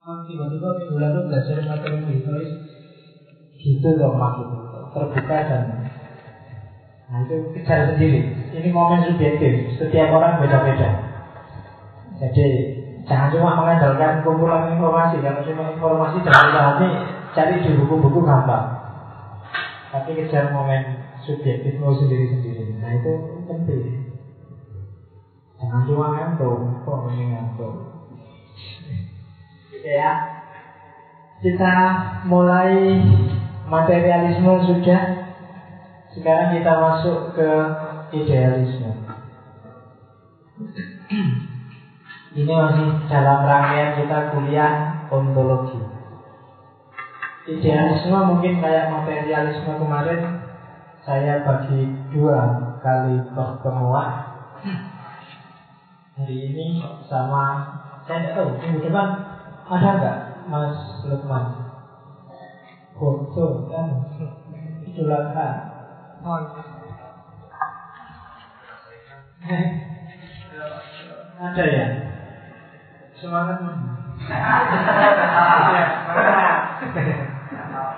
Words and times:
Tiba-tiba 0.00 0.80
minggu 0.80 0.96
lalu 0.96 1.28
belajar 1.28 1.60
materi 1.60 2.00
historis 2.08 2.56
gitu 3.60 3.88
loh 4.00 4.16
maksudnya 4.16 4.88
terbuka 4.96 5.38
dan 5.44 5.64
nah 7.04 7.20
itu 7.20 7.52
kejar 7.52 7.92
sendiri. 7.92 8.32
Ini 8.48 8.72
momen 8.72 9.04
subjektif. 9.04 9.76
Setiap 9.76 10.08
orang 10.16 10.40
beda-beda. 10.40 10.88
Jadi 12.16 12.46
jangan 13.04 13.28
cuma 13.28 13.60
mengandalkan 13.60 14.24
kumpulan 14.24 14.72
informasi. 14.72 15.20
Kalau 15.20 15.44
cuma 15.44 15.68
informasi 15.76 16.24
dan 16.24 16.80
ini 16.80 16.88
cari 17.36 17.60
di 17.60 17.70
buku-buku 17.76 18.24
gampang. 18.24 18.72
Tapi 19.92 20.16
kejar 20.16 20.48
momen 20.48 20.96
subjektifmu 21.28 21.92
sendiri-sendiri. 22.00 22.80
Nah 22.80 22.96
itu 22.96 23.12
penting. 23.44 24.16
Jangan 25.60 25.84
cuma 25.84 26.06
ngantuk. 26.16 26.88
Kok 26.88 26.98
ini 27.12 27.36
ngantuk 27.36 27.90
ya. 29.84 30.12
Kita 31.40 31.74
mulai 32.28 33.00
materialisme 33.64 34.52
sudah. 34.68 35.02
Sekarang 36.10 36.58
kita 36.58 36.72
masuk 36.74 37.38
ke 37.38 37.50
idealisme. 38.12 38.92
Ini 42.30 42.52
masih 42.52 42.88
dalam 43.08 43.46
rangkaian 43.46 43.98
kita 43.98 44.18
kuliah 44.34 44.72
ontologi. 45.08 45.80
Idealisme 47.48 48.18
mungkin 48.20 48.60
kayak 48.60 48.92
materialisme 48.92 49.80
kemarin 49.80 50.44
saya 51.02 51.40
bagi 51.42 51.88
dua 52.12 52.38
kali 52.84 53.16
pertemuan. 53.32 54.28
Hari 56.20 56.36
ini 56.52 56.84
sama 57.08 57.64
saya 58.04 58.28
tidak 58.28 58.34
tahu 58.36 58.48
minggu 58.60 58.80
depan 58.90 59.29
ada 59.70 59.90
nggak 60.02 60.18
Mas 60.50 60.74
Lukman? 61.06 61.46
Foto 62.98 63.70
kan? 63.70 63.86
Idul 64.82 65.14
Adha. 65.14 65.48
Oh, 66.26 66.42
ada 71.40 71.64
ya? 71.64 71.86
Semangat 73.16 73.56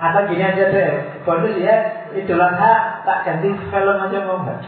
Atau 0.03 0.21
gini 0.29 0.43
aja 0.45 0.63
deh, 0.69 0.89
bonus 1.25 1.57
ya. 1.57 1.75
Idul 2.13 2.37
Adha 2.39 3.01
tak 3.01 3.25
ganti 3.25 3.49
film 3.49 3.97
aja 3.97 4.19
mau 4.29 4.45
nggak? 4.45 4.61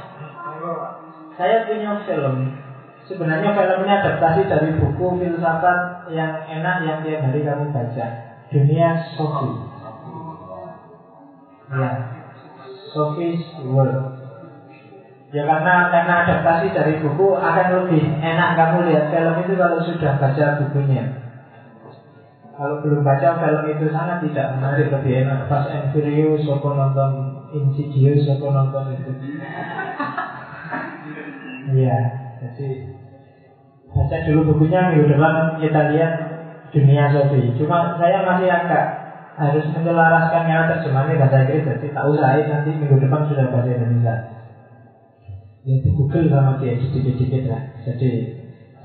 Saya 1.37 1.69
punya 1.69 2.01
film 2.09 2.64
Sebenarnya 3.05 3.53
film 3.53 3.85
ini 3.85 3.93
adaptasi 4.01 4.49
dari 4.49 4.69
buku 4.81 5.07
filsafat 5.21 6.09
yang 6.09 6.41
enak 6.41 6.75
yang 6.81 6.97
tiap 7.05 7.21
hari 7.29 7.45
kamu 7.45 7.69
baca. 7.69 8.05
Dunia 8.49 8.97
Sophie. 9.13 9.57
Ya, 11.69 11.91
Sophie's 12.93 13.45
World. 13.61 14.09
Ya 15.29 15.43
karena 15.45 15.91
karena 15.93 16.13
adaptasi 16.25 16.73
dari 16.73 16.97
buku 16.97 17.27
akan 17.37 17.67
lebih 17.83 18.01
enak 18.09 18.49
kamu 18.57 18.89
lihat 18.89 19.05
film 19.13 19.35
itu 19.37 19.53
kalau 19.53 19.79
sudah 19.85 20.11
baca 20.17 20.45
bukunya. 20.65 21.05
Kalau 22.55 22.79
belum 22.81 23.03
baca 23.03 23.35
film 23.37 23.63
itu 23.67 23.85
sangat 23.91 24.23
tidak 24.23 24.47
menarik 24.55 24.87
lebih 24.89 25.27
enak. 25.27 25.45
Pas 25.51 25.67
and 25.67 25.91
Furious, 25.91 26.41
aku 26.47 26.71
nonton 26.73 27.35
Insidious, 27.53 28.25
aku 28.33 28.49
nonton 28.49 28.97
itu. 28.97 29.11
Iya, 31.65 32.24
jadi 32.41 32.67
baca 33.95 34.17
dulu 34.27 34.41
bukunya 34.51 34.91
minggu 34.91 35.07
depan 35.15 35.61
kita 35.63 35.81
lihat 35.95 36.13
dunia 36.75 37.03
Sofi. 37.15 37.55
Cuma 37.55 37.95
saya 37.95 38.27
masih 38.27 38.49
agak 38.51 38.85
harus 39.35 39.65
menyelaraskan 39.71 40.43
yang 40.47 40.67
terjemahannya 40.71 41.19
bahasa 41.19 41.43
Inggris 41.43 41.67
jadi 41.67 41.87
tahu 41.91 42.11
saya 42.15 42.43
nanti 42.47 42.71
minggu 42.75 42.97
depan 42.99 43.27
sudah 43.27 43.51
bahasa 43.51 43.69
Indonesia. 43.75 44.15
Ya 45.65 45.75
di 45.81 45.89
Google 45.97 46.29
sama 46.29 46.61
dia 46.61 46.77
sedikit-sedikit 46.77 47.49
lah. 47.49 47.61
Jadi 47.81 48.11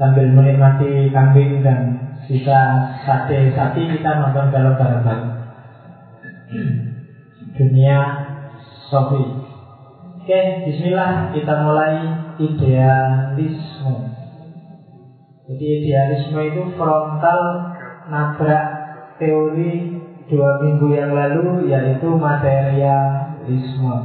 sambil 0.01 0.33
menikmati 0.33 1.13
kambing 1.13 1.61
dan 1.61 2.09
sisa 2.25 2.89
sate 3.05 3.53
sapi 3.53 3.85
kita 3.85 4.11
nonton 4.17 4.49
film 4.49 4.75
bareng-bareng. 4.81 5.31
Dunia 7.59 7.99
Sofi. 8.89 9.23
Oke, 10.21 10.41
Bismillah 10.67 11.37
kita 11.37 11.55
mulai 11.63 11.95
idealisme. 12.41 13.97
Jadi 15.51 15.67
idealisme 15.83 16.41
itu 16.41 16.63
frontal 16.81 17.41
nabrak 18.09 18.67
teori 19.21 20.01
dua 20.31 20.63
minggu 20.65 20.89
yang 20.95 21.13
lalu 21.13 21.69
yaitu 21.69 22.09
materialisme. 22.17 23.97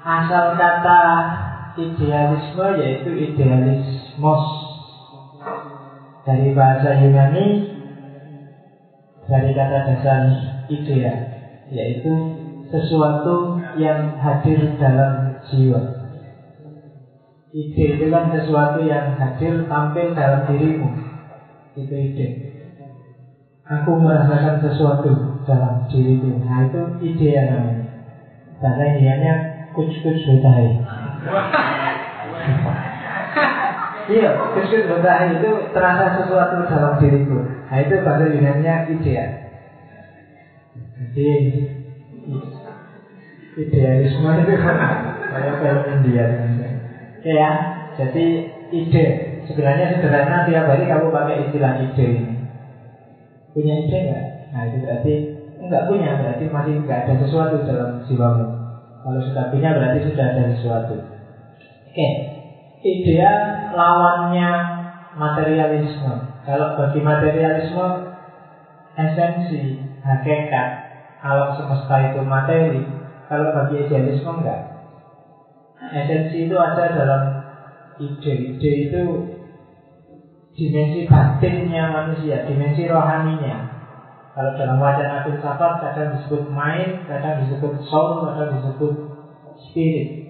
Asal 0.00 0.56
kata 0.58 1.02
idealisme 1.78 2.66
yaitu 2.82 3.10
idealismos 3.14 4.44
dari 6.26 6.50
bahasa 6.56 6.98
Yunani 6.98 7.46
dari 9.28 9.50
kata 9.54 9.78
dasar 9.86 10.22
idea 10.66 11.14
yaitu 11.70 12.12
sesuatu 12.72 13.59
yang 13.78 14.18
hadir 14.18 14.74
dalam 14.80 15.38
jiwa. 15.50 15.80
Ide 17.50 17.98
itu 17.98 18.06
kan 18.14 18.30
sesuatu 18.30 18.78
yang 18.86 19.18
hadir 19.18 19.66
tampil 19.66 20.14
dalam 20.14 20.46
dirimu. 20.46 20.86
Itu 21.74 21.94
ide. 21.94 22.26
Aku 23.66 23.98
merasakan 23.98 24.62
sesuatu 24.62 25.10
dalam 25.46 25.86
diriku. 25.90 26.30
Nah 26.42 26.70
itu 26.70 26.80
ide 27.02 27.28
yang 27.30 27.46
namanya. 27.50 27.86
Bahasa 28.60 28.82
Indianya 28.92 29.32
kuch-kuch 29.72 30.20
budai 30.26 30.68
Iya, 34.10 34.30
kuch-kuch 34.54 34.90
itu 34.90 35.50
terasa 35.70 36.06
sesuatu 36.22 36.66
dalam 36.70 36.98
diriku. 37.02 37.38
Nah 37.40 37.78
itu 37.82 37.94
bahasa 38.02 38.30
Yunaninya 38.30 38.90
ide. 38.94 39.14
Jadi 41.10 41.26
Idealisme 43.60 44.30
itu 44.40 44.54
Kayak 45.30 45.54
film 45.60 45.84
India 46.00 46.24
Ya, 47.20 47.50
jadi 48.00 48.26
ide 48.72 49.06
sebenarnya 49.44 49.92
sederhana 49.92 50.48
tiap 50.48 50.64
hari 50.64 50.88
kamu 50.88 51.12
pakai 51.12 51.44
istilah 51.44 51.76
ide 51.76 52.06
ini. 52.16 52.32
Punya 53.52 53.74
ide 53.76 53.98
enggak? 54.08 54.24
Nah 54.56 54.62
itu 54.64 54.78
berarti 54.80 55.14
enggak 55.60 55.84
punya, 55.84 56.16
berarti 56.16 56.44
masih 56.48 56.80
enggak 56.80 57.04
ada 57.04 57.14
sesuatu 57.20 57.60
dalam 57.68 58.00
jiwamu. 58.08 58.46
Kalau 59.04 59.20
sudah 59.20 59.52
punya 59.52 59.76
berarti 59.76 60.00
sudah 60.08 60.24
ada 60.32 60.42
sesuatu. 60.48 60.96
Oke, 61.90 62.08
idea 62.86 63.30
lawannya 63.76 64.50
materialisme. 65.20 66.14
Kalau 66.48 66.72
bagi 66.78 67.00
materialisme 67.04 67.86
esensi, 68.96 69.76
hakikat, 70.00 70.68
alam 71.20 71.52
semesta 71.52 71.96
itu 72.08 72.20
materi. 72.24 72.99
Kalau 73.30 73.54
bagi 73.54 73.86
idealisme 73.86 74.26
enggak. 74.26 74.60
Esensi 75.94 76.50
itu 76.50 76.56
ada 76.58 76.90
dalam 76.90 77.22
ide. 78.02 78.34
Ide 78.58 78.72
itu 78.90 79.02
dimensi 80.58 81.06
batinnya 81.06 81.94
manusia, 81.94 82.42
dimensi 82.50 82.90
rohaninya. 82.90 83.70
Kalau 84.34 84.50
dalam 84.58 84.82
wacana 84.82 85.22
filsafat 85.22 85.78
kadang 85.78 86.18
disebut 86.18 86.42
mind, 86.50 87.06
kadang 87.06 87.38
disebut 87.46 87.78
soul, 87.86 88.26
kadang 88.26 88.50
disebut 88.58 88.98
spirit. 89.70 90.26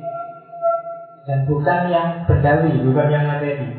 Dan 1.25 1.49
bukan 1.49 1.89
yang 1.89 2.09
bendawi, 2.29 2.85
bukan 2.85 3.07
yang 3.09 3.25
materi. 3.25 3.73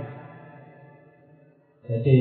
Jadi 1.86 2.18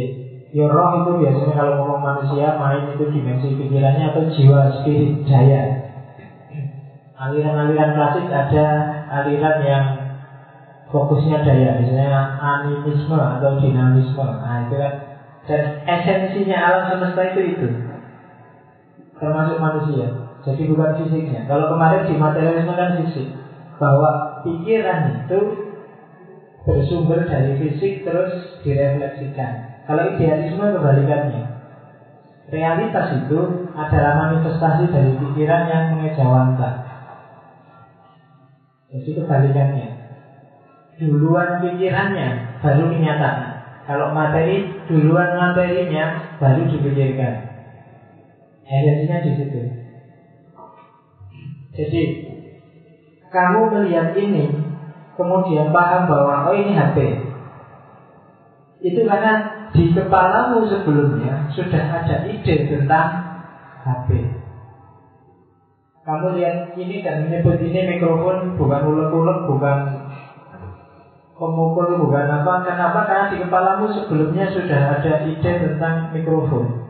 Ya 0.50 0.66
roh 0.66 0.90
itu 0.98 1.14
biasanya 1.14 1.54
kalau 1.54 1.78
ngomong 1.78 2.02
manusia 2.02 2.58
Main 2.58 2.90
itu 2.90 3.06
dimensi 3.06 3.54
pikirannya 3.54 4.10
atau 4.10 4.26
jiwa 4.34 4.82
spirit 4.82 5.22
daya 5.22 5.79
Aliran-aliran 7.20 7.92
klasik 7.92 8.32
ada 8.32 8.66
aliran 9.12 9.60
yang 9.60 9.84
fokusnya 10.88 11.44
daya, 11.44 11.76
misalnya 11.76 12.32
animisme 12.40 13.20
atau 13.20 13.60
dinamisme. 13.60 14.24
Nah 14.24 14.64
itu 14.64 14.74
kan 14.80 14.92
dan 15.44 15.62
esensinya 15.84 16.56
alam 16.56 16.88
semesta 16.88 17.20
itu 17.28 17.40
itu 17.56 17.68
termasuk 19.20 19.60
manusia. 19.60 20.08
Jadi 20.48 20.64
bukan 20.64 20.96
fisiknya. 20.96 21.44
Kalau 21.44 21.68
kemarin 21.68 22.08
di 22.08 22.16
materialisme 22.16 22.72
kan 22.72 22.96
fisik, 22.96 23.28
bahwa 23.76 24.40
pikiran 24.44 25.08
itu 25.12 25.40
bersumber 26.64 27.24
dari 27.28 27.56
fisik 27.56 28.04
terus 28.04 28.32
direfleksikan. 28.64 29.84
Kalau 29.88 30.04
idealisme 30.08 30.64
kebalikannya. 30.64 31.60
Realitas 32.50 33.14
itu 33.14 33.40
adalah 33.78 34.18
manifestasi 34.26 34.90
dari 34.90 35.14
pikiran 35.14 35.70
yang 35.70 35.82
mengejawantah. 35.94 36.89
Jadi 38.90 39.10
kebalikannya 39.14 39.88
Duluan 40.98 41.62
pikirannya 41.62 42.60
Baru 42.60 42.90
kenyataan 42.90 43.60
Kalau 43.90 44.14
materi 44.14 44.70
duluan 44.86 45.34
materinya 45.34 46.38
baru 46.38 46.62
dipikirkan. 46.70 47.42
Esensinya 48.62 49.18
di 49.18 49.30
situ. 49.34 49.60
Jadi 51.74 52.02
kamu 53.34 53.60
melihat 53.66 54.14
ini 54.14 54.46
kemudian 55.18 55.74
paham 55.74 56.06
bahwa 56.06 56.50
oh 56.50 56.54
ini 56.54 56.70
HP. 56.70 56.96
Itu 58.94 59.00
karena 59.10 59.32
di 59.74 59.90
kepalamu 59.90 60.70
sebelumnya 60.70 61.50
sudah 61.50 61.82
ada 61.82 62.30
ide 62.30 62.70
tentang 62.70 63.08
HP. 63.82 64.39
Kamu 66.00 66.32
lihat 66.32 66.72
ini 66.80 67.04
dan 67.04 67.28
menyebut 67.28 67.60
ini 67.60 67.84
mikrofon 67.84 68.56
bukan 68.56 68.80
ulek-ulek, 68.88 69.38
bukan 69.52 69.78
pemukul, 71.36 71.88
bukan 72.08 72.24
apa. 72.40 72.52
Kenapa? 72.64 73.04
Karena 73.04 73.26
di 73.28 73.36
kepalamu 73.44 73.84
sebelumnya 73.92 74.48
sudah 74.48 74.80
ada 74.96 75.12
ide 75.28 75.52
tentang 75.60 76.08
mikrofon. 76.16 76.88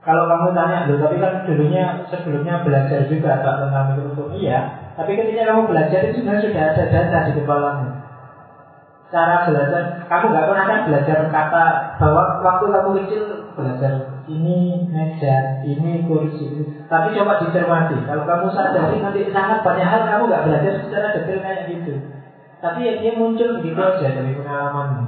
Kalau 0.00 0.24
kamu 0.24 0.54
tanya, 0.54 0.86
loh 0.86 1.02
tapi 1.02 1.18
kan 1.18 1.42
dulunya 1.44 2.06
sebelumnya 2.08 2.62
belajar 2.64 3.04
juga 3.12 3.44
tentang 3.44 3.92
mikrofon. 3.92 4.32
Iya, 4.32 4.58
tapi 4.96 5.12
ketika 5.18 5.52
kamu 5.52 5.68
belajar 5.68 6.00
itu 6.08 6.22
sebenarnya 6.22 6.44
sudah 6.48 6.62
ada 6.72 6.84
data 6.88 7.18
di 7.28 7.32
kepalamu. 7.36 7.86
Cara 9.12 9.44
belajar, 9.44 9.82
kamu 10.08 10.24
nggak 10.32 10.46
pernah 10.48 10.64
kan 10.64 10.80
belajar 10.88 11.18
kata 11.28 11.66
bahwa 12.00 12.22
waktu 12.40 12.64
kamu 12.72 12.88
kecil 13.04 13.22
belajar 13.52 14.15
ini 14.26 14.86
meja, 14.90 15.62
ini 15.62 16.02
kursi. 16.06 16.66
Tapi 16.90 17.14
coba 17.14 17.38
dicermati. 17.38 18.02
Kalau 18.06 18.26
kamu 18.26 18.46
sadari 18.50 18.98
nanti 18.98 19.26
sangat 19.30 19.62
banyak 19.62 19.86
hal 19.86 20.02
kamu 20.06 20.22
nggak 20.30 20.44
belajar 20.46 20.72
secara 20.82 21.14
detail 21.14 21.40
kayak 21.42 21.64
gitu. 21.70 21.94
Tapi 22.62 22.78
ya 22.82 22.92
dia 22.98 23.12
muncul 23.14 23.62
begitu 23.62 23.78
aja 23.78 24.08
dari 24.10 24.32
pengalamanmu. 24.34 25.04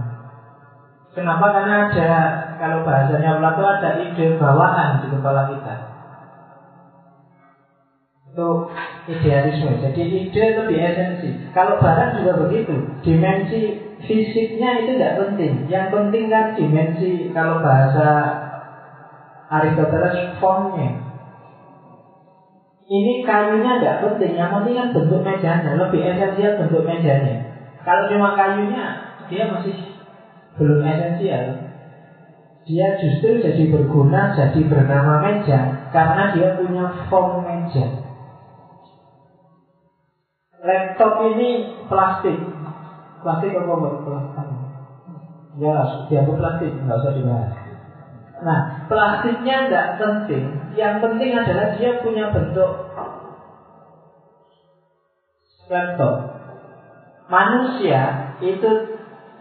Kenapa? 1.17 1.47
Karena 1.51 1.75
ada 1.89 2.11
kalau 2.63 2.87
bahasanya 2.87 3.41
Plato 3.43 3.65
ada 3.67 3.91
ide 3.99 4.39
bawaan 4.39 5.03
di 5.03 5.07
kepala 5.11 5.51
kita. 5.51 5.75
Itu 8.29 8.49
idealisme. 9.09 9.83
Jadi 9.83 10.03
ide 10.05 10.45
lebih 10.63 10.79
esensi. 10.79 11.33
Kalau 11.57 11.81
barang 11.81 12.23
juga 12.23 12.39
begitu. 12.47 12.77
Dimensi 13.03 13.83
fisiknya 14.05 14.85
itu 14.85 14.95
tidak 14.95 15.19
penting. 15.19 15.67
Yang 15.67 15.87
penting 15.91 16.25
kan 16.31 16.55
dimensi 16.55 17.33
kalau 17.35 17.59
bahasa 17.65 18.37
Aristoteles 19.49 20.37
formnya. 20.39 21.09
Ini 22.89 23.25
kayunya 23.25 23.81
tidak 23.81 24.01
penting. 24.05 24.33
Yang 24.37 24.51
penting 24.61 24.75
kan 24.77 24.89
bentuk 24.97 25.21
mejanya. 25.21 25.71
Lebih 25.77 26.01
esensial 26.05 26.57
bentuk 26.57 26.85
mejanya. 26.85 27.37
Kalau 27.85 28.09
cuma 28.09 28.33
kayunya, 28.37 28.85
dia 29.29 29.45
masih 29.49 29.77
belum 30.57 30.81
esensial 30.85 31.69
dia 32.69 33.01
justru 33.01 33.41
jadi 33.41 33.65
berguna, 33.73 34.37
jadi 34.37 34.61
bernama 34.69 35.25
meja 35.25 35.89
karena 35.89 36.37
dia 36.37 36.53
punya 36.61 36.85
form 37.09 37.41
meja. 37.49 38.05
Laptop 40.61 41.33
ini 41.33 41.65
plastik, 41.89 42.37
plastik 43.25 43.57
apa 43.57 43.73
buat 43.73 44.05
plastik? 44.05 44.49
Ya, 45.57 45.81
dia 46.13 46.21
plastik, 46.29 46.73
nggak 46.77 46.99
usah 47.01 47.13
dibahas. 47.17 47.68
Nah, 48.39 48.87
plastiknya 48.87 49.67
tidak 49.67 49.89
penting. 49.99 50.45
Yang 50.79 50.95
penting 51.03 51.31
adalah 51.35 51.75
dia 51.75 51.91
punya 51.99 52.31
bentuk 52.31 52.71
laptop. 55.69 56.15
Manusia 57.29 58.01
itu 58.41 58.71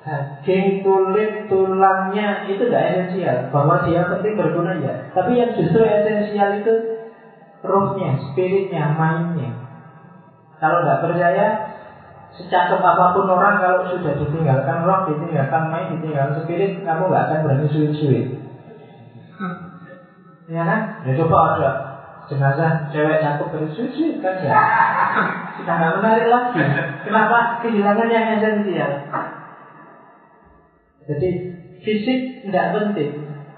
daging, 0.04 0.84
kulit, 0.84 1.48
tulangnya 1.48 2.50
itu 2.50 2.68
tidak 2.68 2.84
esensial. 2.92 3.38
Bahwa 3.54 3.86
dia 3.86 4.02
penting 4.10 4.34
berguna 4.36 4.76
ya. 4.82 5.14
Tapi 5.14 5.40
yang 5.40 5.54
justru 5.56 5.86
esensial 5.86 6.58
itu 6.58 6.74
rohnya, 7.64 8.18
spiritnya, 8.34 8.92
mainnya. 8.98 9.56
Kalau 10.58 10.82
tidak 10.82 11.06
percaya, 11.06 11.46
secakap 12.34 12.82
apa 12.82 13.14
pun 13.14 13.30
orang 13.30 13.62
kalau 13.62 13.86
sudah 13.94 14.18
ditinggalkan 14.18 14.84
roh, 14.84 15.06
ditinggalkan 15.06 15.70
main, 15.70 15.94
ditinggalkan 15.94 16.44
spirit, 16.44 16.82
kamu 16.82 17.14
nggak 17.14 17.24
akan 17.30 17.40
berani 17.46 17.68
sulit-sulit. 17.70 18.47
Ya 20.48 20.63
kan? 20.63 20.80
Ya 21.04 21.12
coba 21.19 21.38
ada 21.56 21.72
jenazah 22.28 22.92
cewek 22.92 23.24
cakep 23.24 23.48
terus 23.51 23.72
sulit 23.75 24.16
kan 24.19 24.36
ya. 24.44 24.51
Sudah 25.60 25.75
nggak 25.80 25.95
menarik 26.00 26.28
lagi. 26.28 26.62
Kenapa? 27.07 27.63
Kehilangan 27.63 28.07
yang 28.12 28.25
esensial. 28.39 28.92
Jadi 31.07 31.30
fisik 31.81 32.19
tidak 32.48 32.75
penting. 32.75 33.12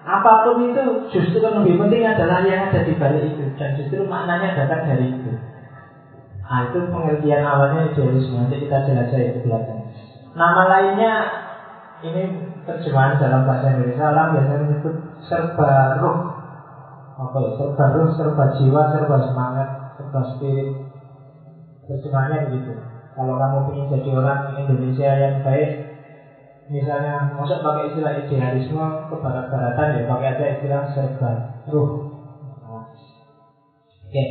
Apa 0.05 0.47
pun 0.47 0.73
itu 0.73 0.83
justru 1.11 1.37
yang 1.43 1.61
lebih 1.61 1.75
penting 1.85 2.01
adalah 2.05 2.41
yang 2.45 2.71
ada 2.71 2.81
di 2.81 2.93
balik 2.97 3.29
itu 3.29 3.45
dan 3.57 3.77
justru 3.77 4.05
maknanya 4.05 4.57
datang 4.57 4.85
dari 4.85 5.05
itu. 5.17 5.33
Nah, 6.49 6.65
itu 6.65 6.81
pengertian 6.89 7.45
awalnya 7.45 7.93
idealisme. 7.93 8.33
Nanti 8.33 8.57
kita 8.65 8.89
jelajahi 8.89 9.37
ke 9.37 9.39
belakang. 9.45 9.85
Nama 10.33 10.61
lainnya 10.65 11.13
ini 12.01 12.23
terjemahan 12.65 13.21
dalam 13.21 13.45
bahasa 13.45 13.75
Indonesia 13.75 14.09
orang 14.09 14.27
biasanya 14.33 14.57
menyebut 14.65 14.95
serba 15.25 15.99
ruh. 15.99 16.17
Apa 17.19 17.37
ya? 17.43 17.51
Serba 17.59 17.85
ruh, 17.95 18.09
serba 18.15 18.43
jiwa, 18.55 18.81
serba 18.93 19.15
semangat, 19.27 19.67
serba 19.99 20.21
spirit. 20.35 20.69
Terjemahannya 21.89 22.47
begitu. 22.47 22.73
Kalau 23.17 23.35
kamu 23.35 23.57
ingin 23.73 23.85
jadi 23.91 24.09
orang 24.15 24.41
Indonesia 24.55 25.09
yang 25.11 25.43
baik, 25.43 25.89
misalnya 26.69 27.33
masuk 27.33 27.65
pakai 27.65 27.89
istilah 27.89 28.13
idealisme 28.21 28.85
ke 29.09 29.15
barat-baratan 29.17 29.87
ya 29.97 30.01
pakai 30.05 30.27
aja 30.37 30.45
istilah 30.53 30.81
serba 30.93 31.31
ruh 31.65 31.89
nah, 32.61 32.85
oke 32.85 32.93
okay. 34.05 34.27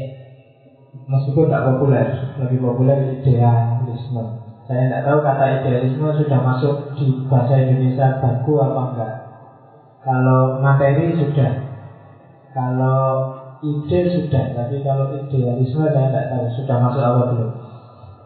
meskipun 1.11 1.51
tidak 1.51 1.67
populer 1.67 2.07
lebih 2.39 2.59
populer 2.63 2.99
idealisme 3.19 4.23
saya 4.71 4.87
tidak 4.87 5.03
tahu 5.03 5.19
kata 5.27 5.45
idealisme 5.59 6.09
sudah 6.15 6.39
masuk 6.39 6.75
di 6.95 7.27
bahasa 7.27 7.59
Indonesia 7.59 8.23
baku 8.23 8.53
apa 8.63 8.81
enggak 8.95 9.13
kalau 10.09 10.57
materi 10.65 11.13
sudah 11.21 11.53
kalau 12.57 13.01
ide 13.61 14.01
sudah 14.09 14.45
tapi 14.57 14.81
kalau 14.81 15.13
idealisme 15.13 15.85
saya 15.85 16.09
tidak 16.09 16.27
tahu 16.33 16.47
sudah 16.57 16.77
masuk 16.81 17.05
apa 17.05 17.23
belum 17.37 17.51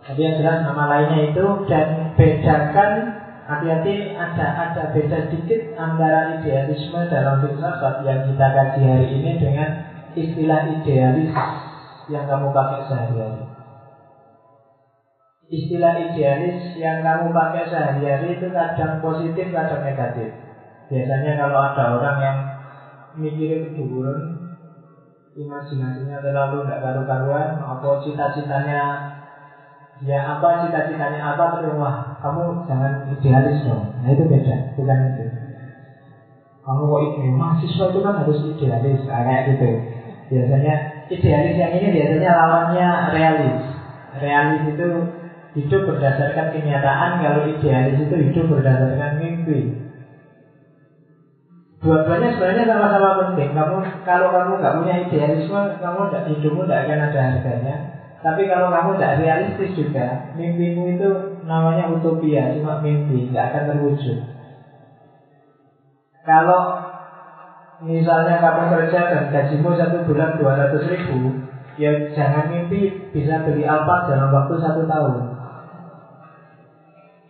tapi 0.06 0.20
yang 0.22 0.38
jelas 0.38 0.62
nama 0.62 0.84
lainnya 0.86 1.34
itu 1.34 1.46
dan 1.66 2.14
bedakan 2.14 3.22
Hati-hati 3.42 4.14
ada 4.14 4.46
ada 4.54 4.94
beda 4.94 5.26
sedikit 5.26 5.74
antara 5.74 6.38
idealisme 6.38 7.10
dalam 7.10 7.42
filsafat 7.42 8.06
yang 8.06 8.22
kita 8.30 8.46
kaji 8.54 8.80
hari 8.86 9.06
ini 9.18 9.34
dengan 9.34 9.68
istilah 10.14 10.70
idealis 10.78 11.34
yang 12.06 12.24
kamu 12.30 12.54
pakai 12.54 12.80
sehari-hari. 12.86 13.42
Istilah 15.50 15.94
idealis 16.06 16.78
yang 16.78 17.02
kamu 17.02 17.34
pakai 17.34 17.66
sehari-hari 17.66 18.38
itu 18.38 18.46
kadang 18.54 19.02
positif, 19.02 19.50
kadang 19.50 19.82
negatif. 19.90 20.30
Biasanya 20.92 21.40
kalau 21.40 21.56
ada 21.56 21.84
orang 21.96 22.16
yang 22.20 22.36
mikirin 23.16 23.72
kedudukan, 23.72 24.36
imajinasinya 25.40 26.20
terlalu 26.20 26.68
tidak 26.68 26.84
karu-karuan, 26.84 27.56
atau 27.56 27.96
cita-citanya 28.04 29.08
ya 30.04 30.20
apa 30.36 30.60
cita-citanya 30.60 31.32
apa 31.32 31.56
tapi 31.56 31.72
wah 31.72 32.20
kamu 32.20 32.68
jangan 32.68 33.08
idealis 33.08 33.56
dong. 33.64 33.88
Nah 34.04 34.12
itu 34.12 34.24
beda 34.28 34.56
bukan 34.76 34.98
itu. 35.08 35.24
Kamu 36.62 36.82
kok 36.92 37.02
itu 37.08 37.20
mahasiswa 37.40 37.86
itu 37.88 38.00
kan 38.04 38.14
harus 38.20 38.38
idealis 38.44 39.00
nah, 39.08 39.24
kayak 39.24 39.42
gitu. 39.48 39.70
Biasanya 40.28 40.74
idealis 41.08 41.56
yang 41.56 41.72
ini 41.72 41.88
biasanya 41.88 42.30
lawannya 42.36 42.88
realis. 43.16 43.58
Realis 44.20 44.62
itu 44.76 44.88
hidup 45.56 45.82
berdasarkan 45.88 46.52
kenyataan 46.52 47.16
kalau 47.16 47.48
idealis 47.48 47.96
itu 47.96 48.16
hidup 48.28 48.44
berdasarkan 48.52 49.16
mimpi 49.16 49.81
Dua-duanya 51.82 52.30
sebenarnya 52.38 52.70
sama-sama 52.70 53.10
penting. 53.26 53.58
Kamu 53.58 54.06
kalau 54.06 54.30
kamu 54.30 54.62
nggak 54.62 54.76
punya 54.78 54.94
idealisme, 55.02 55.82
kamu 55.82 56.14
hidupmu 56.14 56.62
tidak 56.62 56.86
akan 56.86 56.98
ada 57.10 57.20
harganya. 57.26 57.74
Tapi 58.22 58.46
kalau 58.46 58.70
kamu 58.70 58.94
tidak 58.94 59.18
realistis 59.18 59.74
juga, 59.74 60.30
mimpimu 60.38 60.94
itu 60.94 61.10
namanya 61.42 61.90
utopia, 61.90 62.54
cuma 62.54 62.78
mimpi, 62.78 63.26
nggak 63.34 63.50
akan 63.50 63.62
terwujud. 63.74 64.14
Kalau 66.22 66.62
misalnya 67.82 68.38
kamu 68.38 68.62
kerja 68.70 69.00
dan 69.10 69.22
gajimu 69.34 69.74
satu 69.74 70.06
bulan 70.06 70.38
200 70.38 70.86
ribu, 70.86 71.34
ya 71.82 71.98
jangan 72.14 72.46
mimpi 72.46 72.94
bisa 73.10 73.42
beli 73.42 73.66
Alphard 73.66 74.06
dalam 74.06 74.30
waktu 74.30 74.54
satu 74.62 74.86
tahun. 74.86 75.34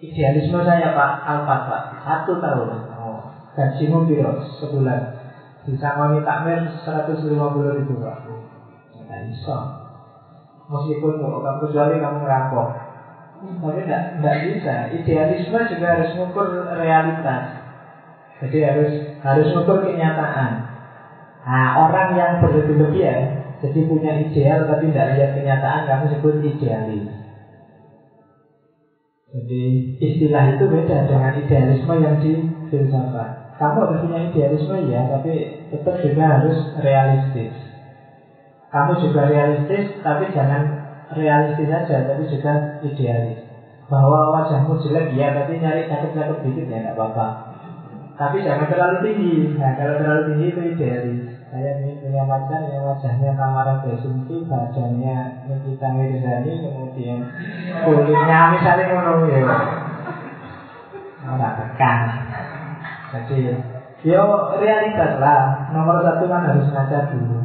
Idealisme 0.04 0.60
saya 0.60 0.92
Pak 0.92 1.10
Alphard 1.24 1.64
Pak, 1.72 1.82
satu 2.04 2.36
tahun. 2.36 2.91
Gajimu 3.52 4.08
biro 4.08 4.40
sebulan, 4.60 5.00
bisa 5.68 5.86
ngoni 6.00 6.24
takmir 6.24 6.64
150 6.88 7.76
ribu 7.76 7.94
Pak. 8.00 8.18
Nggak 8.96 9.22
bisa. 9.28 9.82
Meskipun 10.72 11.20
kamu 11.20 11.58
kecuali 11.68 12.00
kamu 12.00 12.16
ngerampok 12.22 12.68
Tapi 13.42 13.80
tidak 13.82 14.38
bisa 14.46 14.74
Idealisme 14.94 15.58
juga 15.68 15.86
harus 15.98 16.08
mengukur 16.14 16.46
realitas 16.78 17.44
Jadi 18.40 18.58
harus 18.62 18.90
harus 19.22 19.46
mengukur 19.54 19.86
kenyataan. 19.86 20.50
Nah, 21.42 21.78
orang 21.78 22.14
yang 22.14 22.32
berlebih-lebihan, 22.42 23.38
jadi 23.62 23.80
punya 23.86 24.14
ideal 24.18 24.66
tapi 24.66 24.90
tidak 24.90 25.14
lihat 25.14 25.30
kenyataan, 25.34 25.86
kamu 25.86 26.04
sebut 26.10 26.34
idealis. 26.42 27.06
Jadi 29.30 29.62
istilah 30.02 30.54
itu 30.58 30.64
beda 30.66 31.06
dengan 31.06 31.32
idealisme 31.38 31.94
yang 32.02 32.18
di 32.18 32.34
filsafat. 32.66 33.41
Kamu 33.62 33.78
harus 33.78 34.02
punya 34.02 34.26
idealisme 34.26 34.74
ya, 34.90 35.06
tapi 35.06 35.54
tetap 35.70 35.94
juga 36.02 36.24
harus 36.34 36.58
realistis. 36.82 37.54
Kamu 38.74 38.98
juga 38.98 39.30
realistis, 39.30 39.86
tapi 40.02 40.34
jangan 40.34 40.82
realistis 41.14 41.70
saja, 41.70 42.02
tapi 42.02 42.26
juga 42.26 42.74
idealis. 42.82 43.38
Bahwa 43.86 44.34
wajahmu 44.34 44.82
jelek 44.82 45.14
ya, 45.14 45.30
tapi 45.30 45.62
nyari 45.62 45.86
cakep-cakep 45.86 46.42
dikit 46.42 46.66
ya 46.66 46.90
nggak 46.90 46.98
apa-apa. 46.98 47.26
Tapi 48.18 48.42
jangan 48.42 48.66
terlalu 48.66 48.96
tinggi. 49.06 49.34
Nah, 49.54 49.78
kalau 49.78 49.94
terlalu 49.94 50.22
tinggi 50.26 50.46
itu 50.50 50.60
idealis. 50.74 51.22
Saya 51.54 51.78
punya 52.02 52.26
pacar 52.26 52.66
yang 52.66 52.82
wajahnya 52.82 53.30
Tamara 53.38 53.78
Besunti, 53.78 54.42
badannya 54.48 55.46
Nikita 55.46 55.88
Mirzani, 55.94 56.66
kemudian 56.66 57.18
kulitnya 57.86 58.38
misalnya 58.58 58.84
ngono 58.90 59.12
ya. 59.30 59.38
Ora 61.30 61.48
tekan. 61.54 62.21
Jadi, 63.12 63.52
yo 64.08 64.24
realitas 64.56 65.20
lah. 65.20 65.68
Nomor 65.76 66.00
satu 66.00 66.24
kan 66.32 66.48
harus 66.48 66.66
ngaca 66.72 67.12
dulu. 67.12 67.36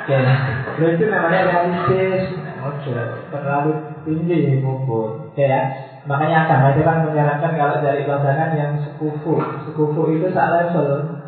Oke, 0.00 0.16
okay. 0.16 0.94
itu 0.96 1.04
namanya 1.10 1.40
realistis. 1.44 2.22
Oke, 2.60 2.94
terlalu 3.34 3.72
tinggi 4.06 4.62
ngumpul. 4.62 5.30
Oke 5.34 5.44
ya. 5.44 5.62
Makanya 6.08 6.48
agama 6.48 6.72
itu 6.72 6.82
kan 6.86 7.04
menyarankan 7.04 7.52
kalau 7.58 7.76
dari 7.84 8.08
pasangan 8.08 8.50
yang 8.56 8.72
sekufu. 8.80 9.36
Sekufu 9.68 10.00
itu 10.08 10.32
sak 10.32 10.48
level. 10.48 11.18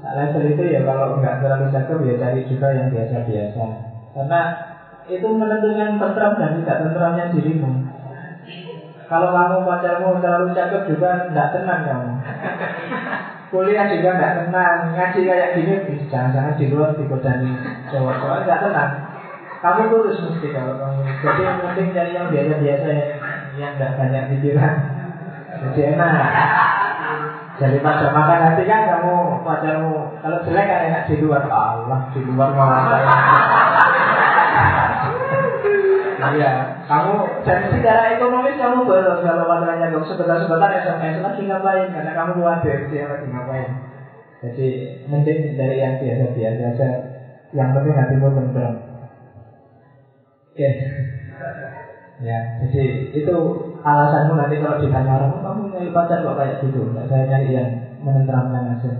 Sak 0.00 0.12
level 0.16 0.42
itu 0.56 0.62
ya 0.72 0.80
kalau 0.86 1.20
nggak 1.20 1.44
terlalu 1.44 1.68
cakep 1.68 1.98
ya 2.06 2.14
cari 2.16 2.40
juga 2.48 2.68
yang 2.72 2.88
biasa-biasa. 2.88 3.64
Karena 4.16 4.40
itu 5.10 5.26
menentukan 5.26 6.00
tentram 6.00 6.32
dan 6.38 6.50
tidak 6.62 6.76
tentramnya 6.86 7.24
dirimu. 7.34 7.89
Kalau 9.10 9.34
kamu 9.34 9.66
pacarmu 9.66 10.22
terlalu 10.22 10.54
cakep 10.54 10.82
juga 10.86 11.26
tidak 11.26 11.48
tenang 11.50 11.82
kamu. 11.82 12.10
Kuliah 13.50 13.90
juga 13.90 14.14
nggak 14.14 14.34
tenang, 14.38 14.94
ngaji 14.94 15.20
kayak 15.26 15.50
gini, 15.58 15.74
jangan-jangan 16.06 16.54
di 16.54 16.70
luar 16.70 16.94
digodani 16.94 17.50
cowok-cowok 17.90 18.46
nggak 18.46 18.60
tenang. 18.62 18.90
Kamu 19.58 19.82
kurus 19.90 20.22
mesti 20.22 20.48
kalau 20.54 20.78
kamu. 20.78 21.02
Jadi 21.26 21.40
yang 21.42 21.58
penting 21.58 21.86
cari 21.90 22.10
yang 22.14 22.30
biasa-biasa 22.30 22.86
yang 22.94 23.12
yang 23.58 23.72
nggak 23.74 23.92
banyak 23.98 24.22
pikiran. 24.30 24.74
Jadi 25.50 25.80
enak. 25.90 26.14
Jadi 27.58 27.76
pada 27.82 28.08
makan 28.14 28.38
nanti 28.40 28.62
kan 28.64 28.88
kamu 28.88 29.42
pacarmu 29.44 29.92
kalau 30.22 30.38
jelek 30.46 30.64
kan 30.64 30.80
enak 30.86 31.02
di 31.10 31.20
luar 31.20 31.44
Allah 31.50 32.08
di 32.14 32.20
luar 32.24 32.54
malah 32.56 33.89
Iya, 36.20 36.52
kamu 36.84 37.16
jadi 37.48 37.66
secara 37.72 38.02
ekonomis 38.12 38.60
kamu 38.60 38.84
boros 38.84 39.24
kalau 39.24 39.48
pacarnya 39.48 39.88
kok 39.88 40.04
sebentar-sebentar 40.04 40.68
SMS 40.84 41.16
lagi 41.24 41.42
ngapain 41.48 41.88
karena 41.88 42.12
kamu 42.12 42.32
khawatir 42.36 42.76
dia 42.92 43.08
lagi 43.08 43.26
ngapain. 43.32 43.70
Jadi 44.40 44.68
mending 45.08 45.56
dari 45.56 45.76
yang 45.80 45.96
biasa-biasa 45.96 46.60
saja. 46.76 46.88
Yang 47.56 47.68
penting 47.76 47.94
hatimu 47.96 48.28
tenang. 48.32 48.74
Oke. 50.52 50.68
Ya, 52.20 52.38
jadi 52.60 52.84
itu 53.16 53.36
alasanmu 53.80 54.36
nanti 54.36 54.60
kalau 54.60 54.76
ditanya 54.76 55.16
orang, 55.16 55.40
oh, 55.40 55.40
kamu 55.40 55.72
nyari 55.72 55.88
pacar 55.88 56.20
kok 56.20 56.36
kayak 56.36 56.60
gitu? 56.60 56.84
Nggak 56.92 57.08
saya 57.08 57.24
nyari 57.24 57.48
yang 57.48 57.68
menenteramkan 58.04 58.76
aja. 58.76 58.92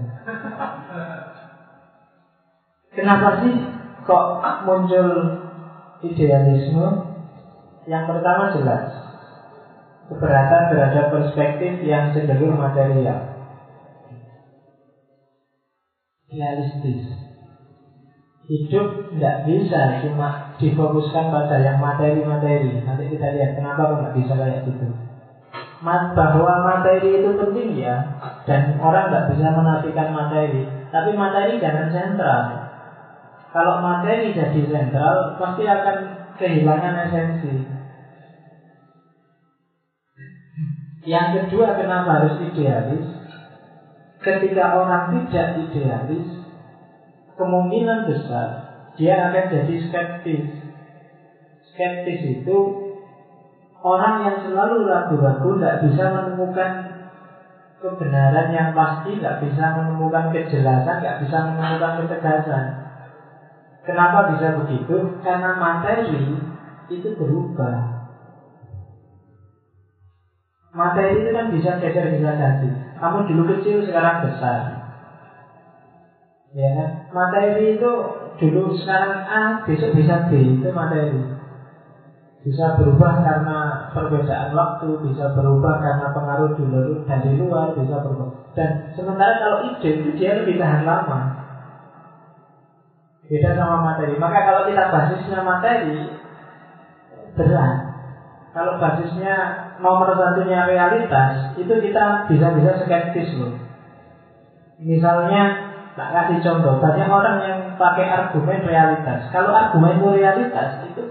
Kenapa 2.96 3.44
sih 3.44 3.52
kok 4.08 4.24
muncul 4.64 5.08
idealisme? 6.00 7.09
Yang 7.90 8.04
pertama 8.06 8.54
jelas 8.54 8.86
keberatan 10.06 10.62
terhadap 10.70 11.10
perspektif 11.10 11.82
yang 11.82 12.14
cenderung 12.14 12.54
material, 12.54 13.26
realistis. 16.30 17.02
Hidup 18.46 18.86
tidak 19.14 19.46
bisa 19.46 20.02
cuma 20.02 20.54
difokuskan 20.58 21.30
pada 21.30 21.62
yang 21.62 21.78
materi-materi. 21.82 22.82
Nanti 22.82 23.10
kita 23.10 23.30
lihat 23.34 23.58
kenapa 23.58 23.90
kok 23.90 23.98
nggak 24.02 24.16
bisa 24.18 24.34
kayak 24.38 24.66
gitu. 24.66 24.86
Bahwa 25.82 26.52
materi 26.66 27.22
itu 27.22 27.30
penting 27.34 27.74
ya, 27.78 27.94
dan 28.46 28.78
orang 28.78 29.10
nggak 29.10 29.26
bisa 29.34 29.50
menafikan 29.54 30.10
materi. 30.14 30.66
Tapi 30.94 31.10
materi 31.14 31.62
jangan 31.62 31.90
sentral. 31.94 32.42
Kalau 33.50 33.82
materi 33.82 34.34
jadi 34.34 34.62
sentral, 34.66 35.38
pasti 35.38 35.66
akan 35.66 35.96
kehilangan 36.38 36.94
esensi. 37.06 37.79
Yang 41.10 41.28
kedua, 41.42 41.74
kenapa 41.74 42.22
harus 42.22 42.38
idealis? 42.38 43.02
Ketika 44.22 44.78
orang 44.78 45.10
tidak 45.10 45.58
idealis, 45.58 46.30
kemungkinan 47.34 48.06
besar 48.06 48.46
dia 48.94 49.18
akan 49.26 49.44
jadi 49.50 49.74
skeptis. 49.90 50.46
Skeptis 51.74 52.20
itu 52.38 52.58
orang 53.82 54.22
yang 54.22 54.36
selalu 54.46 54.86
ragu-ragu 54.86 55.50
tidak 55.58 55.76
bisa 55.82 56.04
menemukan 56.14 56.70
kebenaran 57.82 58.54
yang 58.54 58.70
pasti, 58.70 59.18
tidak 59.18 59.42
bisa 59.42 59.66
menemukan 59.74 60.30
kejelasan, 60.30 61.02
tidak 61.02 61.18
bisa 61.26 61.38
menemukan 61.42 61.92
ketegasan. 62.06 62.64
Kenapa 63.82 64.30
bisa 64.30 64.54
begitu? 64.62 65.10
Karena 65.26 65.58
materi 65.58 66.38
itu 66.86 67.08
berubah. 67.18 67.99
Materi 70.70 71.18
itu 71.18 71.30
kan 71.34 71.50
bisa 71.50 71.74
geser 71.82 72.14
bisa 72.14 72.30
ganti. 72.38 72.70
Kamu 73.02 73.26
dulu 73.26 73.42
kecil 73.54 73.82
sekarang 73.82 74.22
besar. 74.22 74.78
Ya 76.54 76.70
kan? 76.74 76.88
Materi 77.10 77.74
itu 77.74 77.90
dulu 78.38 78.74
sekarang 78.74 79.18
A, 79.26 79.66
besok 79.66 79.94
bisa 79.94 80.30
B, 80.30 80.58
itu 80.58 80.68
materi. 80.74 81.18
Bisa 82.40 82.72
berubah 82.72 83.20
karena 83.20 83.84
perbedaan 83.92 84.54
waktu, 84.56 84.88
bisa 85.04 85.28
berubah 85.36 85.76
karena 85.76 86.06
pengaruh 86.14 86.56
dulu 86.56 87.04
dari 87.04 87.36
luar, 87.36 87.76
bisa 87.76 88.00
berubah. 88.00 88.32
Dan 88.56 88.80
sementara 88.96 89.36
kalau 89.36 89.60
ide 89.66 90.00
itu 90.00 90.10
dia 90.16 90.32
lebih 90.38 90.56
tahan 90.56 90.86
lama. 90.86 91.36
Beda 93.28 93.54
sama 93.54 93.78
materi. 93.78 94.18
Maka 94.18 94.42
kalau 94.42 94.66
kita 94.66 94.90
basisnya 94.90 95.38
materi, 95.44 96.08
berat. 97.38 97.78
Kalau 98.50 98.74
basisnya 98.82 99.59
nomor 99.80 100.14
satunya 100.14 100.68
realitas, 100.68 101.56
itu 101.56 101.74
kita 101.80 102.28
bisa-bisa 102.28 102.84
skeptis 102.84 103.32
loh. 103.40 103.56
Misalnya 104.80 105.70
Tak 105.98 106.08
kasih 106.16 106.38
contoh, 106.40 106.78
banyak 106.78 107.08
orang 107.10 107.36
yang 107.42 107.58
pakai 107.74 108.06
argumen 108.08 108.62
realitas. 108.62 109.26
Kalau 109.34 109.50
argumenmu 109.50 110.14
realitas 110.14 110.86
itu 110.86 111.02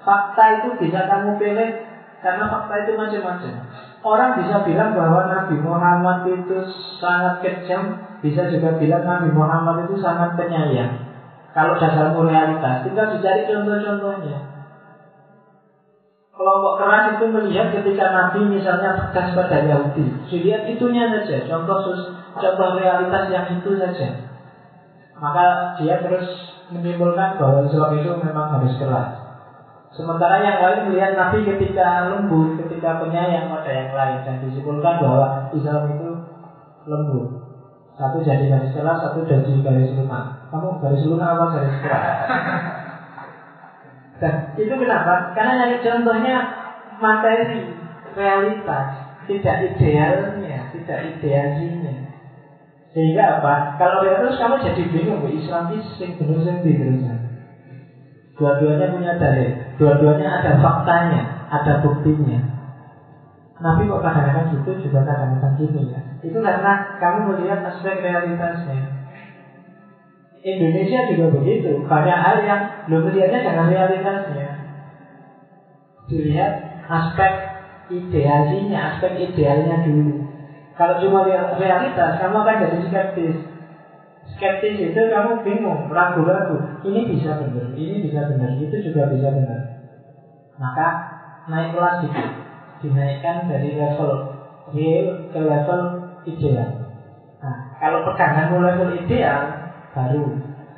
fakta 0.00 0.62
itu 0.62 0.80
bisa 0.80 1.04
kamu 1.04 1.36
pilih 1.36 1.76
karena 2.24 2.48
fakta 2.48 2.74
itu 2.86 2.96
macam-macam. 2.96 3.52
Orang 4.00 4.30
bisa 4.40 4.64
bilang 4.64 4.96
bahwa 4.96 5.28
Nabi 5.28 5.60
Muhammad 5.60 6.24
itu 6.30 6.56
sangat 7.02 7.44
kejam, 7.44 8.00
bisa 8.24 8.48
juga 8.48 8.80
bilang 8.80 9.04
Nabi 9.04 9.28
Muhammad 9.34 9.84
itu 9.84 10.00
sangat 10.00 10.38
penyayang. 10.40 11.04
Kalau 11.52 11.76
dasarmu 11.76 12.24
realitas, 12.24 12.86
tinggal 12.86 13.10
dicari 13.12 13.44
contoh-contohnya. 13.44 14.49
Kelompok 16.40 16.80
keras 16.80 17.20
itu 17.20 17.28
melihat 17.28 17.68
ketika 17.68 18.16
Nabi 18.16 18.48
misalnya 18.48 18.96
tegas 18.96 19.36
pada 19.36 19.60
Yahudi. 19.60 20.08
Dilihat 20.32 20.72
itunya 20.72 21.12
saja, 21.12 21.44
contoh 21.44 21.84
contoh 22.32 22.68
realitas 22.80 23.28
yang 23.28 23.44
itu 23.60 23.76
saja. 23.76 24.24
Maka 25.20 25.76
dia 25.76 26.00
terus 26.00 26.24
menimbulkan 26.72 27.36
bahwa 27.36 27.60
Islam 27.68 27.92
itu 27.92 28.08
memang 28.16 28.56
harus 28.56 28.72
keras. 28.80 29.20
Sementara 29.92 30.40
yang 30.40 30.64
lain 30.64 30.88
melihat 30.88 31.12
Nabi 31.12 31.44
ketika 31.44 32.08
lembut, 32.08 32.56
ketika 32.56 32.96
penyayang 32.96 33.52
pada 33.52 33.68
yang 33.76 33.92
lain 33.92 34.24
dan 34.24 34.40
disimpulkan 34.40 34.96
bahwa 34.96 35.52
Islam 35.52 35.92
itu 35.92 36.08
lembut. 36.88 37.36
Satu 38.00 38.16
jadi 38.24 38.48
garis 38.48 38.72
keras, 38.72 38.96
satu 39.04 39.28
jadi 39.28 39.60
garis 39.60 39.92
lunak. 39.92 40.48
Kamu 40.48 40.80
garis 40.80 41.04
lunak 41.04 41.36
apa 41.36 41.44
garis 41.52 41.76
keras? 41.84 42.08
Dan 44.20 44.52
itu 44.60 44.74
kenapa? 44.76 45.32
Karena 45.32 45.52
nyari 45.64 45.80
contohnya 45.80 46.36
materi, 47.00 47.72
realitas, 48.12 48.88
tidak 49.24 49.56
idealnya, 49.72 50.68
tidak 50.76 50.98
ideasinya. 51.16 51.96
Sehingga 52.92 53.40
apa? 53.40 53.80
Kalau 53.80 54.04
dia 54.04 54.20
terus 54.20 54.36
kamu 54.36 54.60
jadi 54.60 54.82
bingung, 54.92 55.24
Islam 55.24 55.72
ini 55.72 55.80
sing 55.96 56.20
bener 56.20 56.36
sing. 56.44 56.60
Dua-duanya 58.36 58.92
punya 58.92 59.12
dalil, 59.20 59.52
dua-duanya 59.76 60.28
ada 60.40 60.52
faktanya, 60.60 61.22
ada 61.48 61.72
buktinya. 61.84 62.40
Nabi 63.60 63.84
kok 63.84 64.00
kadang-kadang 64.00 64.56
gitu 64.56 64.88
juga 64.88 65.04
kadang-kadang 65.04 65.52
gini 65.60 65.92
ya. 65.92 66.00
Itu 66.24 66.40
karena 66.40 66.96
kamu 66.96 67.18
melihat 67.36 67.60
aspek 67.68 68.00
realitasnya. 68.00 68.99
Indonesia 70.40 71.00
juga 71.12 71.26
begitu. 71.36 71.84
Banyak 71.84 72.18
hal 72.18 72.36
yang 72.44 72.60
belum 72.88 73.12
melihatnya 73.12 73.40
dengan 73.44 73.66
realitasnya. 73.68 74.48
Dilihat 76.08 76.52
aspek 76.88 77.32
idealnya, 77.92 78.96
aspek 78.96 79.12
idealnya 79.20 79.84
dulu. 79.84 80.24
Kalau 80.80 80.96
cuma 80.96 81.28
lihat 81.28 81.60
realitas, 81.60 82.16
kamu 82.16 82.40
akan 82.40 82.56
jadi 82.64 82.78
skeptis. 82.88 83.36
Skeptis 84.32 84.76
itu 84.80 85.00
kamu 85.12 85.44
bingung, 85.44 85.92
ragu-ragu. 85.92 86.56
Ini 86.88 87.04
bisa 87.04 87.36
benar, 87.36 87.76
ini 87.76 88.00
bisa 88.00 88.24
benar, 88.24 88.56
itu 88.56 88.76
juga 88.88 89.12
bisa 89.12 89.28
benar. 89.28 89.60
Maka 90.56 90.88
naik 91.52 91.76
kelas 91.76 91.96
dikit, 92.00 92.28
dinaikkan 92.80 93.44
dari 93.44 93.76
level 93.76 94.40
real 94.72 95.06
ke 95.28 95.40
level 95.40 95.80
ideal. 96.24 96.68
Nah, 97.40 97.56
kalau 97.76 98.04
peganganmu 98.08 98.56
level 98.64 98.88
ideal, 99.04 99.59
baru. 99.92 100.24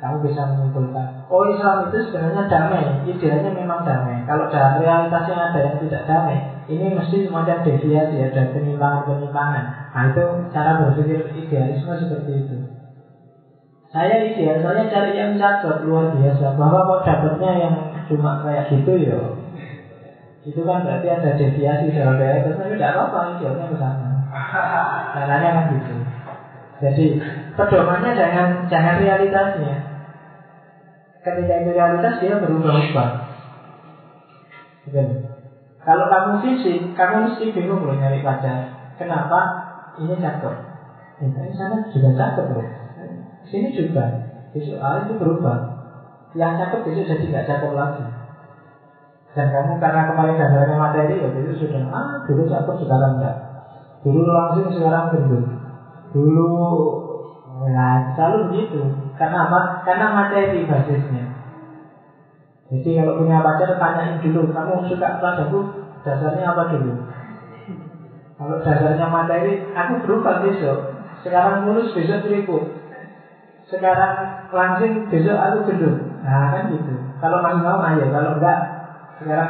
Kamu 0.03 0.19
bisa 0.19 0.43
menyimpulkan 0.51 1.23
oh 1.33 1.49
Islam 1.49 1.89
itu 1.89 1.97
sebenarnya 2.05 2.43
damai. 2.45 2.85
Idealnya 3.09 3.51
memang 3.55 3.81
damai. 3.81 4.21
Kalau 4.29 4.45
dalam 4.53 4.77
realitasnya 4.77 5.49
ada 5.49 5.59
yang 5.63 5.77
tidak 5.81 6.03
damai 6.05 6.37
ini 6.69 6.95
mesti 6.95 7.27
semacam 7.27 7.59
deviasi 7.65 8.15
ada 8.23 8.41
penyimpangan-penyimpangan. 8.53 9.63
Nah 9.91 10.03
itu 10.13 10.23
cara 10.53 10.71
berpikir 10.79 11.27
idealisme 11.35 11.93
seperti 11.97 12.31
itu. 12.45 12.57
Saya 13.89 14.25
ideal 14.25 14.61
saya 14.61 14.85
cari 14.89 15.11
yang 15.17 15.35
cakep 15.35 15.83
luar 15.89 16.13
biasa. 16.13 16.55
Bahwa 16.55 16.79
kok 16.87 17.03
dapatnya 17.09 17.51
yang 17.57 17.75
cuma 18.07 18.43
kayak 18.45 18.69
gitu 18.69 18.93
ya 18.99 19.17
itu 20.43 20.59
kan 20.67 20.83
berarti 20.83 21.07
ada 21.07 21.39
deviasi 21.39 21.95
dalam 21.95 22.19
realitas 22.19 22.59
tapi 22.59 22.75
tidak 22.75 22.99
apa-apa 22.99 23.39
idealnya 23.39 23.65
ke 23.71 23.77
sana. 23.79 24.07
Caranya 25.15 25.49
kan 25.55 25.65
gitu. 25.71 25.95
Jadi 26.83 27.05
pedomannya 27.57 28.11
jangan 28.17 28.47
jangan 28.69 28.95
realitasnya. 29.01 29.75
Ketika 31.23 31.53
itu 31.63 31.71
realitas 31.71 32.19
dia 32.19 32.35
berubah-ubah. 32.35 33.09
Kalau 35.83 36.05
kamu 36.07 36.33
fisik, 36.43 36.95
kamu 36.95 37.27
mesti 37.27 37.55
bingung 37.55 37.83
loh 37.83 37.95
nyari 37.95 38.23
pacar. 38.23 38.71
Kenapa? 38.99 39.39
Ini 39.99 40.15
cakep. 40.19 40.55
Ini 41.23 41.55
sana 41.55 41.87
juga 41.91 42.09
cakep 42.15 42.45
loh. 42.51 42.67
Sini 43.47 43.71
juga. 43.71 44.03
Besok 44.51 44.79
hari 44.79 45.07
itu 45.07 45.13
berubah. 45.19 45.59
Yang 46.35 46.67
cakep 46.67 46.79
besok 46.87 47.05
jadi 47.07 47.25
nggak 47.31 47.47
cakep 47.47 47.71
lagi. 47.71 48.03
Dan 49.33 49.47
kamu 49.49 49.81
karena 49.81 50.01
kemarin 50.13 50.37
dasarnya 50.37 50.77
materi, 50.77 51.17
ya 51.17 51.29
itu 51.33 51.53
sudah 51.57 51.89
ah 51.89 52.21
dulu 52.29 52.45
cakep 52.45 52.75
sekarang 52.85 53.17
enggak. 53.17 53.35
Dulu 54.05 54.21
langsung 54.29 54.69
sekarang 54.69 55.09
gendut. 55.09 55.45
Dulu 56.13 56.49
Nah, 57.71 58.03
selalu 58.17 58.51
begitu. 58.51 58.81
Karena 59.15 59.47
apa? 59.47 59.59
Karena 59.87 60.11
materi 60.11 60.67
basisnya. 60.67 61.23
Jadi 62.73 62.89
kalau 62.97 63.13
punya 63.21 63.39
pacar 63.39 63.69
tanyain 63.77 64.17
dulu, 64.19 64.49
kamu 64.49 64.81
suka 64.89 65.21
padaku 65.21 65.61
dasarnya 66.03 66.51
apa 66.51 66.63
dulu? 66.73 66.97
Kalau 68.41 68.57
dasarnya 68.65 69.07
materi, 69.07 69.61
aku 69.77 70.01
berubah 70.03 70.41
besok. 70.41 70.81
Sekarang 71.23 71.63
mulus 71.63 71.93
besok 71.93 72.25
keriput. 72.25 72.65
Sekarang 73.69 74.27
langsing 74.51 75.05
besok 75.07 75.37
aku 75.37 75.69
gendut. 75.69 75.95
Nah 76.25 76.51
kan 76.51 76.67
gitu. 76.67 76.97
Kalau 77.21 77.39
masih 77.45 77.63
mau 77.63 77.79
ayo, 77.79 78.09
kalau 78.11 78.35
enggak 78.35 78.59
sekarang 79.21 79.49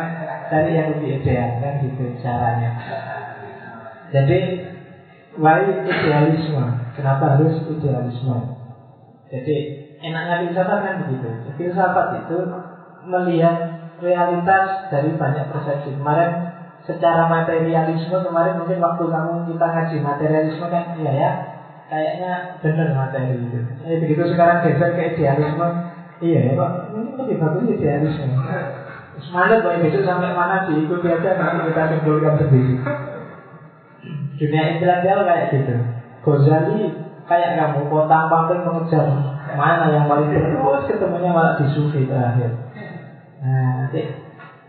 cari 0.51 0.71
yang 0.75 0.87
lebih 0.91 1.17
ideal 1.17 1.49
kan 1.57 1.73
gitu 1.81 2.05
caranya. 2.21 2.69
Jadi 4.13 4.61
why 5.39 5.61
idealisme? 5.65 6.65
Kenapa 6.97 7.37
harus 7.37 7.53
idealisme? 7.69 8.37
Jadi 9.33 9.55
enaknya 10.03 10.35
filsafat 10.45 10.79
kan 10.83 10.93
begitu. 11.05 11.29
Filsafat 11.57 12.07
itu 12.21 12.37
melihat 13.07 13.55
realitas 14.01 14.65
dari 14.93 15.13
banyak 15.17 15.49
persepsi. 15.49 15.95
Kemarin 15.97 16.53
secara 16.83 17.31
materialisme 17.31 18.17
kemarin 18.19 18.59
mungkin 18.59 18.77
waktu 18.83 19.03
kamu 19.07 19.33
kita 19.47 19.65
ngaji 19.71 19.95
materialisme 20.03 20.65
kan 20.67 20.83
iya 20.99 21.11
ya 21.15 21.31
kayaknya 21.87 22.31
benar 22.59 22.89
materi 22.91 23.39
itu. 23.39 23.59
Eh, 23.87 23.97
begitu 23.99 24.23
sekarang 24.33 24.63
geser 24.63 24.91
ke 24.95 25.15
idealisme, 25.15 25.67
iya 26.23 26.39
ya 26.51 26.53
pak, 26.57 26.71
ini 26.91 27.15
lebih 27.15 27.37
bagus 27.39 27.63
idealisme. 27.69 28.25
Semangat 29.13 29.61
bahwa 29.61 29.77
besok 29.77 30.03
sampai 30.03 30.33
mana 30.33 30.65
diikuti 30.65 31.05
aja 31.05 31.37
nanti 31.37 31.69
kita 31.69 31.81
simpulkan 31.93 32.33
sendiri. 32.41 32.73
Dunia 34.37 34.63
intelektual 34.73 35.25
kayak 35.25 35.45
gitu. 35.53 35.75
Ghazali 36.23 37.03
kayak 37.27 37.51
kamu 37.55 37.87
kota 37.87 38.17
pamping 38.27 38.61
mengejar 38.67 39.07
mana 39.55 39.87
yang 39.91 40.05
paling 40.09 40.27
terus 40.27 40.81
ketemunya 40.89 41.31
malah 41.31 41.55
di 41.55 41.67
Sufi 41.71 42.03
terakhir. 42.07 42.51
Nah, 43.43 43.71
nanti 43.83 44.07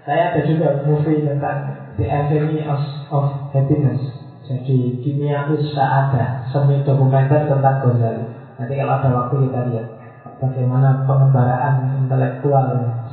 saya 0.05 0.35
ada 0.35 0.41
juga 0.45 0.85
movie 0.85 1.25
tentang 1.25 1.65
The 1.97 2.05
Alchemy 2.11 2.67
of, 2.69 3.27
Happiness. 3.55 4.03
Jadi 4.45 5.01
kimia 5.01 5.49
ada 5.49 6.25
semi 6.53 6.85
dokumenter 6.85 7.49
tentang 7.49 7.81
Ghazali. 7.81 8.25
Nanti 8.61 8.73
kalau 8.77 8.93
ada 9.01 9.09
waktu 9.09 9.49
kita 9.49 9.61
lihat 9.73 9.87
bagaimana 10.43 11.09
pengembaraan 11.09 12.05
intelektual 12.05 12.67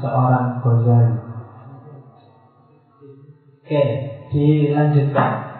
seorang 0.04 0.60
Ghazali. 0.60 1.16
Oke, 3.62 3.84
dilanjutkan. 4.36 5.51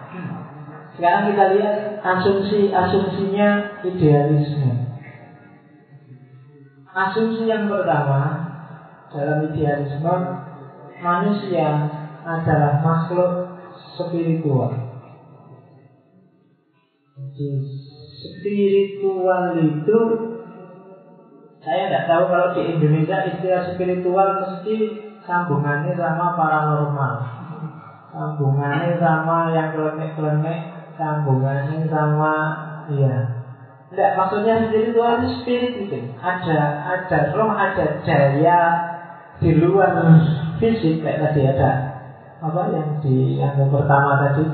Sekarang 0.92 1.32
kita 1.32 1.44
lihat 1.56 1.76
asumsi-asumsinya 2.04 3.48
idealisme. 3.80 4.72
Asumsi 6.92 7.48
yang 7.48 7.72
pertama 7.72 8.52
dalam 9.08 9.48
idealisme 9.48 10.14
manusia 11.00 11.68
adalah 12.20 12.84
makhluk 12.84 13.56
spiritual. 13.96 14.76
Jadi 17.16 17.48
spiritual 18.20 19.56
itu 19.56 19.98
saya 21.62 21.88
tidak 21.88 22.04
tahu 22.10 22.24
kalau 22.28 22.48
di 22.52 22.62
Indonesia 22.76 23.22
istilah 23.32 23.62
spiritual 23.72 24.28
mesti 24.44 24.76
sambungannya 25.22 25.94
sama 25.94 26.34
paranormal, 26.34 27.14
sambungannya 28.10 28.98
sama 28.98 29.54
yang 29.54 29.70
klenik-klenik 29.72 30.71
sambungannya 31.02 31.90
sama. 31.90 32.36
Iya. 32.86 33.16
Tidak 33.90 34.10
maksudnya 34.16 34.56
sendiri 34.62 34.94
itu 34.94 35.02
spirit 35.42 35.72
itu 35.84 35.98
ada 36.16 36.60
ada 36.96 37.18
roh 37.36 37.52
ada 37.52 38.00
daya 38.06 38.60
di 39.42 39.52
luar 39.58 39.92
fisik 40.56 41.02
kayak 41.04 41.28
tadi 41.28 41.44
ada 41.44 41.70
apa 42.40 42.62
yang 42.72 42.88
di 43.04 43.36
yang 43.36 43.52
pertama 43.68 44.16
tadi 44.16 44.46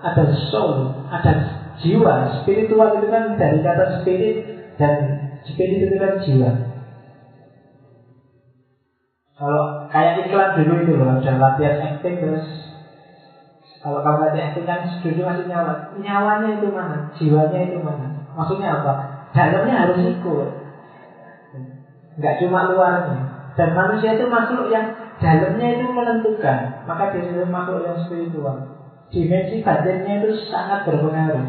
ada 0.00 0.24
soul 0.54 0.88
ada 1.10 1.34
jiwa. 1.84 2.14
Spiritual 2.40 2.96
itu 2.96 3.06
kan 3.12 3.36
dari 3.36 3.60
kata 3.60 4.00
spirit 4.00 4.36
dan 4.80 4.94
spirit 5.44 5.78
itu 5.84 5.96
kan 6.00 6.12
jiwa. 6.24 6.50
Kalau 9.36 9.64
kayak 9.92 10.26
iklan 10.26 10.50
dulu 10.64 10.74
itu 10.82 10.92
loh 10.96 11.12
ada 11.12 11.32
latihan 11.36 11.76
acting 11.92 12.16
terus 12.24 12.67
kalau 13.78 14.02
kamu 14.02 14.34
ada 14.34 14.40
itu 14.50 14.60
kan 14.66 14.82
setuju 14.90 15.22
masih 15.22 15.46
nyawa. 15.46 15.94
Nyawanya 15.94 16.58
itu 16.58 16.68
mana? 16.74 16.96
Jiwanya 17.14 17.60
itu 17.62 17.78
mana? 17.78 18.06
Maksudnya 18.34 18.82
apa? 18.82 18.92
Dalamnya 19.30 19.74
harus 19.86 20.02
ikut. 20.02 20.48
Enggak 22.18 22.34
cuma 22.42 22.66
luarnya. 22.66 23.18
Dan 23.54 23.74
manusia 23.74 24.18
itu 24.18 24.26
makhluk 24.26 24.70
yang 24.70 24.90
dalamnya 25.22 25.78
itu 25.78 25.86
menentukan. 25.86 26.58
Maka 26.90 27.14
dia 27.14 27.30
adalah 27.30 27.50
makhluk 27.50 27.86
yang 27.86 27.98
spiritual. 28.06 28.56
Dimensi 29.14 29.62
batinnya 29.62 30.26
itu 30.26 30.30
sangat 30.50 30.82
berpengaruh 30.84 31.46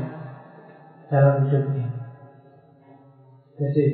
dalam 1.09 1.33
hidupnya. 1.43 1.89
Jadi 3.59 3.85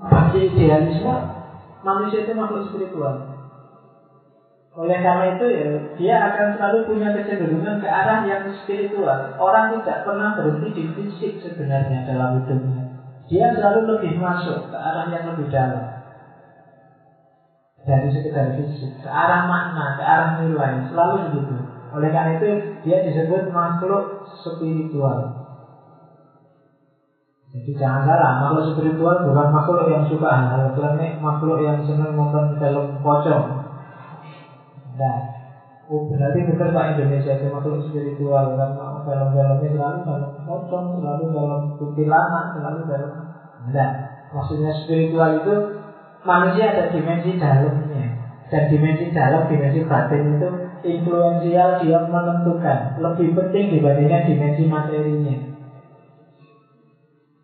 bagi 0.00 0.40
idealisme 0.54 1.14
manusia 1.82 2.28
itu 2.28 2.32
makhluk 2.36 2.68
spiritual. 2.68 3.29
Oleh 4.70 5.02
karena 5.02 5.34
itu 5.34 5.44
ya 5.50 5.66
dia 5.98 6.14
akan 6.30 6.54
selalu 6.54 6.86
punya 6.86 7.10
kecenderungan 7.10 7.82
ke 7.82 7.90
arah 7.90 8.22
yang 8.22 8.46
spiritual. 8.62 9.34
Orang 9.34 9.74
tidak 9.74 10.06
pernah 10.06 10.30
berhenti 10.30 10.70
di 10.70 10.84
fisik 10.94 11.42
sebenarnya 11.42 12.06
dalam 12.06 12.38
hidupnya. 12.38 12.86
Dia 13.26 13.50
selalu 13.50 13.98
lebih 13.98 14.14
masuk 14.14 14.70
ke 14.70 14.76
arah 14.78 15.10
yang 15.10 15.26
lebih 15.26 15.50
dalam 15.50 15.82
dari 17.80 18.08
sekedar 18.12 18.52
fisik, 18.52 18.92
ke 19.00 19.08
arah 19.08 19.48
makna, 19.48 19.96
ke 19.96 20.02
arah 20.04 20.30
nilai, 20.36 20.84
selalu 20.92 21.26
begitu. 21.28 21.56
Oleh 21.96 22.12
karena 22.12 22.36
itu 22.36 22.48
dia 22.84 23.00
disebut 23.00 23.48
makhluk 23.50 24.04
spiritual. 24.44 25.32
Jadi 27.50 27.70
jangan 27.74 28.06
salah, 28.06 28.38
makhluk 28.38 28.70
spiritual 28.70 29.26
bukan 29.26 29.50
makhluk 29.50 29.90
yang 29.90 30.06
suka 30.06 30.30
hal-hal 30.30 30.70
makhluk 31.18 31.58
yang 31.58 31.82
senang 31.82 32.14
nonton 32.14 32.54
film 32.62 33.02
pocong, 33.02 33.59
Nah, 35.00 35.16
oh 35.88 36.04
berarti 36.04 36.44
bukan 36.44 36.76
Pak 36.76 36.86
Indonesia 36.92 37.32
itu 37.40 37.48
makhluk 37.48 37.80
spiritual 37.88 38.52
karena 38.52 39.00
film-filmnya 39.00 39.68
selalu 39.72 39.98
dalam 40.04 40.32
pocong, 40.44 40.86
selalu 41.00 41.24
dalam 41.32 41.60
kuntilanak, 41.80 42.44
selalu 42.52 42.80
dalam 42.84 43.12
enggak. 43.64 43.92
Maksudnya 44.36 44.70
spiritual 44.84 45.40
itu 45.40 45.54
manusia 46.28 46.76
ada 46.76 46.92
dimensi 46.92 47.40
dalamnya 47.40 48.04
dan 48.52 48.68
dimensi 48.68 49.08
dalam, 49.14 49.48
dimensi 49.48 49.80
batin 49.88 50.36
itu 50.36 50.48
influensial 50.84 51.80
dia 51.80 51.98
menentukan 52.04 53.00
lebih 53.00 53.32
penting 53.32 53.80
dibandingkan 53.80 54.28
dimensi 54.28 54.68
materinya. 54.68 55.36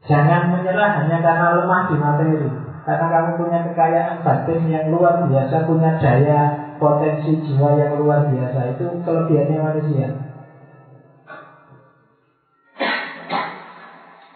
Jangan 0.06 0.54
menyerah 0.54 0.90
hanya 1.02 1.18
karena 1.18 1.58
lemah 1.58 1.82
di 1.90 1.96
materi. 1.98 2.46
Karena 2.86 3.06
kamu 3.10 3.30
punya 3.34 3.58
kekayaan 3.66 4.22
batin 4.22 4.70
yang 4.70 4.94
luar 4.94 5.26
biasa, 5.26 5.66
punya 5.66 5.98
daya 5.98 6.65
potensi 6.76 7.42
jiwa 7.44 7.76
yang 7.76 8.00
luar 8.00 8.28
biasa. 8.28 8.76
Itu 8.76 8.86
kelebihannya 9.04 9.58
manusia. 9.60 10.06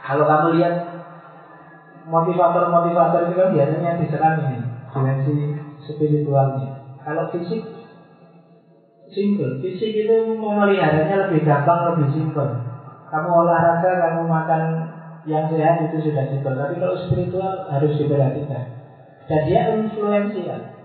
Kalau 0.00 0.26
kamu 0.26 0.46
lihat 0.58 0.74
motivator-motivator 2.10 3.30
itu 3.30 3.34
kan 3.38 3.48
biasanya 3.54 3.90
diserang 3.94 4.36
ini 4.42 4.58
dimensi 4.90 5.34
spiritualnya. 5.86 6.82
Kalau 7.06 7.30
fisik 7.30 7.62
simple, 9.10 9.62
fisik 9.62 9.92
itu 9.94 10.16
memeliharanya 10.34 11.30
lebih 11.30 11.46
gampang, 11.46 11.94
lebih 11.94 12.10
simple. 12.10 12.50
Kamu 13.10 13.28
olahraga, 13.30 13.90
kamu 14.02 14.22
makan 14.26 14.62
yang 15.26 15.46
sehat 15.46 15.82
itu 15.86 16.10
sudah 16.10 16.26
simpel. 16.26 16.58
Tapi 16.58 16.78
kalau 16.78 16.98
spiritual 16.98 17.70
harus 17.70 17.94
diperhatikan. 17.98 18.66
Dan 19.30 19.40
dia 19.46 19.62
influensial. 19.78 20.79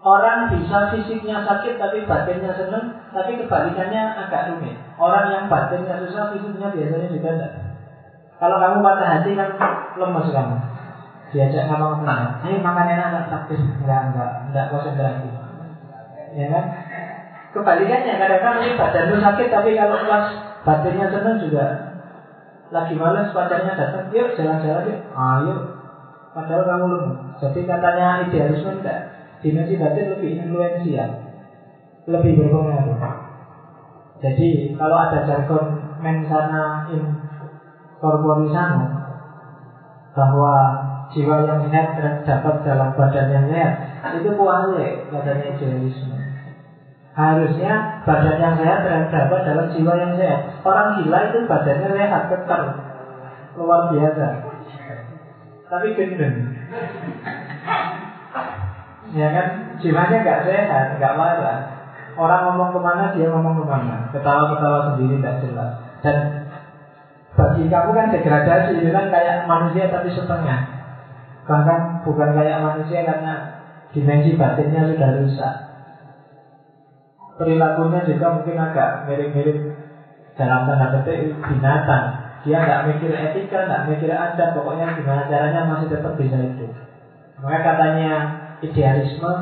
Orang 0.00 0.48
bisa 0.48 0.88
fisiknya 0.88 1.44
sakit 1.44 1.76
tapi 1.76 2.08
batinnya 2.08 2.56
senang, 2.56 2.88
tapi 3.12 3.36
kebalikannya 3.36 4.00
agak 4.16 4.48
rumit. 4.48 4.72
Orang 4.96 5.28
yang 5.28 5.44
batinnya 5.52 6.00
susah, 6.00 6.32
fisiknya 6.32 6.72
biasanya 6.72 7.12
juga 7.12 7.28
tidak. 7.36 7.52
Kalau 8.40 8.56
kamu 8.56 8.80
patah 8.80 9.08
hati 9.20 9.36
kan 9.36 9.52
lemes 10.00 10.32
kamu. 10.32 10.56
Diajak 11.30 11.68
ngomong 11.68 12.00
tenang, 12.00 12.40
ayo 12.48 12.56
makan 12.64 12.88
enak 12.96 13.12
tak 13.12 13.24
praktis. 13.28 13.60
Enggak, 13.84 14.00
enggak, 14.08 14.30
enggak 14.48 14.66
konsentrasi. 14.72 15.28
Ya 16.32 16.46
kan? 16.48 16.64
Kebalikannya 17.52 18.14
kadang-kadang 18.16 18.72
badanmu 18.80 19.16
sakit 19.20 19.48
tapi 19.52 19.70
kalau 19.76 20.00
pas 20.08 20.26
batinnya 20.64 21.12
senang 21.12 21.36
juga 21.44 21.66
lagi 22.72 22.94
malas 22.96 23.34
pacarnya 23.36 23.76
datang, 23.76 24.08
yuk 24.14 24.32
jalan-jalan 24.32 24.88
yuk, 24.88 25.00
ayo. 25.12 25.56
Padahal 26.32 26.62
kamu 26.64 26.86
lemah. 26.88 27.16
Jadi 27.42 27.60
katanya 27.68 28.24
idealisme 28.24 28.80
enggak. 28.80 29.19
Dimensi 29.40 29.80
batin 29.80 30.12
lebih 30.12 30.36
influensial, 30.36 31.10
lebih 32.04 32.32
berpengaruh. 32.36 33.00
Jadi 34.20 34.76
kalau 34.76 34.96
ada 35.00 35.24
jargon 35.24 35.80
mensana 36.04 36.84
in 36.92 37.08
corporisano 38.04 38.84
bahwa 40.12 40.54
jiwa 41.08 41.40
yang 41.48 41.64
sehat 41.72 41.96
terdapat 41.96 42.54
dalam 42.68 42.92
badan 42.92 43.26
yang 43.32 43.46
sehat 43.48 44.12
itu 44.20 44.30
kuali 44.36 45.08
katanya 45.08 45.44
idealisme. 45.56 46.16
Harusnya 47.16 48.04
badan 48.04 48.36
yang 48.38 48.54
sehat 48.60 48.84
terdapat 48.84 49.40
dalam 49.48 49.66
jiwa 49.72 49.92
yang 49.96 50.12
sehat. 50.20 50.40
Orang 50.68 51.00
gila 51.00 51.18
itu 51.32 51.38
badannya 51.48 51.88
sehat, 51.96 52.22
kekar, 52.28 52.62
luar 53.56 53.88
biasa. 53.88 54.26
Tapi 55.70 55.88
gendeng. 55.96 56.36
Ya 59.10 59.28
kan, 59.34 59.46
jiwanya 59.82 60.22
nggak 60.22 60.42
sehat, 60.46 60.86
nggak 60.98 61.16
waras. 61.18 61.60
Orang 62.20 62.42
ngomong 62.46 62.70
ke 62.76 62.80
mana, 62.82 63.10
dia 63.14 63.26
ngomong 63.30 63.58
ke 63.58 63.64
mana. 63.66 64.10
Ketawa-ketawa 64.14 64.92
sendiri 64.92 65.18
tidak 65.18 65.42
jelas. 65.42 65.70
Dan 66.04 66.16
bagi 67.34 67.66
kamu 67.66 67.90
kan 67.94 68.06
degradasi, 68.14 68.72
itu 68.82 68.90
kan 68.92 69.10
kayak 69.10 69.46
manusia 69.50 69.90
tapi 69.90 70.14
setengah. 70.14 70.60
Bahkan 71.50 72.06
bukan 72.06 72.30
kayak 72.36 72.62
manusia 72.62 73.02
karena 73.02 73.50
dimensi 73.90 74.38
batinnya 74.38 74.86
sudah 74.86 75.10
rusak 75.18 75.54
perilakunya 77.40 78.04
juga 78.04 78.28
mungkin 78.36 78.60
agak 78.60 79.08
mirip-mirip 79.08 79.56
dalam 80.36 80.68
tanda 80.68 80.92
petik 80.92 81.32
binatang. 81.48 82.20
Dia 82.44 82.60
nggak 82.60 82.84
mikir 82.92 83.08
etika, 83.16 83.64
nggak 83.64 83.88
mikir 83.88 84.12
adat, 84.12 84.52
pokoknya 84.52 84.92
gimana 84.92 85.24
caranya 85.24 85.64
masih 85.64 85.88
tetap 85.88 86.12
bisa 86.20 86.36
hidup. 86.36 86.68
Maka 87.40 87.72
katanya 87.72 88.28
idealisme 88.64 89.32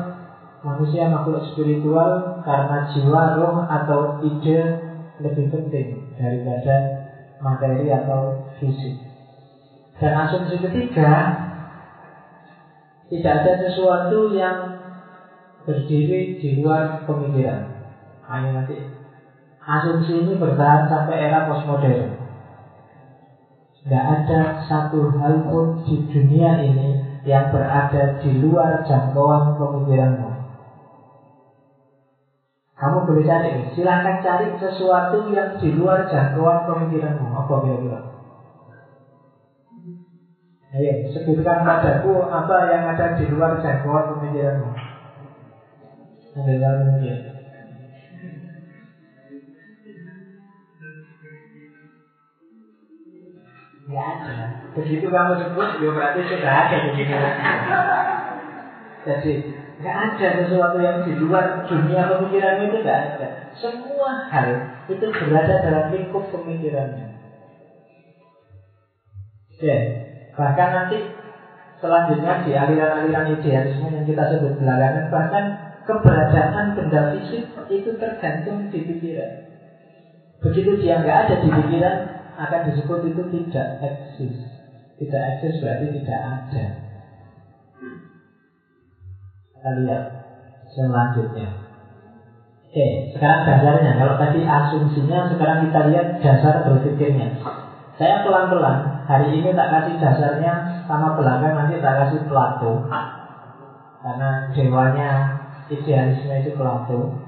manusia 0.63 1.07
makhluk 1.07 1.43
spiritual 1.55 2.43
karena 2.43 2.83
jiwa, 2.91 3.39
roh 3.39 3.63
atau 3.63 4.19
ide 4.23 4.59
lebih 5.19 5.51
penting 5.51 6.03
daripada 6.19 6.75
materi 7.39 7.87
atau 7.91 8.35
fisik. 8.59 8.99
Dan 9.99 10.15
asumsi 10.15 10.59
ketiga 10.63 11.11
tidak 13.11 13.33
ada 13.43 13.53
sesuatu 13.67 14.31
yang 14.35 14.79
berdiri 15.67 16.39
di 16.39 16.63
luar 16.63 17.03
pemikiran. 17.03 17.67
Hanya 18.27 18.63
nanti 18.63 18.79
asumsi 19.59 20.23
ini 20.23 20.39
bertahan 20.39 20.87
sampai 20.87 21.15
era 21.19 21.47
postmodern. 21.47 22.15
Tidak 23.79 24.03
ada 24.03 24.59
satu 24.67 25.15
hal 25.19 25.47
pun 25.47 25.83
di 25.87 26.03
dunia 26.11 26.59
ini 26.63 26.98
yang 27.29 27.53
berada 27.53 28.17
di 28.25 28.41
luar 28.41 28.81
jangkauan 28.89 29.61
pemikiranmu. 29.61 30.29
Kamu 32.73 33.05
boleh 33.05 33.23
cari, 33.27 33.69
silahkan 33.77 34.23
cari 34.25 34.57
sesuatu 34.57 35.29
yang 35.29 35.61
di 35.61 35.69
luar 35.77 36.09
jangkauan 36.09 36.65
pemikiranmu. 36.65 37.27
Apa 37.45 37.53
kira-kira? 37.61 37.99
Ayo, 40.69 40.93
sebutkan 41.13 41.65
padaku 41.65 42.17
apa 42.25 42.57
yang 42.65 42.89
ada 42.89 43.13
di 43.13 43.25
luar 43.29 43.61
jangkauan 43.61 44.09
pemikiranmu. 44.09 44.69
Ada 46.33 46.53
yang 46.57 46.77
mungkin. 46.89 47.28
Tidak 53.89 54.05
ada. 54.05 54.45
Begitu 54.77 55.09
kamu 55.09 55.33
sebut, 55.41 55.69
ya 55.81 55.89
berarti 55.89 56.21
sudah 56.29 56.53
ada 56.61 56.77
begini 56.85 57.09
Jadi 59.01 59.33
nggak 59.81 59.97
ada 59.97 60.27
sesuatu 60.37 60.77
yang 60.77 61.01
di 61.01 61.17
luar 61.17 61.65
dunia 61.65 62.05
pemikiran 62.05 62.69
itu 62.69 62.85
nggak 62.85 62.99
ada. 63.17 63.27
Semua 63.57 64.29
hal 64.29 64.61
itu 64.93 65.05
berada 65.09 65.55
dalam 65.65 65.89
lingkup 65.89 66.21
pemikirannya. 66.29 67.17
Oke, 69.57 69.75
bahkan 70.37 70.69
nanti 70.69 70.97
selanjutnya 71.81 72.45
di 72.45 72.51
aliran-aliran 72.53 73.41
idealisme 73.41 73.89
yang 73.89 74.05
kita 74.05 74.37
sebut 74.37 74.53
belakangan 74.61 75.09
bahkan 75.09 75.43
keberadaan 75.89 76.77
benda 76.77 77.09
fisik 77.17 77.41
itu 77.73 77.89
tergantung 77.97 78.69
di 78.69 78.85
pikiran. 78.85 79.49
Begitu 80.45 80.77
dia 80.77 81.01
nggak 81.01 81.17
ada 81.25 81.35
di 81.41 81.49
pikiran, 81.49 82.18
akan 82.39 82.61
disebut 82.71 82.99
itu 83.11 83.21
tidak 83.35 83.67
eksis. 83.83 84.35
Tidak 84.95 85.21
eksis 85.35 85.59
berarti 85.59 85.87
tidak 85.99 86.19
ada. 86.23 86.65
Kita 89.51 89.69
lihat 89.83 90.03
selanjutnya. 90.71 91.47
Oke, 92.69 92.87
sekarang 93.11 93.43
dasarnya. 93.43 93.91
Kalau 93.97 94.15
tadi 94.15 94.39
asumsinya, 94.45 95.27
sekarang 95.27 95.67
kita 95.67 95.79
lihat 95.91 96.07
dasar 96.23 96.63
berpikirnya. 96.63 97.35
Saya 97.99 98.23
pelan-pelan, 98.23 99.03
hari 99.03 99.35
ini 99.35 99.51
tak 99.51 99.67
kasih 99.67 99.99
dasarnya 99.99 100.53
sama 100.87 101.19
belakang 101.19 101.59
nanti 101.59 101.83
tak 101.83 102.07
kasih 102.07 102.23
Plato. 102.31 102.87
Karena 103.99 104.47
dewanya 104.55 105.09
idealisme 105.67 106.31
itu 106.39 106.55
Plato. 106.55 107.19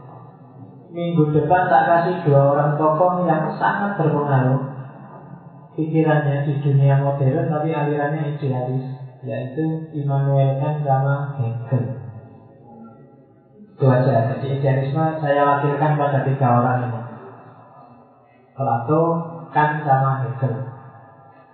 Minggu 0.95 1.35
depan 1.35 1.67
tak 1.67 1.83
kasih 1.87 2.15
dua 2.23 2.55
orang 2.55 2.71
tokoh 2.79 3.27
yang 3.27 3.51
sangat 3.59 3.99
berpengaruh 3.99 4.70
pikirannya 5.75 6.43
di 6.43 6.53
dunia 6.59 6.99
modern 6.99 7.47
tapi 7.47 7.69
alirannya 7.71 8.35
idealis 8.35 8.85
yaitu 9.21 9.87
Immanuel 9.93 10.57
Kant 10.57 10.81
sama 10.81 11.37
Hegel. 11.37 11.83
Itu 13.77 13.85
aja. 13.85 14.33
Jadi 14.33 14.45
idealisme 14.57 15.21
saya 15.21 15.41
wakilkan 15.45 15.93
pada 15.97 16.25
tiga 16.25 16.47
orang 16.61 16.89
ini. 16.89 16.99
Plato, 18.57 19.01
Kant 19.53 19.85
sama 19.85 20.25
Hegel. 20.25 20.53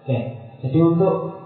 Oke 0.03 0.17
jadi 0.57 0.79
untuk 0.81 1.37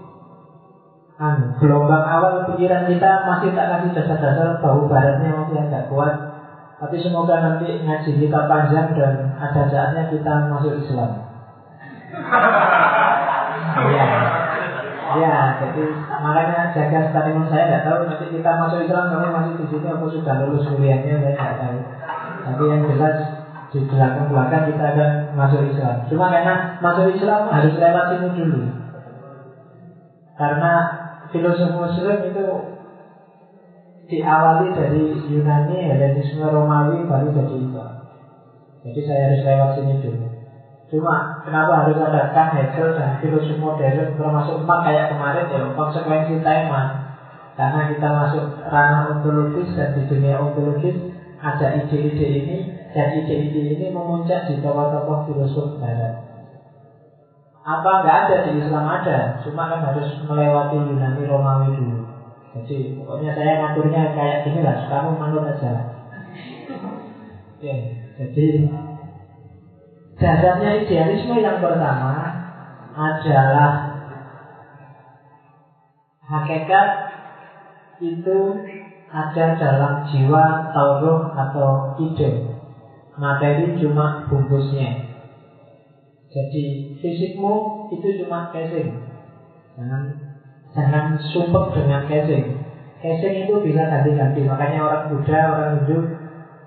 anu, 1.20 1.52
gelombang 1.60 2.06
awal 2.08 2.48
pikiran 2.48 2.88
kita 2.88 3.10
masih 3.28 3.52
tak 3.52 3.68
kasih 3.68 3.90
dasar-dasar 3.92 4.56
bau 4.64 4.88
baratnya 4.88 5.36
masih 5.36 5.68
agak 5.68 5.92
kuat. 5.92 6.14
Tapi 6.80 6.96
semoga 6.98 7.38
nanti 7.38 7.78
ngaji 7.84 8.10
kita 8.18 8.40
panjang 8.48 8.96
dan 8.96 9.36
ada 9.38 9.62
saatnya 9.68 10.08
kita 10.10 10.50
masuk 10.50 10.82
Islam 10.82 11.31
Ya, 13.92 14.04
ya, 15.16 15.34
jadi 15.60 15.82
makanya 16.20 16.72
jaga 16.72 16.98
statement 17.08 17.48
saya 17.48 17.64
tidak 17.68 17.82
tahu 17.84 17.98
nanti 18.08 18.26
kita 18.28 18.50
masuk 18.56 18.84
Islam 18.84 19.08
kamu 19.12 19.28
masih 19.32 19.52
di 19.60 19.64
sini 19.68 19.86
apa 19.88 20.04
sudah 20.08 20.34
lulus 20.44 20.64
kuliahnya 20.68 21.20
saya 21.20 21.32
tidak 21.36 21.56
tahu. 21.60 21.78
Tapi 22.42 22.62
yang 22.68 22.82
jelas 22.88 23.16
di 23.72 23.80
belakang-belakang 23.88 24.62
kita 24.68 24.84
akan 24.92 25.10
masuk 25.36 25.64
Islam. 25.64 26.04
Cuma 26.08 26.28
karena 26.28 26.76
masuk 26.84 27.08
Islam 27.08 27.48
harus 27.48 27.72
lewat 27.76 28.04
sini 28.12 28.28
dulu. 28.36 28.60
Karena 30.36 30.72
filosofi 31.32 31.76
Muslim 31.76 32.16
itu 32.28 32.44
diawali 34.12 34.68
dari 34.76 35.02
Yunani, 35.32 35.78
Helenisme 35.88 36.44
Romawi, 36.44 37.08
baru 37.08 37.32
jadi 37.32 37.54
Islam. 37.56 37.92
Jadi 38.84 39.00
saya 39.08 39.20
harus 39.32 39.40
lewat 39.44 39.70
sini 39.80 39.94
dulu. 40.04 40.31
Cuma 40.92 41.40
kenapa 41.40 41.88
harus 41.88 41.96
ada 41.96 42.36
Kant, 42.36 42.52
Hegel 42.52 42.92
dan 42.92 43.16
filosofi 43.24 43.56
modern 43.56 44.12
termasuk 44.12 44.60
empat 44.60 44.78
kayak 44.84 45.08
kemarin 45.16 45.48
ya 45.48 45.72
konsekuensi 45.72 46.44
tema 46.44 47.00
karena 47.56 47.88
kita 47.88 48.08
masuk 48.12 48.44
ranah 48.60 49.16
ontologis 49.16 49.72
dan 49.72 49.96
di 49.96 50.04
dunia 50.04 50.36
ontologis 50.36 51.00
ada 51.40 51.80
ide-ide 51.80 52.44
ini 52.44 52.56
dan 52.92 53.08
ide-ide 53.08 53.72
ini 53.72 53.88
memuncak 53.88 54.44
di 54.52 54.60
tokoh-tokoh 54.60 55.32
filosof 55.32 55.80
barat. 55.80 56.12
Apa 57.64 57.90
nggak 58.04 58.16
ada 58.28 58.36
di 58.44 58.60
Islam 58.60 58.84
ada, 58.84 59.40
cuma 59.40 59.72
kan 59.72 59.80
harus 59.80 60.12
melewati 60.28 60.76
Yunani 60.76 61.24
Romawi 61.24 61.72
dulu. 61.72 62.04
Jadi 62.52 63.00
pokoknya 63.00 63.32
saya 63.32 63.64
ngaturnya 63.64 64.12
kayak 64.12 64.44
gini 64.44 64.60
lah, 64.60 64.76
kamu 64.92 65.16
manut 65.16 65.40
aja. 65.48 65.72
Ya, 67.62 67.78
jadi 68.18 68.66
dasarnya 70.22 70.86
idealisme 70.86 71.34
yang 71.42 71.58
pertama 71.58 72.14
adalah 72.94 73.72
hakikat 76.22 76.88
itu 77.98 78.38
ada 79.12 79.46
dalam 79.58 80.06
jiwa 80.08 80.72
atau 80.72 80.88
atau 81.34 81.68
ide. 82.00 82.54
Materi 83.12 83.76
cuma 83.76 84.24
bungkusnya. 84.24 85.12
Jadi 86.32 86.96
fisikmu 86.96 87.92
itu 87.92 88.24
cuma 88.24 88.48
casing. 88.48 88.88
Jangan 89.76 90.02
jangan 90.72 91.20
sumpah 91.20 91.76
dengan 91.76 92.08
casing. 92.08 92.56
Casing 93.04 93.34
itu 93.44 93.54
bisa 93.60 93.84
ganti-ganti. 93.84 94.48
Makanya 94.48 94.80
orang 94.80 95.04
Buddha, 95.12 95.40
orang 95.52 95.70
Hindu, 95.84 95.98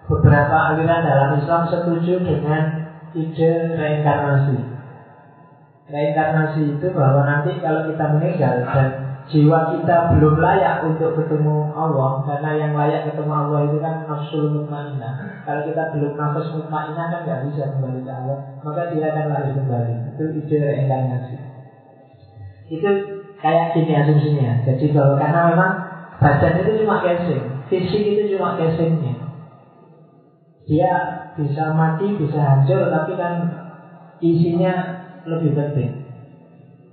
beberapa 0.05 0.53
aliran 0.69 1.01
dalam 1.01 1.29
Islam 1.41 1.65
setuju 1.65 2.21
dengan 2.21 2.84
ide 3.15 3.51
reinkarnasi. 3.79 4.57
Reinkarnasi 5.87 6.61
itu 6.75 6.87
bahwa 6.91 7.23
nanti 7.23 7.57
kalau 7.63 7.87
kita 7.87 8.05
meninggal 8.17 8.67
dan 8.69 8.87
jiwa 9.25 9.73
kita 9.73 10.13
belum 10.13 10.37
layak 10.37 10.85
untuk 10.85 11.17
ketemu 11.17 11.73
Allah 11.73 12.21
karena 12.29 12.51
yang 12.61 12.71
layak 12.77 13.09
ketemu 13.09 13.33
Allah 13.33 13.59
itu 13.65 13.77
kan 13.81 14.05
nafsu 14.05 14.53
mutmainah 14.53 15.41
kalau 15.49 15.65
kita 15.65 15.97
belum 15.97 16.13
nafsu 16.13 16.61
mutmainah 16.61 17.05
kan 17.09 17.19
nggak 17.25 17.41
bisa 17.49 17.73
kembali 17.73 18.05
ke 18.05 18.11
Allah 18.13 18.37
maka 18.61 18.93
dia 18.93 19.09
akan 19.13 19.25
lari 19.29 19.51
kembali. 19.55 19.93
Itu 20.13 20.23
ide 20.41 20.57
reinkarnasi. 20.61 21.35
Itu 22.69 22.89
kayak 23.41 23.77
gini 23.77 23.93
asumsinya. 23.93 24.51
Jadi 24.65 24.85
bahwa 24.93 25.15
karena 25.21 25.41
memang 25.53 25.71
badan 26.17 26.53
itu 26.65 26.71
cuma 26.81 27.01
casing 27.01 27.55
fisik 27.69 28.03
itu 28.05 28.37
cuma 28.37 28.57
casingnya. 28.57 29.13
Dia 30.65 30.91
bisa 31.37 31.71
mati 31.75 32.15
bisa 32.15 32.39
hancur 32.41 32.87
tapi 32.89 33.15
kan 33.19 33.51
isinya 34.23 34.95
lebih 35.27 35.53
penting 35.55 36.05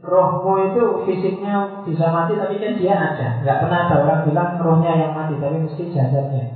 rohmu 0.02 0.58
itu 0.58 0.82
fisiknya 1.06 1.78
bisa 1.86 2.10
mati 2.10 2.34
tapi 2.34 2.58
kan 2.58 2.74
dia 2.74 2.98
ada. 2.98 3.38
Nggak 3.38 3.58
pernah 3.62 3.78
ada 3.86 3.96
orang 4.02 4.20
bilang 4.26 4.58
rohnya 4.58 4.98
yang 4.98 5.14
mati 5.14 5.38
tapi 5.38 5.62
mesti 5.62 5.86
jasadnya. 5.88 6.50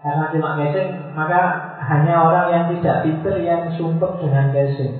Karena 0.00 0.32
cuma 0.32 0.56
casing, 0.56 1.12
maka 1.12 1.60
hanya 1.92 2.24
orang 2.24 2.48
yang 2.48 2.64
tidak 2.72 3.04
pinter 3.04 3.36
yang 3.36 3.68
sumpah 3.76 4.16
dengan 4.16 4.48
casing. 4.48 4.96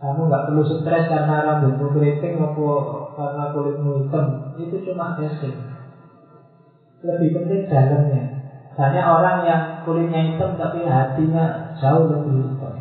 Kamu 0.00 0.28
nggak 0.28 0.44
perlu 0.48 0.64
stres 0.64 1.08
karena 1.08 1.44
rambutmu 1.44 1.92
keriting 1.92 2.40
maupun 2.40 3.04
karena 3.16 3.52
kulitmu 3.52 4.00
hitam. 4.00 4.32
Itu 4.60 4.80
cuma 4.84 5.12
casing. 5.16 5.56
Lebih 7.04 7.28
penting 7.36 7.60
dalamnya. 7.68 8.35
Banyak 8.76 9.04
orang 9.08 9.36
yang 9.48 9.60
kulitnya 9.88 10.20
hitam 10.28 10.60
tapi 10.60 10.84
hatinya 10.84 11.72
jauh 11.80 12.04
lebih 12.12 12.44
hitam. 12.44 12.72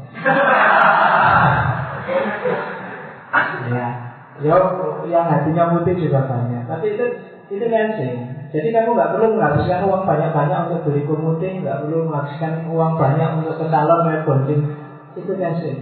ya. 3.71 3.87
Ya 4.35 4.55
yang 5.07 5.25
hatinya 5.31 5.71
putih 5.71 5.95
juga 5.95 6.27
banyak. 6.27 6.67
Tapi 6.67 6.85
itu 6.91 7.05
itu 7.45 7.65
lenceng 7.69 8.49
jadi 8.49 8.67
kamu 8.73 8.97
nggak 8.97 9.11
perlu 9.13 9.37
menghabiskan 9.37 9.85
uang 9.85 10.01
banyak-banyak 10.09 10.57
untuk 10.65 10.79
beli 10.89 11.05
putih 11.05 11.61
nggak 11.61 11.77
perlu 11.85 12.09
menghabiskan 12.09 12.65
uang 12.65 12.97
banyak 12.97 13.29
untuk 13.37 13.53
ke 13.61 13.65
salon 13.69 14.01
bonding 14.25 14.65
itu 15.13 15.31
lenceng 15.37 15.77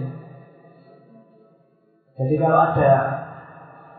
jadi 2.20 2.34
kalau 2.36 2.58
ada 2.68 2.90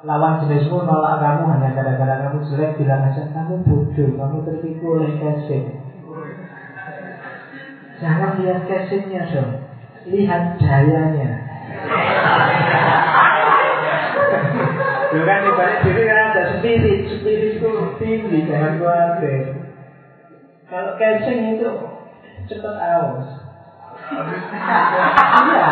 lawan 0.06 0.38
jenismu 0.45 0.86
nolak 0.86 1.17
kamu 1.17 1.41
hanya 1.58 1.73
gara-gara 1.73 2.13
kamu 2.21 2.45
jelek 2.45 2.78
bilang 2.78 3.01
aja 3.01 3.25
kamu 3.34 3.65
bodoh 3.65 4.10
kamu 4.13 4.38
tertipu 4.45 4.86
oleh 5.01 5.10
casing 5.17 5.65
jangan 8.01 8.31
lihat 8.39 8.60
casingnya 8.67 9.23
dong 9.31 9.53
lihat 10.05 10.43
dayanya 10.62 11.29
Lu 15.15 15.23
kan 15.23 15.47
di 15.47 15.51
balik 15.55 15.79
diri 15.88 16.03
kan 16.12 16.17
ada 16.27 16.43
spirit, 16.60 17.08
spirit 17.08 17.55
itu 17.55 17.71
tinggi, 18.03 18.51
jangan 18.51 18.84
khawatir. 18.84 19.63
Kalau 20.67 20.91
casing 20.99 21.55
itu 21.55 21.69
cepat 22.51 22.75
aus. 22.75 23.27
Iya, 25.36 25.67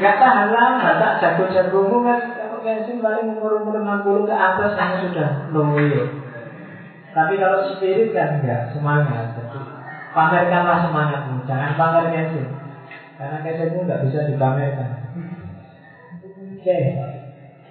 nggak 0.00 0.16
tahan 0.18 0.48
lama, 0.56 0.88
tak 0.96 1.12
jago-jagomu 1.20 2.00
kan 2.00 2.20
kalau 2.32 2.58
casing 2.64 3.04
paling 3.04 3.36
umur 3.36 3.60
umur 3.60 3.76
60 3.76 4.30
ke 4.30 4.34
atas 4.34 4.72
hanya 4.80 4.96
sudah 5.04 5.28
loyo. 5.52 6.02
Tapi 7.12 7.34
kalau 7.36 7.76
spirit 7.76 8.16
kan 8.16 8.40
enggak 8.40 8.72
semangat. 8.72 9.36
Pamerkanlah 10.12 10.84
semangatmu, 10.84 11.48
jangan 11.48 11.72
pamer 11.80 12.04
casing. 12.12 12.48
Karena 13.16 13.38
casingmu 13.40 13.88
nggak 13.88 14.02
bisa 14.08 14.28
dipamerkan. 14.28 14.88
Oke. 16.20 16.60
Okay. 16.60 16.84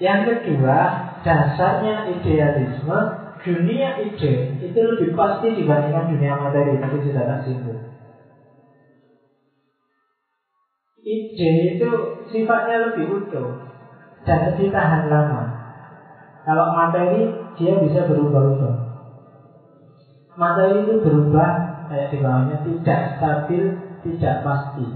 Yang 0.02 0.20
kedua, 0.26 0.78
dasarnya 1.22 2.10
idealisme, 2.10 3.00
dunia 3.46 4.02
ide 4.02 4.34
itu 4.58 4.80
lebih 4.82 5.14
pasti 5.14 5.54
dibandingkan 5.54 6.10
dunia 6.10 6.34
materi. 6.42 6.82
Tadi 6.82 6.98
sudah 7.06 7.24
tak 7.30 7.40
singgung. 7.46 7.78
Ide 11.02 11.52
itu 11.78 11.90
sifatnya 12.34 12.90
lebih 12.90 13.22
utuh 13.22 13.50
dan 14.26 14.54
tahan 14.58 15.04
lama. 15.10 15.42
Kalau 16.42 16.74
materi 16.74 17.30
dia 17.58 17.78
bisa 17.78 18.06
berubah-ubah. 18.10 18.76
Materi 20.38 20.86
itu 20.86 20.94
berubah 21.02 21.71
kayak 21.92 22.08
di 22.08 22.18
bawahnya 22.24 22.58
tidak 22.64 23.00
stabil, 23.20 23.64
tidak 24.08 24.36
pasti. 24.48 24.88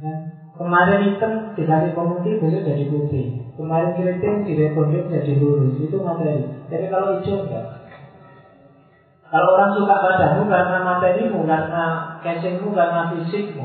Ya. 0.00 0.14
Kemarin 0.56 1.00
hitam 1.12 1.32
dikasih 1.56 1.92
pemutih 1.92 2.40
besok 2.40 2.64
jadi 2.64 2.84
putih. 2.88 3.26
Kemarin 3.60 3.92
keriting 3.96 4.48
direkonjuk 4.48 5.12
jadi 5.12 5.32
lurus. 5.36 5.76
Itu 5.76 6.00
materi. 6.00 6.48
Tapi 6.72 6.88
kalau 6.88 7.16
hijau 7.16 7.44
enggak. 7.44 7.64
Kalau 9.30 9.48
orang 9.54 9.70
suka 9.78 9.94
padamu 10.02 10.42
karena 10.50 10.78
materimu, 10.82 11.46
karena 11.46 11.84
casingmu, 12.18 12.74
karena 12.74 13.14
fisikmu, 13.14 13.62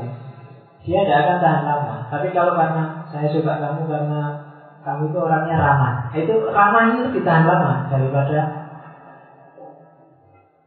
dia 0.86 1.02
tidak 1.02 1.18
akan 1.26 1.36
tahan 1.42 1.62
lama. 1.66 1.94
Tapi 2.06 2.30
kalau 2.30 2.54
karena 2.54 3.02
saya 3.10 3.26
suka 3.26 3.58
kamu 3.58 3.82
karena 3.90 4.20
kamu 4.86 5.10
itu 5.10 5.18
orangnya 5.18 5.58
ramah, 5.58 6.06
itu 6.14 6.34
ramah 6.54 6.82
ini 6.94 7.10
lebih 7.10 7.26
tahan 7.26 7.44
lama 7.50 7.90
daripada 7.90 8.55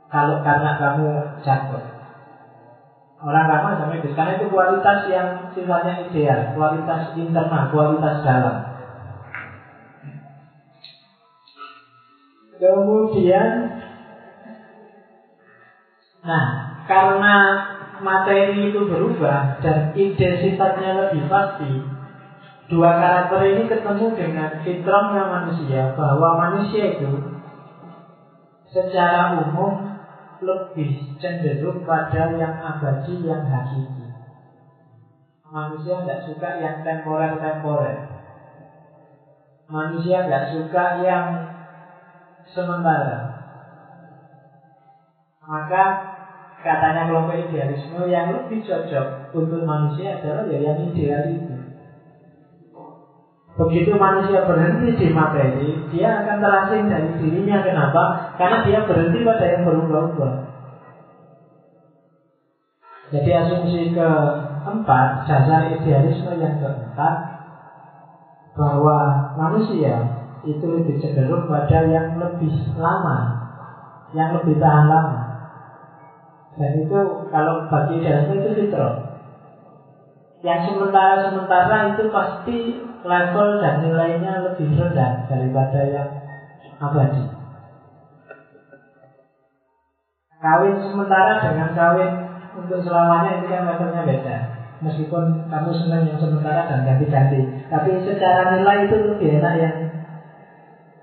kalau 0.09 0.41
karena 0.41 0.73
kamu 0.81 1.09
jatuh. 1.45 1.85
Orang 3.19 3.51
ramah 3.51 3.75
sama 3.75 3.99
itu 3.99 4.15
Karena 4.15 4.39
itu 4.39 4.47
kualitas 4.47 5.05
yang 5.11 5.51
sifatnya 5.53 6.07
ideal. 6.07 6.55
Kualitas 6.55 7.13
internal, 7.19 7.69
kualitas 7.69 8.25
dalam. 8.25 8.57
Kemudian 12.59 13.79
Nah, 16.19 16.45
karena 16.83 17.35
materi 18.03 18.67
itu 18.67 18.83
berubah 18.83 19.63
Dan 19.63 19.95
ide 19.95 20.43
sifatnya 20.43 21.07
lebih 21.07 21.31
pasti 21.31 21.79
Dua 22.67 22.99
karakter 22.99 23.39
ini 23.55 23.63
ketemu 23.71 24.11
dengan 24.19 24.59
fitrahnya 24.67 25.23
manusia 25.31 25.95
Bahwa 25.95 26.35
manusia 26.35 26.99
itu 26.99 27.39
Secara 28.67 29.47
umum 29.47 29.98
lebih 30.43 30.91
cenderung 31.19 31.83
pada 31.83 32.31
yang 32.31 32.55
abadi, 32.55 33.23
yang 33.23 33.43
hakiki. 33.43 34.07
Manusia 35.49 36.05
tidak 36.05 36.21
suka 36.29 36.49
yang 36.61 36.85
temporer-temporer. 36.85 37.97
Manusia 39.69 40.21
tidak 40.25 40.45
suka 40.53 40.97
yang 41.01 41.25
sementara. 42.53 43.33
Maka 45.49 45.83
katanya 46.61 47.09
kelompok 47.09 47.33
idealisme 47.33 48.05
yang 48.05 48.29
lebih 48.29 48.61
cocok 48.61 49.33
untuk 49.33 49.65
manusia 49.65 50.21
adalah 50.21 50.45
ya 50.45 50.61
yang 50.61 50.77
ideal 50.77 51.25
itu. 51.25 51.48
Begitu 53.59 53.91
manusia 53.99 54.47
berhenti 54.47 54.95
di 54.95 55.07
materi, 55.11 55.75
dia 55.91 56.23
akan 56.23 56.37
terasing 56.39 56.87
dari 56.87 57.11
dirinya. 57.19 57.59
Kenapa? 57.59 58.03
Karena 58.39 58.63
dia 58.63 58.79
berhenti 58.87 59.19
pada 59.27 59.43
yang 59.43 59.67
berubah-ubah. 59.67 60.33
Jadi 63.09 63.29
asumsi 63.35 63.91
keempat, 63.91 65.27
dasar 65.27 65.67
idealisme 65.75 66.31
yang 66.39 66.55
keempat, 66.61 67.15
bahwa 68.55 68.97
manusia 69.35 70.07
itu 70.47 70.63
lebih 70.63 70.95
cenderung 71.03 71.51
pada 71.51 71.83
yang 71.83 72.15
lebih 72.15 72.53
lama, 72.79 73.17
yang 74.15 74.39
lebih 74.39 74.55
tahan 74.55 74.87
lama. 74.87 75.19
Dan 76.55 76.79
itu 76.79 76.99
kalau 77.27 77.67
bagi 77.67 77.99
idealisme 77.99 78.39
itu 78.39 78.49
fitrah. 78.55 79.03
Yang 80.47 80.71
sementara-sementara 80.71 81.99
itu 81.99 82.07
pasti 82.07 82.57
level 83.03 83.49
dan 83.63 83.83
nilainya 83.83 84.33
lebih 84.43 84.75
rendah 84.75 85.27
daripada 85.31 85.79
yang 85.87 86.09
abadi. 86.79 87.23
Kawin 90.39 90.75
sementara 90.79 91.43
dengan 91.43 91.75
kawin 91.75 92.11
untuk 92.55 92.79
selamanya 92.79 93.39
itu 93.39 93.45
kan 93.51 93.67
levelnya 93.67 94.03
beda. 94.07 94.37
Meskipun 94.79 95.51
kamu 95.51 95.71
senang 95.75 96.07
yang 96.07 96.15
sementara 96.15 96.63
dan 96.63 96.87
ganti-ganti, 96.87 97.43
tapi 97.67 97.99
secara 97.99 98.55
nilai 98.55 98.87
itu 98.87 98.95
lebih 98.95 99.43
enak 99.43 99.53
yang 99.59 99.75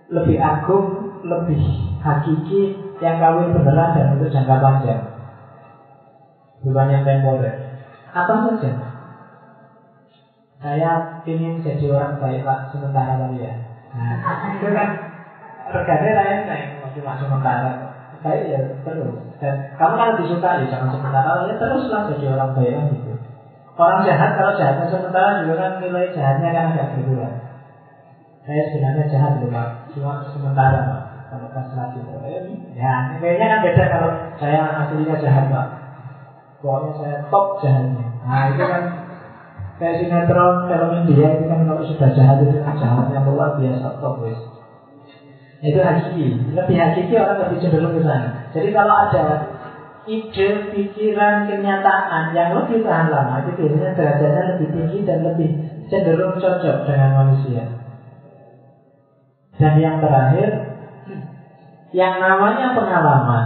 lebih 0.08 0.40
agung, 0.40 1.12
lebih 1.20 1.60
hakiki 2.00 2.72
yang 3.04 3.20
kawin 3.20 3.52
beneran 3.52 3.92
dan 3.92 4.16
untuk 4.16 4.32
jangka 4.32 4.56
panjang. 4.56 5.02
Bukan 6.64 6.88
yang 6.88 7.04
temporer. 7.04 7.60
Apa 8.16 8.48
saja? 8.48 8.85
Saya 10.56 11.20
ingin 11.28 11.60
jadi 11.60 11.84
orang 11.92 12.16
baik 12.16 12.40
pak 12.40 12.72
sementara 12.72 13.20
tadi 13.20 13.44
ya. 13.44 13.52
Nah, 13.92 14.16
itu 14.56 14.68
kan 14.72 14.88
regane 15.72 16.10
lain 16.16 16.38
naik 16.48 16.66
cuma 16.96 17.12
sementara. 17.20 17.72
Baik 18.24 18.44
ya 18.48 18.60
terus. 18.82 19.20
Dan 19.36 19.54
kamu 19.76 19.94
kan 20.00 20.06
lebih 20.16 20.26
suka 20.32 20.48
ya 20.56 20.64
jangan 20.64 20.88
sementara 20.88 21.44
ya 21.44 21.54
teruslah 21.60 22.08
jadi 22.08 22.24
orang 22.32 22.56
baik 22.56 22.72
kan 22.72 22.84
gitu. 22.88 23.12
Orang 23.76 24.00
jahat 24.08 24.32
kalau 24.32 24.56
jahatnya 24.56 24.88
sementara 24.88 25.36
juga 25.44 25.54
kan 25.60 25.70
nilai 25.76 26.08
jahatnya 26.08 26.48
kan 26.48 26.64
agak 26.72 26.96
berkurang. 26.96 27.36
Saya 28.46 28.62
sebenarnya 28.72 29.04
jahat 29.10 29.32
loh 29.42 29.50
pak, 29.50 29.68
cuma 29.92 30.22
sementara 30.32 30.86
pak. 30.86 31.02
Kalau 31.26 31.50
pas 31.50 31.68
lagi, 31.74 31.98
ya 32.78 32.92
nilainya 33.10 33.46
kan 33.50 33.60
beda 33.60 33.84
kalau 33.90 34.10
saya 34.40 34.60
aslinya 34.86 35.18
jahat 35.20 35.44
pak. 35.52 35.66
Pokoknya 36.64 36.90
saya 36.96 37.16
top 37.28 37.60
jahatnya. 37.60 38.06
Nah 38.24 38.48
itu 38.48 38.64
kan 38.64 38.82
kayak 39.76 39.96
sinetron 40.00 40.68
film 40.68 40.90
India 41.04 41.36
itu 41.36 41.44
kan 41.48 41.60
kalau 41.68 41.84
sudah 41.84 42.08
jahat 42.16 42.38
itu 42.44 42.56
kan 42.64 42.74
jahat 42.80 43.06
yang 43.12 43.24
luar 43.28 43.60
biasa 43.60 44.00
top 44.00 44.24
wes. 44.24 44.40
Itu 45.64 45.80
hakiki, 45.80 46.52
lebih 46.52 46.76
hakiki 46.76 47.14
orang 47.16 47.48
lebih 47.48 47.58
cenderung 47.64 47.96
ke 47.96 48.04
sana. 48.04 48.52
Jadi 48.52 48.68
kalau 48.76 48.92
ada 48.92 49.24
ide, 50.06 50.48
pikiran, 50.70 51.48
kenyataan 51.48 52.36
yang 52.36 52.54
lebih 52.54 52.84
tahan 52.84 53.08
lama 53.10 53.42
itu 53.42 53.56
biasanya 53.56 53.90
derajatnya 53.96 54.42
lebih 54.54 54.68
tinggi 54.70 54.98
dan 55.02 55.18
lebih 55.24 55.48
cenderung 55.88 56.38
cocok 56.38 56.76
dengan 56.86 57.10
manusia. 57.16 57.64
Dan 59.56 59.80
yang 59.80 59.96
terakhir, 60.04 60.76
yang 61.96 62.20
namanya 62.20 62.76
pengalaman 62.76 63.44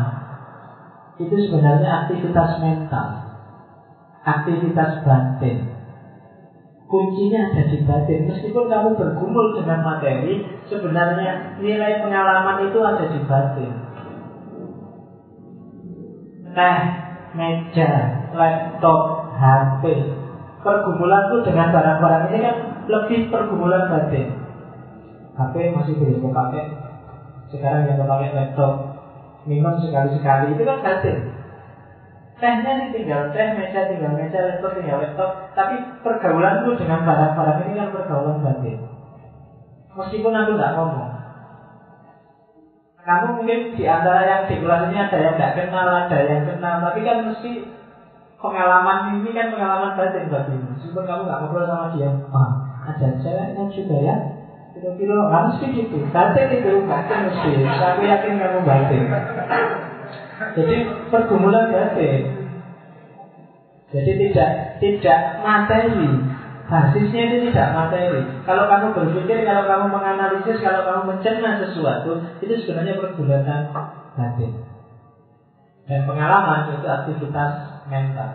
itu 1.22 1.36
sebenarnya 1.46 2.04
aktivitas 2.04 2.58
mental, 2.58 3.08
aktivitas 4.26 5.06
batin. 5.06 5.69
Kuncinya 6.90 7.54
ada 7.54 7.62
di 7.70 7.86
batin. 7.86 8.26
Meskipun 8.26 8.66
kamu 8.66 8.98
bergumul 8.98 9.54
dengan 9.62 9.86
materi, 9.86 10.42
sebenarnya 10.66 11.62
nilai 11.62 12.02
pengalaman 12.02 12.66
itu 12.66 12.78
ada 12.82 13.04
di 13.06 13.20
batin 13.30 13.90
teh, 16.54 16.78
meja, 17.36 17.90
laptop, 18.34 19.00
HP. 19.38 19.84
Pergumulan 20.60 21.32
itu 21.32 21.36
dengan 21.48 21.72
barang-barang 21.72 22.24
ini 22.28 22.38
kan 22.44 22.56
lebih 22.84 23.32
pergumulan 23.32 23.88
batin. 23.88 24.36
HP 25.38 25.54
masih 25.72 25.94
belum 25.96 26.20
kepake. 26.20 26.62
Sekarang 27.48 27.88
yang 27.88 27.96
kepake 27.96 28.36
laptop, 28.36 28.72
minum 29.48 29.80
sekali-sekali 29.80 30.52
itu 30.52 30.62
kan 30.68 30.78
batin. 30.84 31.16
Tehnya 32.40 32.72
sih 32.80 32.88
tinggal 32.96 33.28
teh, 33.36 33.52
meja 33.52 33.84
tinggal 33.84 34.16
meja, 34.16 34.40
laptop 34.40 34.72
tinggal 34.72 34.98
laptop. 35.04 35.30
Tapi 35.52 35.76
pergaulan 36.00 36.64
itu 36.64 36.72
dengan 36.80 37.04
barang-barang 37.04 37.58
ini 37.68 37.72
kan 37.76 37.88
pergaulan 37.92 38.40
batin. 38.40 38.80
Meskipun 39.92 40.32
aku 40.32 40.56
nggak 40.56 40.72
ngomong, 40.72 41.10
kamu 43.04 43.28
mungkin 43.36 43.60
di 43.76 43.84
antara 43.84 44.24
yang 44.24 44.48
di 44.48 44.56
kelas 44.56 44.88
ini 44.88 44.96
ada 44.96 45.18
yang 45.20 45.34
tidak 45.36 45.52
kenal, 45.58 45.88
ada 45.88 46.18
yang 46.24 46.42
kenal, 46.48 46.74
tapi 46.80 47.00
kan 47.04 47.28
mesti 47.28 47.52
pengalaman 48.40 49.20
ini 49.20 49.30
kan 49.36 49.52
pengalaman 49.52 49.92
batin 49.98 50.32
bagimu. 50.32 50.80
Meskipun 50.80 51.04
kamu 51.04 51.20
nggak 51.28 51.38
ngobrol 51.44 51.68
sama 51.68 51.92
dia, 51.92 52.08
ah, 52.32 52.50
ada 52.88 53.08
ceweknya 53.20 53.68
juga 53.68 53.96
ya. 54.00 54.16
Kira-kira 54.72 55.12
nggak 55.28 55.44
mesti 55.50 55.66
gitu. 55.76 55.96
Batin 56.14 56.48
itu 56.54 56.72
batin 56.88 57.20
mesti. 57.28 57.50
Aku 57.66 58.00
yakin 58.06 58.32
kamu 58.38 58.58
batin. 58.64 59.02
Jadi 60.40 60.76
pergumulan 61.12 61.68
batin. 61.68 62.20
Jadi 63.90 64.12
tidak 64.22 64.50
tidak 64.80 65.20
materi, 65.44 66.08
Basisnya 66.70 67.26
itu 67.26 67.50
tidak 67.50 67.74
materi. 67.74 68.22
Kalau 68.46 68.70
kamu 68.70 68.94
berpikir, 68.94 69.42
kalau 69.42 69.66
kamu 69.66 69.90
menganalisis, 69.90 70.62
kalau 70.62 70.86
kamu 70.86 71.02
mencerna 71.10 71.58
sesuatu, 71.58 72.22
itu 72.38 72.54
sebenarnya 72.62 72.94
pergulatan 72.94 73.74
batin. 74.14 74.54
Dan 75.90 76.06
pengalaman 76.06 76.70
itu 76.70 76.86
aktivitas 76.86 77.82
mental. 77.90 78.30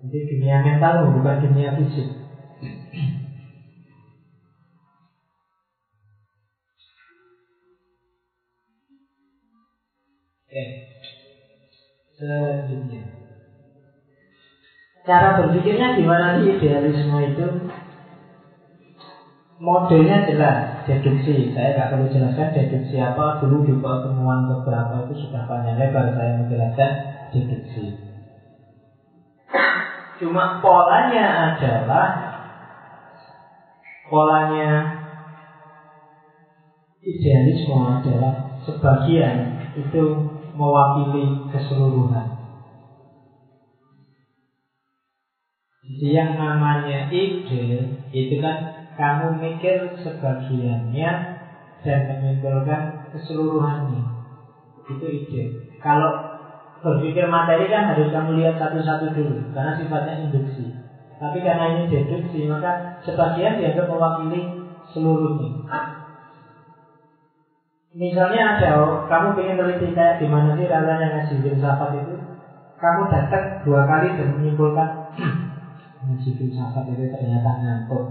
Jadi 0.00 0.18
dunia 0.32 0.64
mental 0.64 1.12
bukan 1.12 1.44
dunia 1.44 1.76
fisik. 1.76 2.08
Oke. 10.48 10.64
Selanjutnya. 12.16 13.04
Cara 15.04 15.36
berpikirnya 15.36 15.92
gimana 15.92 16.40
sih 16.40 16.56
idealisme 16.56 17.20
itu? 17.20 17.46
Modelnya 19.60 20.24
jelas, 20.24 20.88
deduksi. 20.88 21.52
Saya 21.52 21.76
nggak 21.76 21.90
perlu 21.92 22.08
jelaskan 22.08 22.56
deduksi 22.56 22.96
apa. 22.96 23.44
Dulu 23.44 23.60
di 23.68 23.76
pertemuan 23.76 24.48
beberapa 24.48 25.04
itu 25.04 25.28
sudah 25.28 25.44
panjang 25.44 25.76
lebar 25.76 26.16
saya 26.16 26.40
menjelaskan 26.40 26.90
deduksi. 27.36 27.84
Cuma 30.24 30.64
polanya 30.64 31.52
adalah 31.52 32.08
polanya 34.08 34.96
idealisme 37.04 37.76
adalah 37.76 38.48
sebagian 38.64 39.60
itu 39.76 40.04
mewakili 40.58 41.38
keseluruhan. 41.54 42.38
yang 45.98 46.36
namanya 46.36 47.08
ide 47.08 47.96
itu 48.12 48.34
kan 48.44 48.68
kamu 49.00 49.40
mikir 49.40 49.88
sebagiannya 50.04 51.10
dan 51.80 51.98
menyimpulkan 52.04 53.08
keseluruhannya. 53.14 54.04
Itu 54.92 55.06
ide. 55.08 55.42
Kalau 55.80 56.28
berpikir 56.84 57.24
materi 57.32 57.72
kan 57.72 57.88
harus 57.88 58.12
kamu 58.12 58.36
lihat 58.36 58.60
satu-satu 58.60 59.16
dulu 59.16 59.48
karena 59.56 59.72
sifatnya 59.80 60.28
induksi. 60.28 60.68
Tapi 61.18 61.42
karena 61.42 61.74
ini 61.74 61.90
deduksi 61.90 62.46
maka 62.46 63.00
sebagian 63.02 63.58
dianggap 63.58 63.88
mewakili 63.90 64.44
seluruhnya. 64.92 65.50
Misalnya 67.98 68.54
ada 68.54 68.70
kamu 69.10 69.34
ingin 69.42 69.58
teliti 69.58 69.90
kayak 69.90 70.22
gimana 70.22 70.54
sih 70.54 70.70
rasanya 70.70 71.18
ngaji 71.18 71.34
filsafat 71.42 71.90
itu, 71.98 72.14
kamu 72.78 73.02
datang 73.10 73.58
dua 73.66 73.82
kali 73.90 74.14
dan 74.14 74.38
menyimpulkan 74.38 74.88
ngaji 76.06 76.30
filsafat 76.38 76.86
itu 76.94 77.10
ternyata 77.10 77.58
ngantuk 77.58 78.06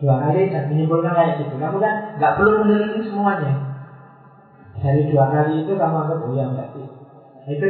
dua 0.00 0.16
kali 0.16 0.48
dan 0.48 0.64
menyimpulkan 0.72 1.12
kayak 1.12 1.44
gitu. 1.44 1.60
Kamu 1.60 1.76
kan 1.76 1.92
nggak 2.16 2.34
perlu 2.40 2.64
meneliti 2.64 3.04
semuanya. 3.04 3.52
Dari 4.80 5.04
dua 5.12 5.28
kali 5.28 5.68
itu 5.68 5.72
kamu 5.76 5.94
anggap 6.08 6.18
oh 6.24 6.32
ya 6.32 6.48
berarti 6.48 6.88
itu 7.52 7.68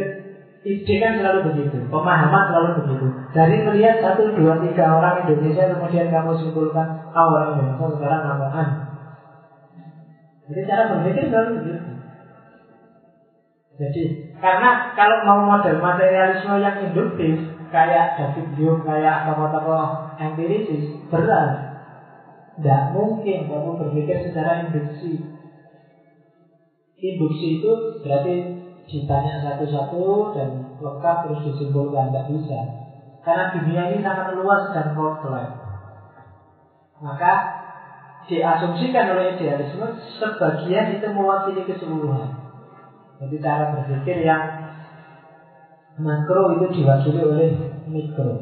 ide 0.62 0.94
kan 1.02 1.12
selalu 1.18 1.50
begitu 1.50 1.90
pemahaman 1.90 2.54
selalu 2.54 2.86
begitu. 2.86 3.06
Dari 3.34 3.66
melihat 3.66 3.98
satu 3.98 4.30
dua 4.30 4.62
tiga 4.62 4.94
orang 4.94 5.26
Indonesia 5.26 5.74
kemudian 5.74 6.06
kamu 6.06 6.38
simpulkan 6.38 7.02
oh 7.18 7.26
orang 7.34 7.58
Indonesia 7.58 7.90
sekarang 7.98 8.22
ngapain 8.22 8.87
jadi 10.48 10.60
cara 10.64 10.82
berpikir 10.96 11.24
selalu 11.28 11.50
begitu 11.60 11.98
jadi 13.78 14.04
Karena 14.38 14.94
kalau 14.94 15.18
mau 15.22 15.40
model 15.46 15.78
materialisme 15.78 16.62
yang 16.62 16.78
induktif, 16.90 17.42
kayak 17.70 18.18
David 18.18 18.54
Hume, 18.58 18.82
kayak 18.82 19.26
tokoh-tokoh 19.30 20.14
empirisis, 20.18 20.98
berat. 21.10 21.50
Tidak 22.58 22.90
mungkin 22.90 23.46
kamu 23.46 23.78
berpikir 23.78 24.30
secara 24.30 24.66
induksi. 24.66 25.22
Induksi 26.98 27.62
itu 27.62 27.72
berarti 28.02 28.34
ditanya 28.90 29.46
satu-satu 29.46 30.34
dan 30.34 30.48
lengkap 30.82 31.16
terus 31.26 31.40
disimpulkan, 31.50 32.10
tidak 32.10 32.26
bisa. 32.34 32.58
Karena 33.22 33.54
dunia 33.54 33.82
ini 33.94 33.98
sangat 34.02 34.34
luas 34.38 34.74
dan 34.74 34.94
kompleks. 34.98 35.54
Maka 36.98 37.57
diasumsikan 38.28 39.08
oleh 39.16 39.34
idealisme 39.34 39.88
sebagian 40.20 41.00
itu 41.00 41.08
mewakili 41.08 41.64
keseluruhan. 41.64 42.28
Jadi 43.18 43.36
cara 43.42 43.72
berpikir 43.74 44.22
yang 44.22 44.52
makro 45.98 46.54
itu 46.54 46.66
diwakili 46.78 47.20
oleh 47.24 47.50
mikro. 47.88 48.38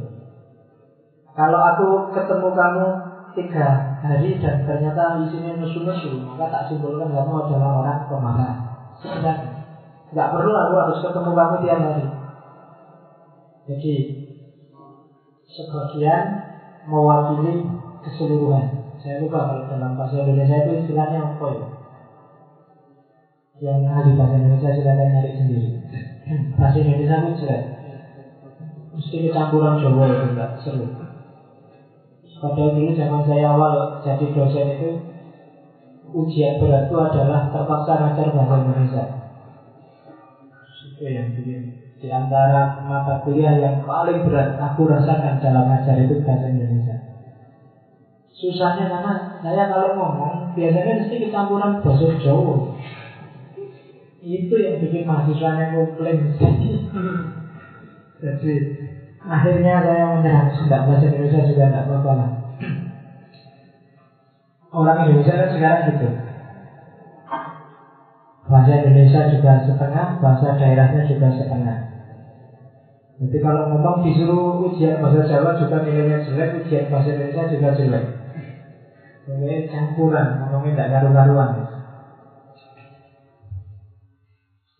Kalau 1.33 1.61
aku 1.61 1.89
ketemu 2.13 2.49
kamu 2.53 2.87
tiga 3.37 3.67
hari 4.01 4.41
dan 4.41 4.65
ternyata 4.65 5.21
isinya 5.21 5.53
musuh-musuh, 5.57 6.17
maka 6.25 6.49
tak 6.49 6.63
simpulkan 6.69 7.13
kamu 7.13 7.45
adalah 7.47 7.71
orang 7.81 7.99
pemarah. 8.09 8.55
Sebenarnya 9.01 9.49
nggak 10.13 10.31
perlu 10.33 10.53
aku 10.53 10.75
harus 10.77 10.99
ketemu 11.01 11.31
kamu 11.37 11.55
tiap 11.65 11.79
hari. 11.81 12.05
Jadi 13.67 13.95
sebagian 15.47 16.23
mewakili 16.89 17.65
keseluruhan. 18.05 18.76
Saya 19.07 19.23
lupa 19.23 19.47
kalau 19.47 19.71
dalam 19.71 19.95
bahasa 19.95 20.19
Indonesia 20.19 20.67
itu 20.67 20.83
istilahnya 20.83 21.31
apa 21.31 21.47
ya? 21.55 21.63
yang 23.63 23.87
ahli 23.87 24.19
bahasa 24.19 24.35
Indonesia 24.35 24.75
silakan 24.75 25.15
nyari 25.15 25.31
sendiri. 25.31 25.71
Bahasa 26.59 26.83
Indonesia 26.83 27.23
itu 27.23 27.31
jelek. 27.39 27.63
Mesti 28.99 29.17
kecampuran 29.31 29.79
Jawa 29.79 30.11
itu 30.11 30.27
enggak 30.35 30.51
seru. 30.59 30.91
Padahal 32.43 32.75
dulu 32.75 32.91
zaman 32.99 33.23
saya 33.23 33.47
awal 33.55 34.03
jadi 34.03 34.27
dosen 34.35 34.75
itu 34.75 34.91
ujian 36.11 36.59
berat 36.59 36.91
itu 36.91 36.99
adalah 36.99 37.47
terpaksa 37.55 38.03
ngajar 38.03 38.27
bahasa 38.35 38.55
Indonesia. 38.59 39.03
Itu 40.99 41.07
yang 41.07 41.31
bikin 41.31 41.79
di 42.03 42.09
antara 42.11 42.83
mata 42.91 43.23
kuliah 43.23 43.55
yang 43.55 43.87
paling 43.87 44.27
berat 44.27 44.59
aku 44.59 44.91
rasakan 44.91 45.39
dalam 45.39 45.71
ngajar 45.71 45.95
itu 45.95 46.19
bahasa 46.27 46.51
Indonesia. 46.51 47.06
Susahnya 48.37 48.85
karena 48.85 49.41
saya 49.41 49.65
kalau 49.65 49.97
ngomong 49.97 50.53
biasanya 50.53 51.01
mesti 51.01 51.17
kecampuran 51.17 51.81
bahasa 51.81 52.05
Jawa. 52.21 52.61
Itu 54.21 54.55
yang 54.61 54.77
bikin 54.77 55.09
mahasiswanya 55.09 55.73
komplain. 55.73 56.29
Jadi 58.21 58.55
akhirnya 59.25 59.81
saya 59.81 60.05
menyerah 60.13 60.53
tidak 60.53 60.85
bahasa 60.85 61.09
Indonesia 61.09 61.41
juga 61.49 61.65
tidak 61.69 61.85
apa-apa 61.89 62.13
lah. 62.13 62.31
Orang 64.77 65.01
Indonesia 65.09 65.33
kan 65.41 65.49
sekarang 65.49 65.81
gitu. 65.89 66.09
Bahasa 68.47 68.73
Indonesia 68.79 69.21
juga 69.33 69.53
setengah, 69.65 70.21
bahasa 70.21 70.55
daerahnya 70.55 71.09
juga 71.09 71.33
setengah. 71.33 71.77
Jadi 73.17 73.39
kalau 73.41 73.65
ngomong 73.65 74.05
disuruh 74.05 74.61
ujian 74.61 75.01
bahasa 75.01 75.25
Jawa 75.25 75.57
juga 75.57 75.81
nilainya 75.81 76.21
jelek, 76.21 76.53
ujian 76.53 76.93
bahasa 76.93 77.17
Indonesia 77.17 77.49
juga 77.49 77.73
jelek. 77.73 78.16
Jadi 79.27 79.67
campuran, 79.75 80.39
ngomongnya 80.39 80.87
tidak 80.87 80.91
karu-karuan. 80.95 81.51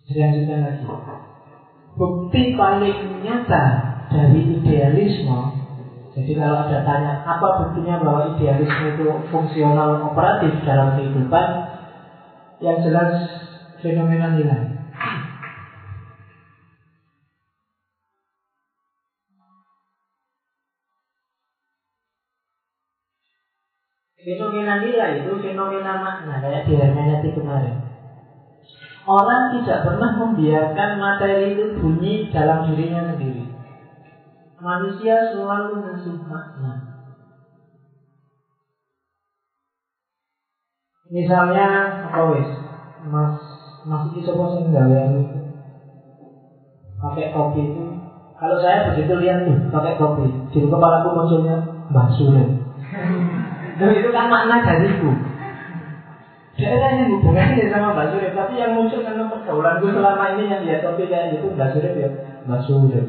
Selanjutnya 0.07 0.57
lagi. 0.63 0.87
Bukti 1.99 2.43
paling 2.55 3.27
nyata 3.27 3.65
dari 4.13 4.41
idealisme 4.61 5.67
Jadi 6.17 6.33
kalau 6.37 6.65
ada 6.65 6.81
tanya 6.85 7.13
Apa 7.25 7.49
buktinya 7.61 8.01
bahwa 8.01 8.21
idealisme 8.37 8.85
itu 8.95 9.07
fungsional 9.35 10.07
operatif 10.15 10.55
dalam 10.63 10.95
kehidupan? 10.95 11.47
Yang 12.63 12.77
jelas 12.87 13.13
fenomena 13.83 14.31
nilai 14.31 14.76
Fenomena 24.27 24.83
nilai 24.83 25.23
itu 25.23 25.39
fenomena 25.39 26.03
makna 26.03 26.43
Kayak 26.43 26.67
di 26.67 26.75
hermeneutik 26.75 27.39
kemarin 27.39 27.79
Orang 29.07 29.55
tidak 29.55 29.87
pernah 29.87 30.19
membiarkan 30.19 30.99
materi 30.99 31.55
itu 31.55 31.79
bunyi 31.79 32.27
dalam 32.35 32.67
dirinya 32.67 33.07
sendiri. 33.07 33.47
Manusia 34.59 35.31
selalu 35.31 35.79
ngasih 35.79 36.19
makna. 36.27 36.83
Misalnya, 41.07 41.87
apa 42.03 42.19
wis? 42.35 42.51
Mas, 43.07 43.39
mas 43.87 44.11
itu 44.11 44.27
semua 44.27 44.51
sing 44.51 44.75
gawe 44.75 45.07
pakai 46.99 47.31
kopi 47.31 47.71
itu. 47.71 47.87
Kalau 48.37 48.59
saya 48.59 48.91
begitu 48.91 49.15
lihat 49.23 49.47
tuh 49.47 49.55
pakai 49.71 49.95
kopi, 49.95 50.27
di 50.51 50.59
kepala 50.67 50.99
aku 50.99 51.15
munculnya 51.15 51.63
Mbak 51.95 52.11
Suren. 53.77 53.97
itu 54.01 54.11
kan 54.11 54.27
makna 54.33 54.57
dariku. 54.65 55.11
Daerah 56.57 56.91
yang 56.97 57.13
hubungannya 57.13 57.69
sama 57.69 57.93
Mbak 57.93 58.17
Surip 58.17 58.33
Tapi 58.33 58.57
yang 58.57 58.73
muncul 58.73 59.05
karena 59.05 59.29
gue 59.29 59.91
selama 59.93 60.25
ini 60.33 60.45
yang 60.49 60.65
lihat 60.65 60.81
topik 60.81 61.13
kayak 61.13 61.37
gitu 61.37 61.53
Mbak 61.53 61.69
Surip 61.77 61.93
ya 61.93 62.09
Mbak 62.49 62.61
Surip. 62.65 63.07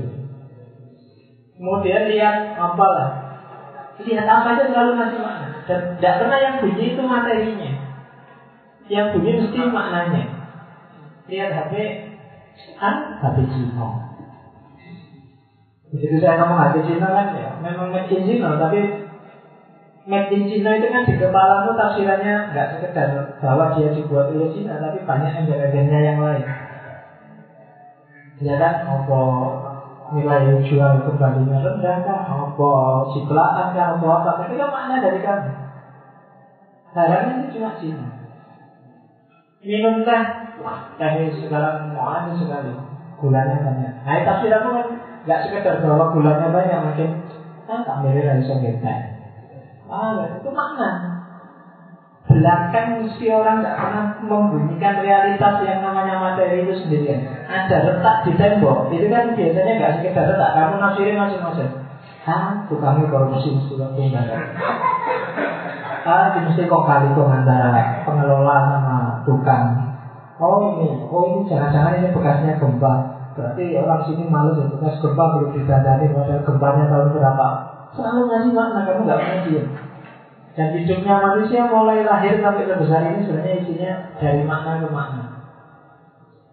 Kemudian 1.55 2.03
lihat 2.11 2.35
apa 2.59 2.85
lah. 2.91 3.09
Lihat 4.03 4.27
apa 4.27 4.47
aja 4.51 4.63
selalu 4.67 4.91
ngasih 4.99 5.19
makna. 5.23 5.47
Dan 5.63 5.79
tidak 5.95 6.15
pernah 6.19 6.37
yang 6.43 6.55
bunyi 6.59 6.85
itu 6.91 7.01
materinya. 7.07 7.71
Yang 8.91 9.07
bunyi 9.15 9.31
mesti 9.39 9.59
maknanya. 9.71 10.23
Lihat 11.27 11.49
HP 11.55 11.73
Kan? 12.77 12.95
HP 13.21 13.37
Cina 13.51 13.87
Begitu 15.87 16.15
saya 16.19 16.41
ngomong 16.41 16.59
HP 16.67 16.75
Cina 16.87 17.07
kan 17.09 17.27
ya 17.37 17.51
Memang 17.61 17.93
made 17.93 18.11
in 18.11 18.25
Cina 18.25 18.57
Tapi 18.57 19.06
made 20.07 20.31
in 20.31 20.47
Cina 20.47 20.79
itu 20.79 20.87
kan 20.87 21.03
di 21.03 21.19
kepala 21.19 21.67
kepalamu 21.67 21.75
tafsirannya 21.75 22.55
nggak 22.55 22.67
sekedar 22.79 23.11
bahwa 23.43 23.75
dia 23.75 23.91
dibuat 23.91 24.31
oleh 24.31 24.47
Cina, 24.55 24.79
tapi 24.79 25.03
banyak 25.03 25.31
embel-embelnya 25.43 25.99
yang 25.99 26.19
lain. 26.23 26.47
Ya 28.39 28.55
kan, 28.55 28.73
apa 28.87 29.21
nilai 30.15 30.63
jual 30.63 30.93
kembalinya 31.03 31.59
rendah 31.59 31.97
kah, 32.07 32.21
apa 32.23 32.71
ciplaan 33.11 33.75
kah, 33.75 33.87
apa 33.99 34.07
apa, 34.23 34.31
tapi 34.39 34.55
kan 34.55 34.71
makna 34.71 35.03
dari 35.03 35.19
kamu. 35.19 35.51
Barangnya 36.95 37.33
itu 37.43 37.59
cuma 37.59 37.75
Cina. 37.75 38.07
Minum 39.67 40.07
teh, 40.07 40.23
teh 40.95 41.13
sekarang 41.43 41.91
mau 41.91 42.07
sekali, 42.39 42.71
gulanya 43.19 43.59
banyak. 43.59 43.91
Nah, 44.07 44.23
tafsiranmu 44.23 44.71
kan 44.71 44.85
nggak 45.27 45.41
sekedar 45.43 45.83
bahwa 45.83 46.07
gulanya 46.15 46.47
banyak, 46.47 46.79
mungkin 46.79 47.09
kan 47.67 47.83
tak 47.83 47.99
mirip 47.99 48.23
dari 48.23 48.79
teh. 48.79 49.16
Ah, 49.87 50.11
itu 50.35 50.49
makna. 50.51 50.89
Belakang 52.27 53.07
mesti 53.07 53.31
orang 53.31 53.63
tidak 53.63 53.79
pernah 53.79 54.03
membunyikan 54.19 54.99
realitas 54.99 55.63
yang 55.63 55.79
namanya 55.79 56.19
materi 56.19 56.67
itu 56.67 56.75
sendirian. 56.83 57.23
Ada 57.47 57.87
retak 57.87 58.27
di 58.27 58.35
tembok, 58.35 58.91
itu 58.91 59.07
kan 59.07 59.31
biasanya 59.31 59.73
nggak 59.79 59.93
sekedar 60.03 60.35
retak. 60.35 60.51
Kamu 60.59 60.75
nafsirin 60.75 61.15
masing-masing. 61.15 61.71
Ah, 62.27 62.67
tukangnya 62.67 63.07
korupsi 63.07 63.55
mesti 63.55 63.79
tunggal. 63.79 64.27
Ah, 66.03 66.35
mesti 66.35 66.67
kok 66.67 66.83
kali 66.83 67.07
kok 67.15 67.31
antara 67.31 68.03
pengelola 68.03 68.57
sama 68.67 68.97
tukang. 69.23 69.63
Oh 70.37 70.67
ini, 70.75 71.07
oh 71.07 71.23
ini 71.31 71.47
jangan-jangan 71.47 72.03
ini 72.03 72.11
bekasnya 72.11 72.59
gempa. 72.59 72.93
Berarti 73.33 73.65
orang 73.79 74.01
sini 74.03 74.27
malu 74.27 74.51
ya 74.59 74.67
bekas 74.67 74.99
gempa 74.99 75.23
belum 75.33 75.55
didandani 75.55 76.11
padahal 76.11 76.43
gempanya 76.43 76.85
tahun 76.91 77.13
berapa 77.15 77.47
Selalu 77.97 78.21
ngasih 78.29 78.53
makna, 78.53 78.85
kamu 78.85 79.01
nggak 79.09 79.19
pernah 79.25 79.41
diam. 79.49 79.67
Dan 80.53 80.67
hidupnya 80.73 81.15
manusia 81.21 81.61
mulai 81.69 82.05
lahir 82.05 82.37
sampai 82.41 82.65
sebesar 82.65 83.01
ini 83.09 83.25
sebenarnya 83.25 83.55
isinya 83.61 83.91
dari 84.21 84.41
makna 84.45 84.85
ke 84.85 84.89
makna. 84.93 85.23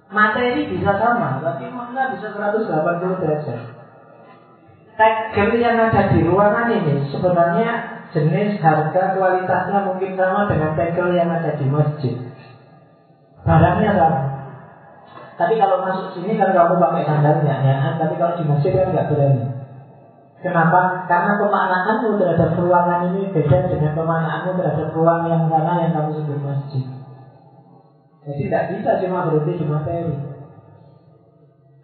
Materi 0.09 0.69
bisa 0.73 0.93
sama, 0.97 1.41
tapi 1.41 1.69
makna 1.69 2.17
bisa 2.17 2.33
180 2.33 3.21
derajat. 3.21 3.61
Tegel 4.95 5.51
yang 5.59 5.77
ada 5.77 6.07
di 6.13 6.23
ruangan 6.23 6.71
ini 6.71 7.03
sebenarnya 7.11 7.71
jenis 8.15 8.63
harga 8.63 9.19
kualitasnya 9.19 9.91
mungkin 9.91 10.15
sama 10.15 10.47
dengan 10.47 10.79
tegel 10.79 11.13
yang 11.13 11.29
ada 11.29 11.57
di 11.59 11.67
masjid. 11.67 12.15
Barangnya 13.43 13.93
sama. 13.97 14.21
Tapi 15.35 15.59
kalau 15.59 15.83
masuk 15.83 16.15
sini 16.15 16.39
kan 16.39 16.55
kamu 16.55 16.79
pakai 16.79 17.03
sandalnya, 17.05 17.57
ya. 17.59 17.77
Tapi 17.99 18.15
kalau 18.17 18.39
di 18.39 18.45
masjid 18.47 18.71
kan 18.71 18.95
nggak 18.95 19.09
berani. 19.11 19.54
Kenapa? 20.45 21.09
Karena 21.09 21.41
pemaknaanmu 21.41 22.21
terhadap 22.21 22.53
ruangan 22.61 23.09
ini 23.09 23.33
beda 23.33 23.65
dengan 23.65 23.97
pemaknaanmu 23.97 24.53
terhadap 24.61 24.93
ruang 24.93 25.25
yang 25.25 25.49
sana 25.49 25.81
yang 25.81 25.97
kamu 25.97 26.21
sebut 26.21 26.39
masjid. 26.45 26.85
Jadi 28.29 28.53
tidak 28.53 28.65
bisa 28.69 28.91
cuma 29.01 29.25
berhenti 29.25 29.57
di 29.57 29.65
materi. 29.65 30.13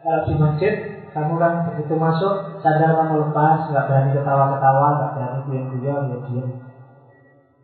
Kalau 0.04 0.20
di 0.28 0.34
masjid, 0.36 0.76
kamu 1.16 1.40
kan 1.40 1.52
begitu 1.72 1.96
masuk, 1.96 2.61
sadar 2.61 2.92
kamu 2.92 3.32
lepas, 3.32 3.64
nggak 3.64 3.86
berani 3.88 4.12
ketawa-ketawa, 4.12 4.86
nggak 5.00 5.12
berani 5.16 5.48
ya 5.56 5.62
diam. 6.20 6.48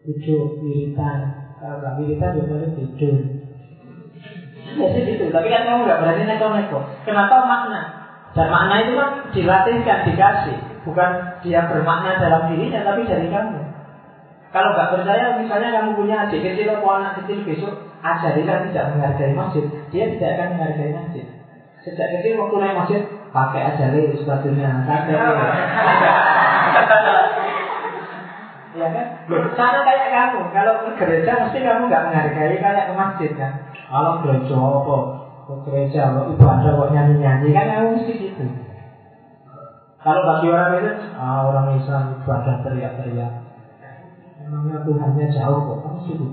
Hidup, 0.00 0.48
iritan. 0.64 1.18
Kalau 1.60 1.76
nggak 1.76 1.96
iritan, 2.00 2.40
ya 2.40 2.44
boleh 2.48 2.72
tidur. 2.72 3.20
Jadi 4.80 5.00
gitu, 5.12 5.28
tapi 5.28 5.48
kan 5.52 5.60
kamu 5.68 5.84
nggak 5.84 6.00
berani 6.00 6.24
neko-neko. 6.24 6.80
Kenapa 7.04 7.44
makna? 7.44 7.84
Dan 8.32 8.48
makna 8.48 8.80
itu 8.80 8.96
kan 8.96 9.08
dilatihkan, 9.32 10.08
dikasih. 10.08 10.75
Bukan 10.86 11.10
dia 11.42 11.66
bermakna 11.66 12.14
dalam 12.22 12.46
dirinya, 12.46 12.86
tapi 12.86 13.02
dari 13.10 13.26
kamu. 13.26 13.58
Kalau 14.54 14.72
nggak 14.72 14.94
percaya, 14.94 15.34
misalnya 15.36 15.74
kamu 15.74 15.98
punya 15.98 16.16
adik 16.24 16.40
kecil 16.40 16.78
atau 16.78 16.88
anak 16.94 17.18
kecil 17.20 17.42
besok, 17.42 17.74
ajarilah 18.00 18.64
tidak 18.70 18.94
menghargai 18.94 19.34
masjid. 19.34 19.66
Dia 19.90 20.14
tidak 20.14 20.38
akan 20.38 20.48
menghargai 20.54 20.94
masjid. 20.94 21.26
Sejak 21.82 22.08
kecil 22.16 22.38
waktu 22.38 22.56
naik 22.62 22.78
masjid, 22.78 23.02
pakai 23.34 23.62
aja 23.74 23.90
le 23.90 24.14
sepatunya. 24.14 24.70
ya 28.80 28.86
kan? 28.92 29.06
Sama 29.58 29.80
kayak 29.82 30.08
kamu. 30.14 30.40
Kalau 30.54 30.74
ke 30.86 30.90
gereja 31.02 31.32
mesti 31.42 31.58
kamu 31.60 31.90
nggak 31.90 32.04
menghargai 32.06 32.56
kayak 32.62 32.86
ke 32.88 32.94
masjid 32.94 33.30
kan. 33.34 33.52
Kalau 33.90 34.22
gereja 34.22 34.56
apa? 34.56 34.96
Ke 35.46 35.54
gereja 35.66 36.02
ibu 36.30 36.44
ada 36.46 36.70
kok 36.74 36.90
nyanyi-nyanyi 36.94 37.50
kan 37.52 37.66
kamu 37.74 37.88
mesti 37.98 38.12
gitu. 38.24 38.65
Kalau 40.06 40.22
bagi 40.22 40.46
orang 40.54 40.78
itu, 40.78 40.90
ah, 41.18 41.50
orang 41.50 41.74
Islam 41.74 42.14
ibadah 42.14 42.62
teriak-teriak. 42.62 43.32
Memangnya 44.46 44.78
Tuhannya 44.86 45.26
jauh 45.34 45.66
kok, 45.66 45.82
kamu 45.82 45.98
gitu. 46.06 46.26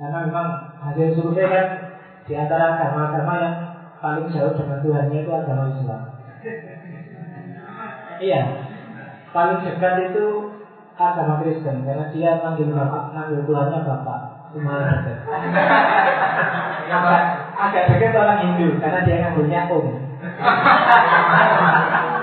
Karena 0.00 0.24
memang 0.24 0.48
hasil 0.80 1.12
survei 1.12 1.52
kan 1.52 1.92
di 2.24 2.32
antara 2.32 2.80
agama-agama 2.80 3.32
yang 3.44 3.54
paling 4.00 4.32
jauh 4.32 4.56
dengan 4.56 4.80
Tuhannya 4.80 5.20
itu 5.20 5.30
agama 5.36 5.68
Islam. 5.68 6.00
iya, 8.24 8.40
paling 9.36 9.60
dekat 9.60 9.94
itu 10.08 10.24
agama 10.96 11.44
Kristen 11.44 11.84
karena 11.84 12.08
dia 12.08 12.40
panggil 12.40 12.72
bapak, 12.72 13.12
panggil 13.12 13.44
Tuhannya 13.44 13.84
bapak. 13.84 14.20
Dekat. 14.56 15.20
agak, 16.88 17.22
agak 17.52 17.84
dekat 17.92 18.16
orang 18.16 18.40
Hindu 18.40 18.80
karena 18.80 19.04
dia 19.04 19.20
ngambilnya 19.20 19.68
om. 19.68 19.92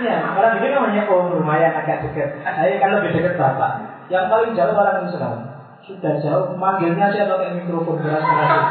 Iya, 0.00 0.16
orang 0.32 0.52
Hindu 0.56 0.68
namanya 0.72 1.02
om 1.12 1.28
lumayan 1.36 1.76
agak 1.76 2.08
dekat. 2.08 2.40
Saya 2.40 2.80
kan 2.80 2.90
lebih 2.96 3.20
dekat 3.20 3.36
bapak. 3.36 3.72
Yang 4.08 4.24
paling 4.32 4.52
jauh 4.56 4.72
orang 4.72 5.04
Islam. 5.04 5.36
Sudah 5.84 6.14
jauh, 6.24 6.56
manggilnya 6.56 7.12
saya 7.12 7.28
pakai 7.28 7.60
mikrofon 7.60 8.00
keras 8.00 8.24
keras. 8.24 8.64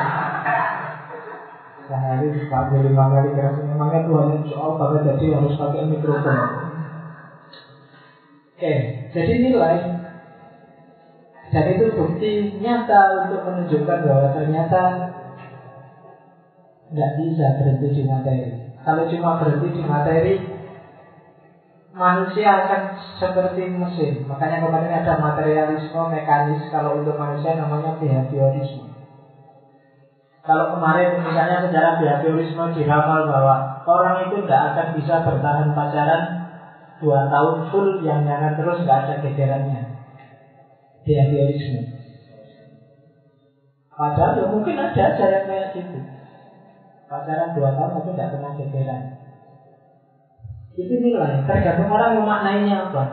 Sehari 1.86 2.28
dipanggil 2.34 2.82
lima 2.90 3.06
kali 3.14 3.30
keras. 3.38 3.62
Memangnya 3.62 4.02
Tuhan 4.10 4.42
jauh 4.50 4.74
banget 4.82 5.02
jadi 5.14 5.26
harus 5.38 5.54
pakai 5.54 5.86
mikrofon. 5.86 6.38
Oke, 8.60 8.74
jadi 9.16 9.34
nilai 9.40 9.78
dan 11.50 11.66
itu 11.66 11.86
bukti 11.98 12.62
nyata 12.62 13.26
untuk 13.26 13.42
menunjukkan 13.42 13.98
bahwa 14.06 14.28
ternyata 14.36 14.82
nggak 16.94 17.12
bisa 17.18 17.46
berhenti 17.58 17.88
di 17.90 18.04
materi. 18.06 18.50
Kalau 18.86 19.04
cuma 19.10 19.40
berhenti 19.42 19.68
di 19.74 19.82
materi, 19.82 20.34
manusia 21.94 22.66
akan 22.66 22.94
seperti 23.18 23.66
mesin. 23.70 24.26
Makanya 24.30 24.62
kemarin 24.62 24.94
ada 24.94 25.14
materialisme 25.18 26.02
mekanis. 26.10 26.62
Kalau 26.70 27.02
untuk 27.02 27.18
manusia 27.18 27.58
namanya 27.58 27.98
behaviorisme. 27.98 28.86
Kalau 30.46 30.72
kemarin 30.74 31.20
misalnya 31.22 31.62
secara 31.62 32.00
behaviorisme 32.00 32.74
diramal 32.74 33.28
bahwa 33.30 33.86
orang 33.86 34.26
itu 34.26 34.42
tidak 34.42 34.74
akan 34.74 34.88
bisa 34.98 35.22
bertahan 35.22 35.76
pacaran 35.76 36.24
dua 37.04 37.30
tahun 37.30 37.70
full 37.70 38.02
yang 38.02 38.26
jangan 38.26 38.58
terus 38.58 38.82
nggak 38.82 39.00
ada 39.06 39.14
gegerannya. 39.22 39.82
Behaviorisme. 41.06 41.86
Padahal 44.00 44.32
ya 44.40 44.46
mungkin 44.48 44.80
ada 44.80 45.02
aja 45.12 45.26
yang 45.28 45.44
kayak 45.44 45.76
gitu. 45.76 46.00
Pacaran 47.12 47.52
dua 47.52 47.76
tahun 47.76 48.00
tapi 48.00 48.10
tidak 48.16 48.32
pernah 48.32 48.52
gegeran. 48.56 49.19
Itu 50.78 50.94
nilai, 51.00 51.46
tergantung 51.50 51.90
orang 51.90 52.20
memaknainya 52.22 52.90
apa. 52.90 53.04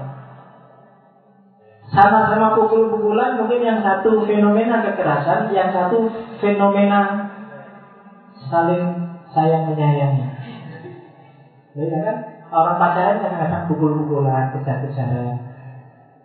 Sama-sama 1.87 2.59
pukul-pukulan, 2.59 3.39
mungkin 3.39 3.63
yang 3.63 3.79
satu 3.79 4.27
fenomena 4.27 4.83
kekerasan, 4.83 5.55
yang 5.55 5.71
satu 5.71 6.11
fenomena 6.43 7.31
saling 8.51 9.07
sayang 9.31 9.71
menyayangi. 9.71 10.27
Ya 11.77 11.99
kan? 12.03 12.17
Orang 12.51 12.77
pacaran 12.81 13.23
kadang-kadang 13.23 13.69
pukul-pukulan, 13.71 14.51
kejar-kejaran. 14.55 15.39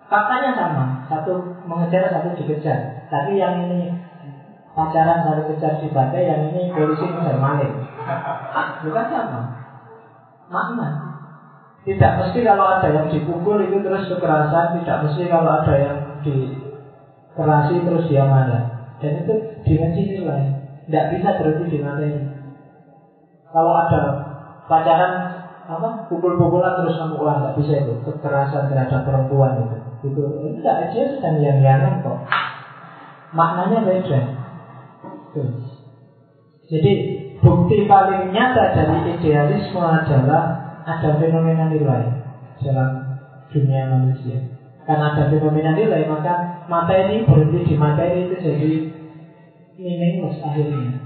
Faktanya 0.09 0.51
sama, 0.57 0.86
satu 1.07 1.39
mengejar, 1.69 2.09
satu 2.09 2.36
dikejar. 2.36 3.07
Tapi 3.07 3.39
yang 3.39 3.67
ini 3.69 3.95
pacaran 4.71 5.23
saling 5.27 5.47
kejar 5.55 5.79
di 5.84 5.88
yang 5.91 6.41
ini 6.51 6.71
polisi 6.71 7.05
mengejar 7.05 7.38
maling. 7.39 7.75
Bukan 8.84 9.05
sama. 9.11 9.41
Makna. 10.51 11.11
Tidak 11.82 12.11
mesti 12.21 12.39
kalau 12.45 12.65
ada 12.77 12.88
yang 12.93 13.07
dipukul 13.09 13.57
itu 13.57 13.82
terus 13.82 14.05
kekerasan, 14.05 14.77
tidak 14.77 14.97
mesti 15.01 15.25
kalau 15.25 15.49
ada 15.65 15.73
yang 15.82 15.97
dikerasi 16.21 17.82
terus 17.82 18.05
dia 18.05 18.29
marah. 18.29 18.93
Dan 19.01 19.25
itu 19.25 19.34
dimensi 19.65 20.01
nilai. 20.05 20.61
Tidak 20.86 21.05
bisa 21.17 21.29
berhenti 21.41 21.73
di 21.73 21.79
materi. 21.82 22.21
Kalau 23.49 23.73
ada 23.73 24.01
pacaran 24.69 25.41
apa 25.71 26.09
pukul-pukulan 26.11 26.84
terus 26.84 26.99
kamu 26.99 27.15
ulang 27.21 27.38
nggak 27.45 27.55
bisa 27.55 27.73
itu 27.79 27.93
kekerasan 28.03 28.67
terhadap 28.67 29.07
perempuan 29.07 29.61
itu 29.61 29.77
itu 30.11 30.23
tidak 30.59 30.89
aja 30.89 31.01
sedang 31.15 31.38
yang 31.39 31.63
yang 31.63 32.01
kok 32.03 32.17
maknanya 33.32 33.86
beda 33.86 34.19
jadi 36.67 36.93
bukti 37.39 37.77
paling 37.88 38.36
nyata 38.36 38.75
dari 38.75 39.15
idealisme 39.15 39.79
adalah 39.79 40.61
ada 40.86 41.09
fenomena 41.17 41.69
nilai 41.69 42.03
dalam 42.61 42.89
dunia 43.51 43.84
manusia. 43.89 44.38
Karena 44.82 45.13
ada 45.13 45.29
fenomena 45.29 45.77
nilai, 45.77 46.09
maka 46.09 46.65
materi 46.65 47.21
berhenti 47.25 47.69
di 47.69 47.75
materi 47.77 48.25
itu 48.25 48.36
jadi 48.41 48.71
meaningless 49.77 50.41
akhirnya. 50.41 50.97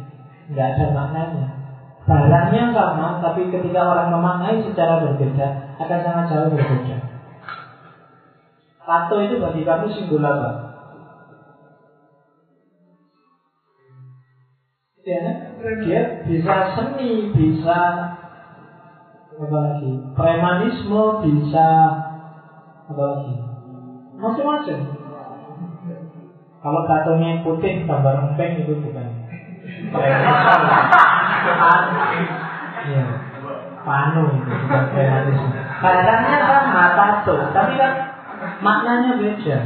Nggak 0.51 0.67
ada 0.78 0.86
maknanya. 0.95 1.47
Barangnya 2.05 2.69
sama, 2.69 3.17
tapi 3.17 3.49
ketika 3.49 3.82
orang 3.82 4.13
memaknai 4.13 4.61
secara 4.61 5.01
berbeda, 5.01 5.47
akan 5.82 5.99
sangat 6.05 6.26
jauh 6.30 6.53
berbeda. 6.53 6.97
Tato 8.86 9.17
itu 9.17 9.41
bagi 9.41 9.65
kamu 9.65 9.89
simbol 9.89 10.21
apa? 10.21 10.51
Ya, 15.05 15.21
dia 15.86 16.01
bisa 16.26 16.55
seni, 16.78 17.30
bisa 17.34 17.78
apa 19.36 19.57
lagi? 19.59 19.91
Premanisme 20.15 21.03
bisa 21.27 21.67
apa 22.88 23.03
lagi? 23.03 23.36
Macam-macam 24.15 24.79
kalau 26.63 26.81
tatonya 26.89 27.43
putih 27.43 27.83
gambar 27.83 28.31
empeng 28.31 28.63
itu 28.63 28.73
bukan. 28.79 29.07
Premanisme. 29.91 30.71
Ya 32.86 33.05
panu 33.86 34.23
itu 34.33 34.51
bukan 34.65 34.83
premanisme. 34.95 35.51
Barangnya 35.83 36.38
sama 36.47 36.86
tato 36.95 37.36
tapi 37.51 37.73
kan 37.75 37.91
maknanya 38.63 39.19
beda. 39.19 39.57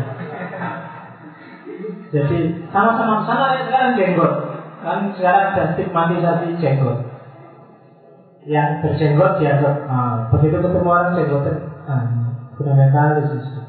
Jadi 2.09 2.39
sama-sama 2.73 3.21
sama 3.21 3.53
sekarang 3.61 3.93
jenggot. 3.93 4.33
Kan 4.81 5.13
sekarang 5.13 5.53
ada 5.53 5.63
stigmatisasi 5.77 6.57
jenggot 6.57 7.08
yang 8.47 8.79
berjenggot 8.79 9.43
dianggap 9.43 9.75
ah, 9.91 10.31
begitu 10.31 10.63
ketemu 10.63 10.87
orang 10.87 11.11
jenggot 11.15 11.43
ah, 11.83 12.03
fundamentalis 12.55 13.35
itu. 13.35 13.59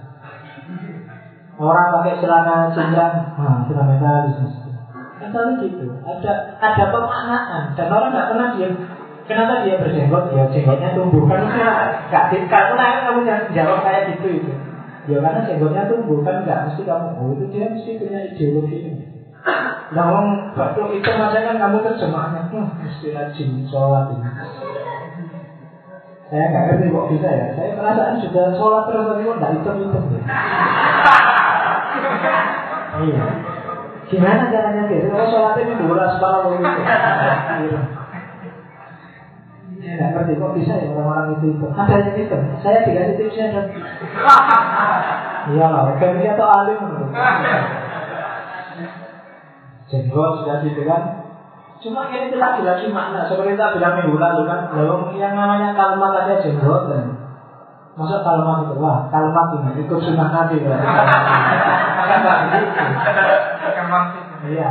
Orang 1.60 1.92
pakai 1.98 2.22
celana 2.22 2.70
cinta 2.70 3.06
ah, 3.34 3.66
fundamentalis. 3.66 4.38
Kan 5.18 5.28
selalu 5.34 5.52
gitu. 5.66 5.84
Ada 6.06 6.32
ada 6.62 6.84
pemaknaan 6.94 7.62
dan 7.74 7.86
orang 7.90 8.10
nggak 8.14 8.28
pernah 8.30 8.48
diam. 8.54 8.74
Kenapa 9.26 9.62
dia 9.62 9.78
berjenggot? 9.78 10.24
Ya 10.34 10.44
jenggotnya 10.50 10.90
tumbuh 10.94 11.26
kan 11.26 11.42
nggak 11.50 12.24
kalau 12.50 12.74
kamu 12.78 13.20
jangan 13.26 13.46
jawab 13.54 13.78
kayak 13.82 14.02
gitu 14.14 14.26
itu. 14.42 14.52
Ya 15.10 15.18
karena 15.18 15.46
jenggotnya 15.46 15.90
tumbuh 15.90 16.22
kan 16.22 16.46
nggak 16.46 16.70
mesti 16.70 16.82
kamu 16.86 17.06
oh 17.18 17.28
itu 17.34 17.44
dia 17.50 17.66
mesti 17.74 17.90
punya 17.98 18.20
ideologi 18.30 18.78
ini. 18.86 19.10
Nah, 19.90 20.06
waktu 20.54 21.02
itu 21.02 21.10
masa 21.18 21.42
kan 21.42 21.56
kamu 21.58 21.82
terjemahnya, 21.82 22.46
hmm, 22.52 22.68
mesti 22.78 23.10
rajin 23.10 23.50
sholat 23.66 24.14
ini. 24.14 24.28
Saya 26.30 26.46
nggak 26.46 26.64
ngerti 26.70 26.94
kok 26.94 27.10
bisa 27.10 27.26
ya. 27.26 27.46
Saya 27.58 27.74
perasaan 27.74 28.22
sudah 28.22 28.54
sholat 28.54 28.86
terus 28.86 29.02
tapi 29.10 29.26
kok 29.26 29.36
nggak 29.42 29.52
hitung 29.58 29.78
hitung 29.82 30.06
ya. 30.14 30.22
iya. 33.02 33.22
Gimana 34.06 34.46
caranya 34.46 34.82
gitu? 34.86 35.10
Kalau 35.10 35.26
sholatnya 35.26 35.62
ini 35.66 35.74
dua 35.82 35.90
belas 35.90 36.14
malam 36.22 36.54
begitu. 36.54 36.80
nggak 39.90 40.10
ngerti 40.14 40.32
kok 40.38 40.54
bisa 40.54 40.74
ya 40.78 40.86
orang-orang 40.94 41.34
itu 41.34 41.46
itu. 41.50 41.66
Ada 41.66 41.94
yang 41.98 42.14
itu. 42.14 42.36
Saya 42.62 42.78
dikasih 42.86 43.14
tipsnya 43.18 43.50
dan 43.50 43.66
Iya 45.50 45.66
lah, 45.66 45.96
kan 45.98 46.14
atau 46.14 46.46
alim 46.46 46.78
Jenggot 49.90 50.32
sudah 50.38 50.62
gitu 50.62 50.86
kan 50.86 51.19
Cuma 51.80 52.12
ini 52.12 52.28
kita 52.28 52.60
lagi 52.60 52.86
makna. 52.92 53.24
Seperti 53.24 53.56
kita 53.56 53.72
bilang 53.80 53.94
minggu 53.96 54.20
lalu 54.20 54.42
kan 54.44 54.60
Lalu 54.76 55.16
yang 55.16 55.32
namanya 55.32 55.72
kalimat 55.72 56.12
aja 56.24 56.44
jenggot 56.44 56.92
kan. 56.92 57.06
Masa 57.96 58.20
kalimat 58.20 58.68
itu 58.68 58.74
Wah 58.76 59.08
kalimat 59.08 59.46
ini 59.56 59.80
ikut 59.88 60.00
sunnah 60.04 60.28
nabi 60.28 60.56
kan 60.60 60.80
Iya 64.44 64.68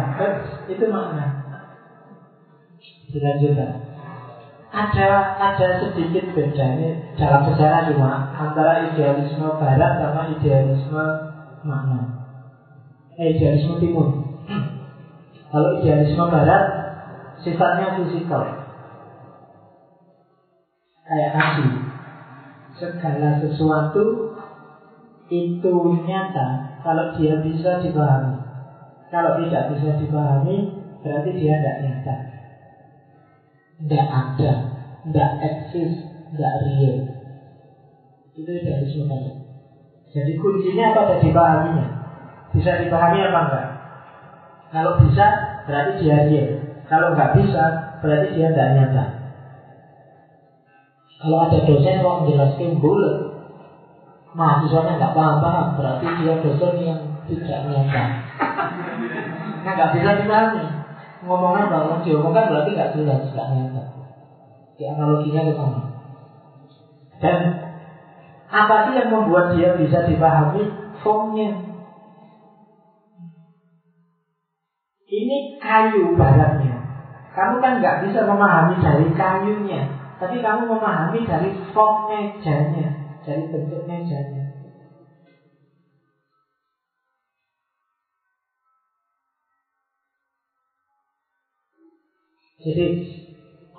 Itu 0.69 0.85
makna. 0.93 1.25
Selanjutnya 3.09 3.89
ada 4.69 5.33
ada 5.41 5.67
sedikit 5.81 6.29
beda 6.37 6.65
ini 6.77 6.89
dalam 7.17 7.41
sejarah 7.49 7.89
cuma 7.89 8.29
antara 8.37 8.85
idealisme 8.85 9.49
barat 9.57 9.97
sama 9.97 10.29
idealisme 10.29 11.05
mana 11.65 11.99
eh, 13.17 13.33
idealisme 13.33 13.81
timur. 13.81 14.29
Kalau 15.49 15.69
idealisme 15.81 16.21
barat 16.29 16.88
sifatnya 17.45 17.99
fisikal 17.99 18.43
kayak 21.07 21.31
tadi 21.33 21.67
segala 22.79 23.29
sesuatu 23.41 24.35
itu 25.29 25.73
nyata 26.05 26.47
kalau 26.85 27.13
dia 27.17 27.37
bisa 27.41 27.81
dipahami 27.81 28.37
kalau 29.09 29.37
tidak 29.41 29.73
bisa 29.73 29.89
dipahami 29.97 30.69
berarti 31.01 31.29
dia 31.37 31.53
tidak 31.57 31.77
nyata 31.81 32.15
tidak 33.79 34.05
ada, 34.11 34.51
tidak 35.07 35.29
eksis, 35.39 35.91
tidak 36.35 36.53
real. 36.67 36.97
Itu 38.35 38.51
idealisme 38.51 39.07
tadi. 39.07 39.31
Jadi 40.11 40.31
kuncinya 40.35 40.91
apa 40.91 40.99
ada 41.07 41.15
dipahaminya? 41.23 41.85
Bisa 42.51 42.75
dipahami 42.83 43.19
apa 43.23 43.39
enggak? 43.47 43.67
Kalau 44.75 44.91
bisa, 44.99 45.25
berarti 45.63 45.91
dia 46.03 46.17
real. 46.27 46.58
Kalau 46.89 47.13
nggak 47.13 47.37
bisa, 47.37 47.63
berarti 48.01 48.27
dia 48.33 48.49
tidak 48.49 48.69
nyata. 48.73 49.03
Kalau 51.19 51.37
ada 51.45 51.59
dosen 51.61 52.01
kok 52.01 52.17
menjelaskan 52.25 52.81
bulat, 52.81 53.15
mahasiswanya 54.33 54.97
nggak 54.97 55.15
paham-paham, 55.15 55.67
berarti 55.77 56.05
dia 56.23 56.33
dosen 56.41 56.73
yang 56.81 57.01
tidak 57.29 57.59
nyata. 57.69 58.03
Nah, 59.59 59.71
nggak 59.75 59.91
bisa 59.99 60.09
dipahami 60.23 60.63
ngomongnya 61.19 61.67
bahwa 61.67 61.99
diomongkan 62.01 62.47
berarti 62.47 62.69
nggak 62.73 62.93
jelas, 62.95 63.21
nggak 63.35 63.49
nyata. 63.51 63.83
Di 64.79 64.83
analoginya 64.87 65.41
ke 65.45 65.53
sana. 65.53 65.79
Dan 67.19 67.37
apa 68.49 68.75
sih 68.87 68.93
yang 68.95 69.11
membuat 69.11 69.53
dia 69.53 69.75
bisa 69.75 70.07
dipahami 70.07 70.71
formnya? 71.03 71.51
Ini 75.09 75.37
kayu 75.59 76.15
baratnya. 76.15 76.78
Kamu 77.39 77.63
kan 77.63 77.79
nggak 77.79 78.03
bisa 78.03 78.27
memahami 78.27 78.83
dari 78.83 79.07
kayunya, 79.15 79.87
tapi 80.19 80.43
kamu 80.43 80.67
memahami 80.75 81.23
dari 81.23 81.55
form 81.71 82.11
mejanya, 82.11 82.99
dari 83.23 83.47
bentuk 83.47 83.79
mejanya. 83.87 84.43
Jadi 92.59 92.87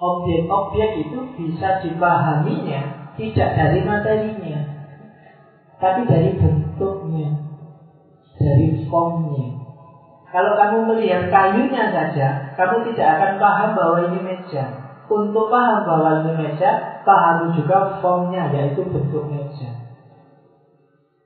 objek-objek 0.00 0.90
itu 1.04 1.18
bisa 1.36 1.84
dipahaminya 1.84 3.12
tidak 3.20 3.48
dari 3.61 3.84
materinya, 3.84 4.56
tapi 5.84 6.08
dari 6.08 6.32
bentuknya, 6.32 7.28
dari 8.40 8.72
formnya. 8.88 9.59
Kalau 10.31 10.55
kamu 10.55 10.95
melihat 10.95 11.26
kayunya 11.26 11.91
saja, 11.91 12.55
kamu 12.55 12.87
tidak 12.87 13.18
akan 13.18 13.33
paham 13.43 13.70
bahwa 13.74 13.99
ini 14.07 14.18
meja. 14.22 14.62
Untuk 15.11 15.51
paham 15.51 15.83
bahwa 15.83 16.22
ini 16.22 16.39
meja, 16.39 17.03
pahami 17.03 17.51
juga 17.59 17.99
formnya, 17.99 18.47
yaitu 18.55 18.87
bentuk 18.87 19.26
meja. 19.26 19.74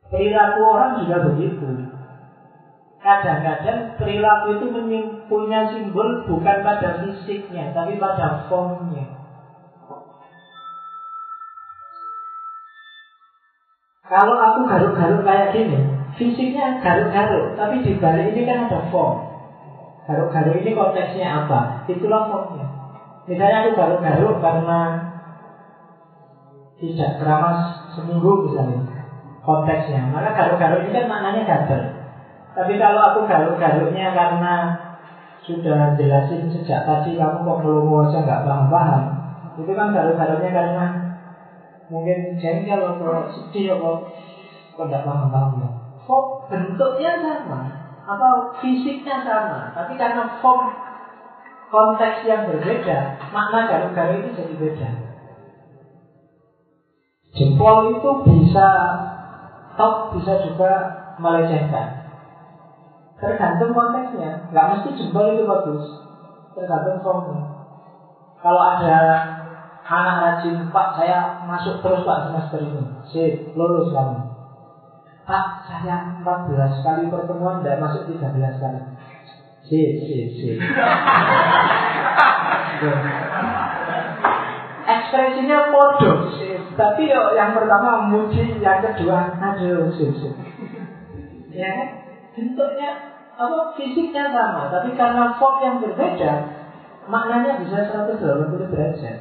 Perilaku 0.08 0.60
orang 0.64 1.04
juga 1.04 1.20
begitu. 1.20 1.84
Kadang-kadang 3.04 4.00
perilaku 4.00 4.56
itu 4.56 4.72
punya 5.28 5.68
simbol 5.68 6.24
bukan 6.24 6.64
pada 6.64 7.04
fisiknya, 7.04 7.76
tapi 7.76 8.00
pada 8.00 8.48
formnya. 8.48 9.04
Kalau 14.08 14.36
aku 14.36 14.60
garuk-garuk 14.64 15.20
kayak 15.24 15.52
gini, 15.52 15.93
fisiknya 16.14 16.78
garuk-garuk, 16.78 17.58
tapi 17.58 17.82
di 17.82 17.92
balik 17.98 18.34
ini 18.34 18.42
kan 18.46 18.70
ada 18.70 18.86
form. 18.88 19.18
Garuk-garuk 20.04 20.60
ini 20.60 20.70
konteksnya 20.76 21.26
apa? 21.44 21.88
Itulah 21.88 22.28
formnya. 22.28 22.66
Misalnya 23.24 23.64
aku 23.64 23.70
garuk-garuk 23.72 24.36
karena 24.38 24.80
tidak 26.76 27.10
keramas 27.16 27.88
seminggu 27.96 28.44
misalnya 28.44 28.84
konteksnya, 29.40 30.12
maka 30.12 30.36
garuk-garuk 30.36 30.84
ini 30.84 30.90
kan 30.92 31.06
maknanya 31.08 31.42
gatel. 31.48 31.82
Tapi 32.54 32.72
kalau 32.78 33.00
aku 33.00 33.20
garuk-garuknya 33.26 34.12
karena 34.12 34.54
sudah 35.44 35.92
jelasin 35.98 36.48
sejak 36.48 36.88
tadi 36.88 37.20
kamu 37.20 37.44
kok 37.44 37.60
melongo 37.60 38.08
aja 38.08 38.24
nggak 38.24 38.42
paham-paham, 38.44 39.02
itu 39.60 39.72
kan 39.72 39.92
garuk-garuknya 39.92 40.50
karena 40.52 40.84
mungkin 41.92 42.40
jengkel 42.40 42.80
atau 42.80 43.28
sedih 43.28 43.76
atau 43.76 44.08
kok 44.76 44.84
nggak 44.88 45.04
paham-paham 45.04 45.64
ya. 45.64 45.83
Bentuknya 46.50 47.12
sama 47.24 47.60
atau 48.04 48.52
fisiknya 48.60 49.24
sama, 49.24 49.72
tapi 49.72 49.96
karena 49.96 50.28
form 50.44 50.68
konteks 51.72 52.28
yang 52.28 52.46
berbeda, 52.46 53.16
makna 53.32 53.66
garuk-garuk 53.66 54.22
itu 54.22 54.30
jadi 54.36 54.54
beda. 54.60 54.90
Jempol 57.34 57.98
itu 57.98 58.10
bisa 58.30 58.68
top, 59.74 60.14
bisa 60.14 60.38
juga 60.46 60.70
melecehkan. 61.18 62.06
Tergantung 63.18 63.74
konteksnya. 63.74 64.50
Nggak 64.54 64.66
mesti 64.70 64.88
jempol 64.94 65.34
itu 65.34 65.42
bagus. 65.42 65.82
Tergantung 66.54 67.02
formnya. 67.02 67.42
Kalau 68.38 68.62
ada 68.62 68.98
anak 69.82 70.16
rajin, 70.20 70.68
Pak 70.70 70.88
saya 70.94 71.42
masuk 71.48 71.82
terus 71.82 72.06
Pak 72.06 72.30
semester 72.30 72.60
ini. 72.62 72.84
Sip, 73.10 73.32
lulus 73.58 73.90
kamu. 73.90 74.23
Pak, 75.24 75.64
saya 75.64 76.20
14 76.20 76.84
kali 76.84 77.08
pertemuan 77.08 77.64
tidak 77.64 77.80
masuk 77.80 78.12
13 78.12 78.60
kali. 78.60 78.80
Sip, 79.64 80.04
sip, 80.04 80.28
sip. 80.36 80.60
Ekspresinya 84.84 85.72
bodoh. 85.72 86.28
Tapi 86.76 87.08
yo, 87.08 87.32
yang 87.32 87.56
pertama 87.56 88.04
muji, 88.12 88.60
yang 88.60 88.84
kedua 88.84 89.32
aduh, 89.40 89.88
sip, 89.96 90.12
sip. 90.12 90.36
Ya? 91.56 92.04
Bentuknya 92.36 93.16
apa 93.34 93.72
fisiknya 93.80 94.28
sama, 94.28 94.68
tapi 94.68 94.92
karena 94.92 95.40
form 95.40 95.56
yang 95.64 95.76
berbeda, 95.80 96.32
maknanya 97.08 97.64
bisa 97.64 97.88
180 97.88 98.20
derajat. 98.68 99.18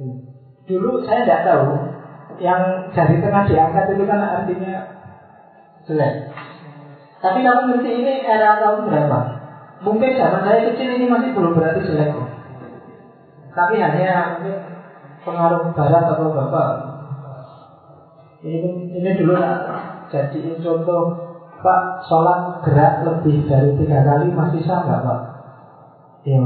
Hmm. 0.00 0.18
Dulu 0.64 1.04
saya 1.04 1.22
tidak 1.28 1.44
tahu 1.46 1.95
yang 2.42 2.92
dari 2.92 3.16
tengah 3.20 3.44
diangkat 3.48 3.84
itu 3.96 4.04
kan 4.04 4.20
artinya 4.20 4.74
jelek. 5.86 6.14
Tapi 7.20 7.38
kamu 7.40 7.60
ngerti 7.72 7.90
ini 8.04 8.14
era 8.24 8.60
tahun 8.60 8.86
berapa? 8.86 9.18
Mungkin 9.84 10.10
zaman 10.16 10.44
saya 10.44 10.72
kecil 10.72 10.88
ini 11.00 11.06
masih 11.08 11.32
belum 11.32 11.56
berarti 11.56 11.80
jelek. 11.84 12.12
Tapi 13.56 13.74
hanya 13.80 14.36
mungkin 14.36 14.56
pengaruh 15.24 15.72
barat 15.72 16.04
atau 16.12 16.28
bapak. 16.32 16.68
Ini, 18.44 18.68
ini 19.00 19.10
dulu 19.16 19.34
lah 19.40 19.58
jadi 20.06 20.54
contoh 20.62 21.26
Pak, 21.56 22.04
sholat 22.04 22.62
gerak 22.62 23.02
lebih 23.02 23.48
dari 23.48 23.74
tiga 23.80 24.04
kali 24.04 24.28
masih 24.30 24.60
sah 24.62 24.84
nggak 24.84 25.02
Pak? 25.02 25.20
Yo, 26.28 26.44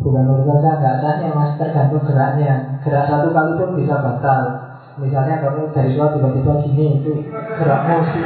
bukan 0.00 0.24
urusan 0.26 0.58
sah 0.64 0.74
nggak 0.80 0.98
sahnya 1.04 1.28
mas 1.36 1.54
tergantung 1.60 2.02
geraknya. 2.08 2.80
Gerak 2.82 3.04
satu 3.06 3.30
kali 3.30 3.52
pun 3.60 3.70
bisa 3.76 4.00
batal. 4.00 4.59
Misalnya 4.98 5.38
kamu 5.38 5.70
dari 5.70 5.94
sholat 5.94 6.18
tiba-tiba 6.18 6.52
gini 6.66 6.86
itu 6.98 7.12
gerakmu 7.30 7.96
sih 8.10 8.22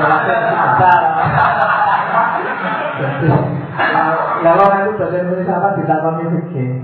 sholatnya 0.00 0.36
batal. 0.56 1.00
Jadi, 2.96 3.28
kalau 4.40 4.66
aku 4.72 4.90
dosen 4.96 5.28
tulis 5.28 5.50
apa 5.52 5.68
ditakoni 5.76 6.24
begini. 6.32 6.76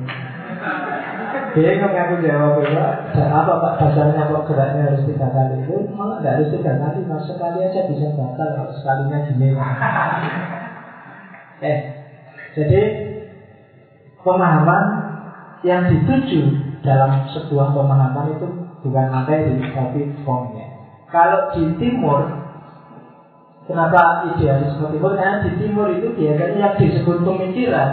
Dia 1.52 1.84
aku 1.84 2.24
jawab 2.24 2.64
ya, 2.64 3.12
dan 3.12 3.28
apa 3.28 3.52
pak 3.60 3.72
dasarnya 3.76 4.24
kok 4.24 4.48
geraknya 4.48 4.88
harus 4.88 5.04
tiga 5.04 5.28
kali 5.28 5.60
itu 5.60 5.84
malah 5.92 6.24
nggak 6.24 6.40
harus 6.40 6.48
tiga 6.48 6.80
kali, 6.80 7.04
mas 7.04 7.28
sekali 7.28 7.60
aja 7.60 7.80
bisa 7.92 8.08
batal 8.16 8.48
kalau 8.56 8.72
sekalinya 8.72 9.18
gini. 9.28 9.52
eh, 11.60 11.78
jadi 12.56 12.82
pemahaman 14.24 14.84
yang 15.60 15.92
dituju 15.92 16.40
dalam 16.80 17.28
sebuah 17.36 17.76
pemahaman 17.76 18.32
itu 18.32 18.48
bukan 18.82 19.06
materi 19.08 19.62
tapi 19.70 20.10
formnya. 20.26 20.66
Kalau 21.08 21.54
di 21.54 21.70
timur, 21.78 22.26
kenapa 23.68 24.26
idealisme 24.34 24.90
timur? 24.90 25.12
Karena 25.14 25.44
di 25.46 25.50
timur 25.60 25.86
itu 25.94 26.08
biasanya 26.18 26.56
yang 26.58 26.74
disebut 26.74 27.22
pemikiran, 27.22 27.90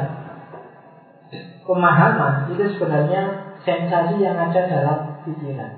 pemahaman 1.67 2.49
itu 2.49 2.65
sebenarnya 2.73 3.21
sensasi 3.61 4.23
yang 4.23 4.39
ada 4.39 4.61
dalam 4.65 4.99
pikiran. 5.27 5.71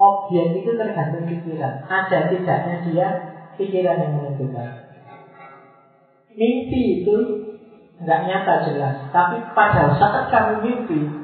Objek 0.00 0.64
itu 0.64 0.70
tergantung 0.74 1.28
pikiran. 1.28 1.84
Ada 1.84 2.32
tidaknya 2.32 2.76
dia 2.88 3.08
pikiran 3.60 4.00
yang 4.00 4.12
menentukan. 4.16 4.88
Mimpi 6.32 7.04
itu 7.04 7.16
nggak 8.00 8.20
nyata 8.24 8.54
jelas, 8.64 8.96
tapi 9.12 9.44
pada 9.52 9.92
saat 10.00 10.32
kamu 10.32 10.64
mimpi 10.64 11.19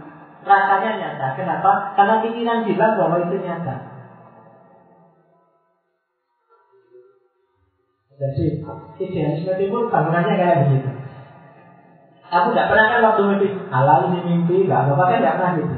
rasanya 0.46 0.90
nyata. 0.96 1.26
Kenapa? 1.34 1.98
Karena 1.98 2.22
pikiran 2.22 2.64
bilang 2.64 2.92
bahwa 2.94 3.16
itu 3.26 3.36
nyata. 3.42 3.76
Jadi 8.16 8.64
idealisme 8.96 9.52
timur 9.60 9.92
bangunannya 9.92 10.40
kayak 10.40 10.60
begitu. 10.64 10.88
Aku 12.32 12.48
nggak 12.56 12.68
pernah 12.72 12.86
kan 12.88 13.00
waktu 13.04 13.22
mimpi, 13.28 13.48
ala 13.68 14.08
ini 14.08 14.18
mimpi, 14.24 14.64
nggak 14.64 14.88
apa-apa 14.88 15.04
kan 15.04 15.18
nggak 15.20 15.36
pernah 15.36 15.52
gitu. 15.60 15.76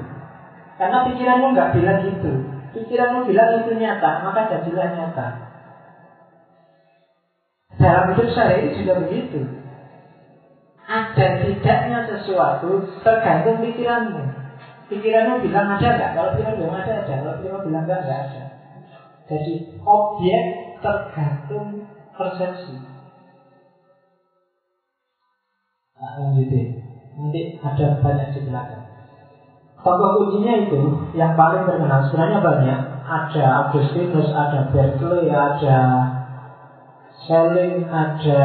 Karena 0.79 0.99
pikiranmu 1.03 1.47
nggak 1.51 1.73
bilang 1.75 1.99
gitu. 2.07 2.33
Pikiranmu 2.79 3.27
bilang 3.27 3.49
itu 3.59 3.75
nyata, 3.75 4.23
maka 4.23 4.47
jadilah 4.55 4.89
nyata. 4.95 5.27
Dalam 7.75 8.15
hidup 8.15 8.29
saya 8.33 8.55
ini 8.63 8.79
juga 8.79 9.03
begitu. 9.03 9.43
Ada 10.89 11.43
tidaknya 11.43 11.99
sesuatu 12.07 12.87
tergantung 13.03 13.61
pikiranmu. 13.61 14.38
Pikiranmu 14.89 15.45
bilang 15.45 15.69
ada 15.69 15.89
nggak? 15.93 16.11
Kalau 16.17 16.29
pikiran 16.33 16.57
bilang 16.57 16.75
ada, 16.81 16.93
ada. 17.05 17.15
Kalau 17.21 17.35
pikiran 17.37 17.61
bilang 17.61 17.85
enggak, 17.85 18.01
enggak 18.09 18.21
ada. 18.25 18.43
Jadi 19.29 19.53
objek 19.85 20.43
tergantung 20.81 21.85
persepsi. 22.17 22.73
Nah, 26.01 26.13
lanjutin. 26.25 26.73
Nanti 27.21 27.43
ada 27.61 27.87
banyak 28.01 28.29
di 28.33 28.41
belakang. 28.49 28.81
Tokoh 29.79 30.11
kuncinya 30.17 30.59
itu 30.59 30.81
yang 31.15 31.37
paling 31.37 31.69
terkenal 31.69 32.03
sebenarnya 32.09 32.41
banyak. 32.41 32.79
Ada 33.09 33.45
Agustinus, 33.69 34.27
ada 34.33 34.67
Berkeley, 34.73 35.29
ada 35.31 35.79
Schelling, 37.25 37.85
ada 37.87 38.43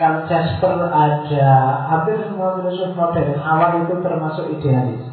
Karl 0.00 0.24
Jasper, 0.24 0.80
ada 0.88 1.46
hampir 1.84 2.16
semua 2.24 2.56
filosof 2.56 2.96
modern 2.96 3.36
awal 3.36 3.84
itu 3.84 4.00
termasuk 4.00 4.48
idealis. 4.48 5.04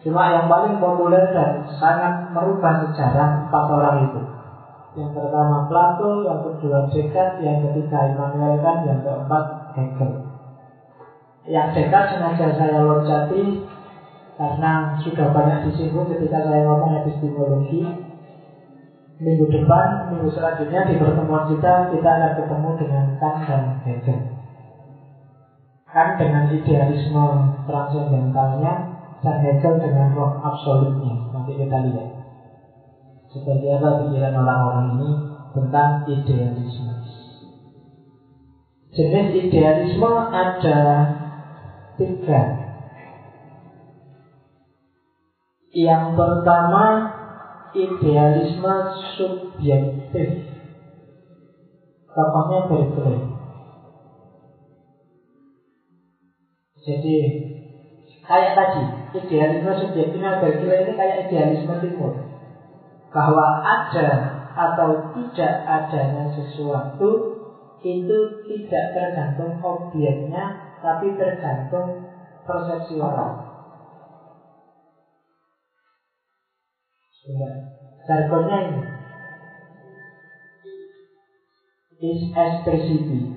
Cuma 0.00 0.32
yang 0.32 0.48
paling 0.48 0.80
populer 0.80 1.28
dan 1.36 1.68
sangat 1.76 2.32
merubah 2.32 2.88
sejarah 2.88 3.44
empat 3.44 3.64
orang 3.68 3.96
itu. 4.08 4.20
Yang 4.96 5.20
pertama 5.20 5.68
Plato, 5.68 6.24
yang 6.24 6.40
kedua 6.40 6.88
Descartes, 6.88 7.44
yang 7.44 7.60
ketiga 7.60 8.08
Immanuel 8.08 8.56
Kant, 8.64 8.88
yang 8.88 9.04
keempat 9.04 9.44
Hegel. 9.76 10.12
Yang 11.44 11.68
Descartes 11.76 12.16
sengaja 12.16 12.46
saya 12.56 12.80
loncati 12.80 13.68
karena 14.40 14.96
sudah 15.04 15.28
banyak 15.36 15.68
disinggung 15.68 16.08
ketika 16.08 16.40
saya 16.40 16.64
ngomong 16.64 17.04
epistemologi 17.04 17.84
minggu 19.20 19.44
depan, 19.52 20.08
minggu 20.08 20.32
selanjutnya 20.32 20.88
di 20.88 20.96
pertemuan 20.96 21.44
kita 21.52 21.92
kita 21.92 22.08
akan 22.08 22.32
ketemu 22.40 22.70
dengan 22.80 23.04
Kant 23.20 23.40
dan 23.44 23.62
Hegel. 23.84 24.20
Kant 25.84 26.16
dengan 26.16 26.48
idealisme 26.48 27.26
transendentalnya 27.68 28.72
dan 29.20 29.36
Hegel 29.44 29.76
dengan 29.76 30.16
roh 30.16 30.40
absolutnya. 30.40 31.36
Nanti 31.36 31.52
kita 31.52 31.76
lihat 31.84 32.08
seperti 33.28 33.66
apa 33.76 34.08
pikiran 34.08 34.34
orang-orang 34.40 34.86
ini 34.96 35.10
tentang 35.52 36.08
idealisme. 36.08 36.94
Jenis 38.90 39.28
idealisme 39.36 40.12
ada 40.32 40.80
tiga. 42.00 42.40
Yang 45.70 46.04
pertama 46.18 46.84
idealisme 47.74 48.74
subjektif. 49.18 50.28
Tokohnya 52.10 52.66
Berkeley. 52.66 53.18
Jadi 56.80 57.16
kayak 58.26 58.52
tadi 58.56 58.82
idealisme 59.14 59.72
subjektifnya 59.78 60.42
Berkeley 60.42 60.86
ini 60.86 60.92
kayak 60.96 61.28
idealisme 61.28 61.74
timur 61.78 62.14
bahwa 63.10 63.46
ada 63.62 64.10
atau 64.54 65.14
tidak 65.14 65.54
adanya 65.66 66.30
sesuatu 66.34 67.38
itu 67.80 68.18
tidak 68.44 68.84
tergantung 68.92 69.56
objeknya 69.62 70.58
tapi 70.82 71.14
tergantung 71.16 71.96
persepsi 72.44 72.98
orang. 73.00 73.49
Jargonnya 78.08 78.58
ini 78.64 78.80
is 82.00 82.20
expressivity. 82.32 83.36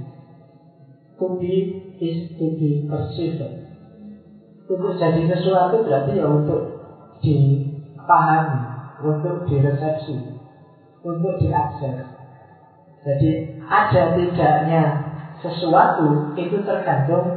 To 1.19 1.35
be 1.35 1.55
is 1.99 2.31
to 2.39 2.45
be 2.55 2.87
perceived. 2.87 3.43
Untuk 4.71 4.95
jadi 4.95 5.21
sesuatu 5.27 5.83
berarti 5.83 6.15
ya 6.15 6.31
untuk 6.31 6.63
dipahami, 7.19 8.63
untuk 9.03 9.43
diresepsi, 9.51 10.15
untuk 11.03 11.35
diakses. 11.43 12.07
Jadi 13.03 13.29
ada 13.67 14.15
tidaknya 14.15 14.83
sesuatu 15.43 16.31
itu 16.39 16.55
tergantung 16.63 17.35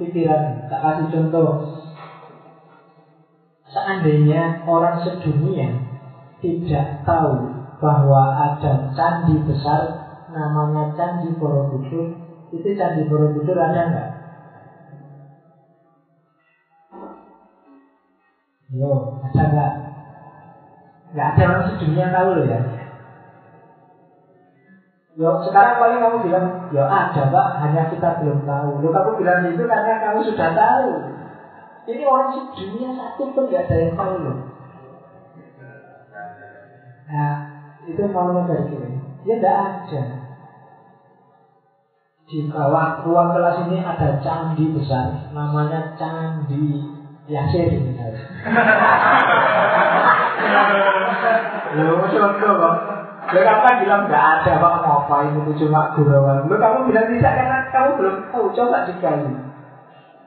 pikiran. 0.00 0.72
Tak 0.72 0.80
kasih 0.80 1.06
contoh. 1.12 1.81
Seandainya 3.72 4.68
orang 4.68 5.00
sedunia 5.00 5.80
tidak 6.44 6.86
tahu 7.08 7.48
bahwa 7.80 8.20
ada 8.30 8.72
candi 8.92 9.40
besar 9.42 9.96
namanya 10.32 10.88
Candi 10.96 11.34
Borobudur, 11.36 12.08
itu 12.52 12.68
Candi 12.76 13.04
Borobudur 13.04 13.56
ada 13.58 13.80
nggak? 13.88 14.08
Yo, 18.72 18.92
ada 19.20 19.42
nggak? 19.52 19.70
Nggak 21.12 21.26
ada 21.36 21.42
orang 21.44 21.64
sedunia 21.68 22.06
tahu 22.08 22.28
loh 22.32 22.44
ya. 22.48 22.60
Yo, 25.12 25.28
sekarang 25.44 25.76
paling 25.76 26.00
kamu 26.00 26.24
bilang, 26.24 26.44
yo 26.72 26.88
ada 26.88 27.28
pak, 27.28 27.46
hanya 27.60 27.84
kita 27.84 28.16
belum 28.16 28.48
tahu. 28.48 28.80
Lo 28.80 28.88
kamu 28.88 29.10
bilang 29.20 29.44
itu 29.44 29.60
karena 29.60 30.00
kamu 30.00 30.24
sudah 30.24 30.48
tahu. 30.56 30.88
Ini 31.82 32.02
orang 32.06 32.30
sedunia 32.30 32.94
satu 32.94 33.34
pun 33.34 33.50
nggak 33.50 33.66
ada 33.66 33.74
yang 33.74 33.92
tahu 33.98 34.14
loh. 34.22 34.38
Nah, 37.10 37.34
itu 37.90 38.02
maunya 38.06 38.46
dari 38.46 38.64
sini. 38.70 38.90
Dia 39.26 39.36
tidak 39.42 39.56
ada. 39.58 40.02
Di 42.30 42.38
bawah 42.48 43.02
ruang 43.02 43.34
kelas 43.34 43.66
ini 43.66 43.82
ada 43.82 44.22
candi 44.22 44.70
besar, 44.72 45.34
namanya 45.34 45.92
Candi 45.98 46.80
Yasir 47.26 47.68
misalnya. 47.76 48.22
Loh, 51.72 52.04
contoh 52.04 52.52
kok. 52.56 52.76
Lo 53.32 53.40
kamu 53.40 53.60
kan 53.64 53.74
bilang 53.80 54.02
nggak 54.10 54.24
ada 54.42 54.60
pak 54.60 54.74
ngapain 54.82 55.32
itu 55.40 55.52
cuma 55.64 55.94
gurauan. 55.96 56.44
Lo 56.50 56.56
kamu 56.60 56.90
bilang 56.90 57.06
tidak 57.08 57.32
karena 57.32 57.58
kamu 57.72 57.90
belum 57.96 58.16
tahu. 58.28 58.46
Coba 58.52 58.84
digali. 58.84 59.51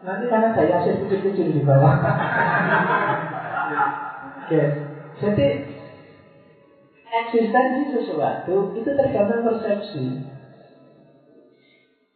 Nanti 0.06 0.26
karena 0.30 0.54
saya 0.54 0.78
kecil-kecil 0.86 1.50
di 1.50 1.62
bawah. 1.66 1.94
Oke, 4.46 4.62
jadi 5.18 5.48
eksistensi 7.26 7.90
sesuatu 7.90 8.70
itu 8.78 8.90
tergantung 8.94 9.42
persepsi. 9.42 10.06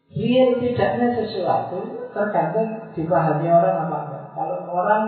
Real 0.10 0.50
tidaknya 0.62 1.10
sesuatu 1.18 1.82
tergantung 2.14 2.94
dipahami 2.94 3.50
orang 3.50 3.74
apa 3.90 3.98
enggak. 4.06 4.24
Kalau 4.38 4.58
orang 4.70 5.04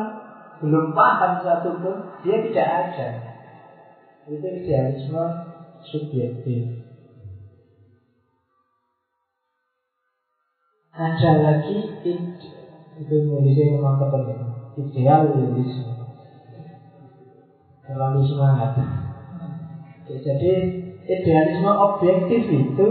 belum 0.61 0.93
paham 0.97 1.41
satu 1.45 1.73
pun, 1.77 2.01
dia 2.25 2.37
tidak 2.41 2.65
ada. 2.65 3.07
Itu 4.29 4.45
idealisme 4.45 5.25
subjektif. 5.89 6.69
Ada 10.93 11.31
lagi 11.41 11.77
itu 13.01 13.15
nulisnya 13.25 13.65
memang 13.81 13.97
ketemu 14.05 14.33
idealisme 14.77 15.91
terlalu 17.81 18.21
semangat. 18.29 18.71
Jadi 20.05 20.53
idealisme 21.09 21.71
objektif 21.71 22.41
itu 22.45 22.89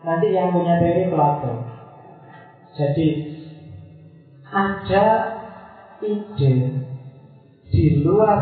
nanti 0.00 0.28
yang 0.32 0.54
punya 0.54 0.78
teori 0.80 1.10
Plato 1.10 1.80
jadi 2.70 3.08
ada 4.46 5.06
ide 6.00 6.54
di 7.70 7.84
luar 8.02 8.38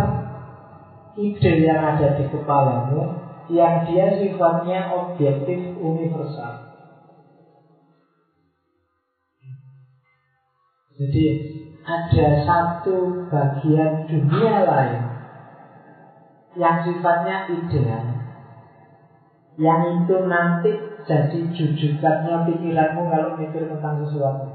ide 1.16 1.52
yang 1.64 1.80
ada 1.96 2.14
di 2.16 2.24
kepalamu 2.28 3.00
yang 3.48 3.88
dia 3.88 4.12
sifatnya 4.20 4.92
objektif 4.92 5.72
universal. 5.80 6.67
Jadi 10.98 11.24
ada 11.86 12.26
satu 12.42 13.22
bagian 13.30 14.02
dunia 14.10 14.66
lain 14.66 15.02
yang 16.58 16.82
sifatnya 16.82 17.46
ideal 17.54 18.18
yang 19.58 19.82
itu 19.90 20.16
nanti 20.26 20.74
jadi 21.06 21.38
jujukannya 21.54 22.46
pikiranmu 22.46 23.02
kalau 23.06 23.38
mikir 23.38 23.66
tentang 23.66 23.94
sesuatu. 24.02 24.46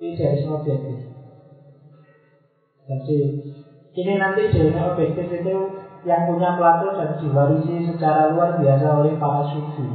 Dari 0.00 0.42
objektif. 0.44 0.98
Jadi 2.88 3.18
ini 3.92 4.12
nanti 4.18 4.42
dari 4.50 4.72
objektif 4.74 5.26
itu 5.30 5.56
yang 6.02 6.26
punya 6.26 6.56
Plato 6.58 6.96
dan 6.96 7.14
diwarisi 7.20 7.86
secara 7.86 8.32
luar 8.32 8.58
biasa 8.58 8.88
oleh 8.98 9.14
para 9.20 9.46
sufi. 9.46 9.86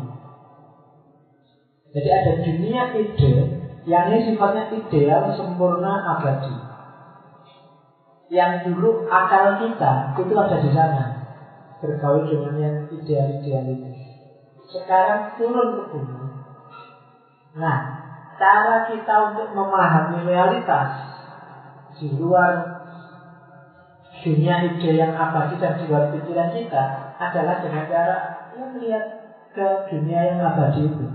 Jadi 1.91 2.09
ada 2.13 2.31
dunia 2.45 2.83
ide 2.95 3.56
yang 3.87 4.11
ini 4.11 4.35
sifatnya 4.35 4.67
ideal, 4.75 5.31
sempurna, 5.31 6.19
abadi. 6.19 6.51
Yang 8.27 8.67
dulu 8.67 9.07
akal 9.07 9.55
kita 9.63 10.11
itu 10.19 10.33
ada 10.35 10.57
di 10.59 10.69
sana 10.75 11.03
bergaul 11.79 12.27
dengan 12.27 12.55
yang 12.59 12.75
ideal-ideal 12.91 13.63
itu. 13.71 13.89
Sekarang 14.67 15.39
turun 15.39 15.79
ke 15.79 15.83
bumi. 15.95 16.27
Nah, 17.55 17.79
cara 18.35 18.91
kita 18.91 19.15
untuk 19.31 19.55
memahami 19.55 20.27
realitas 20.27 20.89
di 21.95 22.11
luar 22.19 22.83
dunia 24.19 24.67
ide 24.67 24.91
yang 24.99 25.15
abadi 25.15 25.55
dan 25.63 25.79
di 25.79 25.87
luar 25.87 26.11
pikiran 26.11 26.51
kita 26.51 26.83
adalah 27.15 27.63
dengan 27.63 27.87
cara 27.87 28.15
melihat 28.59 29.05
ke 29.55 29.67
dunia 29.87 30.35
yang 30.35 30.39
abadi 30.43 30.83
itu. 30.83 31.07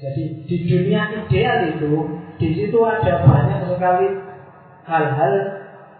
Jadi 0.00 0.48
di 0.48 0.56
dunia 0.64 1.12
ideal 1.12 1.76
itu, 1.76 1.92
di 2.40 2.48
situ 2.56 2.78
ada 2.80 3.20
banyak 3.20 3.68
sekali 3.68 4.08
hal-hal 4.88 5.32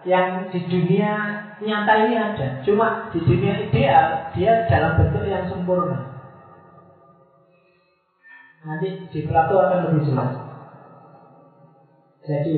yang 0.08 0.48
di 0.48 0.60
dunia 0.64 1.12
nyata 1.60 2.08
ini 2.08 2.16
ada. 2.16 2.64
Cuma 2.64 3.12
di 3.12 3.20
dunia 3.20 3.60
ideal 3.60 4.32
dia 4.32 4.64
dalam 4.72 4.96
bentuk 4.96 5.28
yang 5.28 5.44
sempurna. 5.52 6.00
Nanti 8.64 8.88
di 9.12 9.20
Plato 9.28 9.60
akan 9.60 9.78
lebih 9.92 10.08
jelas. 10.08 10.32
Jadi 12.24 12.56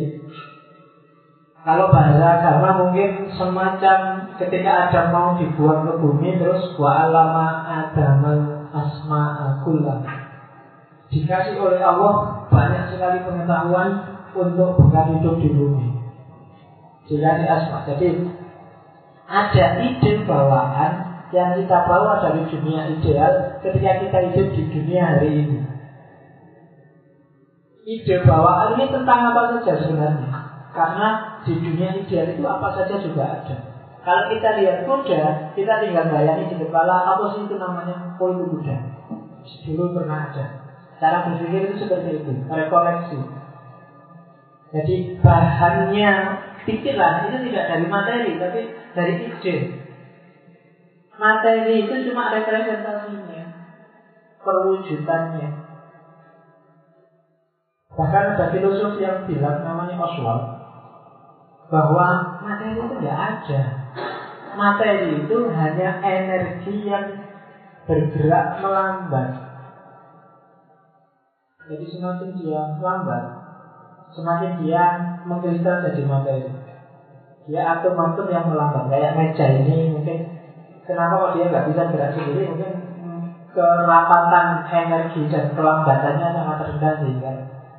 kalau 1.63 1.91
bahasa 1.95 2.39
agama 2.39 2.87
mungkin 2.87 3.31
semacam 3.39 3.99
ketika 4.39 4.91
Adam 4.91 5.07
mau 5.15 5.29
dibuang 5.39 5.87
ke 5.87 5.95
bumi 5.99 6.39
terus 6.39 6.75
wa 6.79 7.07
alama 7.07 7.63
Adam 7.67 8.23
asma 8.75 9.23
akulah 9.55 10.22
dikasih 11.13 11.61
oleh 11.61 11.81
Allah 11.85 12.49
banyak 12.49 12.97
sekali 12.97 13.21
pengetahuan 13.21 13.91
untuk 14.33 14.81
bukan 14.81 15.21
hidup 15.21 15.37
di 15.45 15.49
bumi. 15.53 15.89
Dikasih 17.05 17.47
asma. 17.53 17.85
Jadi 17.85 18.09
ada 19.29 19.67
ide 19.85 20.13
bawaan 20.25 20.93
yang 21.33 21.57
kita 21.61 21.79
bawa 21.85 22.21
dari 22.25 22.49
dunia 22.49 22.89
ideal 22.97 23.61
ketika 23.61 24.01
kita 24.01 24.19
hidup 24.33 24.47
di 24.57 24.63
dunia 24.73 25.03
hari 25.05 25.31
ini. 25.45 25.59
Ide 27.85 28.25
bawaan 28.25 28.81
ini 28.81 28.89
tentang 28.89 29.21
apa 29.33 29.61
saja 29.61 29.85
sebenarnya? 29.85 30.33
Karena 30.73 31.09
di 31.45 31.53
dunia 31.61 31.93
ideal 32.01 32.33
itu 32.33 32.45
apa 32.49 32.73
saja 32.73 32.97
juga 33.05 33.25
ada. 33.29 33.57
Kalau 34.03 34.35
kita 34.35 34.59
lihat 34.59 34.89
kuda, 34.89 35.55
kita 35.55 35.73
tinggal 35.79 36.11
bayangin 36.11 36.51
di 36.51 36.57
kepala 36.59 37.07
apa 37.07 37.37
sih 37.37 37.47
itu 37.47 37.55
namanya 37.61 38.17
oh 38.17 38.29
itu 38.33 38.45
kuda. 38.49 38.77
Dulu 39.69 39.85
pernah 39.95 40.33
ada. 40.33 40.62
Cara 41.03 41.27
berpikir 41.27 41.67
itu 41.67 41.83
seperti 41.83 42.23
itu, 42.23 42.31
rekoleksi. 42.47 43.19
Jadi 44.71 45.19
bahannya 45.19 46.13
pikiran 46.63 47.27
itu 47.27 47.51
tidak 47.51 47.65
dari 47.75 47.87
materi, 47.91 48.39
tapi 48.39 48.61
dari 48.95 49.15
ide. 49.27 49.57
Materi 51.19 51.91
itu 51.91 51.95
cuma 52.07 52.31
representasinya, 52.31 53.43
perwujudannya. 54.47 55.49
Bahkan 57.99 58.25
ada 58.39 58.47
filosof 58.55 58.95
yang 59.03 59.27
bilang 59.27 59.67
namanya 59.67 59.99
Oswald 59.99 60.55
bahwa 61.67 62.39
materi 62.47 62.79
itu 62.79 62.87
tidak 62.95 63.17
ada. 63.19 63.61
Materi 64.55 65.27
itu 65.27 65.37
hanya 65.51 65.99
energi 65.99 66.87
yang 66.87 67.11
bergerak 67.91 68.63
melambat. 68.63 69.42
Jadi 71.71 71.85
semakin 71.87 72.31
dia 72.35 72.63
lambat, 72.83 73.23
semakin 74.11 74.53
dia 74.63 74.83
mengkristal 75.23 75.87
jadi 75.87 76.03
materi. 76.03 76.51
Dia 77.47 77.79
atom-atom 77.79 78.27
yang 78.31 78.51
melambat. 78.51 78.91
Kayak 78.91 79.15
meja 79.15 79.47
ini 79.47 79.95
mungkin 79.95 80.19
kenapa 80.87 81.15
kok 81.19 81.33
dia 81.39 81.51
nggak 81.51 81.67
bisa 81.71 81.83
gerak 81.91 82.11
sendiri? 82.15 82.51
Mungkin 82.51 82.73
kerapatan 83.53 84.47
energi 84.65 85.23
dan 85.29 85.53
kelambatannya 85.53 86.29
sangat 86.33 86.59
rendah 86.67 86.95
sehingga 87.05 87.33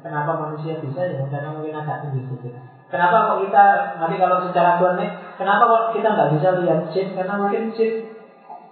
kenapa 0.05 0.31
manusia 0.37 0.77
bisa 0.77 1.01
ya 1.01 1.25
karena 1.27 1.49
mungkin 1.51 1.73
agak 1.75 2.07
tinggi 2.07 2.23
sedikit. 2.29 2.53
Kenapa 2.93 3.33
kok 3.33 3.39
kita 3.41 3.63
nanti 3.97 4.15
kalau 4.21 4.37
secara 4.45 4.77
nih, 5.01 5.09
kenapa 5.35 5.63
kok 5.65 5.83
kita 5.97 6.07
nggak 6.13 6.31
bisa 6.37 6.47
lihat 6.61 6.79
chip? 6.93 7.07
Karena 7.17 7.33
mungkin 7.41 7.73
chip 7.73 7.91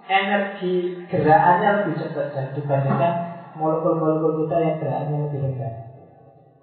energi 0.06 0.74
gerakannya 1.10 1.68
lebih 1.82 1.94
cepat 1.98 2.54
dibandingkan 2.54 3.31
molekul-molekul 3.56 4.44
kita 4.44 4.56
yang 4.60 4.76
gerakannya 4.80 5.18
lebih 5.28 5.40
rendah. 5.44 5.74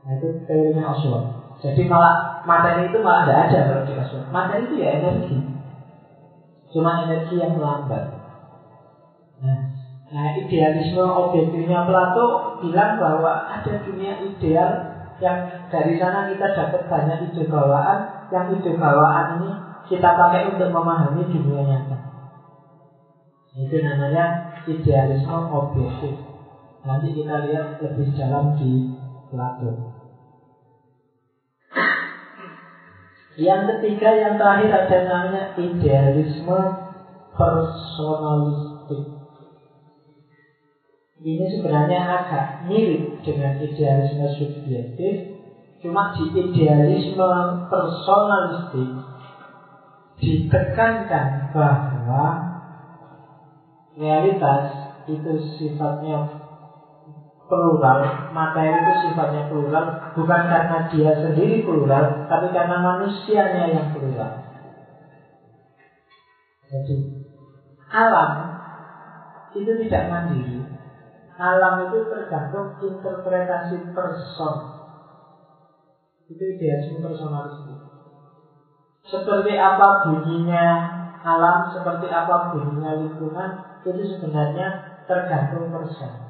Nah 0.06 0.12
itu 0.18 0.28
teorinya 0.48 0.96
Oswald. 0.96 1.26
Jadi 1.60 1.82
malah 1.92 2.42
materi 2.48 2.88
itu 2.88 2.98
malah 3.04 3.28
tidak 3.28 3.40
ada 3.52 3.60
kalau 3.68 3.84
di 3.86 3.94
Oswald. 4.00 4.26
Materi 4.32 4.62
itu 4.66 4.76
ya 4.80 4.90
energi. 4.98 5.38
Cuma 6.70 7.06
energi 7.06 7.36
yang 7.42 7.58
lambat. 7.60 8.04
Nah, 9.40 9.60
nah 10.12 10.28
idealisme 10.36 11.04
objektifnya 11.04 11.88
Plato 11.88 12.60
bilang 12.64 13.00
bahwa 13.00 13.48
ada 13.48 13.74
dunia 13.84 14.20
ideal 14.24 14.70
yang 15.20 15.68
dari 15.68 16.00
sana 16.00 16.32
kita 16.32 16.48
dapat 16.56 16.82
banyak 16.88 17.18
ide 17.32 17.44
bawaan 17.52 18.28
yang 18.32 18.56
ide 18.56 18.72
bawaan 18.80 19.40
ini 19.40 19.52
kita 19.92 20.16
pakai 20.16 20.56
untuk 20.56 20.72
memahami 20.72 21.28
dunia 21.28 21.62
nyata 21.68 21.98
itu 23.60 23.84
namanya 23.84 24.56
idealisme 24.64 25.36
objektif 25.52 26.29
nanti 26.84 27.12
kita 27.12 27.36
lihat 27.48 27.80
lebih 27.84 28.08
dalam 28.16 28.56
di 28.56 28.88
Plato. 29.30 30.00
Yang 33.40 33.62
ketiga 33.72 34.10
yang 34.20 34.36
terakhir 34.36 34.68
ada 34.68 34.98
namanya 35.08 35.44
idealisme 35.56 36.60
personalistik. 37.32 39.04
Ini 41.20 41.46
sebenarnya 41.52 42.00
agak 42.00 42.46
mirip 42.68 43.24
dengan 43.24 43.60
idealisme 43.60 44.28
subjektif, 44.40 45.16
cuma 45.84 46.12
di 46.16 46.26
idealisme 46.36 47.32
personalistik 47.72 48.92
ditekankan 50.20 51.56
bahwa 51.56 52.26
realitas 53.96 54.68
itu 55.08 55.32
sifatnya 55.60 56.39
plural, 57.50 58.30
materi 58.32 58.78
itu 58.78 58.94
sifatnya 59.10 59.50
plural, 59.50 60.14
bukan 60.14 60.42
karena 60.46 60.78
dia 60.94 61.12
sendiri 61.18 61.66
plural, 61.66 62.30
tapi 62.30 62.54
karena 62.54 62.78
manusianya 62.78 63.74
yang 63.74 63.88
plural. 63.92 64.46
Jadi 66.70 66.96
alam 67.90 68.32
itu 69.58 69.72
tidak 69.82 70.04
mandiri, 70.14 70.62
alam 71.42 71.90
itu 71.90 71.98
tergantung 72.06 72.78
interpretasi 72.86 73.82
person. 73.98 74.56
Itu 76.30 76.44
idealisme 76.46 77.02
personalisme. 77.02 77.74
Seperti 79.10 79.58
apa 79.58 80.06
bunyinya 80.06 80.66
alam, 81.26 81.74
seperti 81.74 82.06
apa 82.14 82.54
bunyinya 82.54 83.02
lingkungan, 83.02 83.82
itu 83.82 84.06
sebenarnya 84.06 85.02
tergantung 85.10 85.74
person. 85.74 86.29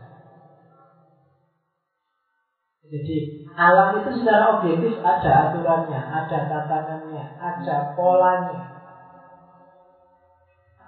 Jadi 2.90 3.46
alam 3.54 4.02
itu 4.02 4.10
secara 4.18 4.58
objektif 4.58 4.98
ada 5.06 5.50
aturannya, 5.50 6.02
ada 6.02 6.38
tatanannya, 6.50 7.24
ada 7.38 7.94
polanya. 7.94 8.60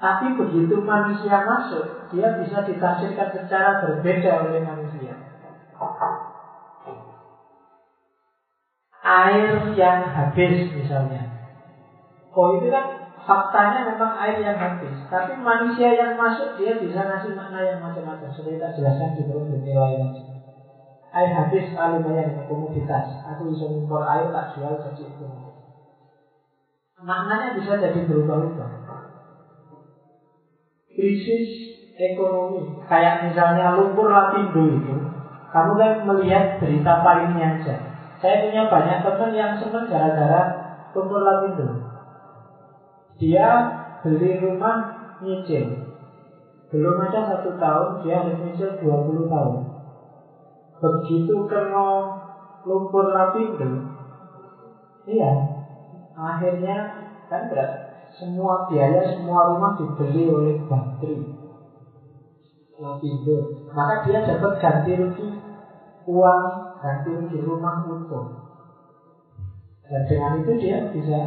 Tapi 0.01 0.33
begitu 0.33 0.81
manusia 0.81 1.45
masuk, 1.45 1.85
dia 2.09 2.33
bisa 2.33 2.65
ditafsirkan 2.65 3.29
secara 3.37 3.77
berbeda 3.85 4.49
oleh 4.49 4.57
manusia. 4.65 5.13
air 9.01 9.73
yang 9.77 10.05
habis 10.05 10.73
misalnya. 10.73 11.25
Oh 12.31 12.53
itu 12.57 12.69
kan 12.71 12.85
faktanya 13.25 13.85
memang 13.93 14.17
air 14.17 14.41
yang 14.41 14.57
habis. 14.57 14.93
Tapi 15.09 15.37
manusia 15.37 15.93
yang 15.93 16.17
masuk 16.17 16.57
dia 16.57 16.77
bisa 16.81 17.05
ngasih 17.05 17.33
makna 17.37 17.61
yang 17.61 17.77
macam-macam. 17.81 18.29
Seperti 18.33 18.57
kita 18.57 18.73
jelaskan 18.77 19.13
di 19.17 19.21
perut 19.27 19.45
nilai 19.49 20.30
Air 21.11 21.31
habis 21.35 21.75
banyak 21.75 22.07
dengan 22.07 22.47
komoditas. 22.47 23.03
Aku 23.35 23.51
bisa 23.51 23.67
impor 23.67 23.99
air 24.07 24.31
tak 24.31 24.55
jual 24.55 24.79
jadi 24.79 25.03
itu. 25.11 25.25
Maknanya 27.03 27.59
bisa 27.59 27.75
jadi 27.75 27.99
berubah-ubah. 28.07 28.71
Krisis 30.91 31.47
ekonomi, 31.99 32.63
kayak 32.87 33.27
misalnya 33.27 33.75
lumpur 33.75 34.07
lapindo 34.07 34.71
itu, 34.71 34.95
kamu 35.51 35.71
kan 35.75 35.91
melihat 36.07 36.43
berita 36.63 37.03
palingnya 37.03 37.59
aja. 37.59 37.75
Saya 38.21 38.45
punya 38.45 38.69
banyak 38.69 39.01
teman 39.03 39.31
yang 39.33 39.51
senang 39.59 39.89
gara-gara 39.89 40.41
lumpur 40.95 41.19
lapindo. 41.25 41.67
Dia 43.19 43.47
beli 44.05 44.39
rumah 44.39 44.93
nyicil. 45.19 45.91
Belum 46.71 46.95
aja 47.03 47.19
satu 47.27 47.51
tahun, 47.59 47.99
dia 48.05 48.23
harus 48.23 48.39
nyicil 48.39 48.79
20 48.79 49.27
tahun. 49.27 49.70
Begitu 50.81 51.35
kena 51.45 52.09
lumpur 52.65 53.05
lapindo, 53.13 53.85
iya, 55.05 55.45
Akhirnya 56.17 56.75
kan 57.31 57.47
berat. 57.47 57.71
Semua 58.11 58.67
biaya, 58.67 59.01
semua 59.15 59.47
rumah 59.47 59.71
dibeli 59.79 60.27
oleh 60.27 60.59
Bantri. 60.67 61.15
Lapindo. 62.81 63.37
Maka 63.71 64.03
dia 64.03 64.19
dapat 64.19 64.51
ganti 64.59 64.91
rugi 64.99 65.27
uang, 66.11 66.43
ganti 66.83 67.09
rugi 67.15 67.39
rumah 67.39 67.79
utuh. 67.87 68.25
Dan 69.87 70.01
dengan 70.07 70.31
itu 70.43 70.51
dia 70.59 70.77
bisa 70.91 71.19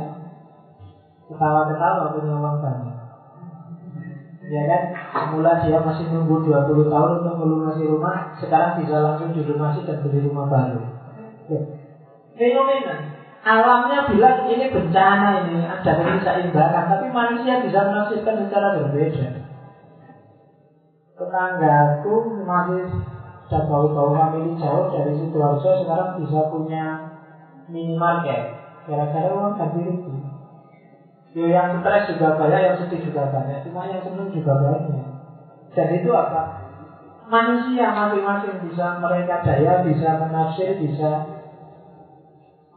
ketawa-ketawa 1.25 2.13
punya 2.13 2.33
uang 2.37 2.57
banyak. 2.61 2.94
Ya 4.45 4.63
kan, 4.69 4.81
semula 5.17 5.57
dia 5.57 5.81
masih 5.81 6.05
nunggu 6.13 6.45
20 6.45 6.85
tahun 6.93 7.11
untuk 7.25 7.35
melunasi 7.41 7.89
rumah, 7.89 8.37
sekarang 8.37 8.77
bisa 8.77 9.01
langsung 9.01 9.33
dilunasi 9.33 9.81
dan 9.89 10.05
beli 10.05 10.21
rumah 10.21 10.45
baru. 10.45 10.85
Fenomena 12.37 12.95
Alamnya 13.45 14.09
bilang 14.09 14.49
ini 14.49 14.65
bencana 14.73 15.37
ini, 15.37 15.61
ada 15.61 15.93
ketidakseimbangan, 15.93 16.89
tapi 16.89 17.13
manusia 17.13 17.61
bisa 17.61 17.85
menafsirkan 17.85 18.41
secara 18.41 18.73
berbeda. 18.73 19.37
Tetanggaku 21.21 22.41
masih 22.41 22.89
sudah 23.45 23.69
bau-bau 23.69 24.17
famili 24.17 24.57
jauh 24.57 24.89
dari 24.89 25.13
Sidoarjo 25.21 25.77
sekarang 25.77 26.17
bisa 26.17 26.49
punya 26.49 27.05
minimarket. 27.69 28.49
Gara-gara 28.89 29.29
uang 29.29 29.53
ganti 29.61 29.85
rugi. 29.85 30.24
Yo 31.35 31.51
yang 31.51 31.83
stres 31.83 32.15
juga 32.15 32.39
banyak, 32.39 32.61
yang 32.63 32.77
sedih 32.79 33.11
juga 33.11 33.27
banyak, 33.27 33.67
cuma 33.67 33.91
yang 33.91 34.07
senang 34.07 34.31
juga 34.31 34.55
banyak. 34.55 35.03
Dan 35.75 35.89
itu 35.91 36.11
apa? 36.15 36.63
Manusia 37.27 37.91
masing-masing 37.91 38.63
bisa 38.63 39.03
mereka 39.03 39.43
daya, 39.43 39.83
bisa 39.83 40.15
menafsir, 40.23 40.79
bisa 40.79 41.27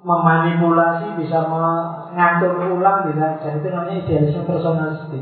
memanipulasi, 0.02 1.14
bisa 1.22 1.46
mengatur 1.46 2.58
ulang, 2.74 3.06
bisa 3.06 3.38
dan 3.38 3.62
itu 3.62 3.68
namanya 3.70 4.02
idealisme 4.02 4.50
personalistik. 4.50 5.22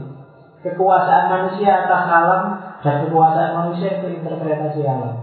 Kekuasaan 0.63 1.27
manusia 1.27 1.83
atas 1.83 2.07
alam 2.07 2.41
dan 2.79 3.03
kekuasaan 3.03 3.51
manusia 3.51 3.99
itu 3.99 4.15
interpretasi 4.15 4.79
alam. 4.87 5.19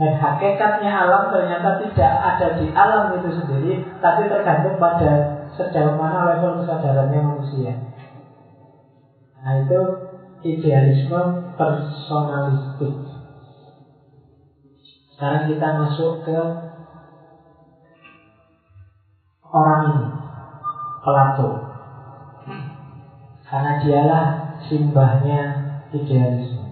Dan 0.00 0.16
hakikatnya 0.16 0.92
alam 0.92 1.28
ternyata 1.28 1.76
tidak 1.84 2.12
ada 2.24 2.48
di 2.56 2.72
alam 2.72 3.12
itu 3.20 3.28
sendiri, 3.36 3.84
tapi 4.00 4.28
tergantung 4.32 4.80
pada 4.80 5.35
sejauh 5.56 5.96
mana 5.96 6.28
level 6.28 6.60
kesadarannya 6.60 7.20
manusia. 7.24 7.74
Nah 9.40 9.52
itu 9.56 9.80
idealisme 10.44 11.20
personalistik. 11.56 12.94
Sekarang 15.16 15.48
kita 15.48 15.68
masuk 15.72 16.20
ke 16.28 16.38
orang 19.56 19.80
ini 19.88 20.06
Plato 21.06 21.50
karena 23.46 23.72
dialah 23.78 24.24
simbahnya 24.66 25.40
idealisme 25.94 26.66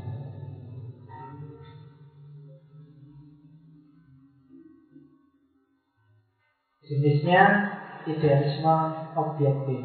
jenisnya 6.84 7.73
idealisme 8.08 8.74
objektif 9.16 9.80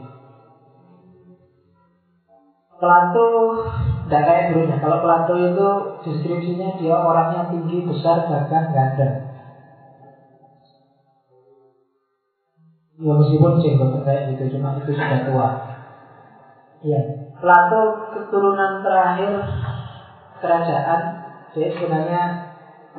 Plato 2.80 3.30
tidak 4.07 4.24
kayak 4.24 4.43
gurunya 4.51 4.78
kalau 4.80 4.97
Plato 5.03 5.36
itu 5.36 5.67
deskripsinya 6.07 6.80
dia 6.80 6.95
orangnya 6.95 7.51
tinggi 7.51 7.84
besar 7.84 8.24
bahkan 8.28 8.72
ganteng 8.72 9.30
Ya 12.99 13.15
meskipun 13.15 13.63
jenggot 13.63 14.03
kayak 14.03 14.28
gitu, 14.28 14.59
cuma 14.59 14.76
itu 14.76 14.91
sudah 14.91 15.24
tua. 15.24 15.47
Iya. 16.84 17.15
Plato 17.39 17.95
keturunan 18.11 18.84
terakhir 18.84 19.39
kerajaan, 20.43 20.99
jadi 21.55 21.67
sebenarnya 21.80 22.22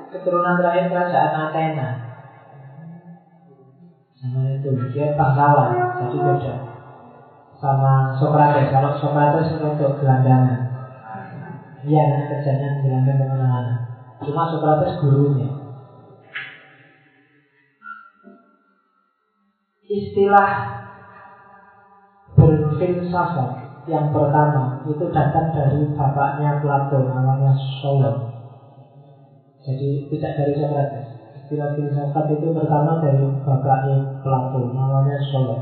keturunan 0.08 0.56
terakhir 0.56 0.88
kerajaan 0.88 1.32
Athena. 1.44 1.99
Sama 4.20 4.40
itu, 4.52 4.70
dia 4.92 5.16
bangsawan, 5.16 5.96
jadi 5.96 6.16
beda. 6.20 6.54
Sama 7.56 8.12
Socrates, 8.20 8.68
kalau 8.68 8.92
Socrates 9.00 9.48
untuk 9.56 9.96
gelandangan. 10.00 10.60
Iya, 11.80 12.02
nanti 12.12 12.24
kerjanya 12.28 12.84
gelandang 12.84 13.16
ke 13.16 13.24
mana-mana. 13.24 13.72
Cuma 14.20 14.44
Socrates 14.52 15.00
gurunya. 15.00 15.48
istilah 19.90 20.50
berfilsafat 22.38 23.50
yang 23.90 24.14
pertama 24.14 24.78
itu 24.86 25.02
datang 25.10 25.50
dari 25.50 25.82
bapaknya 25.98 26.62
Plato 26.62 27.02
namanya 27.02 27.58
Solon. 27.82 28.22
Jadi 29.66 30.06
tidak 30.14 30.32
dari 30.38 30.54
Socrates. 30.54 31.09
Istilah 31.50 31.74
filsafat 31.74 32.30
itu 32.30 32.46
pertama 32.54 33.02
dari 33.02 33.26
bapaknya 33.42 34.22
Plato 34.22 34.70
namanya 34.70 35.18
Solon. 35.34 35.58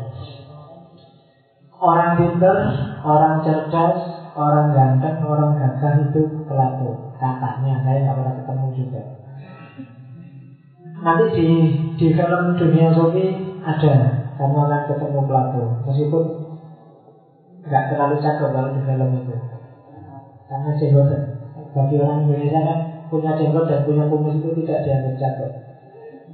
Orang 1.81 2.21
pinter, 2.21 2.57
orang 3.09 3.41
cerdas, 3.41 3.97
orang 4.37 4.69
ganteng, 4.77 5.17
orang 5.25 5.57
gagah 5.57 5.97
itu 6.05 6.29
Plato. 6.45 6.93
Katanya 7.17 7.81
saya 7.81 8.05
nggak 8.05 8.17
pernah 8.21 8.35
ketemu 8.37 8.67
juga. 8.77 9.01
Nanti 11.01 11.25
di 11.33 11.49
di 11.97 12.07
film 12.13 12.43
Dunia 12.61 12.93
Sofi 12.93 13.25
ada 13.65 13.95
kamu 14.37 14.57
akan 14.69 14.83
ketemu 14.93 15.21
Plato 15.25 15.63
meskipun 15.89 16.23
nggak 17.65 17.85
terlalu 17.89 18.21
cakep 18.21 18.49
kalau 18.53 18.69
di 18.77 18.81
film 18.85 19.09
itu 19.17 19.35
karena 20.53 20.71
jenggot 20.77 21.09
bagi 21.73 21.97
orang 21.97 22.29
Indonesia 22.29 22.61
kan 22.61 22.77
punya 23.09 23.33
jenggot 23.41 23.65
dan 23.65 23.89
punya 23.89 24.05
kumis 24.05 24.37
itu 24.37 24.53
tidak 24.53 24.85
dianggap 24.85 25.17
cakep 25.17 25.68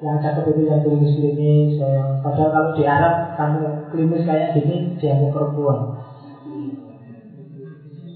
yang 0.03 0.17
cakep 0.19 0.45
itu 0.55 0.63
yang 0.67 0.81
klimis-klimis 0.83 1.79
padahal 2.25 2.51
kalau 2.51 2.71
di 2.75 2.85
Arab 2.87 3.15
kamu 3.39 3.63
klimis 3.95 4.23
kayak 4.27 4.55
gini 4.57 4.91
dianggap 4.99 5.31
perempuan 5.31 5.79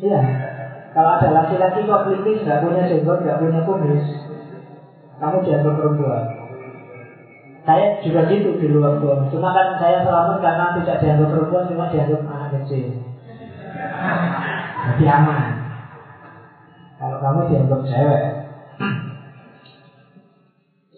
iya 0.02 0.20
kalau 0.94 1.10
ada 1.14 1.28
laki-laki 1.30 1.86
kok 1.86 2.04
klimis 2.08 2.42
nggak 2.42 2.62
punya 2.64 2.82
jenggot 2.88 3.18
nggak 3.22 3.38
punya 3.38 3.60
kumis 3.62 4.04
kamu 5.18 5.36
dianggap 5.46 5.74
perempuan 5.78 6.22
saya 7.68 8.00
juga 8.00 8.24
gitu 8.32 8.56
di 8.56 8.64
luar 8.72 8.96
tuan. 8.96 9.28
Cuma 9.28 9.52
kan 9.52 9.76
saya 9.76 10.00
selamat 10.00 10.40
karena 10.40 10.72
tidak 10.72 11.04
dianggap 11.04 11.28
perempuan, 11.28 11.68
cuma 11.68 11.84
dianggap 11.92 12.24
anak 12.24 12.48
kecil. 12.56 12.96
Jadi 14.88 15.04
aman. 15.04 15.52
Kalau 16.96 17.20
kamu 17.20 17.40
dianggap 17.52 17.80
cewek, 17.84 18.22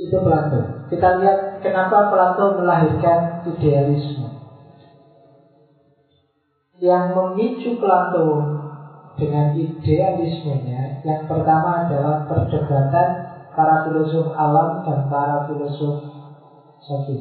itu 0.00 0.16
Plato. 0.24 0.88
Kita 0.88 1.20
lihat 1.20 1.60
kenapa 1.60 2.08
Plato 2.08 2.56
melahirkan 2.56 3.44
idealisme. 3.44 4.32
Yang 6.80 7.04
memicu 7.12 7.70
Plato 7.76 8.28
dengan 9.20 9.52
idealismenya, 9.52 11.04
yang 11.04 11.28
pertama 11.28 11.84
adalah 11.84 12.24
perdebatan 12.24 13.08
para 13.52 13.84
filosof 13.84 14.32
alam 14.32 14.80
dan 14.88 15.04
para 15.12 15.44
filosof 15.44 16.00
sofis. 16.80 17.20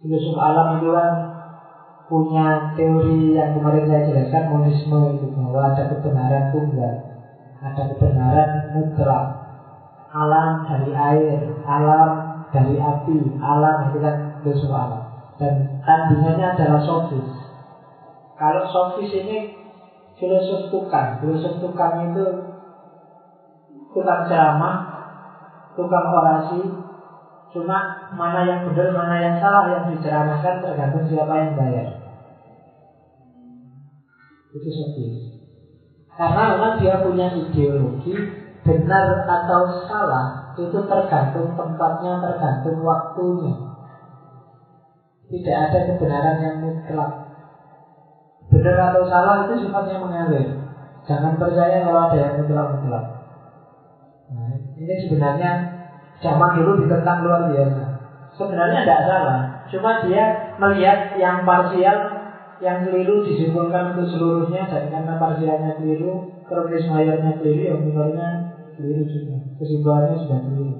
Filosof 0.00 0.36
alam 0.40 0.80
itu 0.80 0.88
kan 0.88 1.12
punya 2.08 2.72
teori 2.72 3.34
yang 3.36 3.52
kemarin 3.52 3.84
saya 3.84 4.00
jelaskan 4.06 4.48
monisme 4.48 4.98
itu 5.12 5.26
bahwa 5.34 5.74
ada 5.74 5.90
kebenaran 5.90 6.48
tunggal, 6.54 7.05
ada 7.60 7.82
kebenaran 7.88 8.50
mutlak, 8.76 9.26
Alam 10.16 10.64
dari 10.64 10.92
air, 10.96 11.40
alam 11.66 12.10
dari 12.48 12.80
api, 12.80 13.36
alam 13.36 13.76
itu 13.90 13.98
kan 14.00 14.40
filsuf 14.40 14.72
alam. 14.72 15.02
Dan 15.36 15.76
tandingannya 15.84 16.56
adalah 16.56 16.80
sofis. 16.80 17.28
Kalau 18.36 18.64
sofis 18.64 19.12
ini 19.12 19.52
filosof 20.16 20.72
tukang, 20.72 21.20
filosof 21.20 21.60
tukang 21.60 22.08
itu 22.08 22.24
tukang 23.92 24.24
ceramah, 24.24 24.76
tukang 25.76 26.06
orasi, 26.08 26.64
cuma 27.52 28.08
mana 28.16 28.40
yang 28.48 28.60
benar, 28.72 28.88
mana 28.96 29.16
yang 29.20 29.36
salah 29.36 29.68
yang 29.68 29.84
diceramahkan 29.92 30.64
tergantung 30.64 31.04
siapa 31.04 31.34
yang 31.36 31.52
bayar. 31.60 31.88
Itu 34.56 34.68
sofis. 34.72 35.35
Karena 36.16 36.42
memang 36.56 36.72
dia 36.80 36.96
punya 37.04 37.28
ideologi 37.36 38.16
benar 38.64 39.28
atau 39.28 39.68
salah 39.84 40.56
itu 40.56 40.78
tergantung 40.88 41.52
tempatnya, 41.52 42.24
tergantung 42.24 42.80
waktunya. 42.80 43.52
Tidak 45.28 45.56
ada 45.68 45.78
kebenaran 45.92 46.36
yang 46.40 46.56
mutlak. 46.64 47.12
Benar 48.48 48.76
atau 48.90 49.04
salah 49.04 49.44
itu 49.44 49.68
sifatnya 49.68 50.00
mengalir. 50.00 50.56
Jangan 51.04 51.36
percaya 51.36 51.84
kalau 51.84 52.00
ada 52.08 52.16
yang 52.16 52.34
mutlak-mutlak. 52.40 53.04
Nah, 54.32 54.50
ini 54.80 54.94
sebenarnya 55.06 55.50
zaman 56.24 56.56
dulu 56.56 56.82
ditentang 56.82 57.22
luar 57.22 57.52
biasa. 57.52 57.84
Sebenarnya 58.34 58.84
tidak 58.84 59.04
salah, 59.08 59.40
cuma 59.68 59.90
dia 60.04 60.24
melihat 60.60 61.16
yang 61.20 61.44
parsial 61.44 62.15
yang 62.64 62.80
keliru 62.80 63.20
disimpulkan 63.20 63.92
untuk 63.92 64.08
seluruhnya 64.08 64.64
dan 64.68 64.88
karena 64.88 65.20
parsialnya 65.20 65.76
keliru, 65.76 66.24
kronis 66.48 66.88
mayornya 66.88 67.36
keliru, 67.36 67.62
yang 67.76 67.80
minornya 67.84 68.28
keliru 68.76 69.04
juga. 69.04 69.36
Kesimpulannya 69.60 70.16
sudah 70.24 70.40
keliru. 70.40 70.74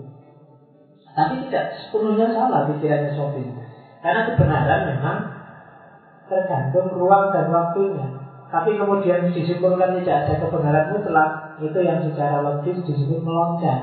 Tapi 1.16 1.35
tidak 1.49 1.72
sepenuhnya 1.72 2.33
salah 2.33 2.64
pikirannya 2.68 3.12
Sofi. 3.12 3.45
Karena 4.05 4.29
kebenaran 4.29 4.81
memang 4.85 5.16
tergantung 6.29 6.93
ruang 6.93 7.33
dan 7.33 7.49
waktunya. 7.49 8.09
Tapi 8.47 8.79
kemudian 8.79 9.27
disimpulkan 9.33 9.91
tidak 10.01 10.24
ada 10.24 10.35
kebenaran 10.39 10.87
mutlak, 10.93 11.59
itu 11.59 11.79
yang 11.83 11.99
secara 12.05 12.41
logis 12.41 12.79
disebut 12.85 13.20
meloncat. 13.20 13.81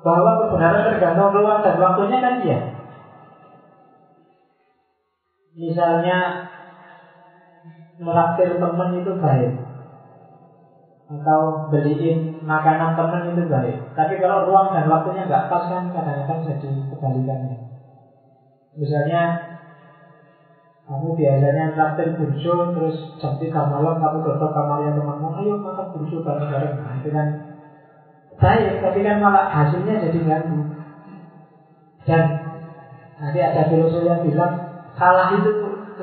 Bahwa 0.00 0.38
kebenaran 0.44 0.86
tergantung 0.86 1.34
ruang 1.34 1.60
dan 1.60 1.76
waktunya 1.76 2.18
kan 2.24 2.34
iya. 2.40 2.79
Misalnya 5.60 6.40
meraktir 8.00 8.56
teman 8.56 8.96
itu 8.96 9.12
baik 9.20 9.52
atau 11.10 11.68
beliin 11.68 12.40
makanan 12.46 12.96
teman 12.96 13.28
itu 13.28 13.44
baik. 13.44 13.76
Tapi 13.98 14.14
kalau 14.22 14.48
ruang 14.48 14.72
dan 14.72 14.88
waktunya 14.88 15.28
nggak 15.28 15.52
pas 15.52 15.68
kan 15.68 15.90
kadang-kadang 15.92 16.40
jadi 16.48 16.70
kebalikannya. 16.88 17.60
Misalnya 18.78 19.52
kamu 20.88 21.12
biasanya 21.12 21.76
traktir 21.76 22.08
burjo 22.16 22.54
terus 22.72 22.96
jam 23.20 23.36
3 23.36 23.46
malam 23.68 24.00
kamu 24.00 24.18
ke 24.24 24.32
kamarnya 24.54 24.96
temanmu, 24.96 25.28
ayo 25.38 25.60
makan 25.60 25.86
burjo 25.92 26.24
bareng-bareng. 26.24 26.74
Nah, 26.78 26.98
itu 26.98 27.10
kan 27.12 27.26
baik, 28.40 28.80
tapi 28.80 28.98
kan 29.04 29.20
malah 29.20 29.44
hasilnya 29.50 30.02
jadi 30.08 30.18
ganggu. 30.24 30.62
Dan 32.08 32.24
nanti 33.20 33.38
ada 33.44 33.68
filosof 33.68 34.02
yang 34.02 34.24
bilang 34.24 34.69
Salah 35.00 35.32
itu 35.32 35.48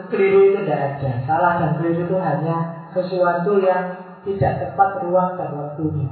keliru 0.09 0.39
itu 0.49 0.65
tidak 0.65 0.97
ada. 0.97 1.11
Salah 1.29 1.53
dan 1.61 1.77
keliru 1.77 2.09
itu 2.09 2.17
hanya 2.17 2.89
sesuatu 2.97 3.61
yang 3.61 3.93
tidak 4.25 4.57
tepat 4.57 4.89
ruang 5.05 5.37
dan 5.37 5.53
waktunya. 5.53 6.09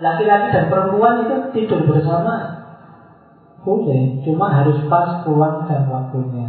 Laki-laki 0.00 0.48
dan 0.56 0.72
perempuan 0.72 1.28
itu 1.28 1.36
tidur 1.52 1.84
bersama 1.84 2.64
boleh, 3.62 4.24
cuma 4.26 4.50
harus 4.50 4.80
pas 4.88 5.22
ruang 5.28 5.68
dan 5.68 5.86
waktunya. 5.86 6.48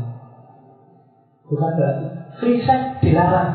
Bukan 1.46 1.72
berarti 1.76 2.08
free 2.39 2.64
sex 2.64 3.04
dilarang, 3.04 3.52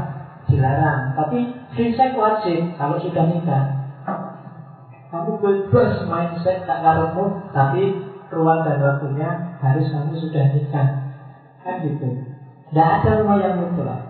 dilarang. 0.52 1.16
Tapi 1.16 1.40
free 1.72 1.96
sex 1.96 2.12
wajib 2.14 2.68
kalau 2.76 3.00
sudah 3.00 3.24
nikah. 3.32 3.77
Kamu 5.08 5.40
bebas 5.40 6.04
main 6.04 6.36
seks 6.44 6.68
tak 6.68 6.84
karepmu, 6.84 7.32
tapi 7.56 7.96
ruang 8.28 8.60
dan 8.60 8.76
waktunya 8.84 9.40
harus 9.64 9.88
kamu 9.88 10.12
sudah 10.20 10.44
nikah. 10.52 10.88
Kan 11.64 11.80
gitu. 11.80 12.08
Tidak 12.68 12.88
ada 13.00 13.10
rumah 13.16 13.40
yang 13.40 13.56
mutlak. 13.56 14.04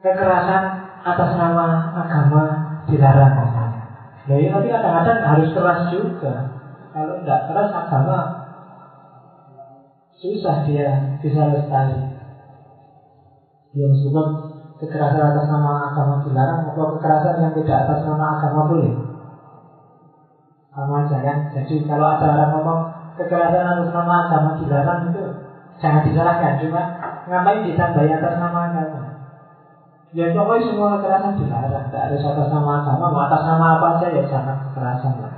Kekerasan 0.00 0.64
atas 1.04 1.30
nama 1.36 1.92
agama 1.92 2.44
dilarang. 2.88 3.36
Nah, 4.26 4.36
ya, 4.40 4.48
tapi 4.50 4.66
kadang-kadang 4.72 5.18
harus 5.22 5.48
keras 5.52 5.80
juga. 5.92 6.34
Kalau 6.96 7.20
tidak 7.20 7.40
keras 7.52 7.70
agama 7.76 8.18
susah 10.16 10.64
dia 10.64 11.20
bisa 11.20 11.52
lestari. 11.52 12.00
Yang 13.76 13.90
disebut 14.00 14.28
kekerasan 14.76 15.32
atas 15.32 15.46
nama 15.48 15.88
agama 15.88 16.20
dilarang 16.20 16.60
atau 16.68 16.84
kekerasan 16.96 17.40
yang 17.40 17.52
tidak 17.56 17.88
atas 17.88 18.04
nama 18.04 18.36
agama 18.36 18.68
boleh? 18.68 18.92
Sama 20.76 21.00
aja 21.00 21.16
kan? 21.24 21.36
Jadi 21.52 21.80
kalau 21.88 22.04
ada 22.04 22.26
orang 22.36 22.52
ngomong 22.52 22.78
kekerasan 23.16 23.64
atas 23.64 23.88
nama 23.92 24.28
agama 24.28 24.52
dilarang 24.60 25.08
itu 25.08 25.22
jangan 25.80 26.04
disalahkan. 26.04 26.60
Cuma 26.60 26.80
ngapain 27.28 27.64
ditambahi 27.64 28.08
atas 28.12 28.34
nama 28.36 28.68
agama? 28.68 29.00
Ya 30.12 30.32
pokoknya 30.32 30.64
semua 30.68 30.96
kekerasan 30.96 31.36
dilarang. 31.40 31.88
Tidak 31.88 32.02
ada 32.12 32.16
atas 32.16 32.48
nama 32.52 32.70
agama. 32.80 33.04
Mau 33.12 33.22
atas 33.24 33.42
nama 33.48 33.80
apa 33.80 33.86
aja 33.96 34.06
ya 34.12 34.22
jangan 34.28 34.56
kekerasan 34.68 35.14
lah. 35.20 35.32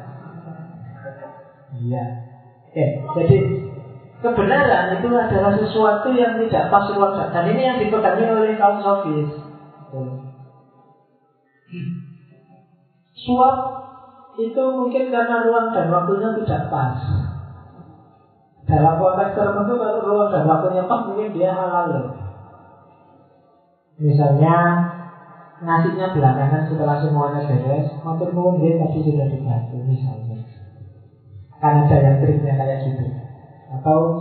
Iya. 1.79 2.05
Oke, 2.69 2.85
jadi 3.17 3.37
kebenaran 4.19 4.99
itu 4.99 5.09
adalah 5.15 5.53
sesuatu 5.55 6.11
yang 6.11 6.35
tidak 6.43 6.65
pas 6.75 6.91
ruang 6.91 7.15
dan 7.15 7.45
ini 7.47 7.63
yang 7.63 7.79
dipegangi 7.79 8.27
oleh 8.27 8.59
kaum 8.59 8.83
sofis. 8.83 9.31
Suap 13.19 13.57
itu 14.39 14.63
mungkin 14.75 15.11
karena 15.11 15.43
ruang 15.43 15.71
dan 15.75 15.91
waktunya 15.91 16.35
tidak 16.43 16.63
pas. 16.71 16.99
Dalam 18.69 19.01
konteks 19.01 19.33
tertentu 19.33 19.75
kalau 19.79 19.99
ruang 20.03 20.29
dan 20.35 20.45
waktunya 20.45 20.83
pas 20.91 21.01
mungkin 21.07 21.31
dia 21.35 21.51
halal. 21.55 22.11
Misalnya 23.99 24.55
ngasihnya 25.59 26.15
belakangan 26.15 26.71
setelah 26.71 27.03
semuanya 27.03 27.43
beres, 27.43 27.91
motor 28.07 28.31
mungkin 28.31 28.79
tadi 28.79 28.99
sudah 29.03 29.27
dibantu 29.27 29.79
misalnya. 29.83 30.39
Karena 31.59 31.83
ada 31.91 31.97
yang 31.99 32.17
triknya 32.23 32.55
kayak 32.55 32.87
gitu 32.87 33.28
atau 33.79 34.19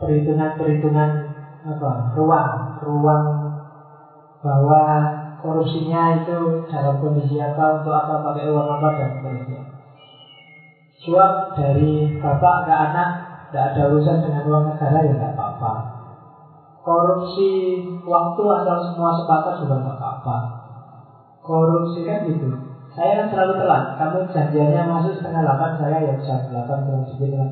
perhitungan-perhitungan 0.00 1.10
apa 1.68 1.90
ruang 2.16 2.52
ruang 2.80 3.24
bahwa 4.40 4.82
korupsinya 5.42 6.22
itu 6.22 6.64
dalam 6.70 6.96
kondisi 7.02 7.36
apa 7.36 7.82
untuk 7.82 7.92
apa 7.92 8.24
pakai 8.24 8.48
uang 8.48 8.68
apa 8.78 8.88
dan 8.96 9.08
seterusnya 9.18 9.62
suap 10.98 11.54
dari 11.54 12.18
bapak 12.18 12.66
ke 12.66 12.74
anak 12.74 13.10
tidak 13.48 13.64
ada 13.72 13.82
urusan 13.88 14.18
dengan 14.28 14.44
uang 14.44 14.64
negara 14.68 14.98
ya 15.00 15.14
tidak 15.16 15.32
apa-apa. 15.32 15.72
Korupsi 16.84 17.80
waktu 18.04 18.42
asal 18.44 18.76
semua 18.84 19.16
sepakat 19.16 19.64
juga 19.64 19.80
tidak 19.80 19.96
apa-apa. 19.96 20.36
Korupsi 21.40 22.04
kan 22.04 22.28
gitu 22.28 22.67
saya 22.98 23.30
selalu 23.30 23.62
telat. 23.62 23.94
Kamu 23.94 24.26
janjiannya 24.34 24.82
masuk 24.90 25.14
setengah 25.14 25.46
delapan, 25.46 25.70
saya 25.78 25.98
ya 26.02 26.14
jam 26.26 26.42
delapan 26.50 26.78
kurang 26.82 27.04
sedikit 27.06 27.38
lah. 27.38 27.50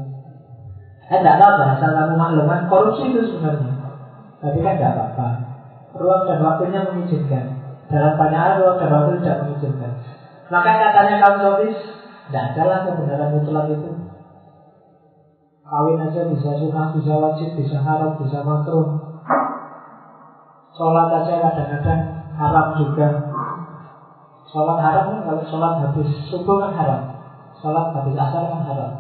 Eh, 1.06 1.18
tidak 1.23 1.39
apa-apa, 1.39 1.64
asal 1.78 1.90
kamu 1.94 2.14
makluman 2.18 2.66
korupsi 2.66 3.14
itu 3.14 3.23
sebenarnya. 3.31 3.70
Tapi 4.43 4.59
kan 4.59 4.74
tidak 4.74 4.93
apa-apa. 4.98 5.28
Ruang 5.94 6.27
dan 6.27 6.43
waktunya 6.43 6.82
mengizinkan. 6.82 7.44
Dalam 7.86 8.18
banyak 8.18 8.40
hal 8.43 8.55
ruang 8.59 8.77
dan 8.82 8.90
waktu 8.90 9.23
tidak 9.23 9.39
mengizinkan. 9.47 9.93
Maka 10.51 10.70
katanya 10.82 11.14
kaum 11.23 11.39
sofis, 11.39 11.78
tidak 12.27 12.44
ada 12.51 12.62
lah 12.66 12.78
kebenaran 12.90 13.31
mutlak 13.39 13.70
itu. 13.70 13.90
Kawin 15.66 15.98
aja 15.98 16.20
bisa 16.31 16.51
sunnah, 16.59 16.94
bisa 16.94 17.14
wajib, 17.18 17.55
bisa 17.55 17.78
haram, 17.82 18.18
bisa 18.18 18.43
makruh. 18.43 18.86
Sholat 20.74 21.09
aja 21.23 21.39
kadang-kadang 21.39 22.02
haram 22.35 22.66
juga. 22.78 23.09
Sholat 24.57 24.81
haram 24.81 25.12
kan 25.12 25.20
kalau 25.28 25.45
sholat 25.53 25.85
habis 25.85 26.09
subuh 26.33 26.57
kan 26.65 26.73
haram. 26.73 27.12
Sholat 27.61 27.93
habis 27.93 28.16
asar 28.16 28.41
kan 28.49 28.65
haram. 28.65 28.91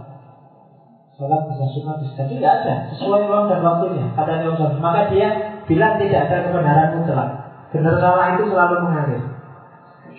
Sholat 1.16 1.48
bisa 1.48 1.64
sunnah 1.72 1.96
bisa. 1.96 2.28
Jadi 2.28 2.36
tidak 2.44 2.60
ada 2.60 2.74
sesuai 2.92 3.24
ruang 3.24 3.48
dan 3.48 3.64
waktunya. 3.64 4.04
Kata 4.12 4.36
Imam 4.36 4.76
Maka 4.84 5.08
dia 5.08 5.32
bilang 5.64 5.96
tidak 5.96 6.28
ada 6.28 6.44
kebenaran 6.44 6.92
mutlak. 6.92 7.40
Benar 7.72 7.96
salah 7.96 8.36
itu 8.36 8.44
selalu 8.52 8.84
mengalir. 8.84 9.24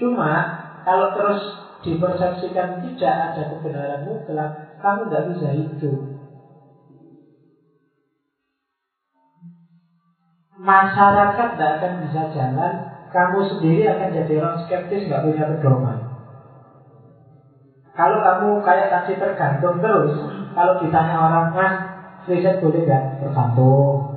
Cuma 0.01 0.57
kalau 0.81 1.13
terus 1.13 1.37
dipersepsikan 1.85 2.81
tidak 2.81 3.13
ada 3.29 3.41
kebenaran 3.45 4.09
mutlak, 4.09 4.57
kamu 4.81 5.05
tidak 5.05 5.23
bisa 5.37 5.53
hidup. 5.53 6.17
masyarakat 10.57 11.47
tidak 11.53 11.71
akan 11.79 11.93
bisa 12.01 12.21
jalan, 12.33 12.86
kamu 13.07 13.39
sendiri 13.47 13.87
akan 13.87 14.09
jadi 14.11 14.33
orang 14.43 14.57
skeptis, 14.67 15.07
nggak 15.07 15.23
punya 15.23 15.43
pedoman. 15.55 15.97
Kalau 17.97 18.21
kamu 18.21 18.61
kayak 18.61 18.93
tadi 18.93 19.17
tergantung 19.17 19.81
terus, 19.81 20.13
kalau 20.53 20.77
ditanya 20.77 21.17
orang, 21.17 21.45
mas, 21.55 21.75
riset 22.29 22.61
boleh 22.61 22.83
nggak? 22.85 23.23
Tergantung. 23.23 24.13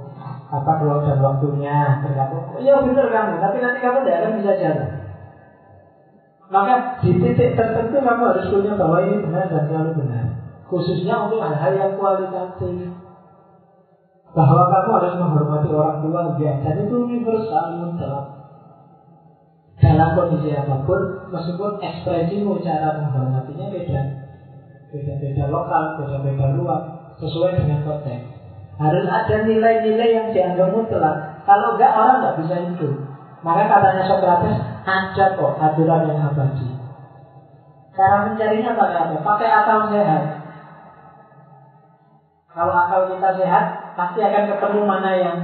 Apa 0.51 0.83
ruang 0.83 1.07
dan 1.07 1.23
waktunya? 1.23 2.03
Tergantung. 2.03 2.45
Oh, 2.51 2.61
iya 2.61 2.77
benar 2.83 3.07
kamu, 3.09 3.39
tapi 3.39 3.57
nanti 3.63 3.79
kamu 3.79 4.03
tidak 4.05 4.19
akan 4.21 4.33
bisa 4.43 4.53
jalan. 4.59 4.91
Maka 6.51 6.99
di 6.99 7.15
titik 7.15 7.55
tertentu 7.55 8.03
kamu 8.03 8.23
harus 8.27 8.51
punya 8.51 8.75
bahwa 8.75 8.99
ini 9.07 9.23
benar 9.23 9.47
dan 9.47 9.71
selalu 9.71 10.03
benar. 10.03 10.25
Khususnya 10.67 11.15
untuk 11.31 11.39
hal-hal 11.39 11.73
yang 11.79 11.93
kualitatif. 11.95 12.91
Bahwa 14.35 14.63
kamu 14.67 14.89
harus 14.99 15.15
menghormati 15.19 15.71
orang 15.71 16.03
tua 16.03 16.35
ya, 16.43 16.59
dan 16.63 16.75
itu 16.83 16.95
universal 16.95 17.79
mutlak. 17.79 18.40
Dalam 19.81 20.13
kondisi 20.13 20.53
apa 20.53 20.85
pun, 20.85 21.01
meskipun 21.33 21.81
ekspresimu 21.81 22.61
cara 22.61 23.01
menghormatinya 23.01 23.73
beda. 23.73 24.01
Beda-beda 24.93 25.45
lokal, 25.49 25.97
beda-beda 25.97 26.47
luar, 26.53 26.81
sesuai 27.17 27.65
dengan 27.65 27.81
konteks. 27.89 28.29
Harus 28.77 29.05
ada 29.09 29.37
nilai-nilai 29.45 30.09
yang 30.13 30.27
dianggap 30.33 30.69
mutlak. 30.73 31.45
Kalau 31.49 31.77
enggak 31.77 31.93
orang 31.97 32.17
nggak 32.21 32.39
bisa 32.45 32.57
hidup. 32.61 32.93
Maka 33.41 33.69
katanya 33.69 34.05
Socrates 34.05 34.57
ada 34.85 35.25
kok 35.37 35.53
aturan 35.57 36.05
yang 36.05 36.21
abadi. 36.21 36.69
Cara 37.97 38.25
mencarinya 38.25 38.77
pakai 38.77 38.97
apa? 39.01 39.17
Pakai 39.21 39.49
akal 39.49 39.81
sehat. 39.89 40.23
Kalau 42.51 42.73
akal 42.73 43.01
kita 43.09 43.31
sehat, 43.37 43.65
pasti 43.97 44.21
akan 44.21 44.45
ketemu 44.49 44.81
mana 44.85 45.11
yang 45.17 45.37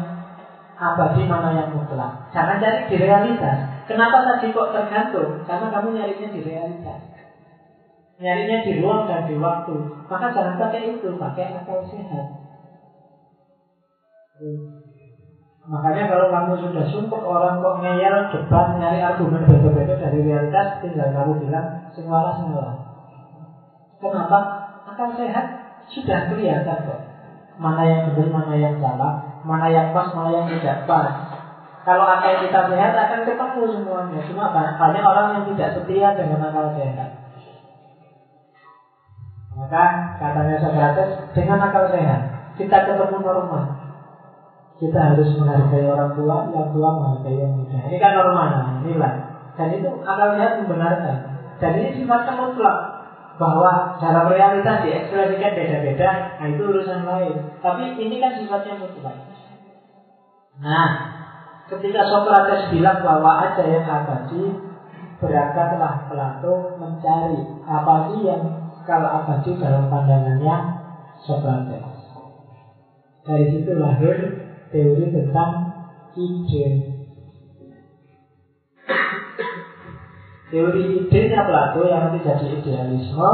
abadi, 0.76 1.22
mana 1.24 1.52
yang 1.56 1.68
mutlak. 1.72 2.12
Jangan 2.32 2.60
cari 2.60 2.84
di 2.88 2.96
realitas. 3.00 3.75
Kenapa 3.86 4.18
tadi 4.26 4.50
kok 4.50 4.74
tergantung? 4.74 5.46
Karena 5.46 5.66
kamu 5.70 5.94
nyarinya 5.94 6.28
di 6.34 6.40
realitas. 6.42 6.98
Nyarinya 8.18 8.58
di 8.66 8.72
ruang 8.82 9.06
dan 9.06 9.30
di 9.30 9.38
waktu. 9.38 9.74
Maka 10.10 10.26
jangan 10.34 10.58
pakai 10.58 10.98
itu, 10.98 11.08
pakai 11.14 11.54
akal 11.54 11.86
sehat. 11.86 12.26
Makanya 15.66 16.06
kalau 16.06 16.30
kamu 16.30 16.52
sudah 16.62 16.84
sumpah 16.86 17.22
orang 17.26 17.58
kok 17.58 17.82
ngeyel 17.82 18.16
debat 18.30 18.66
nyari 18.78 19.02
argumen 19.02 19.42
beda-beda 19.50 19.98
dari 19.98 20.22
realitas 20.22 20.78
tinggal 20.78 21.10
kamu 21.10 21.42
bilang 21.42 21.66
semua 21.90 22.30
semua. 22.38 22.78
Kenapa? 23.98 24.38
Akan 24.86 25.10
sehat 25.18 25.44
sudah 25.90 26.30
kelihatan 26.30 26.86
kok. 26.86 27.00
Mana 27.58 27.82
yang 27.82 28.06
benar, 28.06 28.28
mana 28.30 28.54
yang 28.54 28.78
salah, 28.78 29.42
mana 29.42 29.66
yang 29.72 29.90
pas, 29.90 30.06
mana 30.14 30.30
yang 30.30 30.46
tidak 30.46 30.86
pas. 30.86 31.25
Kalau 31.86 32.02
akal 32.02 32.42
kita 32.42 32.60
sehat 32.66 32.92
akan 32.98 33.20
ketemu 33.22 33.62
semuanya. 33.70 34.18
Cuma 34.26 34.50
banyak 34.50 35.04
orang 35.06 35.26
yang 35.38 35.44
tidak 35.54 35.70
setia 35.78 36.18
dengan 36.18 36.50
akal 36.50 36.74
sehat. 36.74 37.14
Maka 39.54 39.84
katanya 40.18 40.58
Socrates 40.58 41.10
dengan 41.32 41.62
akal 41.62 41.86
sehat 41.88 42.20
kita 42.58 42.76
ketemu 42.84 43.16
normal 43.22 43.86
kita 44.76 44.98
harus 45.00 45.32
menghargai 45.40 45.88
orang 45.88 46.12
tua, 46.12 46.52
yang 46.52 46.68
tua 46.68 46.88
menghargai 46.92 47.40
yang 47.40 47.52
muda. 47.56 47.80
Ini 47.88 47.96
kan 47.96 48.12
normal, 48.12 48.48
nilai. 48.84 49.14
Dan 49.56 49.72
itu 49.72 49.88
akal 50.04 50.36
sehat 50.36 50.60
membenarkan. 50.60 51.16
Dan 51.56 51.80
ini 51.80 51.96
sifatnya 51.96 52.36
mutlak 52.36 52.76
bahwa 53.40 53.96
dalam 53.96 54.28
realitas 54.28 54.84
diekspresikan 54.84 55.56
beda-beda, 55.56 56.08
nah 56.36 56.46
itu 56.52 56.60
urusan 56.60 57.08
lain. 57.08 57.56
Tapi 57.64 57.96
ini 57.96 58.16
kan 58.20 58.36
sifatnya 58.36 58.76
mutlak. 58.76 59.16
Nah, 60.60 60.88
ketika 61.66 62.02
Socrates 62.06 62.70
bilang 62.70 63.02
bahwa 63.02 63.42
ada 63.42 63.64
yang 63.66 63.86
abadi, 63.86 64.42
berangkatlah 65.18 66.06
Plato 66.06 66.54
mencari 66.78 67.40
apa 67.64 67.94
sih 68.12 68.20
yang 68.22 68.42
kalau 68.86 69.08
abadi 69.22 69.50
dalam 69.58 69.90
pandangannya 69.90 70.56
Socrates. 71.26 71.86
Dari 73.26 73.46
situ 73.50 73.72
lahir 73.74 74.16
teori 74.70 75.10
tentang 75.10 75.50
ide. 76.14 76.66
Teori 80.46 80.82
idenya 81.02 81.40
Plato 81.42 81.82
yang 81.82 82.06
nanti 82.06 82.22
jadi 82.22 82.46
idealisme 82.54 83.30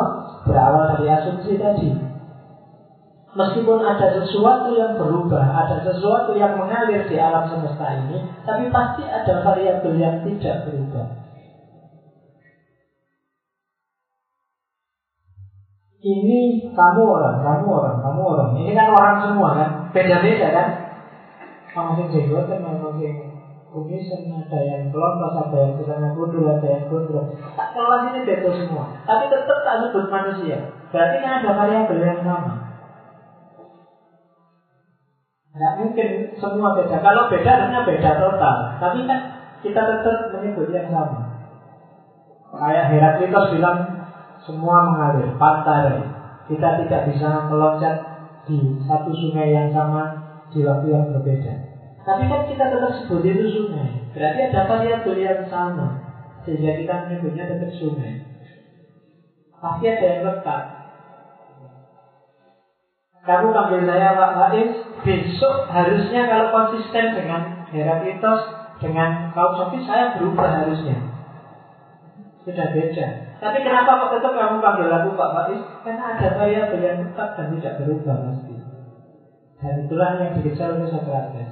berawal 0.48 0.96
dari 0.96 1.06
asumsi 1.12 1.60
tadi. 1.60 2.11
Meskipun 3.32 3.80
ada 3.80 4.12
sesuatu 4.12 4.76
yang 4.76 4.92
berubah, 5.00 5.40
ada 5.40 5.80
sesuatu 5.80 6.36
yang 6.36 6.52
mengalir 6.60 7.08
di 7.08 7.16
alam 7.16 7.48
semesta 7.48 7.96
ini, 7.96 8.20
tapi 8.44 8.68
pasti 8.68 9.08
ada 9.08 9.40
variabel 9.40 9.96
yang 9.96 10.20
tidak 10.20 10.68
berubah. 10.68 11.22
Ini 16.02 16.40
kamu 16.76 17.02
orang, 17.08 17.36
kamu 17.40 17.66
orang, 17.72 17.96
kamu 18.04 18.20
orang. 18.20 18.50
Ini 18.58 18.70
kan 18.76 18.88
orang 18.92 19.16
semua 19.24 19.48
kan, 19.56 19.68
beda-beda 19.96 20.48
kan. 20.52 20.68
Sama 21.72 21.96
sing 21.96 22.12
jenggotan, 22.12 22.60
sama 22.60 22.90
sing 23.00 23.32
kumisan, 23.72 24.28
ada 24.28 24.58
yang 24.60 24.92
kelontos, 24.92 25.32
ada 25.32 25.56
yang 25.56 25.72
sedang 25.80 26.12
gundul, 26.12 26.44
ada 26.44 26.66
yang 26.68 26.84
gundul. 26.84 27.32
Tak 27.56 27.72
kelas 27.72 28.12
ini 28.12 28.28
beda 28.28 28.50
semua. 28.60 28.92
Tapi 29.08 29.24
tetap 29.32 29.58
tak 29.64 29.88
sebut 29.88 30.04
manusia. 30.12 30.68
Berarti 30.92 31.16
kan 31.24 31.40
ada 31.40 31.50
variabel 31.56 31.98
yang 32.04 32.20
sama. 32.20 32.61
Tidak 35.52 35.72
mungkin 35.76 36.08
semua 36.40 36.72
beda. 36.72 36.96
Kalau 37.04 37.28
beda 37.28 37.50
harusnya 37.52 37.84
beda 37.84 38.10
total. 38.16 38.56
Tapi 38.80 39.04
kan 39.04 39.20
kita 39.60 39.80
tetap 39.84 40.32
menyebut 40.32 40.72
yang 40.72 40.88
sama. 40.88 41.28
Kayak 42.52 42.88
Heraklitus 42.88 43.52
bilang 43.52 43.78
semua 44.48 44.88
mengalir, 44.88 45.28
pantai. 45.36 46.08
Kita 46.48 46.80
tidak 46.84 47.00
bisa 47.12 47.52
meloncat 47.52 47.94
di 48.48 48.80
satu 48.88 49.12
sungai 49.12 49.52
yang 49.52 49.68
sama 49.70 50.16
di 50.50 50.64
waktu 50.64 50.88
yang 50.88 51.04
berbeda. 51.12 51.52
Tapi 52.02 52.26
kan 52.26 52.48
kita 52.48 52.64
tetap 52.66 52.90
sebut 52.98 53.22
itu 53.22 53.44
sungai. 53.52 54.08
Berarti 54.10 54.40
ada 54.50 54.60
variabel 54.66 55.16
yang 55.20 55.40
sama. 55.46 56.00
Sehingga 56.42 56.74
kita 56.80 56.94
menyebutnya 57.06 57.44
tetap 57.46 57.70
sungai. 57.76 58.24
Pasti 59.62 59.84
ada 59.86 60.06
yang 60.10 60.22
lekat. 60.26 60.62
Kamu 63.22 63.54
panggil 63.54 63.86
saya 63.86 64.18
Pak 64.18 64.30
Faiz, 64.34 64.70
besok 65.02 65.66
harusnya 65.70 66.30
kalau 66.30 66.48
konsisten 66.54 67.14
dengan 67.18 67.66
Heraklitos, 67.70 68.42
dengan 68.78 69.30
kaum 69.34 69.54
Sofi, 69.58 69.82
saya 69.86 70.18
berubah 70.18 70.62
harusnya. 70.62 70.98
Sudah 72.42 72.74
beda. 72.74 73.06
Tapi 73.38 73.58
kenapa 73.62 73.98
kok 74.02 74.18
tetap 74.18 74.34
kamu 74.34 74.58
panggil 74.58 74.90
aku 74.90 75.14
Pak 75.14 75.30
Faiz? 75.34 75.62
Karena 75.86 76.14
ada 76.14 76.26
variabel 76.38 76.80
yang 76.82 76.98
tetap 77.06 77.38
dan 77.38 77.46
tidak 77.58 77.74
berubah 77.82 78.16
pasti. 78.30 78.54
Dan 79.62 79.86
itulah 79.86 80.10
yang 80.18 80.30
dikejar 80.38 80.74
oleh 80.74 80.90
Socrates. 80.90 81.50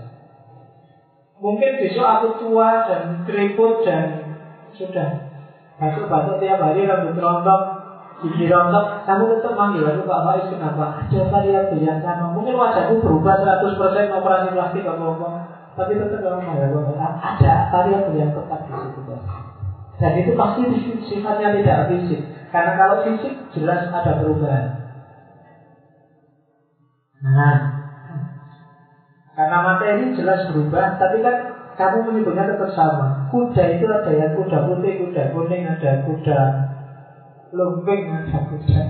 Mungkin 1.40 1.70
besok 1.78 2.06
aku 2.06 2.28
tua 2.42 2.84
dan 2.90 3.22
keriput 3.24 3.86
dan 3.86 4.06
sudah 4.74 5.30
batuk-batuk 5.78 6.42
tiap 6.42 6.60
hari 6.60 6.84
rambut 6.84 7.16
rontok, 7.16 7.62
gigi 8.20 8.46
rontok, 8.52 9.04
kamu 9.08 9.24
tetap 9.36 9.52
manggil 9.56 9.84
aku 9.88 10.04
Pak 10.04 10.20
Faiz 10.28 10.46
kenapa? 10.52 10.84
Ada 11.04 11.20
variabel 11.32 11.80
yang 11.80 12.00
sama. 12.04 12.36
Mungkin 12.36 12.54
wajahku 12.56 13.00
berubah 13.00 13.40
100% 13.64 14.12
operasi 14.12 14.48
plastik 14.52 14.84
apa 14.84 15.04
apa, 15.16 15.28
tapi 15.76 15.96
tetap 15.96 16.20
kamu 16.20 16.40
manggil 16.44 16.64
aku 16.68 16.94
ada 17.00 17.54
variabel 17.72 18.14
yang 18.14 18.32
tetap 18.36 18.60
di 18.68 18.72
situ. 18.76 19.00
Dan 20.00 20.12
itu 20.16 20.32
pasti 20.32 20.62
sifatnya 21.12 21.52
tidak 21.52 21.92
fisik. 21.92 22.20
Karena 22.48 22.72
kalau 22.76 23.04
fisik 23.04 23.36
jelas 23.52 23.84
ada 23.92 24.16
perubahan. 24.16 24.80
Nah, 27.20 27.56
karena 29.36 29.58
materi 29.60 30.16
jelas 30.16 30.48
berubah, 30.48 30.96
tapi 30.96 31.20
kan 31.20 31.36
kamu 31.76 32.08
menyebutnya 32.08 32.48
tetap 32.48 32.72
sama. 32.72 33.28
Kuda 33.28 33.76
itu 33.76 33.84
ada 33.88 34.12
yang 34.12 34.32
kuda 34.36 34.68
putih, 34.68 35.04
kuda 35.04 35.36
kuning, 35.36 35.68
ada 35.68 36.00
kuda 36.08 36.40
lumping, 37.54 38.10
ada 38.10 38.38
kuda. 38.50 38.82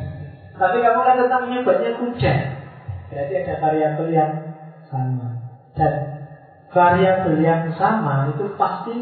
Tapi 0.57 0.77
kamu 0.85 1.01
kan 1.01 1.17
tetap 1.17 1.41
menyebutnya 1.45 1.91
kuda. 1.97 2.35
Berarti 3.11 3.35
ada 3.43 3.55
variabel 3.59 4.09
yang 4.13 4.33
sama. 4.87 5.29
Dan 5.75 5.93
variabel 6.71 7.37
yang 7.41 7.63
sama 7.75 8.31
itu 8.31 8.45
pasti 8.55 8.97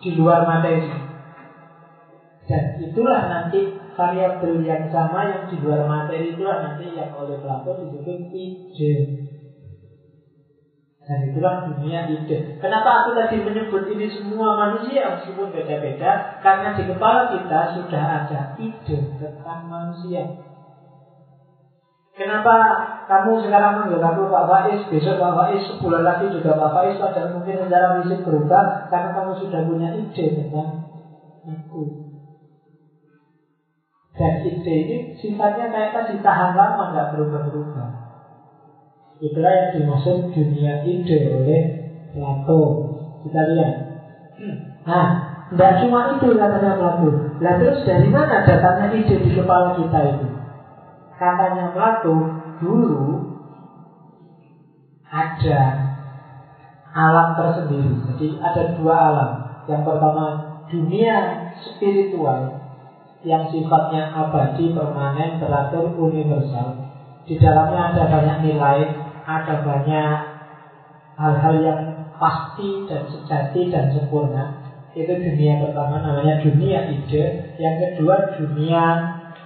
di 0.00 0.10
luar 0.16 0.46
materi. 0.46 0.90
Dan 2.46 2.82
itulah 2.82 3.30
nanti 3.30 3.78
variabel 3.94 4.64
yang 4.64 4.88
sama 4.90 5.28
yang 5.28 5.42
di 5.50 5.56
luar 5.62 5.86
materi 5.86 6.34
itulah 6.34 6.58
nanti 6.62 6.94
yang 6.94 7.14
oleh 7.14 7.38
Plato 7.38 7.78
disebut 7.78 8.32
ide. 8.32 8.92
Dan 11.10 11.26
itulah 11.26 11.66
dunia 11.66 12.06
ide. 12.06 12.54
Kenapa 12.62 13.02
aku 13.02 13.18
tadi 13.18 13.42
menyebut 13.42 13.82
ini 13.90 14.06
semua 14.14 14.54
manusia 14.54 15.10
meskipun 15.10 15.50
beda-beda? 15.50 16.38
Karena 16.38 16.70
di 16.70 16.86
kepala 16.86 17.34
kita 17.34 17.74
sudah 17.74 18.22
ada 18.22 18.54
ide 18.54 19.10
tentang 19.18 19.66
manusia. 19.66 20.38
Kenapa 22.14 22.54
kamu 23.10 23.42
sekarang 23.42 23.82
manggil 23.82 23.98
aku 23.98 24.30
Pak 24.30 24.46
Faiz, 24.46 24.86
besok 24.86 25.18
Pak 25.18 25.34
Faiz, 25.34 25.66
sebulan 25.66 26.06
lagi 26.06 26.30
juga 26.30 26.54
Pak 26.54 26.78
Faiz, 26.78 26.94
padahal 26.94 27.34
mungkin 27.34 27.58
secara 27.58 27.98
fisik 27.98 28.22
berubah 28.22 28.86
karena 28.86 29.10
kamu 29.10 29.34
sudah 29.34 29.60
punya 29.66 29.90
ide 29.90 30.26
tentang 30.30 30.78
aku. 31.42 32.06
Dan 34.14 34.46
ide 34.46 34.74
ini 34.86 34.96
sifatnya 35.18 35.74
kayak 35.74 35.90
tadi 35.90 36.22
tahan 36.22 36.54
lama, 36.54 36.94
nggak 36.94 37.18
berubah-berubah. 37.18 37.99
Itulah 39.20 39.52
yang 39.52 39.68
dimaksud 39.76 40.32
dunia 40.32 40.80
ide 40.88 41.18
oleh 41.28 41.60
Plato. 42.16 42.60
Kita 43.20 43.40
lihat. 43.52 43.74
Nah, 44.88 45.06
tidak 45.52 45.72
cuma 45.84 46.16
itu 46.16 46.28
katanya 46.40 46.72
Plato. 46.80 47.08
Nah 47.40 47.52
terus 47.60 47.84
dari 47.84 48.08
mana 48.08 48.48
datangnya 48.48 48.96
ide 48.96 49.16
di 49.20 49.30
kepala 49.36 49.76
kita 49.76 49.98
itu? 50.16 50.26
Katanya 51.20 51.76
Plato, 51.76 52.16
dulu 52.64 53.28
ada 55.10 55.60
alam 56.96 57.28
tersendiri. 57.36 57.92
Jadi 58.14 58.26
ada 58.40 58.62
dua 58.78 58.94
alam. 59.12 59.30
Yang 59.68 59.82
pertama 59.84 60.24
dunia 60.70 61.16
spiritual 61.60 62.56
yang 63.20 63.52
sifatnya 63.52 64.08
abadi, 64.16 64.72
permanen, 64.72 65.36
teratur, 65.36 65.92
universal. 65.92 66.88
Di 67.28 67.36
dalamnya 67.36 67.92
ada 67.92 68.02
banyak 68.08 68.38
nilai, 68.48 68.80
ada 69.38 69.54
banyak 69.62 70.16
hal-hal 71.20 71.54
yang 71.62 71.80
pasti 72.18 72.88
dan 72.90 73.06
sejati 73.06 73.70
dan 73.70 73.92
sempurna. 73.94 74.58
Itu 74.90 75.14
dunia 75.14 75.62
pertama 75.62 76.02
namanya 76.02 76.42
dunia 76.42 76.90
ide. 76.90 77.54
Yang 77.60 77.76
kedua 77.94 78.34
dunia 78.34 78.84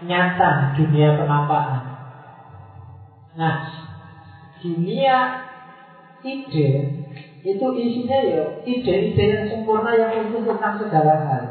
nyata, 0.04 0.72
dunia 0.78 1.20
penampakan. 1.20 1.82
Nah, 3.36 3.54
dunia 4.62 5.16
ide 6.24 6.70
itu 7.44 7.66
isinya 7.76 8.18
ya 8.24 8.40
ide-ide 8.64 9.24
yang 9.28 9.44
sempurna 9.52 9.92
yang 9.92 10.16
untuk 10.24 10.48
tentang 10.48 10.80
segala 10.80 11.12
hal. 11.28 11.42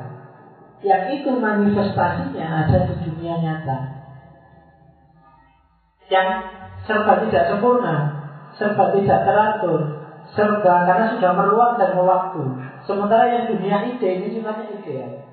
Yang 0.82 1.22
itu 1.22 1.30
manifestasinya 1.38 2.66
ada 2.66 2.90
di 2.90 2.94
dunia 3.06 3.38
nyata. 3.38 3.78
Yang 6.10 6.28
serba 6.90 7.22
tidak 7.24 7.46
sempurna, 7.48 8.13
serba 8.56 8.94
tidak 8.94 9.20
teratur, 9.26 9.80
serba 10.34 10.76
karena 10.86 11.06
sudah 11.18 11.32
meruang 11.34 11.74
dan 11.78 11.98
mewaktu. 11.98 12.42
Sementara 12.84 13.26
yang 13.30 13.50
dunia 13.50 13.86
ide 13.90 14.10
ini 14.22 14.28
sifatnya 14.34 14.70
ideal 14.74 15.24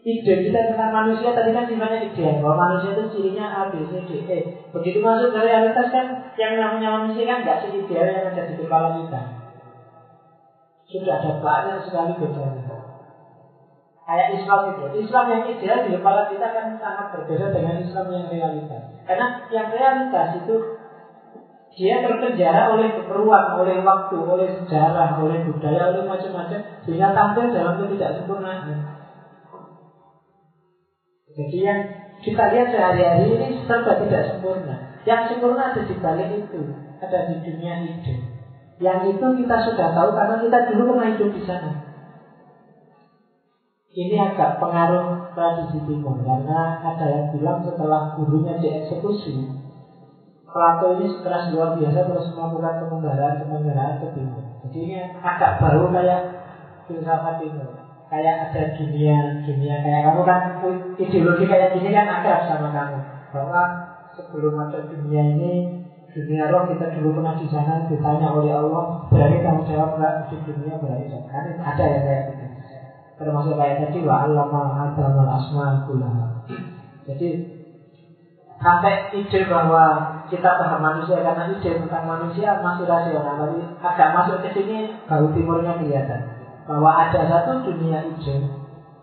ide 0.00 0.34
kita 0.48 0.72
tentang 0.72 0.90
manusia 0.96 1.36
tadi 1.36 1.52
kan 1.52 1.68
sifatnya 1.68 2.08
ideal 2.08 2.40
bahwa 2.40 2.56
manusia 2.56 2.96
itu 2.96 3.04
cirinya 3.12 3.44
A, 3.52 3.60
B, 3.68 3.84
C, 3.84 4.00
D, 4.08 4.12
E. 4.24 4.38
Begitu 4.72 5.04
masuk 5.04 5.28
ke 5.36 5.40
realitas 5.44 5.92
kan 5.92 6.06
yang 6.40 6.56
namanya 6.56 7.04
manusia 7.04 7.28
kan 7.28 7.44
nggak 7.44 7.68
seideal 7.68 8.08
yang 8.08 8.32
ada 8.32 8.42
di 8.48 8.54
kepala 8.56 8.96
kita. 8.96 9.20
Sudah 10.88 11.14
ada 11.20 11.32
banyak 11.38 11.76
sekali 11.84 12.12
bedanya. 12.16 12.76
Kayak 14.00 14.28
Islam 14.42 14.60
itu. 14.74 14.84
Islam 15.06 15.24
yang 15.28 15.42
ideal 15.46 15.78
di 15.84 15.90
kepala 15.94 16.22
kita 16.32 16.46
kan 16.48 16.66
sangat 16.80 17.06
berbeda 17.14 17.46
dengan 17.52 17.76
Islam 17.84 18.06
yang 18.08 18.26
realitas. 18.32 18.82
Karena 19.04 19.26
yang 19.52 19.68
realitas 19.68 20.28
itu 20.40 20.54
dia 21.78 22.02
terpenjara 22.02 22.74
oleh 22.74 22.98
ruang, 23.06 23.62
oleh 23.62 23.78
waktu, 23.86 24.18
oleh 24.18 24.48
sejarah, 24.58 25.22
oleh 25.22 25.46
budaya, 25.46 25.94
oleh 25.94 26.02
macam-macam 26.02 26.60
sehingga 26.82 27.14
tampil 27.14 27.46
dalam 27.54 27.78
ketidaksempurnaan. 27.78 28.74
Jadi 31.30 31.58
yang 31.62 31.80
kita 32.26 32.44
lihat 32.50 32.68
sehari-hari 32.74 33.26
ini 33.38 33.48
serba 33.64 34.02
tidak 34.02 34.34
sempurna. 34.34 34.98
Yang 35.06 35.22
sempurna 35.30 35.70
ada 35.70 35.82
di 35.86 35.94
balik 36.02 36.28
itu, 36.34 36.60
ada 36.98 37.18
di 37.30 37.34
dunia 37.38 37.86
ide. 37.86 38.14
Yang 38.82 39.16
itu 39.16 39.26
kita 39.44 39.56
sudah 39.70 39.88
tahu 39.94 40.10
karena 40.16 40.36
kita 40.42 40.58
dulu 40.72 40.82
pernah 40.92 41.08
hidup 41.14 41.30
di 41.30 41.42
sana. 41.46 41.70
Ini 43.90 44.16
agak 44.22 44.62
pengaruh 44.62 45.34
tradisi 45.34 45.82
timur 45.82 46.22
karena 46.22 46.78
ada 46.78 47.06
yang 47.10 47.26
bilang 47.34 47.58
setelah 47.66 48.14
gurunya 48.14 48.54
dieksekusi, 48.62 49.34
Plato 50.50 50.98
ini 50.98 51.06
stres 51.06 51.54
luar 51.54 51.78
biasa 51.78 52.10
terus 52.10 52.26
melakukan 52.34 52.82
pengembara-pengembara 52.82 54.02
ke 54.02 54.06
timur. 54.18 54.42
Jadi 54.66 54.78
ini 54.82 54.96
agak 55.22 55.62
baru 55.62 55.86
kayak 55.94 56.20
filsafat 56.90 57.38
timur 57.38 57.70
kayak 58.10 58.50
ada 58.50 58.74
dunia 58.74 59.46
dunia 59.46 59.74
kayak 59.78 60.02
kamu 60.10 60.20
kan 60.26 60.40
ideologi 60.98 61.46
kayak 61.46 61.78
gini 61.78 61.94
kan 61.94 62.06
akrab 62.10 62.42
sama 62.50 62.74
kamu. 62.74 62.98
Bahwa 63.30 63.60
sebelum 64.18 64.58
ada 64.58 64.90
dunia 64.90 65.22
ini 65.38 65.70
dunia 66.10 66.50
roh 66.50 66.66
kita 66.66 66.90
dulu 66.98 67.22
pernah 67.22 67.38
di 67.38 67.46
sana 67.46 67.86
ditanya 67.86 68.34
oleh 68.34 68.50
Allah 68.50 69.06
berani 69.06 69.38
kamu 69.46 69.62
jawab 69.62 69.94
nggak 69.94 70.14
di 70.26 70.36
dunia 70.42 70.74
berani 70.82 71.06
kan 71.30 71.46
ada 71.62 71.84
ya 71.86 71.98
kayak 72.02 72.22
gitu. 72.34 72.46
Termasuk 73.22 73.54
kayak 73.54 73.86
tadi 73.86 74.02
wa 74.02 74.26
allama 74.26 74.90
adamal 74.90 75.30
asma 75.30 75.86
jadi 77.06 77.28
sampai 78.60 79.08
ide 79.16 79.40
bahwa 79.48 79.84
kita 80.28 80.60
paham 80.60 80.80
manusia 80.84 81.24
karena 81.24 81.48
ide 81.48 81.70
tentang 81.80 82.04
manusia 82.04 82.60
masih 82.60 82.84
rasional. 82.84 83.40
Tapi 83.40 83.60
agak 83.80 84.08
masuk 84.14 84.36
ke 84.44 84.48
sini 84.52 84.92
baru 85.08 85.32
timurnya 85.32 85.80
kelihatan. 85.80 86.20
Bahwa 86.68 86.92
ada 86.92 87.24
satu 87.26 87.64
dunia 87.64 88.04
ide 88.04 88.36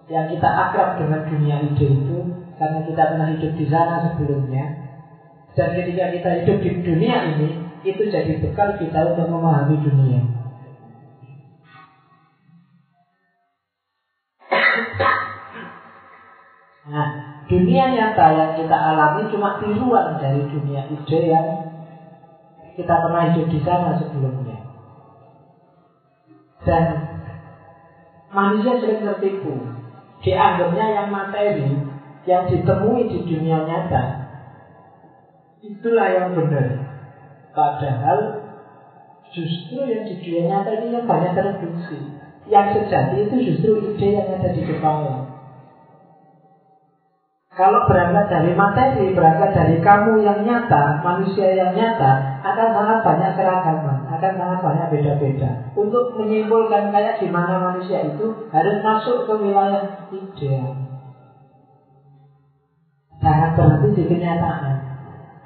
yang 0.07 0.29
kita 0.29 0.47
akrab 0.47 1.01
dengan 1.01 1.25
dunia 1.25 1.57
ide 1.73 1.85
itu 1.89 2.17
karena 2.61 2.79
kita 2.85 3.01
pernah 3.11 3.27
hidup 3.33 3.51
di 3.57 3.65
sana 3.67 3.95
sebelumnya. 4.05 4.65
Dan 5.57 5.73
ketika 5.73 6.13
kita 6.13 6.29
hidup 6.45 6.57
di 6.61 6.69
dunia 6.85 7.17
ini 7.33 7.49
itu 7.81 8.01
jadi 8.13 8.37
bekal 8.37 8.77
kita 8.77 9.17
untuk 9.17 9.25
memahami 9.25 9.81
dunia. 9.81 10.21
Nah, 16.87 17.26
dunia 17.47 17.85
nyata 17.95 18.25
yang 18.35 18.51
kita 18.59 18.75
alami 18.75 19.31
cuma 19.31 19.59
tiruan 19.63 20.19
dari 20.19 20.43
dunia 20.51 20.83
ide 20.91 21.19
yang 21.31 21.47
kita 22.75 22.93
pernah 23.01 23.33
hidup 23.33 23.47
di 23.49 23.59
sana 23.63 23.97
sebelumnya. 23.97 24.59
Dan 26.67 26.83
manusia 28.35 28.77
sering 28.77 29.01
tertipu. 29.01 29.55
Dianggapnya 30.17 30.85
yang 30.97 31.07
materi, 31.13 31.77
yang 32.25 32.43
ditemui 32.49 33.07
di 33.07 33.19
dunia 33.23 33.63
nyata, 33.63 34.03
itulah 35.63 36.09
yang 36.09 36.35
benar. 36.35 36.67
Padahal 37.53 38.19
justru 39.31 39.87
yang 39.87 40.03
di 40.05 40.19
dunia 40.21 40.43
nyata 40.51 40.69
ini 40.83 40.97
yang 40.99 41.05
banyak 41.07 41.31
tereduksi. 41.33 41.97
Yang 42.47 42.67
sejati 42.79 43.15
itu 43.27 43.35
justru 43.53 43.71
ide 43.93 44.07
yang 44.19 44.27
ada 44.35 44.49
di 44.51 44.61
kepala. 44.65 45.26
Kalau 47.57 47.89
berangkat 47.89 48.29
dari 48.29 48.53
materi, 48.53 49.17
berangkat 49.17 49.49
dari 49.49 49.81
kamu 49.81 50.21
yang 50.21 50.45
nyata, 50.45 51.01
manusia 51.01 51.49
yang 51.57 51.73
nyata, 51.73 52.37
akan 52.45 52.69
sangat 52.69 52.97
banyak 53.01 53.31
keragaman, 53.33 54.05
akan 54.05 54.31
sangat 54.37 54.59
banyak 54.61 54.85
beda-beda. 54.93 55.73
Untuk 55.73 56.13
menyimpulkan 56.13 56.93
kayak 56.93 57.17
gimana 57.17 57.57
manusia 57.57 58.05
itu 58.05 58.29
harus 58.53 58.77
masuk 58.85 59.25
ke 59.25 59.33
wilayah 59.41 59.89
ideal. 60.13 60.69
Jangan 63.25 63.57
berhenti 63.57 63.89
di 63.97 64.03
kenyataan. 64.05 64.77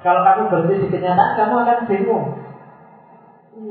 Kalau 0.04 0.20
kamu 0.20 0.52
berhenti 0.52 0.84
di 0.84 0.88
kenyataan, 0.92 1.32
kamu 1.32 1.54
akan 1.64 1.78
bingung. 1.88 2.24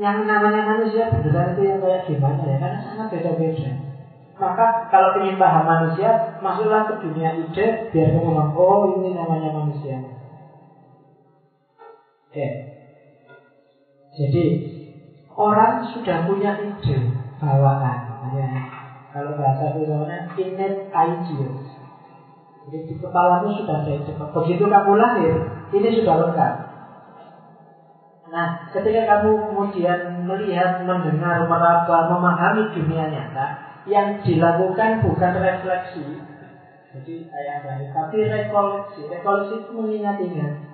Yang 0.02 0.26
namanya 0.26 0.66
manusia 0.66 1.06
beneran 1.06 1.54
itu 1.54 1.62
yang 1.62 1.78
kayak 1.78 2.10
gimana 2.10 2.42
ya? 2.42 2.58
Karena 2.58 2.78
sangat 2.82 3.06
beda-beda. 3.06 3.91
Maka 4.42 4.90
kalau 4.90 5.22
ingin 5.22 5.38
paham 5.38 5.62
manusia, 5.62 6.34
masuklah 6.42 6.90
ke 6.90 6.98
dunia 6.98 7.30
ide 7.46 7.94
biar 7.94 8.10
kamu 8.10 8.26
ngomong, 8.26 8.50
oh 8.58 8.82
ini 8.98 9.14
namanya 9.14 9.54
manusia. 9.54 10.02
Oke. 12.26 12.46
Jadi 14.18 14.44
orang 15.38 15.86
sudah 15.94 16.26
punya 16.26 16.58
ide 16.58 17.14
bawaan. 17.38 17.98
Ya. 18.34 18.50
Kalau 19.14 19.38
bahasa 19.38 19.78
filsafatnya 19.78 20.34
innate 20.34 20.90
ideas. 20.90 21.62
Jadi 22.66 22.78
di 22.90 22.94
kepalamu 22.98 23.54
sudah 23.62 23.86
ada 23.86 23.94
ide. 23.94 24.10
Begitu 24.10 24.64
kamu 24.66 24.92
lahir, 24.98 25.32
ini 25.70 25.88
sudah 26.02 26.14
lengkap. 26.18 26.54
Nah, 28.32 28.66
ketika 28.74 29.06
kamu 29.06 29.54
kemudian 29.54 30.26
melihat, 30.26 30.82
mendengar, 30.82 31.46
meraba, 31.46 32.10
memahami 32.10 32.74
dunia 32.74 33.06
nyata, 33.12 33.71
yang 33.88 34.20
dilakukan 34.22 35.02
bukan 35.02 35.32
refleksi. 35.38 36.04
Jadi 36.92 37.14
kayak 37.24 37.54
apa 37.64 37.88
tapi 37.90 38.18
rekoleksi. 38.28 39.00
Rekoleksi 39.08 39.54
itu 39.64 39.70
mengingat-ingat 39.72 40.72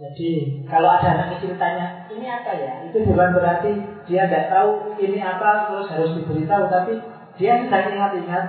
jadi 0.00 0.30
kalau 0.64 0.88
ada 0.96 1.12
anak 1.12 1.36
kecil 1.36 1.60
tanya 1.60 2.08
ini 2.08 2.24
apa 2.24 2.56
ya? 2.56 2.72
Itu 2.88 3.04
bukan 3.04 3.36
berarti 3.36 3.84
dia 4.08 4.24
tidak 4.24 4.48
tahu 4.48 4.96
ini 4.96 5.20
apa 5.20 5.68
terus 5.68 5.92
harus 5.92 6.16
diberitahu 6.16 6.72
tapi 6.72 6.96
dia 7.36 7.60
sedang 7.60 7.92
ingat-ingat 7.92 8.44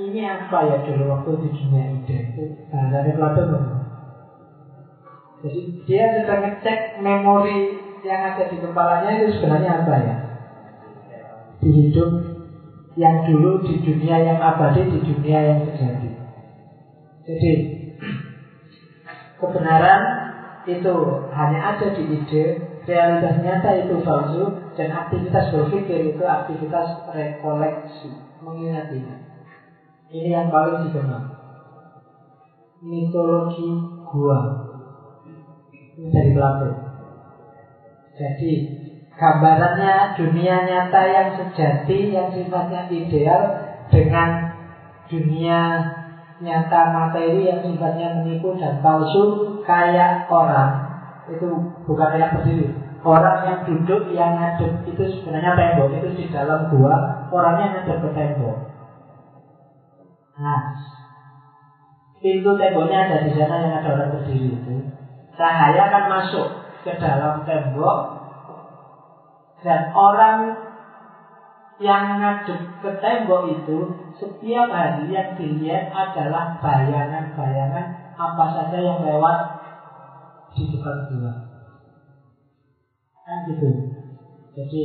ini 0.00 0.24
apa 0.24 0.58
ya 0.72 0.76
dulu 0.80 1.04
waktu 1.12 1.30
di 1.44 1.48
dunia 1.52 1.84
ide? 2.00 2.18
Itu 2.32 2.42
bahasanya 2.72 3.12
Plato 3.12 3.42
Jadi 5.44 5.60
dia 5.84 6.04
sedang 6.16 6.40
ngecek 6.48 7.04
memori 7.04 7.76
yang 8.00 8.20
ada 8.32 8.48
di 8.48 8.56
kepalanya 8.56 9.20
itu 9.20 9.36
sebenarnya 9.36 9.84
apa 9.84 9.94
ya? 10.00 10.14
Di 11.60 11.68
hidup 11.68 12.10
yang 12.96 13.28
dulu 13.28 13.62
di 13.64 13.80
dunia 13.84 14.16
yang 14.20 14.38
abadi, 14.40 14.88
di 14.88 14.98
dunia 15.04 15.38
yang 15.44 15.58
sejati. 15.68 16.10
Jadi 17.28 17.52
kebenaran 19.36 20.00
itu 20.68 20.94
hanya 21.32 21.58
ada 21.76 21.86
di 21.96 22.02
ide, 22.16 22.44
realitas 22.84 23.40
nyata 23.44 23.70
itu 23.86 23.94
palsu, 24.04 24.44
dan 24.76 24.88
aktivitas 24.92 25.52
berpikir 25.52 26.16
itu 26.16 26.22
aktivitas 26.24 27.04
rekoleksi, 27.12 28.08
mengingatinya. 28.40 29.16
Ini 30.10 30.28
yang 30.28 30.48
paling 30.50 30.88
dikenal. 30.88 31.22
Mitologi 32.80 33.68
gua. 34.08 34.40
Ini 36.00 36.08
dari 36.08 36.30
Plato. 36.32 36.68
Jadi 38.16 38.79
gambarannya 39.20 40.16
dunia 40.16 40.64
nyata 40.64 41.02
yang 41.12 41.28
sejati, 41.36 42.08
yang 42.08 42.32
sifatnya 42.32 42.88
ideal 42.88 43.42
dengan 43.92 44.56
dunia 45.12 45.60
nyata 46.40 46.80
materi 46.88 47.44
yang 47.44 47.60
sifatnya 47.60 48.16
menipu 48.16 48.56
dan 48.56 48.80
palsu 48.80 49.60
kayak 49.68 50.24
orang. 50.32 50.88
Itu 51.28 51.52
bukan 51.84 52.16
yang 52.16 52.32
berdiri. 52.32 52.72
Orang 53.00 53.44
yang 53.44 53.58
duduk 53.68 54.08
yang 54.16 54.40
ngadep 54.40 54.88
itu 54.88 55.02
sebenarnya 55.20 55.52
tembok. 55.52 55.92
Itu 56.00 56.08
di 56.16 56.24
dalam 56.32 56.72
gua 56.72 57.28
orangnya 57.28 57.76
ngadep 57.76 58.00
ke 58.00 58.08
tembok. 58.16 58.56
Nah, 60.40 60.60
pintu 62.24 62.50
temboknya 62.56 63.04
ada 63.04 63.16
di 63.20 63.36
sana 63.36 63.60
yang 63.60 63.72
ada 63.84 63.88
orang 63.92 64.16
berdiri 64.16 64.56
itu. 64.56 64.72
Cahaya 65.36 65.92
akan 65.92 66.04
masuk 66.08 66.48
ke 66.88 66.92
dalam 66.96 67.44
tembok 67.44 68.19
dan 69.60 69.92
orang 69.92 70.56
yang 71.80 72.20
ngadep 72.20 72.60
ke 72.84 72.90
tembok 73.00 73.48
itu 73.48 73.88
setiap 74.20 74.68
hari 74.68 75.08
yang 75.08 75.32
dilihat 75.32 75.88
adalah 75.88 76.60
bayangan-bayangan 76.60 77.84
apa 78.20 78.44
saja 78.52 78.78
yang 78.80 79.00
lewat 79.00 79.38
di 80.52 80.64
depan 80.68 80.96
dia. 81.08 81.32
Kan 83.24 83.38
gitu. 83.48 83.68
Jadi 84.60 84.82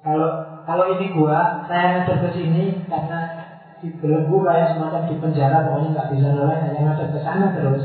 kalau 0.00 0.32
kalau 0.64 0.86
ini 0.88 1.12
gua, 1.12 1.66
saya 1.68 1.92
ngadep 1.92 2.24
ke 2.24 2.30
sini 2.40 2.72
karena 2.88 3.52
dibelenggu 3.82 4.38
kayak 4.46 4.70
semacam 4.70 5.02
di 5.10 5.14
penjara 5.18 5.66
pokoknya 5.66 5.90
nggak 5.90 6.10
bisa 6.14 6.30
nolak 6.30 6.62
hanya 6.62 6.94
ada 6.94 7.04
ke 7.10 7.18
sana 7.18 7.50
terus 7.50 7.82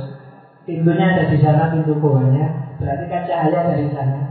pintunya 0.70 1.10
ada 1.10 1.26
di 1.26 1.38
sana 1.42 1.74
pintu 1.74 1.98
bawahnya 1.98 2.78
berarti 2.78 3.06
kan 3.10 3.26
cahaya 3.26 3.66
dari 3.66 3.90
sana 3.90 4.27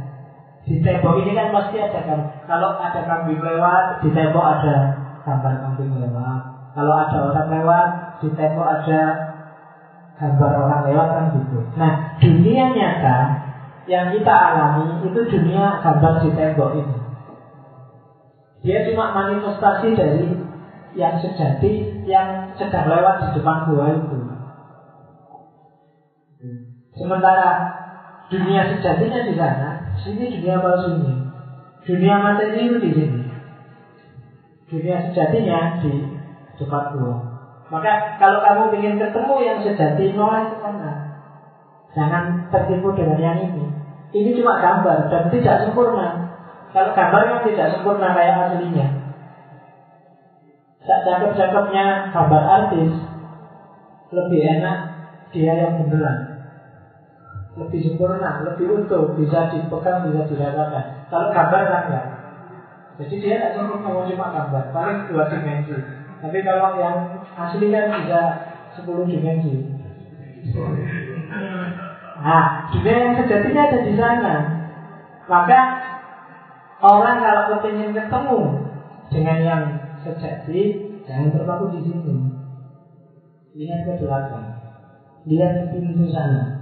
di 0.67 0.83
tembok 0.83 1.23
ini 1.23 1.31
kan 1.31 1.55
pasti 1.55 1.79
ada 1.79 2.01
kan. 2.03 2.21
Kalau 2.51 2.75
ada 2.75 3.01
kambing 3.07 3.39
lewat 3.39 4.03
di 4.03 4.11
tembok 4.11 4.43
ada 4.43 4.77
gambar 5.23 5.55
kambing 5.63 5.95
lewat. 5.95 6.41
Kalau 6.75 6.93
ada 6.93 7.19
orang 7.31 7.49
lewat 7.55 7.89
di 8.19 8.29
tembok 8.35 8.67
ada 8.67 9.03
gambar 10.19 10.53
orang 10.67 10.83
lewat 10.91 11.09
kan 11.15 11.25
gitu. 11.39 11.59
Nah 11.79 12.19
dunia 12.19 12.75
nyata 12.75 13.19
yang 13.87 14.11
kita 14.11 14.35
alami 14.35 15.07
itu 15.07 15.21
dunia 15.31 15.79
gambar 15.87 16.13
di 16.27 16.31
tembok 16.35 16.71
ini. 16.75 16.97
Dia 18.67 18.83
cuma 18.91 19.15
manifestasi 19.15 19.95
dari 19.95 20.27
yang 20.99 21.15
sejati 21.23 22.03
yang 22.11 22.51
sedang 22.59 22.91
lewat 22.91 23.23
di 23.23 23.29
depan 23.39 23.71
gua 23.71 23.95
itu. 23.95 24.19
Sementara 26.97 27.49
dunia 28.33 28.67
sejatinya 28.73 29.21
di 29.29 29.35
sana, 29.37 29.71
sini 30.03 30.33
dunia 30.33 30.61
palsunya. 30.61 31.15
Dunia 31.87 32.15
materi 32.19 32.67
itu 32.67 32.77
di 32.83 32.91
sini. 32.91 33.21
Dunia 34.67 34.97
sejatinya 35.07 35.79
di 35.79 35.93
depan 36.59 36.99
gua. 36.99 37.17
Maka 37.71 38.19
kalau 38.19 38.43
kamu 38.43 38.79
ingin 38.79 38.99
ketemu 38.99 39.35
yang 39.43 39.59
sejati, 39.63 40.15
nolak 40.15 40.51
ke 40.51 40.57
sana. 40.63 40.93
Jangan 41.95 42.51
tertipu 42.51 42.95
dengan 42.95 43.19
yang 43.19 43.39
ini. 43.43 43.67
Ini 44.15 44.31
cuma 44.39 44.59
gambar 44.59 45.11
dan 45.11 45.31
tidak 45.31 45.67
sempurna. 45.67 46.09
Kalau 46.75 46.91
gambar 46.95 47.23
yang 47.27 47.41
tidak 47.47 47.69
sempurna 47.75 48.15
kayak 48.15 48.39
aslinya, 48.51 48.87
tak 50.87 51.01
cakep-cakepnya 51.03 52.15
gambar 52.15 52.43
artis 52.47 52.93
lebih 54.15 54.41
enak 54.47 54.79
dia 55.35 55.53
yang 55.59 55.83
beneran 55.83 56.26
lebih 57.57 57.81
sempurna, 57.81 58.45
lebih 58.45 58.69
utuh, 58.85 59.17
bisa 59.17 59.49
dipegang, 59.49 60.05
bisa 60.05 60.29
dirasakan. 60.29 60.85
Kalau 61.09 61.29
gambar 61.33 61.63
kan 61.65 61.83
enggak. 61.89 62.07
Jadi 62.97 63.15
dia 63.21 63.35
tidak 63.37 63.53
cukup 63.61 63.81
ngomong 63.85 64.09
cuma 64.09 64.33
gambar, 64.33 64.65
paling 64.73 64.99
dua 65.09 65.29
dimensi. 65.29 65.77
Tapi 66.21 66.39
kalau 66.45 66.81
yang 66.81 66.97
asli 67.37 67.69
kan 67.69 67.93
bisa 67.93 68.21
sepuluh 68.77 69.05
dimensi. 69.09 69.57
Nah, 72.17 72.45
dunia 72.73 72.97
yang 72.97 73.15
sejatinya 73.21 73.63
ada 73.69 73.79
di 73.85 73.93
sana. 73.93 74.35
Maka 75.29 75.61
orang 76.81 77.21
kalau 77.21 77.61
ingin 77.69 77.93
ketemu 77.93 78.41
dengan 79.13 79.37
yang 79.45 79.63
sejati 80.01 80.61
jangan 81.05 81.33
terpaku 81.37 81.77
di 81.77 81.81
sini. 81.85 82.15
Lihat 83.57 83.89
ke 83.89 83.93
belakang, 84.05 84.53
lihat 85.29 85.53
ke 85.57 85.65
pintu 85.73 86.09
sana. 86.13 86.56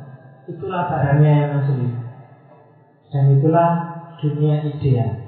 Itulah 0.44 0.82
barangnya 0.92 1.30
yang 1.40 1.50
asli, 1.56 1.88
dan 3.08 3.24
itulah 3.32 3.68
dunia 4.20 4.60
ideal. 4.60 5.24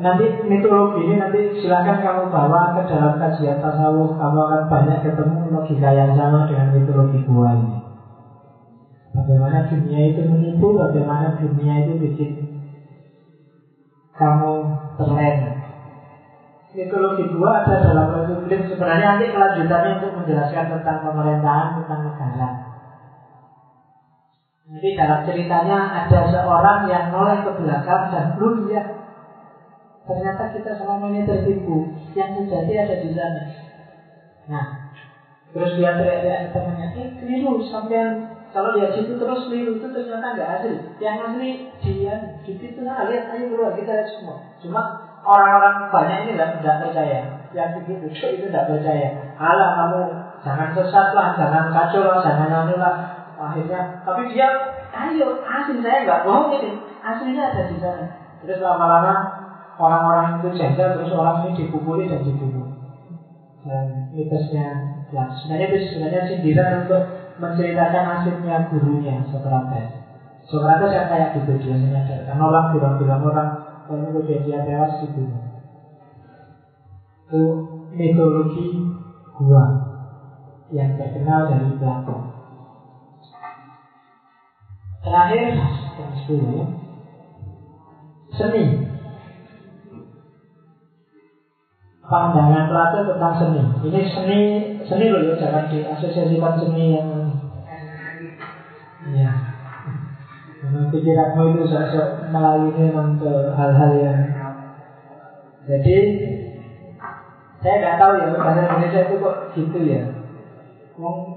Nanti 0.00 0.24
mitologi 0.48 1.04
ini 1.04 1.20
nanti 1.20 1.60
silakan 1.60 2.00
kamu 2.00 2.24
bawa 2.32 2.80
ke 2.80 2.88
dalam 2.88 3.20
kajian 3.20 3.60
tasawuf 3.60 4.16
Kamu 4.16 4.38
akan 4.40 4.62
banyak 4.72 5.04
ketemu 5.04 5.52
logika 5.52 5.92
yang 5.92 6.16
sama 6.16 6.48
dengan 6.48 6.72
mitologi 6.72 7.20
gua 7.28 7.52
ini 7.52 7.76
Bagaimana 9.12 9.68
dunia 9.68 10.16
itu 10.16 10.24
menipu, 10.24 10.72
bagaimana 10.72 11.36
dunia 11.36 11.84
itu 11.84 11.92
bikin 11.98 12.30
kamu 14.16 14.52
terlena. 14.96 15.59
Mitologi 16.70 17.26
dua 17.34 17.66
ada 17.66 17.82
dalam 17.82 18.14
Republik 18.14 18.62
sebenarnya 18.70 19.18
nanti 19.18 19.26
kelanjutannya 19.34 19.90
untuk 19.98 20.22
menjelaskan 20.22 20.70
tentang 20.70 20.98
pemerintahan, 21.02 21.82
tentang 21.82 22.00
negara. 22.06 22.48
Nanti 24.70 24.88
dalam 24.94 25.20
ceritanya 25.26 25.78
ada 26.06 26.20
seorang 26.30 26.86
yang 26.86 27.10
noleh 27.10 27.42
ke 27.42 27.50
belakang 27.58 28.14
dan 28.14 28.38
belum 28.38 28.70
ya 28.70 28.86
ternyata 30.06 30.54
kita 30.54 30.78
selama 30.78 31.10
ini 31.10 31.26
tertipu. 31.26 31.90
Yang 32.14 32.46
sejati 32.46 32.72
ada 32.78 32.94
di 33.02 33.10
sana. 33.18 33.42
Nah, 34.46 34.66
terus 35.50 35.74
dia 35.74 35.98
teriak-teriak 35.98 36.54
temannya, 36.54 36.86
eh 36.94 37.08
keliru 37.18 37.58
sampai 37.66 38.30
kalau 38.54 38.78
dia 38.78 38.94
situ 38.94 39.18
terus 39.18 39.50
keliru 39.50 39.82
itu 39.82 39.86
ternyata 39.90 40.38
nggak 40.38 40.50
asli. 40.62 40.78
Yang 41.02 41.16
asli 41.34 41.50
dia 41.82 42.14
di 42.46 42.54
situ 42.62 42.78
nah 42.86 43.10
lihat 43.10 43.26
ayo 43.34 43.50
keluar 43.50 43.74
kita 43.74 43.90
lihat 43.90 44.10
semua. 44.14 44.38
Cuma 44.62 45.09
orang-orang 45.24 45.92
banyak 45.92 46.18
ini 46.26 46.32
tidak 46.36 46.76
percaya. 46.84 47.20
Yang 47.50 47.68
begitu 47.82 48.04
itu 48.14 48.44
tidak 48.48 48.70
percaya. 48.70 49.08
Allah 49.36 49.68
kamu 49.76 50.00
jangan 50.46 50.68
sesat 50.72 51.08
lah, 51.12 51.34
jangan 51.34 51.74
kacau 51.74 52.02
lah, 52.06 52.18
jangan 52.22 52.48
anu 52.64 52.74
lah. 52.78 52.94
Akhirnya, 53.40 54.04
tapi 54.04 54.36
dia 54.36 54.48
ayo 54.92 55.40
asli 55.40 55.80
saya 55.80 56.04
nggak 56.04 56.22
bohong 56.28 56.52
ini. 56.60 56.76
Aslinya 57.00 57.48
ada 57.48 57.62
di 57.72 57.76
sana. 57.80 58.04
Terus 58.44 58.60
lama-lama 58.60 59.14
orang-orang 59.80 60.40
itu 60.40 60.60
jajal 60.60 61.00
terus 61.00 61.12
orang 61.16 61.48
ini 61.48 61.64
dipukuli 61.64 62.04
dan 62.04 62.20
dibunuh. 62.20 62.68
Dan 63.64 64.12
mitosnya, 64.12 64.68
ya 65.12 65.28
sebenarnya 65.28 65.66
itu 65.72 65.78
sebenarnya 65.92 66.22
sindiran 66.28 66.84
untuk 66.84 67.02
menceritakan 67.40 68.04
nasibnya 68.04 68.68
gurunya 68.68 69.24
Socrates. 69.32 70.00
Socrates 70.48 70.92
yang 70.92 71.08
kayak 71.08 71.28
gitu 71.40 71.52
dia 71.60 71.76
menyadarkan 71.76 72.36
orang 72.40 72.66
bilang-bilang 72.76 73.20
orang 73.24 73.48
dia 74.46 74.58
tewas 74.62 74.92
gitu. 75.02 75.22
Itu 77.26 77.42
mitologi 77.90 78.78
gua 79.38 79.66
yang 80.70 80.94
terkenal 80.94 81.50
dari 81.50 81.74
Plato. 81.74 82.22
Terakhir 85.02 85.46
yang 85.98 86.12
sepuluh 86.22 86.70
seni. 88.38 88.64
Pandangan 92.10 92.66
Plato 92.70 92.98
tentang 93.06 93.34
seni. 93.38 93.62
Ini 93.90 94.00
seni 94.14 94.40
seni 94.86 95.06
loh 95.10 95.22
ya, 95.22 95.34
jangan 95.38 95.66
diasosiasikan 95.70 96.54
seni 96.58 96.84
yang 96.94 97.08
Ya. 99.10 99.49
Memang 100.70 100.94
pikiranmu 100.94 101.42
itu 101.50 101.66
sosok 101.66 102.30
melalui 102.30 102.70
ke 103.18 103.32
hal-hal 103.58 103.92
yang 103.98 104.22
Jadi 105.66 105.96
saya 107.58 107.74
nggak 107.82 107.98
tahu 107.98 108.12
ya 108.22 108.26
bahasa 108.38 108.60
Indonesia 108.70 109.00
itu 109.10 109.14
kok 109.18 109.36
gitu 109.58 109.78
ya. 109.90 110.02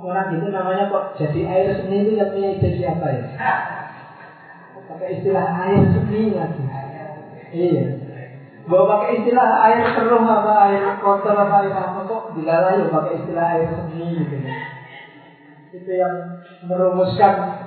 Orang 0.06 0.38
gitu 0.38 0.54
namanya 0.54 0.86
kok 0.86 1.18
jadi 1.18 1.42
air 1.50 1.68
seni 1.82 2.06
itu 2.06 2.12
yang 2.14 2.30
punya 2.30 2.50
ide 2.54 2.70
siapa 2.78 3.06
ya? 3.10 3.26
Pakai 4.86 5.18
istilah 5.18 5.48
air 5.66 5.82
seni 5.82 6.22
lagi. 6.38 6.64
Iya. 7.58 7.84
Bawa 8.70 8.84
pakai 8.86 9.10
istilah 9.18 9.50
air 9.66 9.82
keruh 9.98 10.22
apa 10.22 10.54
air 10.70 10.84
kotor 11.02 11.36
apa 11.36 11.56
air 11.66 11.74
apa 11.74 12.00
kok 12.06 12.24
dilalahi 12.38 12.86
pakai 12.86 13.14
istilah 13.18 13.46
air 13.50 13.68
seni 13.82 14.08
gitu 14.14 14.36
ya. 14.46 14.54
Itu 15.74 15.90
yang 15.90 16.16
merumuskan 16.70 17.63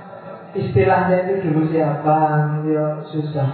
istilahnya 0.55 1.17
itu 1.27 1.51
dulu 1.51 1.67
siapa, 1.73 2.19
ya 2.69 3.03
susah. 3.11 3.51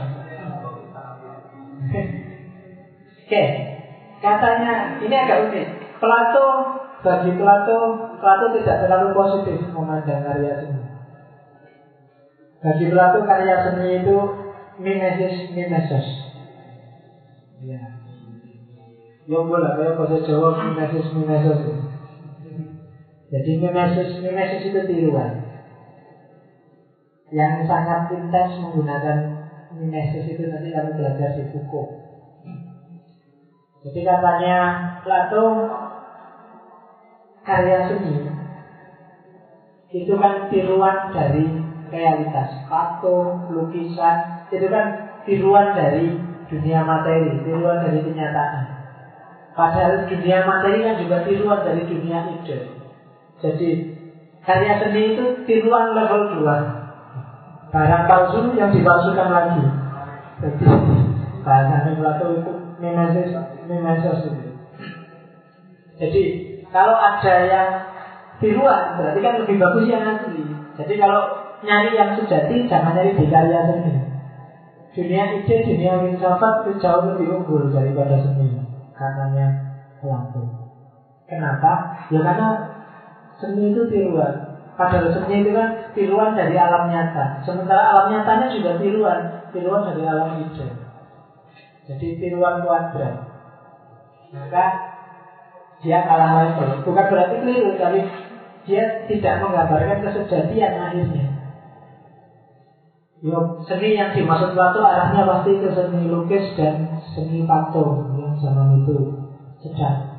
Oke, 3.22 3.42
katanya 4.20 5.00
ini 5.00 5.14
agak 5.16 5.48
unik. 5.48 5.66
Plato 6.02 6.46
bagi 7.02 7.32
Plato, 7.38 7.78
Plato 8.20 8.44
tidak 8.58 8.76
terlalu 8.86 9.08
positif 9.16 9.58
memandang 9.72 10.22
karya 10.22 10.52
seni. 10.62 10.82
Bagi 12.62 12.86
Plato 12.90 13.18
karya 13.26 13.56
seni 13.66 13.86
itu 14.02 14.16
mimesis 14.78 15.50
mimesis. 15.50 16.06
Ya. 17.62 17.82
Yo 19.30 19.46
boleh, 19.46 19.78
kayak 19.78 19.94
bahasa 19.98 20.26
Jawa 20.26 20.60
mimesis 20.70 21.06
mimesis. 21.14 21.60
Jadi 23.32 23.50
mimesis 23.58 24.10
mimesis 24.20 24.62
itu 24.68 24.80
tiruan. 24.86 25.41
Yang 27.32 27.64
sangat 27.64 28.12
intens 28.12 28.60
menggunakan 28.60 29.16
mimesis 29.72 30.28
itu 30.28 30.44
nanti 30.52 30.68
kami 30.68 30.92
belajar 30.92 31.32
di 31.32 31.48
buku. 31.48 31.80
Jadi 33.82 34.00
katanya 34.04 34.56
Plato 35.00 35.44
karya 37.42 37.88
seni 37.88 38.14
itu 39.92 40.12
kan 40.16 40.52
tiruan 40.52 41.08
dari 41.10 41.48
realitas. 41.88 42.68
Patung, 42.68 43.48
lukisan 43.48 44.44
itu 44.52 44.68
kan 44.68 44.86
tiruan 45.24 45.72
dari 45.72 46.12
dunia 46.52 46.84
materi, 46.84 47.42
tiruan 47.48 47.80
dari 47.80 48.00
kenyataan. 48.04 48.62
Padahal 49.56 50.04
dunia 50.04 50.44
materi 50.44 50.84
kan 50.84 51.00
juga 51.00 51.24
tiruan 51.24 51.64
dari 51.64 51.82
dunia 51.88 52.28
ide. 52.28 52.58
Jadi 53.40 53.68
karya 54.44 54.72
seni 54.84 55.16
itu 55.16 55.24
tiruan 55.48 55.96
level 55.96 56.44
2 56.44 56.81
barang 57.72 58.04
palsu 58.04 58.52
yang 58.52 58.68
dipalsukan 58.68 59.28
lagi. 59.32 59.64
Jadi 60.44 60.64
bahasanya 61.40 61.96
Plato 61.96 62.26
itu 62.36 62.52
mimesis, 62.78 63.32
mimesis 63.64 64.18
itu. 64.28 64.48
Jadi 65.96 66.22
kalau 66.68 66.96
ada 67.00 67.34
yang 67.48 67.68
tiruan 68.38 69.00
berarti 69.00 69.20
kan 69.24 69.34
lebih 69.40 69.56
bagus 69.56 69.88
yang 69.88 70.04
asli. 70.04 70.44
Jadi 70.76 70.94
kalau 71.00 71.22
nyari 71.64 71.96
yang 71.96 72.12
sejati 72.20 72.68
jangan 72.68 72.92
nyari 72.92 73.16
di 73.16 73.26
karya 73.32 73.60
seni. 73.64 73.92
Dunia 74.92 75.24
ide, 75.40 75.56
dunia 75.64 76.04
filsafat 76.04 76.68
itu 76.68 76.72
jauh 76.84 77.16
lebih 77.16 77.40
unggul 77.40 77.72
daripada 77.72 78.20
seni. 78.20 78.60
Katanya 78.92 79.48
Plato. 80.04 80.44
Kenapa? 81.24 81.96
Ya 82.12 82.20
karena 82.20 82.48
seni 83.40 83.72
itu 83.72 83.88
tiruan. 83.88 84.51
Padahal 84.82 85.14
seni 85.14 85.46
itu 85.46 85.54
kan 85.54 85.94
tiruan 85.94 86.34
dari 86.34 86.58
alam 86.58 86.90
nyata. 86.90 87.46
Sementara 87.46 87.94
alam 87.94 88.10
nyatanya 88.10 88.50
juga 88.50 88.82
tiruan, 88.82 89.20
tiruan 89.54 89.86
dari 89.86 90.02
alam 90.02 90.42
ide. 90.42 90.66
Jadi 91.86 92.06
tiruan 92.18 92.66
kuadrat. 92.66 93.14
Maka 94.34 94.64
dia 95.86 96.02
kalah 96.02 96.42
level. 96.42 96.82
Bukan 96.82 97.06
berarti 97.06 97.34
keliru, 97.38 97.78
tapi 97.78 98.02
dia 98.66 99.06
tidak 99.06 99.34
menggambarkan 99.46 100.02
kesejatian 100.02 100.74
akhirnya. 100.74 101.26
Yo, 103.22 103.62
seni 103.70 103.94
yang 103.94 104.10
dimaksud 104.10 104.50
Plato 104.58 104.82
arahnya 104.82 105.22
pasti 105.22 105.54
ke 105.62 105.70
seni 105.70 106.10
lukis 106.10 106.42
dan 106.58 106.90
seni 107.14 107.46
patung 107.46 108.18
yang 108.18 108.34
zaman 108.42 108.82
itu 108.82 108.98
sedang 109.62 110.10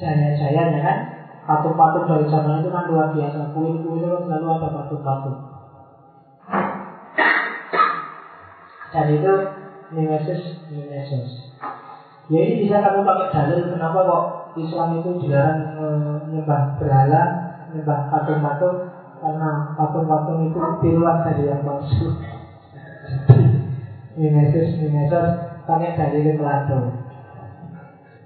jaya-jayanya 0.00 0.80
kan 0.80 0.98
Patung-patung 1.42 2.06
dari 2.06 2.26
zaman 2.30 2.62
itu 2.62 2.70
kan 2.70 2.86
luar 2.86 3.10
biasa. 3.10 3.50
Kuil-kuil 3.50 4.06
kan 4.06 4.20
selalu 4.26 4.46
ada 4.46 4.68
patung-patung. 4.70 5.38
Dan 8.92 9.06
itu 9.08 9.32
mimesis 9.90 10.40
mimesis. 10.70 11.26
Ya 12.30 12.40
ini 12.46 12.62
bisa 12.62 12.78
kamu 12.78 13.02
pakai 13.02 13.26
dalil 13.34 13.74
kenapa 13.74 13.98
kok 14.06 14.24
Islam 14.54 15.00
itu 15.00 15.10
dilarang 15.26 15.58
menyembah 16.28 16.78
berhala, 16.78 17.22
menyembah 17.68 17.98
patung-patung 18.12 18.76
karena 19.18 19.74
patung-patung 19.74 20.38
itu 20.46 20.60
tiruan 20.78 21.26
dari 21.26 21.50
yang 21.50 21.66
palsu. 21.66 22.06
mimesis 24.20 24.78
mimesis 24.78 25.26
pakai 25.66 25.98
dalil 25.98 26.38
Plato. 26.38 27.01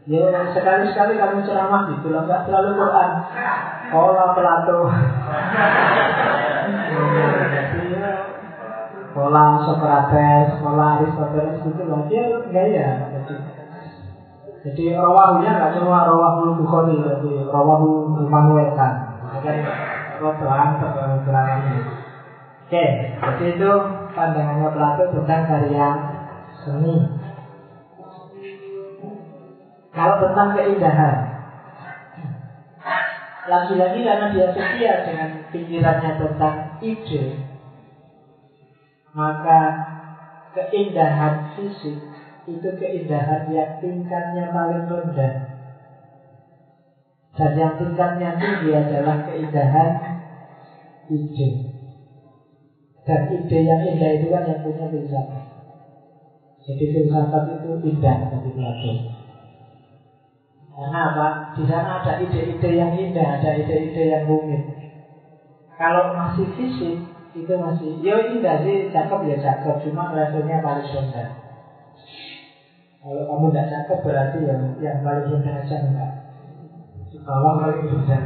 Ya 0.06 0.22
sekali-sekali 0.54 1.18
kamu 1.18 1.42
ceramah 1.42 1.90
gitu 1.90 2.14
lah, 2.14 2.22
nggak 2.22 2.46
terlalu 2.46 2.78
Quran. 2.78 3.10
Pola 3.90 4.24
Plato. 4.38 4.78
Pola 9.10 9.44
Socrates, 9.66 10.62
pola 10.62 11.02
Aristoteles 11.02 11.58
gitu 11.58 11.82
lah. 11.90 12.06
Dia 12.06 12.22
gaya. 12.54 12.86
Jadi, 13.10 13.34
jadi 14.62 14.84
rawahunya 14.94 15.50
nggak 15.58 15.74
cuma 15.74 16.06
rawahul 16.06 16.54
Bukhari, 16.54 17.02
tapi 17.02 17.42
rawahu 17.42 18.22
Immanuel 18.22 18.78
kan. 18.78 19.10
Jadi 19.42 19.58
rodoan 20.22 20.68
kebenarannya. 20.86 21.78
Oke, 22.62 22.84
jadi 23.18 23.44
itu 23.58 23.70
pandangannya 24.14 24.70
Plato 24.70 25.02
tentang 25.10 25.50
karya 25.50 25.86
seni. 26.62 27.25
Kalau 29.96 30.20
tentang 30.20 30.52
keindahan. 30.52 31.16
Lagi-lagi 33.48 33.98
karena 34.04 34.26
dia 34.28 34.48
setia 34.52 34.94
dengan 35.06 35.30
pikirannya 35.54 36.12
tentang 36.18 36.54
ide 36.82 37.38
Maka 39.16 39.60
keindahan 40.52 41.56
fisik 41.56 41.96
itu 42.44 42.68
keindahan 42.76 43.48
yang 43.48 43.80
tingkatnya 43.80 44.52
paling 44.52 44.84
rendah. 44.84 45.34
Dan 47.40 47.52
yang 47.56 47.72
tingkatnya 47.80 48.36
tinggi 48.36 48.76
adalah 48.76 49.24
keindahan 49.24 49.92
ide. 51.08 51.48
Dan 53.08 53.20
ide 53.32 53.58
yang 53.64 53.80
indah 53.80 54.10
itu 54.20 54.26
kan 54.28 54.44
yang 54.44 54.60
punya 54.60 54.92
filsafat. 54.92 55.44
Jadi 56.68 56.84
filsafat 56.92 57.44
itu 57.48 57.70
indah 57.80 58.16
bagi 58.28 58.50
Plato 58.52 59.16
karena 60.76 60.98
apa? 61.08 61.26
Di 61.56 61.64
sana 61.64 62.04
ada 62.04 62.12
ide-ide 62.20 62.70
yang 62.76 62.92
indah, 62.92 63.40
ada 63.40 63.56
ide-ide 63.56 64.12
yang 64.12 64.28
rumit. 64.28 64.60
Kalau 65.80 66.12
masih 66.12 66.44
fisik, 66.52 66.96
itu 67.32 67.52
masih, 67.56 67.96
ya 68.04 68.20
indah 68.20 68.60
sih, 68.60 68.84
cakep 68.92 69.20
ya 69.24 69.36
cakep, 69.40 69.88
cuma 69.88 70.12
levelnya 70.12 70.60
paling 70.60 70.84
rendah. 70.84 71.28
Kalau 73.00 73.22
kamu 73.24 73.44
tidak 73.48 73.66
cakep 73.72 73.98
berarti 74.04 74.38
yang 74.44 74.60
yang 74.76 74.96
paling 75.00 75.24
rendah 75.24 75.54
aja 75.64 75.76
enggak. 75.80 76.10
Di 77.08 77.18
bawah 77.24 77.54
paling 77.56 77.84
rendah. 77.86 78.22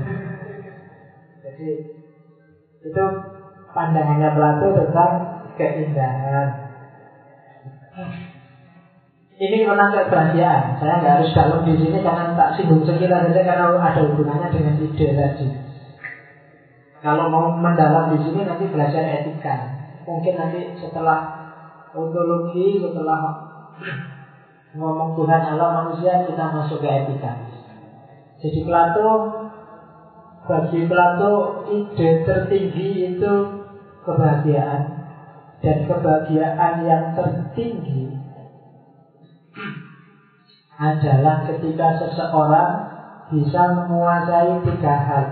Jadi 1.47 1.70
itu 2.81 3.05
pandangannya 3.77 4.28
Plato 4.35 4.66
tentang 4.74 5.10
keindahan. 5.55 6.48
Ini 9.41 9.65
menangkap 9.65 10.12
kerahasiaan. 10.12 10.77
Saya 10.77 11.01
nggak 11.01 11.15
harus 11.17 11.33
dalam 11.33 11.65
di 11.65 11.73
sini 11.81 12.05
karena 12.05 12.37
tak 12.37 12.61
singgung 12.61 12.85
sekilas 12.85 13.33
saja 13.33 13.41
karena 13.41 13.73
ada 13.73 14.01
hubungannya 14.05 14.53
dengan 14.53 14.77
ide 14.77 15.07
tadi. 15.17 15.49
Kalau 17.01 17.33
mau 17.33 17.57
mendalam 17.57 18.12
di 18.12 18.21
sini 18.21 18.45
nanti 18.45 18.69
belajar 18.69 19.01
etika. 19.01 19.81
Mungkin 20.05 20.37
nanti 20.37 20.77
setelah 20.77 21.41
ontologi, 21.97 22.85
setelah 22.85 23.33
ngomong 24.77 25.17
Tuhan 25.17 25.57
Allah 25.57 25.69
manusia 25.73 26.29
kita 26.29 26.45
masuk 26.61 26.85
ke 26.85 26.89
etika. 26.93 27.33
Jadi 28.45 28.61
Plato 28.69 29.09
bagi 30.45 30.85
Plato 30.85 31.65
ide 31.73 32.29
tertinggi 32.29 33.17
itu 33.17 33.33
kebahagiaan 34.05 34.81
dan 35.65 35.89
kebahagiaan 35.89 36.75
yang 36.85 37.17
tertinggi 37.17 38.20
adalah 40.81 41.44
ketika 41.44 41.93
seseorang 42.01 42.73
bisa 43.28 43.62
menguasai 43.77 44.65
tiga 44.65 44.97
hal 44.97 45.24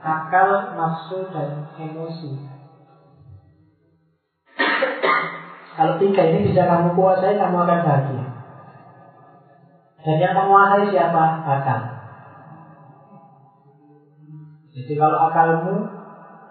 akal, 0.00 0.74
nafsu, 0.74 1.28
dan 1.30 1.62
emosi. 1.76 2.32
Kalau 5.76 5.94
tiga 5.96 6.22
ini 6.28 6.50
bisa 6.50 6.66
kamu 6.66 6.92
kuasai, 6.92 7.38
kamu 7.38 7.56
akan 7.56 7.80
bahagia. 7.86 8.24
Dan 10.00 10.16
yang 10.20 10.34
menguasai 10.36 10.88
siapa? 10.92 11.24
Akal. 11.44 11.80
Jadi 14.72 14.92
kalau 14.96 15.18
akalmu, 15.28 15.76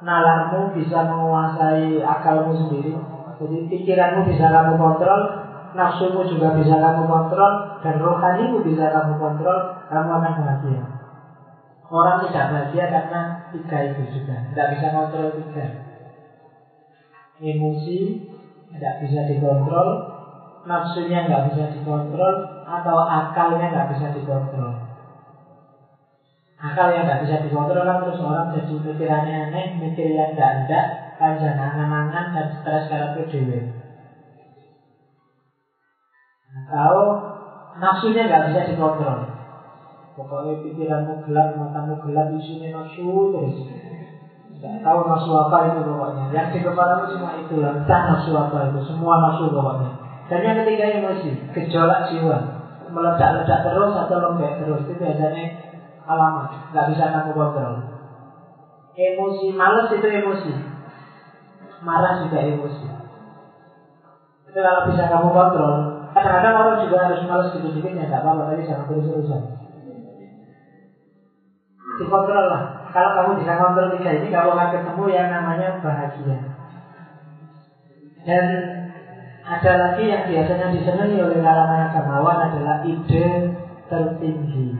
nalarmu 0.05 0.73
bisa 0.73 1.05
menguasai 1.05 2.01
akalmu 2.01 2.53
sendiri. 2.53 2.93
Jadi 3.39 3.57
pikiranmu 3.69 4.25
bisa 4.29 4.45
kamu 4.49 4.77
kontrol, 4.77 5.21
nafsumu 5.77 6.25
juga 6.25 6.53
bisa 6.55 6.75
kamu 6.77 7.03
kontrol, 7.05 7.51
dan 7.83 7.95
rohanimu 8.01 8.61
bisa 8.65 8.89
kamu 8.89 9.13
kontrol, 9.17 9.57
kamu 9.89 10.09
akan 10.09 10.33
bahagia. 10.39 10.81
Orang 11.89 12.21
tidak 12.21 12.45
bahagia 12.53 12.85
karena 12.85 13.19
tiga 13.49 13.77
itu 13.81 14.01
juga, 14.13 14.35
tidak 14.53 14.67
bisa 14.77 14.87
kontrol 14.93 15.27
tiga. 15.33 15.65
Emosi 17.39 17.99
tidak 18.75 18.93
bisa 19.01 19.19
dikontrol, 19.25 19.87
nafsunya 20.69 21.25
nggak 21.25 21.49
bisa 21.49 21.63
dikontrol, 21.73 22.33
atau 22.69 22.97
akalnya 23.01 23.73
nggak 23.73 23.89
bisa 23.95 24.13
dikontrol. 24.13 24.89
Akal 26.59 26.91
yang 26.91 27.07
nggak 27.07 27.23
bisa 27.23 27.39
dikontrol 27.39 27.87
kan 27.87 28.03
terus 28.03 28.19
orang 28.19 28.51
jadi 28.51 28.75
pikirannya 28.83 29.35
aneh, 29.47 29.65
mikir 29.79 30.11
yang 30.11 30.35
nggak 30.35 30.67
ada, 30.67 30.79
panjang 31.15 31.55
angan-angan 31.55 32.35
dan 32.35 32.45
stres 32.51 32.83
karena 32.91 33.15
dewe. 33.15 33.78
Atau 36.69 36.97
nafsunya 37.81 38.29
nggak 38.29 38.53
bisa 38.53 38.61
dikontrol. 38.69 39.25
Pokoknya 40.13 40.61
pikiranmu 40.61 41.25
gelap, 41.25 41.57
matamu 41.57 41.97
gelap, 42.05 42.29
isinya 42.37 42.77
nafsu 42.77 43.33
terus. 43.33 43.55
Nggak 44.59 44.75
tahu 44.85 44.99
nafsu 45.09 45.31
apa 45.33 45.57
itu 45.73 45.79
pokoknya. 45.81 46.23
Yang 46.29 46.47
di 46.53 46.59
kepala 46.61 47.01
itu 47.01 47.17
cuma 47.17 47.29
itu 47.33 47.55
entah 47.57 48.01
nafsu 48.05 48.31
apa 48.37 48.69
itu, 48.69 48.79
semua 48.85 49.17
nafsu 49.17 49.49
pokoknya. 49.49 49.89
Dan 50.29 50.45
yang 50.45 50.57
ketiga 50.61 50.85
emosi, 50.93 51.31
gejolak 51.57 52.05
jiwa, 52.13 52.37
meledak-ledak 52.93 53.59
terus 53.65 53.93
atau 53.97 54.17
lembek 54.21 54.61
terus 54.61 54.85
itu 54.85 54.93
biasanya 54.93 55.43
alamat, 56.05 56.53
nggak 56.69 56.87
bisa 56.93 57.09
kamu 57.09 57.33
kontrol. 57.33 57.73
Emosi 58.93 59.47
males 59.55 59.89
itu 59.89 60.05
emosi, 60.05 60.53
marah 61.81 62.19
juga 62.21 62.43
emosi. 62.45 62.85
Itu 64.49 64.59
kalau 64.59 64.85
bisa 64.85 65.07
kamu 65.09 65.29
kontrol. 65.33 65.88
Kadang-kadang 66.19 66.55
orang 66.59 66.77
juga 66.83 66.97
harus 67.07 67.23
males 67.23 67.55
dikit-dikit 67.55 67.95
ya 67.95 68.03
nggak 68.11 68.19
apa-apa, 68.19 68.51
tapi 68.51 68.67
jangan 68.67 68.91
terus-terusan. 68.91 69.41
Dikontrol 72.03 72.45
lah. 72.51 72.61
Kalau 72.91 73.11
kamu 73.15 73.31
bisa 73.39 73.55
kontrol 73.55 73.87
tiga 73.95 74.11
ini, 74.19 74.27
kamu 74.27 74.51
akan 74.51 74.69
ketemu 74.75 75.03
yang 75.15 75.27
namanya 75.31 75.79
bahagia. 75.79 76.37
Dan 78.27 78.45
ada 79.47 79.73
lagi 79.79 80.03
yang 80.11 80.27
biasanya 80.27 80.67
disenangi 80.75 81.23
oleh 81.23 81.39
kalangan 81.39 81.87
agamawan 81.87 82.51
adalah 82.51 82.83
ide 82.83 83.27
tertinggi. 83.87 84.75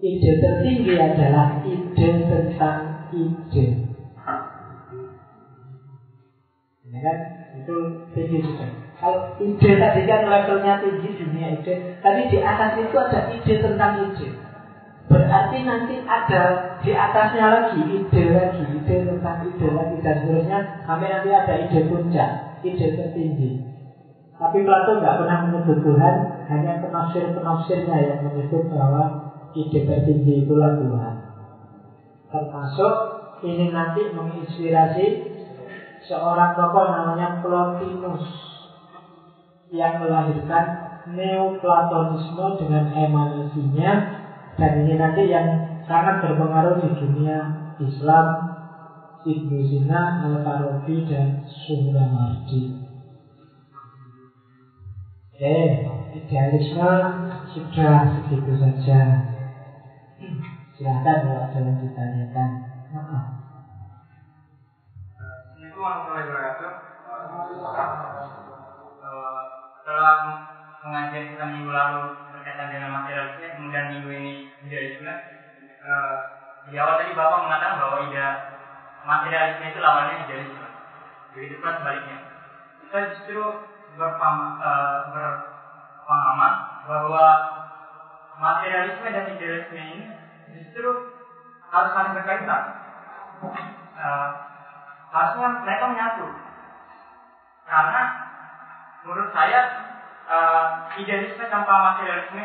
Ide 0.00 0.32
tertinggi 0.40 0.96
adalah 0.96 1.60
ide 1.68 2.08
tentang 2.24 3.12
ide. 3.12 3.66
Ini 6.88 6.98
kan 7.04 7.16
itu 7.60 7.76
tinggi 8.16 8.40
juga. 8.40 8.87
Kalau 8.98 9.30
ide 9.38 9.78
tadi 9.78 10.02
kan 10.10 10.26
levelnya 10.26 10.82
tinggi 10.82 11.14
dunia 11.14 11.62
ide, 11.62 12.02
tapi 12.02 12.26
di 12.26 12.38
atas 12.42 12.82
itu 12.82 12.96
ada 12.98 13.30
ide 13.30 13.54
tentang 13.62 14.02
ide. 14.02 14.28
Berarti 15.06 15.58
nanti 15.62 16.02
ada 16.02 16.42
di 16.82 16.90
atasnya 16.90 17.46
lagi 17.46 17.78
ide 17.78 18.24
lagi, 18.34 18.62
ide 18.74 18.96
tentang 19.06 19.46
ide 19.46 19.68
lagi 19.70 19.96
dan 20.02 20.14
seterusnya 20.18 20.58
sampai 20.82 21.14
nanti 21.14 21.30
ada 21.30 21.54
ide 21.62 21.80
puncak, 21.86 22.30
ide 22.66 22.86
tertinggi. 22.98 23.62
Tapi 24.34 24.66
Plato 24.66 24.98
nggak 24.98 25.16
pernah 25.22 25.38
menyebut 25.46 25.78
Tuhan, 25.78 26.14
hanya 26.50 26.82
penafsir-penafsirnya 26.82 27.96
yang 28.02 28.18
menyebut 28.26 28.66
bahwa 28.66 29.14
ide 29.54 29.86
tertinggi 29.86 30.42
itulah 30.42 30.74
Tuhan. 30.74 31.14
Termasuk 32.34 32.94
ini 33.46 33.70
nanti 33.70 34.10
menginspirasi 34.10 35.06
seorang 36.10 36.58
tokoh 36.58 36.90
namanya 36.90 37.38
Plotinus 37.38 38.47
yang 39.72 40.00
melahirkan 40.00 40.88
Neoplatonisme 41.08 42.60
dengan 42.60 42.84
emanasinya 42.92 43.96
dan 44.60 44.84
ini 44.84 44.92
nanti 44.92 45.24
yang 45.24 45.56
sangat 45.88 46.20
berpengaruh 46.20 46.76
di 46.76 46.92
dunia 46.92 47.48
Islam 47.80 48.44
Ibnu 49.24 49.56
Sina, 49.64 50.20
Al-Farabi 50.20 51.00
dan 51.08 51.40
Suhrawardi. 51.64 52.76
Eh, 55.38 55.70
idealisme 56.12 56.92
sudah 57.56 58.20
segitu 58.20 58.52
saja. 58.58 59.22
Silahkan 60.76 61.16
kalau 61.24 61.40
ada 61.40 61.58
yang 61.62 61.78
ditanyakan. 61.78 62.48
Assalamualaikum 62.90 65.78
warahmatullahi 65.78 66.26
wabarakatuh. 66.28 68.07
Setelah 69.88 70.44
pengajian 70.84 71.32
kita 71.32 71.48
minggu 71.48 71.72
lalu 71.72 72.12
berkaitan 72.28 72.76
dengan 72.76 72.92
materialisme, 72.92 73.56
kemudian 73.56 73.96
minggu 73.96 74.20
ini 74.20 74.52
idealisme. 74.68 75.08
Di 76.68 76.76
awal 76.76 77.00
tadi 77.00 77.16
Bapak 77.16 77.48
mengatakan 77.48 77.80
bahwa 77.80 78.04
ide 78.04 78.20
materialisme 79.08 79.64
itu 79.64 79.80
lawannya 79.80 80.28
idealisme. 80.28 80.68
Begitu 81.32 81.64
pula 81.64 81.80
sebaliknya. 81.80 82.20
Kita 82.84 83.16
justru 83.16 83.64
berpengalaman 83.96 86.52
bahwa 86.84 87.26
materialisme 88.44 89.08
dan 89.08 89.40
idealisme 89.40 89.72
ini 89.72 90.12
justru 90.52 91.16
harus 91.72 91.96
saling 91.96 92.12
berkaitan. 92.12 92.76
Uh, 93.96 94.28
harusnya 95.16 95.64
mereka 95.64 95.88
menyatu. 95.88 96.28
Karena 97.64 98.27
menurut 99.06 99.30
saya 99.30 99.60
uh, 100.26 100.66
idealisme 100.98 101.44
tanpa 101.50 101.94
materialisme 101.94 102.42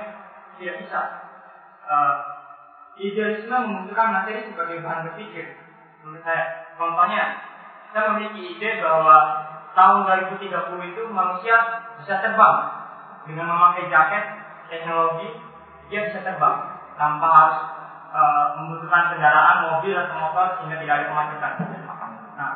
tidak 0.58 0.76
bisa. 0.86 1.02
Uh, 1.84 2.14
idealisme 2.98 3.54
membutuhkan 3.54 4.22
materi 4.22 4.46
sebagai 4.46 4.86
bahan 4.86 5.10
berpikir. 5.10 5.58
Menurut 6.04 6.22
saya, 6.22 6.74
contohnya, 6.78 7.24
saya 7.94 8.14
memiliki 8.14 8.58
ide 8.58 8.82
bahwa 8.84 9.18
tahun 9.74 10.06
2030 10.30 10.94
itu 10.94 11.02
manusia 11.10 11.56
bisa 11.98 12.22
terbang 12.22 12.58
dengan 13.26 13.50
memakai 13.50 13.90
jaket 13.90 14.24
teknologi 14.70 15.30
dia 15.90 16.10
bisa 16.10 16.26
terbang 16.26 16.58
tanpa 16.98 17.28
harus 17.28 17.60
uh, 18.14 18.46
membutuhkan 18.62 19.14
kendaraan 19.14 19.74
mobil 19.74 19.94
atau 19.98 20.16
motor 20.18 20.46
sehingga 20.58 20.78
tidak 20.82 20.94
ada 21.02 21.06
kemacetan. 21.10 21.54
Nah, 22.34 22.52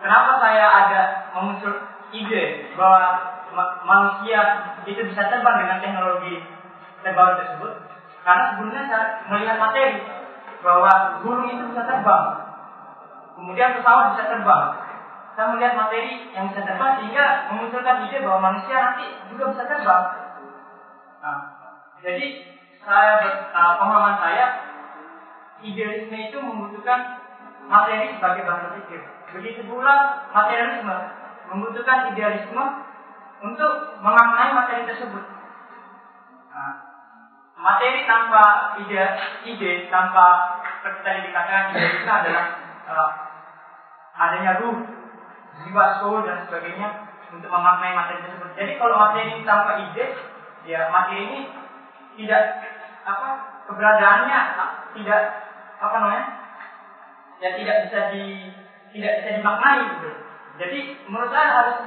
kenapa 0.00 0.30
saya 0.40 0.64
ada 0.64 1.00
memuncul 1.36 1.74
ide 2.10 2.74
bahwa 2.74 3.02
ma 3.50 3.64
manusia 3.82 4.40
itu 4.86 5.02
bisa 5.10 5.26
terbang 5.26 5.56
dengan 5.66 5.78
teknologi 5.82 6.34
terbaru 7.02 7.32
tersebut? 7.42 7.72
Karena 8.20 8.42
sebelumnya 8.52 8.82
saya 8.86 9.06
melihat 9.32 9.56
materi 9.56 9.90
bahwa 10.60 10.92
burung 11.24 11.48
itu 11.48 11.64
bisa 11.72 11.82
terbang, 11.88 12.24
kemudian 13.34 13.80
pesawat 13.80 14.14
bisa 14.14 14.24
terbang. 14.28 14.64
Saya 15.32 15.46
melihat 15.56 15.74
materi 15.78 16.28
yang 16.36 16.52
bisa 16.52 16.60
terbang 16.66 17.00
sehingga 17.00 17.26
memunculkan 17.48 18.04
ide 18.10 18.18
bahwa 18.26 18.40
manusia 18.52 18.76
nanti 18.76 19.06
juga 19.32 19.56
bisa 19.56 19.64
terbang. 19.64 20.04
Nah, 21.20 21.38
jadi 22.04 22.26
saya 22.84 23.12
uh, 23.52 23.74
pemahaman 23.76 24.16
saya 24.20 24.44
idealisme 25.60 26.16
itu 26.16 26.38
membutuhkan 26.40 27.20
materi 27.68 28.16
sebagai 28.16 28.44
bahan 28.48 28.62
berpikir. 28.72 29.00
Begitu 29.30 29.62
pula 29.68 30.26
materialisme 30.32 31.19
membutuhkan 31.50 32.14
idealisme 32.14 32.64
untuk 33.42 33.72
memaknai 33.98 34.54
materi 34.54 34.86
tersebut. 34.86 35.24
Nah, 36.50 36.74
materi 37.58 38.06
tanpa 38.06 38.76
ide, 38.84 39.02
ide 39.50 39.70
tanpa 39.90 40.58
tadi 41.02 41.28
dikatakan 41.28 41.74
idealisme 41.74 42.10
adalah 42.10 42.44
uh, 42.86 43.10
adanya 44.16 44.62
ruh, 44.62 44.78
jiwa, 45.64 45.84
soul 46.00 46.22
dan 46.22 46.46
sebagainya 46.46 47.10
untuk 47.34 47.50
memaknai 47.50 47.98
materi 47.98 48.22
tersebut. 48.26 48.50
Jadi 48.54 48.72
kalau 48.78 48.96
materi 48.96 49.42
tanpa 49.42 49.72
ide, 49.90 50.06
ya 50.68 50.90
materi 50.92 51.20
ini 51.26 51.40
tidak 52.20 52.42
apa 53.00 53.28
keberadaannya 53.64 54.40
tidak 54.92 55.22
apa 55.80 55.96
namanya 55.96 56.24
ya 57.40 57.56
tidak 57.56 57.76
bisa 57.88 57.98
di 58.12 58.52
tidak 58.92 59.12
bisa 59.22 59.30
dimaknai 59.40 59.80
gitu. 59.96 60.10
Jadi 60.60 61.08
menurut 61.08 61.32
saya 61.32 61.48
harus 61.56 61.80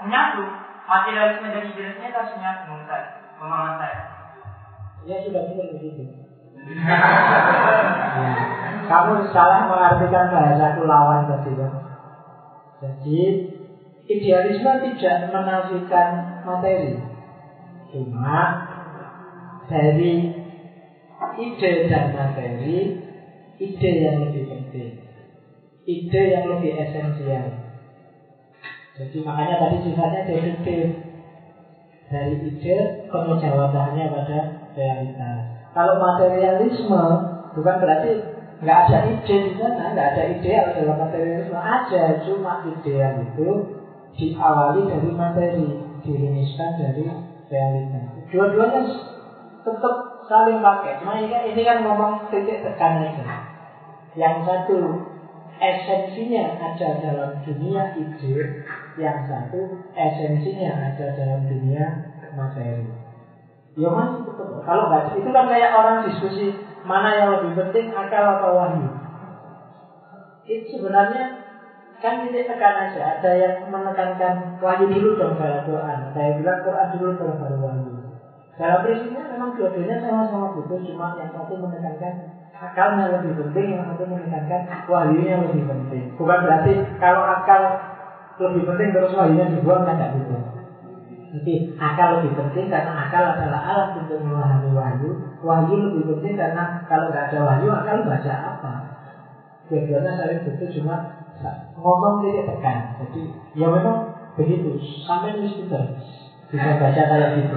menyatu 0.00 0.48
materialisme 0.88 1.52
dan 1.52 1.68
idealisme 1.68 2.08
harus 2.08 2.32
menyatu 2.40 2.72
menurut 2.72 2.88
saya 2.88 3.04
pemahaman 3.36 3.76
saya. 3.76 4.00
Ya 5.04 5.20
sudah 5.20 5.44
benar 5.44 5.68
begitu. 5.76 6.08
Kamu 8.88 9.12
salah 9.36 9.68
mengartikan 9.68 10.32
bahasaku 10.32 10.88
lawan 10.88 11.28
tadi 11.28 11.52
ya. 11.52 11.68
Jadi 12.80 13.20
idealisme 14.08 14.72
tidak 14.88 15.28
menafikan 15.28 16.40
materi, 16.48 16.96
cuma 17.92 18.40
dari 19.68 20.32
ide 21.36 21.72
dan 21.92 22.16
materi, 22.16 23.04
ide 23.60 23.90
yang 24.00 24.24
lebih 24.24 24.48
penting, 24.48 24.96
ide 25.84 26.22
yang 26.32 26.48
lebih 26.48 26.72
esensial. 26.72 27.67
Jadi 28.98 29.22
makanya 29.22 29.62
tadi 29.62 29.76
sifatnya 29.86 30.26
deduktif 30.26 30.90
dari 32.10 32.34
ide 32.50 32.76
jawabannya 33.14 34.04
pada 34.10 34.38
realitas. 34.74 35.38
Kalau 35.70 35.94
materialisme 36.02 37.04
bukan 37.54 37.76
berarti 37.78 38.12
nggak 38.58 38.78
ada 38.90 38.98
ide 39.06 39.36
di 39.46 39.52
sana, 39.54 39.94
nggak 39.94 40.08
ada 40.16 40.22
ideal 40.34 40.66
dalam 40.74 40.96
materialisme. 40.98 41.54
Ada, 41.54 42.26
cuma 42.26 42.66
ideal 42.66 43.22
itu 43.22 43.48
diawali 44.18 44.80
dari 44.90 45.10
materi, 45.14 45.68
dirumuskan 46.02 46.70
dari 46.82 47.06
realitas. 47.46 48.04
Dua-duanya 48.34 48.82
tetap 49.62 49.94
saling 50.26 50.58
pakai. 50.58 50.98
Cuma 50.98 51.22
ini, 51.22 51.54
ini 51.54 51.62
kan 51.62 51.86
ngomong 51.86 52.26
titik 52.34 52.66
tekan 52.66 52.98
aja. 53.06 53.46
Yang 54.18 54.36
satu 54.42 54.78
esensinya 55.62 56.58
ada 56.58 56.88
dalam 56.98 57.30
dunia 57.46 57.94
ide, 57.94 58.34
yang 58.98 59.22
satu 59.24 59.70
esensinya 59.94 60.90
ada 60.90 61.06
dalam 61.14 61.46
dunia 61.46 61.84
materi. 62.34 62.84
Ya 63.78 63.88
masih 63.94 64.26
tetap. 64.26 64.48
Kalau 64.66 64.90
nggak 64.90 65.14
itu 65.14 65.30
kan 65.30 65.46
kayak 65.46 65.70
orang 65.70 66.02
diskusi 66.02 66.50
mana 66.82 67.14
yang 67.14 67.30
lebih 67.38 67.54
penting 67.54 67.94
akal 67.94 68.26
atau 68.34 68.50
wahyu. 68.58 68.90
Itu 70.50 70.66
sebenarnya 70.66 71.30
kan 72.02 72.18
titik 72.26 72.50
tekan 72.50 72.74
aja. 72.74 73.18
Ada 73.18 73.30
yang 73.38 73.54
menekankan 73.70 74.58
wahyu 74.58 74.90
dulu 74.90 75.14
dong 75.14 75.34
dalam 75.38 75.62
Quran. 75.62 75.98
Saya 76.10 76.34
bilang 76.34 76.58
Quran 76.66 76.88
dulu 76.98 77.10
dong 77.14 77.34
baru 77.38 77.56
wahyu. 77.62 77.92
Dalam 78.58 78.82
prinsipnya 78.82 79.22
memang 79.30 79.54
dua-duanya 79.54 80.02
sama-sama 80.02 80.50
butuh, 80.50 80.82
cuma 80.82 81.14
yang 81.14 81.30
satu 81.30 81.54
menekankan 81.54 82.26
akalnya 82.58 83.06
lebih 83.14 83.38
penting, 83.38 83.78
yang 83.78 83.86
satu 83.86 84.02
menekankan 84.02 84.66
wahyunya 84.90 85.38
lebih 85.46 85.62
penting. 85.62 86.10
Bukan 86.18 86.38
berarti 86.42 86.74
kalau 86.98 87.22
akal 87.22 87.78
lebih 88.38 88.62
penting 88.66 88.88
terus 88.94 89.12
wahyunya 89.14 89.50
dibuang 89.50 89.82
kan 89.82 89.98
tidak 89.98 90.22
gitu. 90.22 90.36
Jadi 91.28 91.54
akal 91.76 92.18
lebih 92.18 92.32
penting 92.32 92.72
karena 92.72 93.04
akal 93.04 93.20
adalah 93.20 93.60
alat 93.60 93.88
untuk 94.00 94.16
memahami 94.22 94.72
wahyu. 94.72 95.10
Wahyu 95.44 95.74
lebih 95.90 96.16
penting 96.16 96.40
karena 96.40 96.80
kalau 96.88 97.12
nggak 97.12 97.28
ada 97.28 97.38
wahyu 97.44 97.68
akal 97.68 98.00
baca 98.06 98.32
apa? 98.32 98.72
Dua-duanya 99.68 100.16
saling 100.16 100.40
butuh 100.48 100.68
cuma 100.72 100.94
ngomong 101.76 102.24
tidak 102.24 102.48
tekan. 102.48 102.76
Jadi 103.04 103.22
ya 103.58 103.68
memang 103.68 104.08
begitu. 104.40 104.80
Sampai 105.04 105.36
nulis 105.36 105.52
bisa 105.60 105.78
baca 106.80 107.02
kayak 107.04 107.30
gitu. 107.36 107.56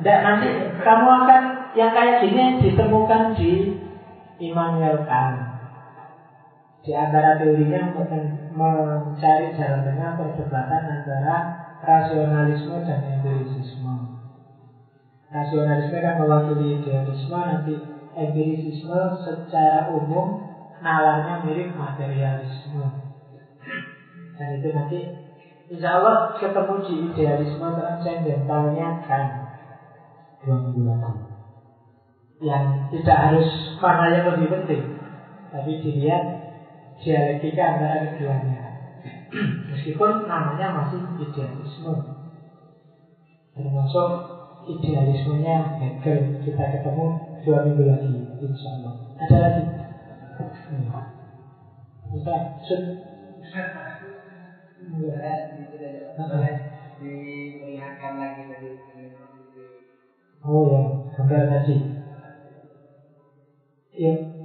Dan 0.00 0.18
nanti 0.24 0.48
kamu 0.80 1.06
akan 1.12 1.40
yang 1.76 1.92
kayak 1.92 2.24
gini 2.24 2.56
ditemukan 2.56 3.36
di 3.36 3.76
Immanuel 4.40 5.04
Kant. 5.04 5.49
Di 6.80 6.92
antara 6.96 7.36
teorinya 7.36 7.92
untuk 7.92 8.08
mencari 8.56 9.52
jalan 9.52 9.84
tengah 9.84 10.16
perdebatan 10.16 10.82
antara 10.88 11.36
rasionalisme 11.84 12.80
dan 12.84 13.00
empirisisme. 13.04 13.94
Rasionalisme 15.30 15.98
kan 16.00 16.14
mewakili 16.18 16.80
idealisme, 16.80 17.36
nanti 17.36 17.74
empirisisme 18.16 19.00
secara 19.22 19.92
umum 19.92 20.40
nalarnya 20.80 21.44
mirip 21.44 21.76
materialisme. 21.76 22.84
Dan 24.40 24.48
itu 24.56 24.68
nanti 24.72 25.00
Insya 25.70 26.02
Allah 26.02 26.34
ketemu 26.34 26.74
di 26.82 26.94
idealisme 27.14 27.62
transcendentalnya 27.78 29.06
kan 29.06 29.22
dua 30.42 30.56
minggu 30.66 30.82
lagi. 30.82 31.14
Yang 32.42 32.64
tidak 32.90 33.18
harus 33.22 33.48
mana 33.78 34.10
yang 34.10 34.34
lebih 34.34 34.50
penting, 34.50 34.82
tapi 35.54 35.78
dilihat 35.78 36.39
dialektika 37.00 37.62
antara 37.76 38.04
keduanya. 38.04 38.60
Meskipun 39.70 40.28
namanya 40.28 40.68
masih 40.68 41.00
idealisme, 41.16 41.94
termasuk 43.56 44.08
idealismenya 44.68 45.56
Hegel 45.80 46.36
kita 46.44 46.64
ketemu 46.68 47.04
dua 47.46 47.58
minggu 47.64 47.84
lagi, 47.88 48.12
insya 48.42 48.68
Allah. 48.76 48.92
Ada 49.24 49.36
lagi? 49.40 49.62
Hmm. 50.68 50.84
Bisa, 52.10 52.34
sun. 52.66 52.82
Diingatkan 57.00 58.12
lagi 58.20 58.42
tadi 58.44 58.68
Oh 60.40 60.64
ya, 60.68 60.82
gambar 61.16 61.42
tadi. 61.48 61.76
Ya. 63.96 64.39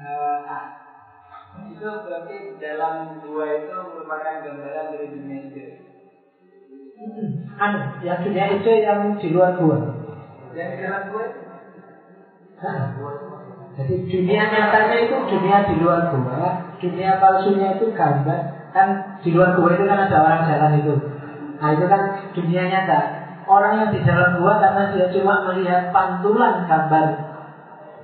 Uh, 0.00 0.64
itu 1.68 1.84
berarti 1.84 2.36
dalam 2.56 3.20
dua 3.20 3.44
itu 3.60 3.74
merupakan 3.74 4.34
gambaran 4.40 4.86
dari 4.96 5.06
dunia. 5.12 5.40
Hmm. 7.00 7.28
Anu, 7.60 7.78
yang 8.04 8.20
dunia 8.24 8.44
ide 8.56 8.74
yang 8.80 9.00
di 9.20 9.28
luar 9.32 9.56
gua. 9.60 9.78
Yang 10.56 10.68
di 10.72 10.78
dalam 10.80 11.02
gua? 11.12 11.24
Jadi 13.76 13.94
dunia 14.12 14.42
nyatanya 14.52 14.96
itu 15.08 15.16
dunia 15.28 15.56
di 15.68 15.74
luar 15.80 16.12
gua, 16.12 16.40
dunia 16.76 17.16
palsunya 17.16 17.80
itu 17.80 17.88
gambar 17.96 18.40
Kan 18.70 18.86
di 19.24 19.30
luar 19.34 19.58
gua 19.58 19.74
itu 19.74 19.84
kan 19.88 19.98
ada 20.06 20.16
orang 20.20 20.46
jalan 20.46 20.72
itu. 20.78 20.94
Nah 21.58 21.68
itu 21.74 21.84
kan 21.90 22.02
dunia 22.36 22.62
nyata. 22.70 23.00
Orang 23.50 23.82
yang 23.82 23.90
di 23.90 24.00
dalam 24.06 24.38
gua 24.38 24.62
karena 24.62 24.94
dia 24.94 25.06
cuma 25.10 25.42
melihat 25.50 25.90
pantulan 25.90 26.68
gambar 26.68 27.06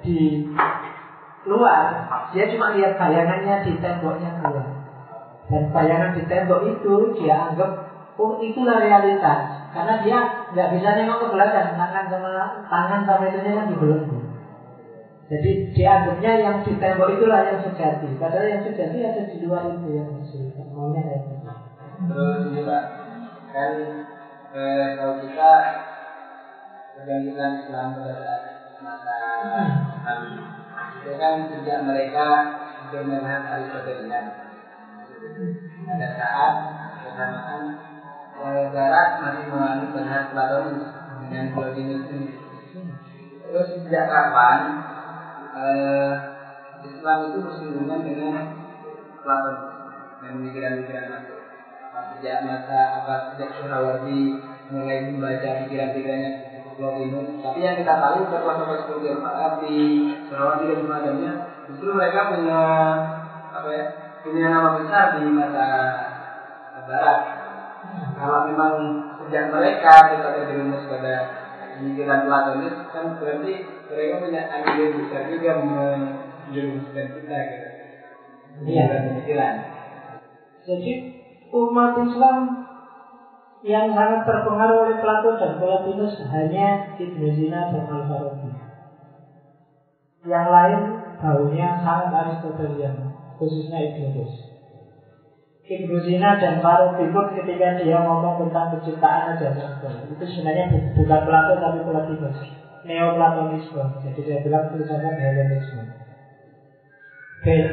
di 0.03 0.43
luar, 1.47 2.11
dia 2.35 2.45
cuma 2.51 2.75
lihat 2.75 2.99
bayangannya 2.99 3.63
di 3.63 3.73
temboknya 3.79 4.31
gua. 4.43 4.65
Dan 5.47 5.71
bayangan 5.71 6.11
di 6.19 6.23
tembok 6.27 6.61
itu 6.67 6.95
dia 7.23 7.51
anggap 7.51 7.71
oh 8.19 8.43
itulah 8.43 8.83
realitas. 8.83 9.71
Karena 9.71 9.95
dia 10.03 10.19
nggak 10.51 10.71
bisa 10.75 10.89
nengok 10.99 11.19
ke 11.23 11.27
belakang, 11.37 11.79
tangan 11.79 12.05
sama 12.11 12.31
tangan 12.67 13.03
sama 13.07 13.25
itu 13.31 13.39
kan 13.45 13.67
di 13.71 13.77
belakang. 13.79 14.25
Jadi 15.27 15.51
dianggapnya 15.75 16.33
yang 16.39 16.57
di 16.63 16.73
tembok 16.79 17.19
itulah 17.19 17.43
yang 17.43 17.59
sejati. 17.59 18.15
Padahal 18.15 18.47
yang 18.47 18.63
sejati 18.63 18.99
ada 19.03 19.23
di 19.27 19.37
luar 19.43 19.67
itu 19.75 19.89
yang 19.91 20.09
asli. 20.23 20.55
Maunya 20.71 21.03
kayak 21.03 21.21
gitu. 21.27 21.51
Terus 22.07 22.43
juga 22.55 22.79
kan 23.51 23.73
eh, 24.55 24.87
kalau 24.95 25.15
kita 25.27 25.51
pergantian 26.95 27.53
Islam 27.59 27.87
pada 27.99 28.35
masa 28.79 29.17
kan 31.15 31.47
sejak 31.47 31.87
mereka 31.87 32.27
bermenang 32.91 33.47
Aristotelian. 33.47 34.27
Ada 35.87 36.09
saat 36.19 36.55
bersamaan 37.07 37.63
eh, 38.43 38.65
Barat 38.75 39.09
masih 39.23 39.45
mengalami 39.47 39.87
berhad 39.95 40.25
Platonis 40.35 40.87
dengan 41.23 41.45
Plotinus 41.55 42.05
ini. 42.11 42.31
Terus 43.47 43.69
sejak 43.87 44.11
kapan 44.11 44.59
uh, 45.55 46.13
Islam 46.83 47.19
itu 47.31 47.39
bersinggungan 47.47 48.01
dengan 48.03 48.35
Platon 49.23 49.57
dan 50.21 50.35
pikiran-pikiran. 50.43 51.23
Sejak 52.17 52.39
masa 52.45 53.01
apa 53.01 53.15
sejak 53.33 53.51
Surawati 53.57 54.21
mulai 54.69 54.99
membaca 55.09 55.65
pikiran-pikirannya 55.65 56.56
Plotinus. 56.77 57.41
Tapi 57.41 57.59
yang 57.65 57.77
kita 57.81 57.95
tahu 57.97 58.29
tokoh-tokoh 58.29 58.77
seperti 58.85 59.07
Al-Farabi, 59.17 59.81
Surawati 60.29 60.65
dan 60.69 60.79
semacamnya, 60.85 61.33
justru 61.73 61.89
mereka 61.97 62.37
punya 62.37 62.61
apa 63.57 63.69
ya 63.73 63.85
punya 64.21 64.47
nama 64.53 64.77
besar 64.77 65.05
di 65.17 65.33
mata 65.33 65.69
Barat. 66.87 67.21
Kalau 68.17 68.47
memang 68.47 68.75
sejak 69.25 69.51
mereka 69.51 69.93
kita 70.15 70.29
terjerumus 70.39 70.87
pada 70.87 71.15
pemikiran 71.77 72.29
Platonis 72.29 72.77
kan 72.95 73.19
berarti 73.19 73.55
mereka 73.91 74.15
punya 74.23 74.43
andil 74.49 74.89
besar 75.03 75.23
juga 75.33 75.51
menjerumuskan 75.61 77.07
kita 77.17 77.39
gitu. 77.51 77.69
Iya. 78.57 78.85
pemikiran. 78.89 79.55
Jadi 80.67 80.93
umat 81.53 81.93
Islam 82.03 82.66
yang 83.67 83.91
sangat 83.91 84.23
terpengaruh 84.23 84.87
oleh 84.87 84.97
Plato 85.03 85.35
dan 85.43 85.59
Plotinus 85.59 86.15
hanya 86.31 86.95
Ibnu 86.95 87.27
Sina 87.35 87.67
dan 87.75 87.83
Al 87.91 88.07
Farabi. 88.07 88.55
Yang 90.23 90.47
lain 90.55 90.81
baunya 91.19 91.75
sangat 91.83 92.15
Aristotelian, 92.15 93.11
khususnya 93.43 93.91
Ibnu. 93.91 94.23
Ibnu 95.67 95.97
Sina 96.07 96.39
dan 96.39 96.63
Farabi 96.63 97.11
pun 97.11 97.27
ketika 97.35 97.83
dia 97.83 97.99
ngomong 98.07 98.47
tentang 98.47 98.79
penciptaan 98.79 99.35
aja 99.35 99.51
itu 100.15 100.25
sebenarnya 100.31 100.71
bukan 100.95 101.21
Plato 101.27 101.55
tapi 101.59 101.83
Plotinus. 101.83 102.39
Neoplatonisme. 102.87 103.83
Jadi 103.99 104.21
saya 104.23 104.39
bilang 104.47 104.71
filsafat 104.71 105.19
Helenisme. 105.19 105.83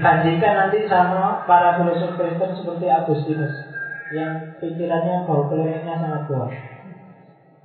Bandingkan 0.01 0.53
nanti 0.57 0.89
sama 0.89 1.45
para 1.45 1.77
filosof 1.77 2.17
Kristen 2.17 2.57
seperti 2.57 2.89
Agustinus. 2.89 3.72
Yang 4.13 4.61
pikirannya 4.61 5.25
bau 5.25 5.49
keliriknya 5.49 5.97
sangat 5.97 6.21
kuat. 6.29 6.51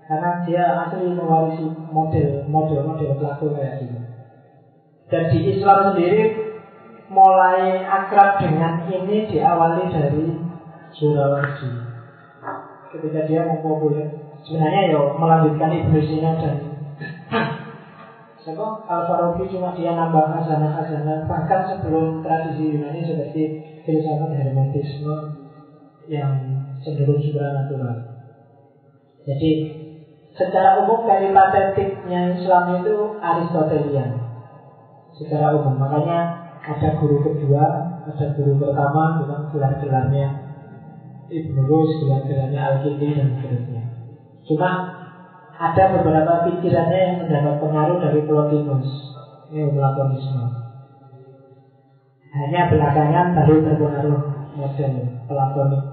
Karena 0.09 0.41
dia 0.49 0.65
asli 0.89 1.13
mewarisi 1.13 1.69
model 1.93 2.49
model 2.49 2.81
model 2.89 3.11
pelaku 3.21 3.53
kayak 3.53 3.85
gitu. 3.85 3.99
Dan 5.13 5.23
di 5.29 5.39
Islam 5.53 5.93
sendiri 5.93 6.23
mulai 7.13 7.85
akrab 7.85 8.41
dengan 8.41 8.89
ini 8.89 9.29
diawali 9.29 9.85
dari 9.93 10.27
Surawardi. 10.97 11.71
Ketika 12.89 13.29
dia 13.29 13.45
mau 13.45 13.85
sebenarnya 14.41 14.97
ya 14.97 15.01
melanjutkan 15.21 15.77
Ibnu 15.77 16.01
Sina 16.01 16.33
dan 16.41 16.57
Sebab 18.49 18.89
Al-Farabi 18.89 19.45
cuma 19.53 19.77
dia 19.77 19.93
nambah 19.93 20.25
khazanah-khazanah 20.25 21.29
Bahkan 21.29 21.61
sebelum 21.69 22.25
tradisi 22.25 22.73
Yunani 22.73 23.05
seperti 23.05 23.43
filsafat 23.85 24.41
hermetisme 24.41 25.48
Yang 26.09 26.33
cenderung 26.81 27.21
supranatural 27.21 28.17
Jadi 29.29 29.51
secara 30.33 30.81
umum 30.81 31.05
dari 31.05 31.29
patetiknya 31.37 32.33
Islam 32.33 32.81
itu 32.81 32.97
Aristotelian. 33.21 34.17
Secara 35.21 35.53
umum. 35.61 35.77
Makanya 35.77 36.49
ada 36.65 36.97
guru 36.97 37.21
kedua 37.21 37.65
Ada 38.09 38.33
guru 38.41 38.57
pertama 38.57 39.21
dengan 39.21 39.41
gelar-gelarnya 39.53 40.27
Ibn 41.29 41.57
Rus, 41.69 41.91
gelar-gelarnya 42.01 42.61
Al-Kindi 42.73 43.09
dan 43.13 43.29
seterusnya. 43.37 43.83
Cuma 44.49 44.71
ada 45.59 45.85
beberapa 45.93 46.49
pikirannya 46.49 47.01
yang 47.05 47.17
mendapat 47.21 47.61
pengaruh 47.61 48.01
dari 48.01 48.25
Plotinus 48.25 48.89
Neoplatonisme. 49.53 50.45
Hanya 52.33 52.73
belakangan 52.73 53.27
baru 53.37 53.55
terpengaruh 53.61 54.21
model 54.57 54.93
Platonik 55.29 55.88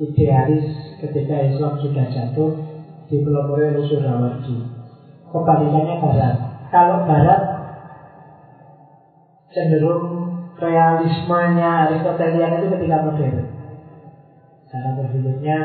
idealis 0.00 0.66
ketika 0.98 1.34
Islam 1.44 1.78
sudah 1.78 2.06
jatuh 2.10 2.50
dipelopori 3.10 3.74
oleh 3.74 3.84
Surawardi 3.86 4.56
kebalikannya 5.30 5.94
Barat 6.02 6.34
kalau 6.70 7.06
Barat 7.06 7.40
cenderung 9.54 10.34
realismenya 10.58 11.90
Aristotelian 11.90 12.58
itu 12.58 12.66
ketika 12.74 12.96
modern 13.06 13.54
cara 14.74 14.90
berpikirnya 14.98 15.56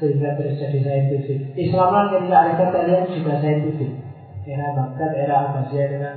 sehingga 0.00 0.34
terjadi 0.34 0.78
saintifik. 0.80 1.38
Islam 1.54 1.88
kan 1.92 2.06
ketika 2.16 2.36
Aristotelian 2.48 3.04
juga 3.12 3.32
saintifik. 3.38 3.92
Era 4.44 4.76
Baghdad, 4.76 5.10
era 5.16 5.34
Abbasiyah 5.48 5.88
dengan 5.88 6.14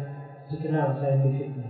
dikenal 0.51 0.99
saintifiknya. 0.99 1.67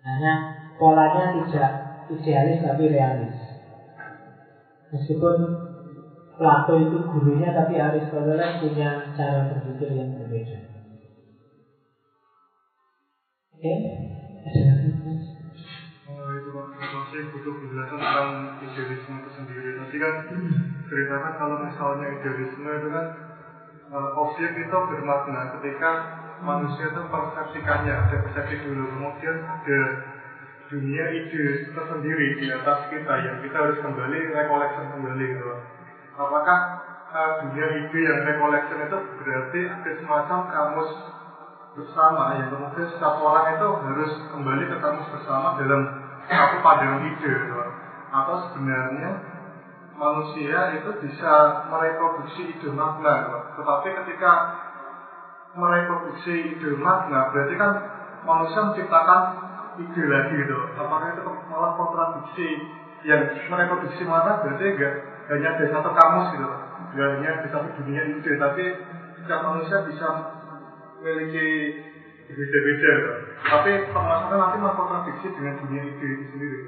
Karena 0.00 0.32
polanya 0.80 1.36
tidak 1.36 1.70
idealis 2.08 2.64
tapi 2.64 2.84
realis. 2.88 3.36
Meskipun 4.94 5.34
Plato 6.38 6.74
itu 6.78 6.96
gurunya 7.02 7.50
tapi 7.50 7.74
Aristoteles 7.74 8.62
punya 8.62 9.10
cara 9.18 9.42
berpikir 9.50 9.90
yang 9.90 10.14
berbeda. 10.14 10.58
Oke, 13.58 13.66
okay. 13.66 13.76
ada 14.46 14.60
lagi 14.70 14.88
itu 16.38 16.50
masih 16.94 17.20
butuh 17.34 17.52
penjelasan 17.58 17.98
tentang 17.98 18.28
idealisme 18.62 19.14
itu 19.18 19.30
sendiri. 19.34 19.70
Nanti 19.76 19.96
kan 19.98 20.14
ceritakan 20.88 21.32
kalau 21.36 21.56
misalnya 21.58 22.06
idealisme 22.14 22.70
itu 22.70 22.88
kan 22.88 23.04
uh, 23.92 24.10
objek 24.22 24.50
itu 24.56 24.76
bermakna 24.88 25.52
ketika 25.58 25.90
manusia 26.38 26.86
itu 26.86 27.00
persepsikannya 27.02 27.92
ada 27.92 28.16
persepsi 28.22 28.56
dulu 28.62 28.82
kemudian 28.94 29.36
ada 29.42 29.80
dunia 30.68 31.04
ide 31.16 31.72
tersendiri 31.72 32.36
di 32.36 32.46
atas 32.52 32.92
kita 32.92 33.14
yang 33.24 33.40
kita 33.40 33.56
harus 33.56 33.80
kembali 33.80 34.20
recollection 34.36 34.84
kembali 34.92 35.24
gitu 35.32 35.52
apakah 36.20 36.58
uh, 37.08 37.30
dunia 37.40 37.66
ide 37.72 37.98
yang 38.04 38.20
recollection 38.28 38.84
itu 38.84 38.98
berarti 39.16 39.60
ada 39.64 39.90
semacam 39.96 40.38
kamus 40.52 40.90
bersama 41.72 42.36
yang 42.36 42.52
kemudian 42.52 42.84
setiap 42.84 43.16
orang 43.16 43.56
itu 43.56 43.68
harus 43.80 44.12
kembali 44.28 44.64
ke 44.68 44.76
kamus 44.76 45.08
bersama 45.08 45.56
dalam 45.56 45.82
satu 46.28 46.56
pandangan 46.60 47.00
ide 47.00 47.32
gitu. 47.32 47.56
atau 48.12 48.34
sebenarnya 48.44 49.10
manusia 49.96 50.58
itu 50.76 50.90
bisa 51.00 51.64
mereproduksi 51.72 52.44
ide 52.44 52.68
makna 52.76 53.24
gitu. 53.24 53.38
tetapi 53.56 53.88
ketika 54.04 54.32
mereproduksi 55.56 56.32
ide 56.52 56.76
makna 56.76 57.32
berarti 57.32 57.56
kan 57.56 57.72
manusia 58.28 58.60
menciptakan 58.68 59.47
ide 59.78 60.04
lagi 60.10 60.34
gitu 60.34 60.58
apakah 60.74 61.08
itu 61.14 61.22
malah 61.46 61.72
kontradiksi 61.78 62.48
yang 63.06 63.22
mereproduksi 63.46 64.02
makna 64.02 64.42
berarti 64.42 64.64
enggak 64.74 64.94
hanya 65.30 65.48
ada 65.54 65.64
satu 65.70 65.90
kamus 65.94 66.26
gitu 66.34 66.48
enggak 66.94 67.08
hanya 67.18 67.28
ada 67.38 67.46
satu 67.46 67.68
dunia 67.82 68.02
ide 68.10 68.32
tapi 68.36 68.64
setiap 69.22 69.40
manusia 69.44 69.78
bisa 69.86 70.06
memiliki 70.98 71.46
beda-beda 72.28 72.90
gitu. 72.92 73.12
Tapi 73.48 73.70
permasalahan 73.88 74.36
nanti 74.36 74.56
mengkontradiksi 74.60 75.28
dengan 75.32 75.54
dunia 75.64 75.82
ide 75.88 76.06
itu 76.12 76.24
sendiri. 76.34 76.60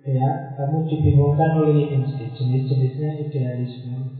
Ya, 0.00 0.30
kamu 0.56 0.88
dibingungkan 0.88 1.60
oleh 1.60 1.76
ini 1.76 2.00
jenis-jenisnya 2.32 3.20
idealisme. 3.20 4.16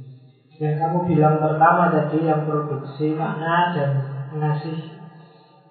Yang 0.60 0.76
kamu 0.76 0.98
bilang 1.08 1.40
pertama 1.40 1.88
tadi 1.88 2.20
yang 2.20 2.44
produksi 2.44 3.16
makna 3.16 3.72
dan 3.72 3.90
mengasih 4.28 4.76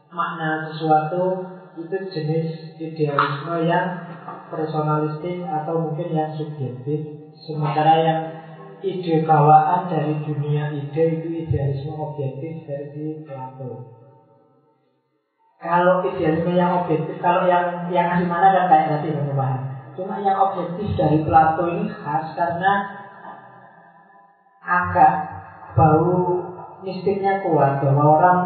makna 0.09 0.65
sesuatu 0.65 1.48
itu 1.85 1.97
jenis 2.11 2.47
idealisme 2.79 3.55
yang 3.63 3.85
personalistik 4.51 5.45
atau 5.47 5.79
mungkin 5.79 6.09
yang 6.11 6.29
subjektif. 6.35 6.99
Sementara 7.47 7.93
yang 8.03 8.19
ide 8.83 9.23
bawaan 9.23 9.87
dari 9.87 10.19
dunia 10.23 10.75
ide 10.75 11.03
itu 11.19 11.27
idealisme 11.47 11.95
objektif 11.95 12.67
versi 12.67 13.23
Plato. 13.23 13.87
Kalau 15.59 16.07
idealisme 16.07 16.55
yang 16.55 16.83
objektif, 16.83 17.19
kalau 17.19 17.43
yang 17.47 17.91
yang 17.91 18.07
ngasih 18.11 18.27
mana 18.27 18.47
kan 18.55 18.65
kayak 18.71 19.03
yang 19.03 19.27
paham. 19.35 19.61
Cuma 19.95 20.15
yang 20.23 20.39
objektif 20.39 20.87
dari 20.95 21.19
Plato 21.23 21.67
ini 21.67 21.87
khas 21.87 22.31
karena 22.35 22.73
agak 24.63 25.13
bau 25.75 26.39
mistiknya 26.83 27.43
kuat 27.43 27.83
bahwa 27.83 28.03
orang 28.19 28.37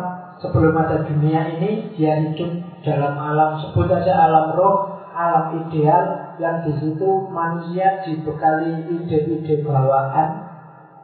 sebelum 0.42 0.74
ada 0.74 1.06
dunia 1.06 1.54
ini 1.54 1.94
dia 1.94 2.18
hidup 2.18 2.73
dalam 2.84 3.16
alam 3.16 3.56
sebut 3.64 3.88
saja 3.88 4.28
alam 4.28 4.52
roh, 4.54 4.92
alam 5.16 5.56
ideal 5.66 6.36
yang 6.38 6.68
di 6.68 6.76
situ 6.78 7.10
manusia 7.32 8.04
dibekali 8.04 8.92
ide-ide 8.92 9.64
bawaan 9.64 10.30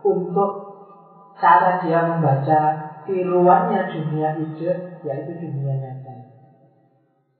untuk 0.03 0.51
cara 1.39 1.79
dia 1.79 2.03
membaca 2.03 2.59
tiruannya 3.07 3.79
dunia 3.87 4.29
ide 4.37 4.71
yaitu 5.07 5.31
dunia 5.39 5.73
nyata. 5.79 6.15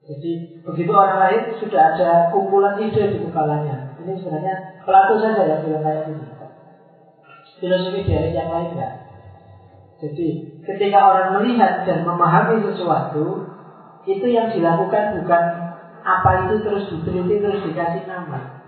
Jadi 0.00 0.64
begitu 0.64 0.90
orang 0.90 1.20
lain 1.20 1.42
sudah 1.60 1.94
ada 1.94 2.10
kumpulan 2.32 2.80
ide 2.80 3.14
di 3.14 3.18
kepalanya. 3.28 3.94
Ini 4.00 4.16
sebenarnya 4.16 4.80
Plato 4.88 5.20
saja 5.20 5.44
yang 5.44 5.60
bilang 5.68 5.84
kayak 5.84 6.08
ini. 6.08 6.24
Filosofi 7.60 8.08
dari 8.08 8.32
yang 8.32 8.48
lain 8.48 8.72
enggak. 8.72 8.94
Jadi 10.00 10.28
ketika 10.64 10.98
orang 11.12 11.28
melihat 11.36 11.84
dan 11.84 12.08
memahami 12.08 12.64
sesuatu, 12.64 13.49
itu 14.08 14.26
yang 14.32 14.48
dilakukan 14.48 15.20
bukan 15.20 15.44
apa 16.00 16.30
itu 16.48 16.54
terus 16.64 16.84
diteliti 16.88 17.34
terus 17.44 17.60
dikasih 17.66 18.08
nama. 18.08 18.60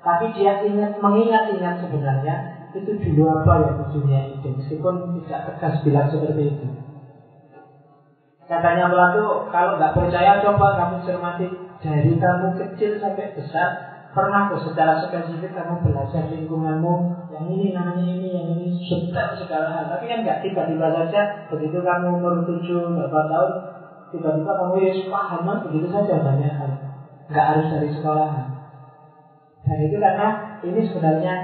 Tapi 0.00 0.32
dia 0.32 0.64
ingat 0.64 0.98
mengingat-ingat 0.98 1.84
sebenarnya 1.84 2.34
itu 2.70 2.90
dulu 2.96 3.26
apa 3.26 3.52
ya 3.66 3.72
dunia 3.90 4.20
itu 4.30 4.48
meskipun 4.54 5.18
tidak 5.22 5.40
tegas 5.54 5.74
bilang 5.82 6.08
seperti 6.08 6.42
itu. 6.54 6.66
Katanya 8.50 8.90
Plato, 8.90 9.46
kalau 9.54 9.78
nggak 9.78 9.94
percaya 9.94 10.42
coba 10.42 10.74
kamu 10.74 10.96
cermati 11.06 11.46
dari 11.78 12.18
kamu 12.18 12.58
kecil 12.58 12.98
sampai 12.98 13.30
besar, 13.38 13.68
pernah 14.10 14.50
kok 14.50 14.66
secara 14.66 14.98
spesifik 15.06 15.54
kamu 15.54 15.86
belajar 15.86 16.26
lingkunganmu 16.34 16.94
yang 17.30 17.46
ini 17.46 17.70
namanya 17.70 18.02
ini, 18.10 18.28
yang 18.34 18.46
ini 18.58 18.66
sudah 18.90 19.38
segala 19.38 19.70
hal. 19.70 19.84
Tapi 19.94 20.10
kan 20.10 20.26
nggak 20.26 20.42
tiba-tiba 20.42 20.86
saja 20.90 21.46
begitu 21.46 21.78
kamu 21.78 22.18
umur 22.18 22.42
tujuh 22.42 22.90
berapa 22.90 23.20
tahun, 23.30 23.52
tiba-tiba 24.12 24.50
kamu 24.54 24.74
ya 24.82 24.90
paham 25.10 25.48
begitu 25.66 25.86
saja 25.90 26.20
banyak 26.22 26.50
hal. 26.50 26.70
Nggak 27.30 27.46
harus 27.54 27.66
dari 27.70 27.88
sekolahan. 27.94 28.46
Dan 29.66 29.78
itu 29.86 29.96
karena 29.98 30.26
ini 30.66 30.80
sebenarnya 30.82 31.34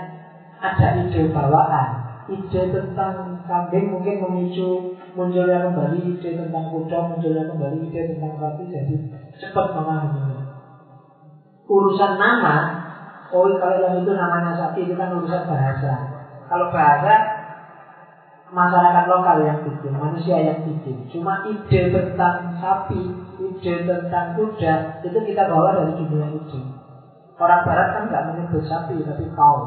ada 0.63 0.89
ide 0.99 1.23
bawaan 1.31 2.07
ide 2.27 2.63
tentang 2.75 3.39
kambing 3.47 3.87
mungkin 3.87 4.19
memicu 4.19 4.83
munculnya 5.15 5.63
kembali 5.63 5.99
ide 6.13 6.31
tentang 6.35 6.67
kuda, 6.69 6.99
munculnya 7.07 7.47
kembali 7.47 7.77
ide 7.87 8.01
tentang 8.11 8.35
sapi, 8.37 8.67
jadi 8.67 8.95
cepat 9.39 9.67
memahami. 9.79 10.43
Urusan 11.67 12.13
nama, 12.19 12.57
oh 13.31 13.47
kalau 13.59 13.79
yang 13.79 13.95
itu 13.99 14.11
namanya 14.11 14.55
sapi 14.59 14.87
itu 14.87 14.95
kan 14.99 15.11
urusan 15.15 15.47
bahasa. 15.47 15.93
Kalau 16.47 16.67
bahasa 16.71 17.36
masyarakat 18.55 19.05
lokal 19.11 19.43
yang 19.43 19.59
bikin, 19.63 19.95
manusia 19.99 20.39
yang 20.39 20.63
bikin. 20.63 21.03
Cuma 21.11 21.43
ide 21.43 21.91
tentang 21.91 22.55
sapi, 22.63 23.11
ide 23.43 23.75
tentang 23.83 24.39
kuda 24.39 25.03
itu 25.03 25.19
kita 25.27 25.43
bawa 25.47 25.75
dari 25.75 25.91
dunia 25.99 26.31
ide. 26.31 26.61
Orang 27.37 27.67
Barat 27.67 27.93
kan 27.93 28.09
nggak 28.09 28.25
menyebut 28.33 28.63
sapi, 28.65 29.03
tapi 29.05 29.25
kau. 29.35 29.61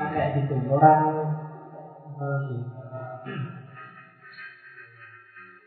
Kan 0.00 0.08
kayak 0.10 0.34
gitu. 0.34 0.56
Orang. 0.72 1.30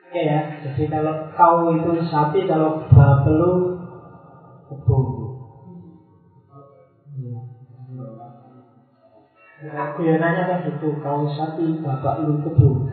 Oke 0.10 0.22
ya, 0.26 0.42
jadi 0.66 0.84
kalau 0.90 1.14
kau 1.38 1.70
itu 1.70 2.02
sapi, 2.10 2.42
kalau 2.50 2.74
babelu 2.90 3.70
kebo. 4.66 5.19
Ya, 9.60 10.16
nanya 10.16 10.48
kan 10.48 10.64
gitu, 10.64 10.96
kau 11.04 11.28
sapi, 11.36 11.84
bapak 11.84 12.24
lu 12.24 12.40
kebo. 12.48 12.88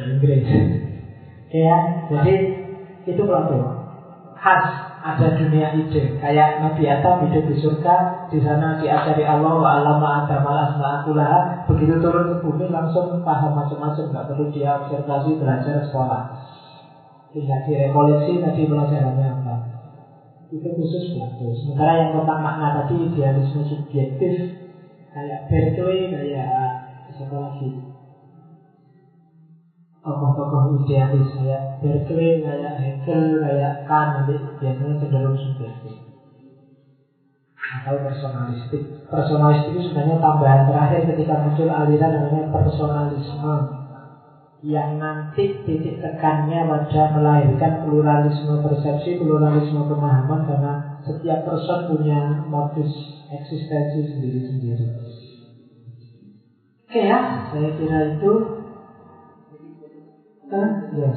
Inggris. 0.00 0.48
Ya, 1.52 1.76
jadi 2.08 2.34
itu 3.04 3.20
kelompok. 3.20 3.84
Khas 4.40 4.64
ada 5.04 5.36
dunia 5.36 5.76
ide. 5.76 6.16
Kayak 6.16 6.64
Nabi 6.64 6.88
Adam 6.88 7.28
hidup 7.28 7.44
di 7.52 7.56
surga 7.60 8.24
di 8.32 8.40
sana 8.40 8.80
diajari 8.80 9.28
Allah 9.28 9.60
wa 9.60 9.68
alama 9.76 10.24
malas 10.24 10.72
ma'akulaha 10.80 11.68
begitu 11.68 12.00
turun 12.00 12.32
ke 12.32 12.40
bumi 12.40 12.72
langsung 12.72 13.20
paham 13.20 13.52
macam-macam. 13.52 14.08
Nggak 14.08 14.24
perlu 14.32 14.48
dia 14.56 14.80
observasi 14.80 15.36
belajar 15.36 15.84
sekolah. 15.84 16.32
Tinggal 17.36 17.60
direkoleksi 17.68 18.40
tadi 18.40 18.64
pelajarannya 18.64 19.28
apa 19.36 19.69
itu 20.50 20.66
khusus 20.66 21.14
belajar 21.14 21.50
sementara 21.62 21.92
yang 22.02 22.10
tentang 22.10 22.38
makna 22.42 22.68
tadi 22.74 23.06
idealisme 23.06 23.62
subjektif 23.62 24.34
kayak 25.14 25.46
Berkeley 25.46 26.10
kayak 26.10 26.90
siapa 27.14 27.36
lagi? 27.38 27.70
Tokoh-tokoh 30.00 30.80
idealis 30.80 31.28
kayak 31.36 31.62
Berkeley, 31.84 32.40
kayak 32.40 32.72
Hegel, 32.82 33.38
kayak 33.38 33.84
Kant 33.86 34.10
nanti 34.16 34.34
biasanya 34.58 34.94
cenderung 34.98 35.36
subjektif. 35.38 35.94
Atau 37.60 38.02
personalistik. 38.02 38.82
Personalistik 39.06 39.70
itu 39.70 39.80
sebenarnya 39.86 40.18
tambahan 40.18 40.66
terakhir 40.66 41.06
ketika 41.14 41.38
muncul 41.38 41.68
aliran 41.70 42.10
namanya 42.16 42.48
personalisme 42.50 43.79
yang 44.60 45.00
nanti 45.00 45.64
titik 45.64 46.04
tekannya 46.04 46.68
pada 46.68 47.16
melahirkan 47.16 47.80
pluralisme 47.80 48.60
persepsi, 48.60 49.16
pluralisme 49.16 49.88
pemahaman 49.88 50.44
karena 50.44 50.72
setiap 51.00 51.48
person 51.48 51.88
punya 51.88 52.44
modus 52.44 52.92
eksistensi 53.32 54.04
sendiri-sendiri. 54.04 54.86
Oke 56.90 57.00
ya, 57.00 57.18
saya 57.48 57.68
kira 57.72 57.98
itu. 58.18 58.32
Kan? 60.50 60.68
Ya, 60.92 61.08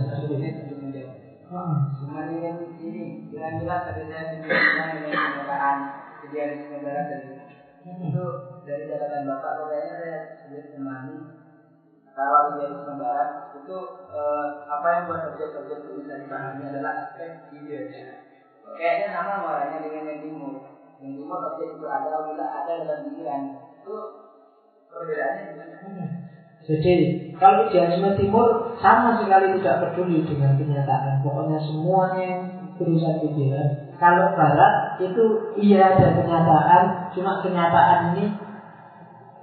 Kemarin 1.53 2.55
ini 2.79 3.29
dengan 3.29 3.53
jelas 3.61 3.81
tadi 3.85 4.03
saya 4.09 4.39
ini 4.39 4.45
pernyataan 5.09 5.77
idealisme 6.29 6.77
barat 6.81 7.05
dari 7.11 7.29
itu 7.83 8.25
dari 8.63 8.83
catatan 8.87 9.27
bapak 9.27 9.53
kayaknya 9.67 9.93
saya 9.99 10.17
sudah 10.39 10.63
memahami 10.79 11.42
kalau 12.13 12.53
idealisme 12.53 12.93
barat 13.01 13.29
itu 13.57 13.77
eh, 14.13 14.47
apa 14.69 14.87
yang 14.93 15.03
buat 15.09 15.21
objek-objek 15.33 15.77
itu 15.81 15.89
bisa 16.05 16.13
dipahami 16.21 16.63
adalah 16.69 17.09
aspek 17.09 17.49
ide 17.57 17.89
kayaknya 18.77 19.07
sama 19.11 19.43
muaranya 19.43 19.81
dengan 19.81 20.03
yang 20.07 20.19
timur 20.21 20.53
yang 21.01 21.13
timur 21.19 21.39
objek 21.51 21.67
itu 21.75 21.85
ada 21.89 22.23
bila 22.29 22.45
ada 22.47 22.73
dalam 22.85 22.99
pikiran 23.11 23.41
itu 23.81 23.95
perbedaannya 24.93 25.43
gimana? 25.51 25.77
Jadi 26.63 26.93
kalau 27.35 27.67
idealisme 27.67 28.15
timur 28.15 28.71
sama 28.79 29.19
sekali 29.19 29.59
tidak 29.59 29.83
peduli 29.83 30.23
dengan 30.23 30.55
kenyataan. 30.55 31.19
Pokoknya 31.19 31.59
semuanya 31.59 32.29
berusaha 32.79 33.19
pikiran. 33.19 33.67
Kalau 33.99 34.31
barat 34.31 34.95
itu 35.03 35.23
iya 35.59 35.91
ada 35.91 36.15
kenyataan, 36.15 36.83
cuma 37.11 37.43
kenyataan 37.43 38.15
ini 38.15 38.25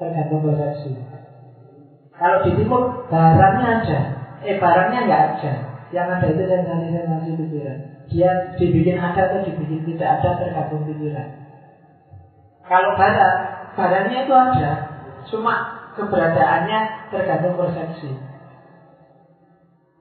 tergantung 0.01 0.49
persepsi. 0.49 0.97
Kalau 2.21 2.45
di 2.45 2.53
timur 2.53 3.09
barangnya 3.09 3.81
ada, 3.81 3.99
eh 4.45 4.61
barangnya 4.61 5.01
nggak 5.09 5.23
ada. 5.33 5.53
Yang 5.89 6.07
ada 6.21 6.27
itu 6.29 6.43
sensasi-sensasi 6.45 7.31
pikiran. 7.41 7.79
Dia 8.13 8.31
dibikin 8.61 9.01
ada 9.01 9.21
atau 9.33 9.41
dibikin 9.41 9.89
tidak 9.89 10.21
ada 10.21 10.37
tergantung 10.37 10.85
pikiran. 10.85 11.33
Kalau 12.69 12.93
barat, 12.95 13.35
barangnya 13.73 14.29
itu 14.29 14.35
ada, 14.37 14.71
cuma 15.33 15.55
keberadaannya 15.97 17.09
tergantung 17.09 17.57
persepsi. 17.57 18.13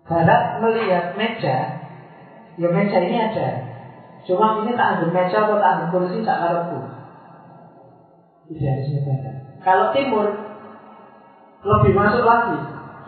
Barat 0.04 0.60
melihat 0.60 1.16
meja, 1.16 1.58
ya 2.60 2.68
meja 2.68 3.00
ini 3.00 3.16
ada. 3.16 3.48
Cuma 4.28 4.60
ini 4.62 4.76
tak 4.76 5.00
ambil 5.00 5.10
meja 5.16 5.38
atau 5.48 5.56
tak 5.56 5.72
ambil 5.80 5.88
kursi 5.96 6.28
tak 6.28 6.38
barat. 6.44 6.68
Kalau 9.64 9.96
timur 9.96 10.49
lebih 11.64 11.92
masuk 11.96 12.24
lagi. 12.24 12.60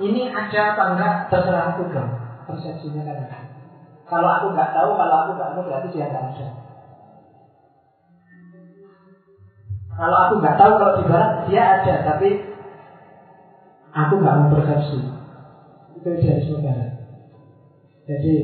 Ini 0.01 0.33
ada 0.33 0.59
apa 0.73 0.83
enggak 0.95 1.13
terserah 1.29 1.75
aku 1.75 1.87
dong. 1.93 2.09
Persepsinya 2.49 3.01
kan. 3.05 3.17
Kalau 4.09 4.27
aku 4.27 4.47
nggak 4.51 4.75
tahu, 4.75 4.89
kalau 4.97 5.15
aku 5.23 5.31
nggak 5.39 5.51
tahu 5.55 5.63
berarti 5.69 5.87
dia 5.93 6.09
nggak 6.09 6.25
ada. 6.35 6.47
Kalau 9.91 10.17
aku 10.17 10.33
nggak 10.41 10.57
tahu 10.57 10.71
kalau 10.79 10.93
di 10.99 11.03
barat 11.05 11.31
dia 11.47 11.63
ada, 11.79 11.95
tapi 12.03 12.29
aku 13.93 14.13
nggak 14.19 14.37
mempersepsi. 14.41 14.99
Itu 15.99 16.07
idealisme 16.17 16.63
barat. 16.63 16.91
Jadi 18.09 18.35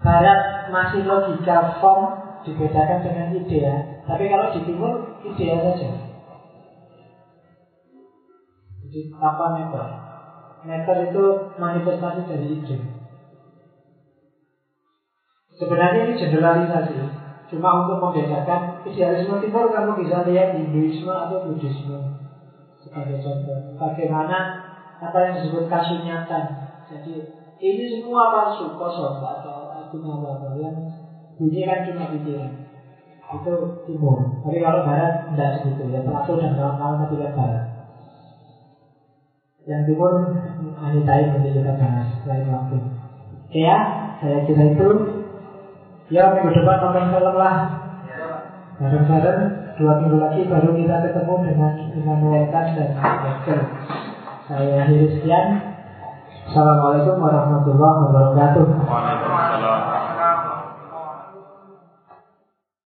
barat 0.00 0.40
masih 0.72 1.02
logika 1.04 1.78
form 1.78 2.02
dibedakan 2.48 3.04
dengan 3.04 3.26
idea, 3.36 3.74
tapi 4.08 4.24
kalau 4.28 4.52
di 4.56 4.60
timur 4.66 4.92
idea 5.24 5.56
saja. 5.60 6.03
Apa 9.18 9.44
meter? 9.54 9.86
Meter 10.64 10.96
itu 11.10 11.24
manifestasi 11.60 12.20
dari 12.24 12.46
ide. 12.58 12.76
Sebenarnya 15.54 16.00
ini 16.10 16.14
generalisasi. 16.18 16.98
Cuma 17.54 17.84
untuk 17.84 18.00
membedakan 18.00 18.82
idealisme 18.88 19.36
timur 19.38 19.68
kamu 19.68 20.00
bisa 20.00 20.24
lihat 20.26 20.56
Hinduisme 20.56 21.12
atau 21.12 21.44
Buddhisme 21.44 21.94
sebagai 22.80 23.20
contoh. 23.20 23.58
Bagaimana 23.78 24.64
apa 24.98 25.18
yang 25.22 25.32
disebut 25.38 25.68
kasunyatan. 25.68 26.44
Jadi 26.88 27.14
ini 27.60 27.84
semua 27.86 28.32
palsu, 28.32 28.72
kosong, 28.74 29.20
ada 29.20 29.84
artinya 29.84 30.20
apa-apa. 30.20 30.56
Yang 30.58 30.74
bunyi 31.36 31.62
kan 31.68 31.84
cuma 31.86 32.10
pikiran. 32.10 32.50
Itu 33.38 33.54
timur. 33.88 34.18
Tapi 34.40 34.58
kalau 34.60 34.84
barat 34.84 35.28
tidak 35.32 35.60
segitu 35.60 35.84
ya. 35.92 36.00
Plato 36.04 36.36
dan 36.40 36.56
kawan-kawan 36.56 36.96
tapi 37.04 37.14
lihat 37.20 37.32
barat. 37.36 37.73
Yang 39.64 39.96
timur 39.96 40.12
anitain 40.76 41.32
nanti 41.32 41.56
kita 41.56 41.72
bahas 41.80 42.08
lain 42.28 42.52
waktu. 42.52 42.76
Oke 43.48 43.60
ya, 43.64 43.78
saya 44.20 44.44
kira 44.44 44.76
itu. 44.76 44.88
Ya 46.12 46.36
minggu 46.36 46.52
depan 46.52 46.84
nonton 46.84 47.08
film 47.16 47.34
lah. 47.40 47.56
Bareng-bareng 48.76 49.40
dua 49.80 49.92
minggu 50.04 50.20
lagi 50.20 50.44
baru 50.52 50.68
kita 50.76 51.08
ketemu 51.08 51.34
dengan 51.48 51.72
Immanuel 51.96 52.44
Kant 52.52 52.76
dan 52.76 52.92
Hegel. 52.92 53.60
Saya 54.52 54.84
akhiri 54.84 55.08
sekian. 55.16 55.46
Assalamualaikum 56.44 57.24
warahmatullahi 57.24 57.98
wabarakatuh. 58.04 58.66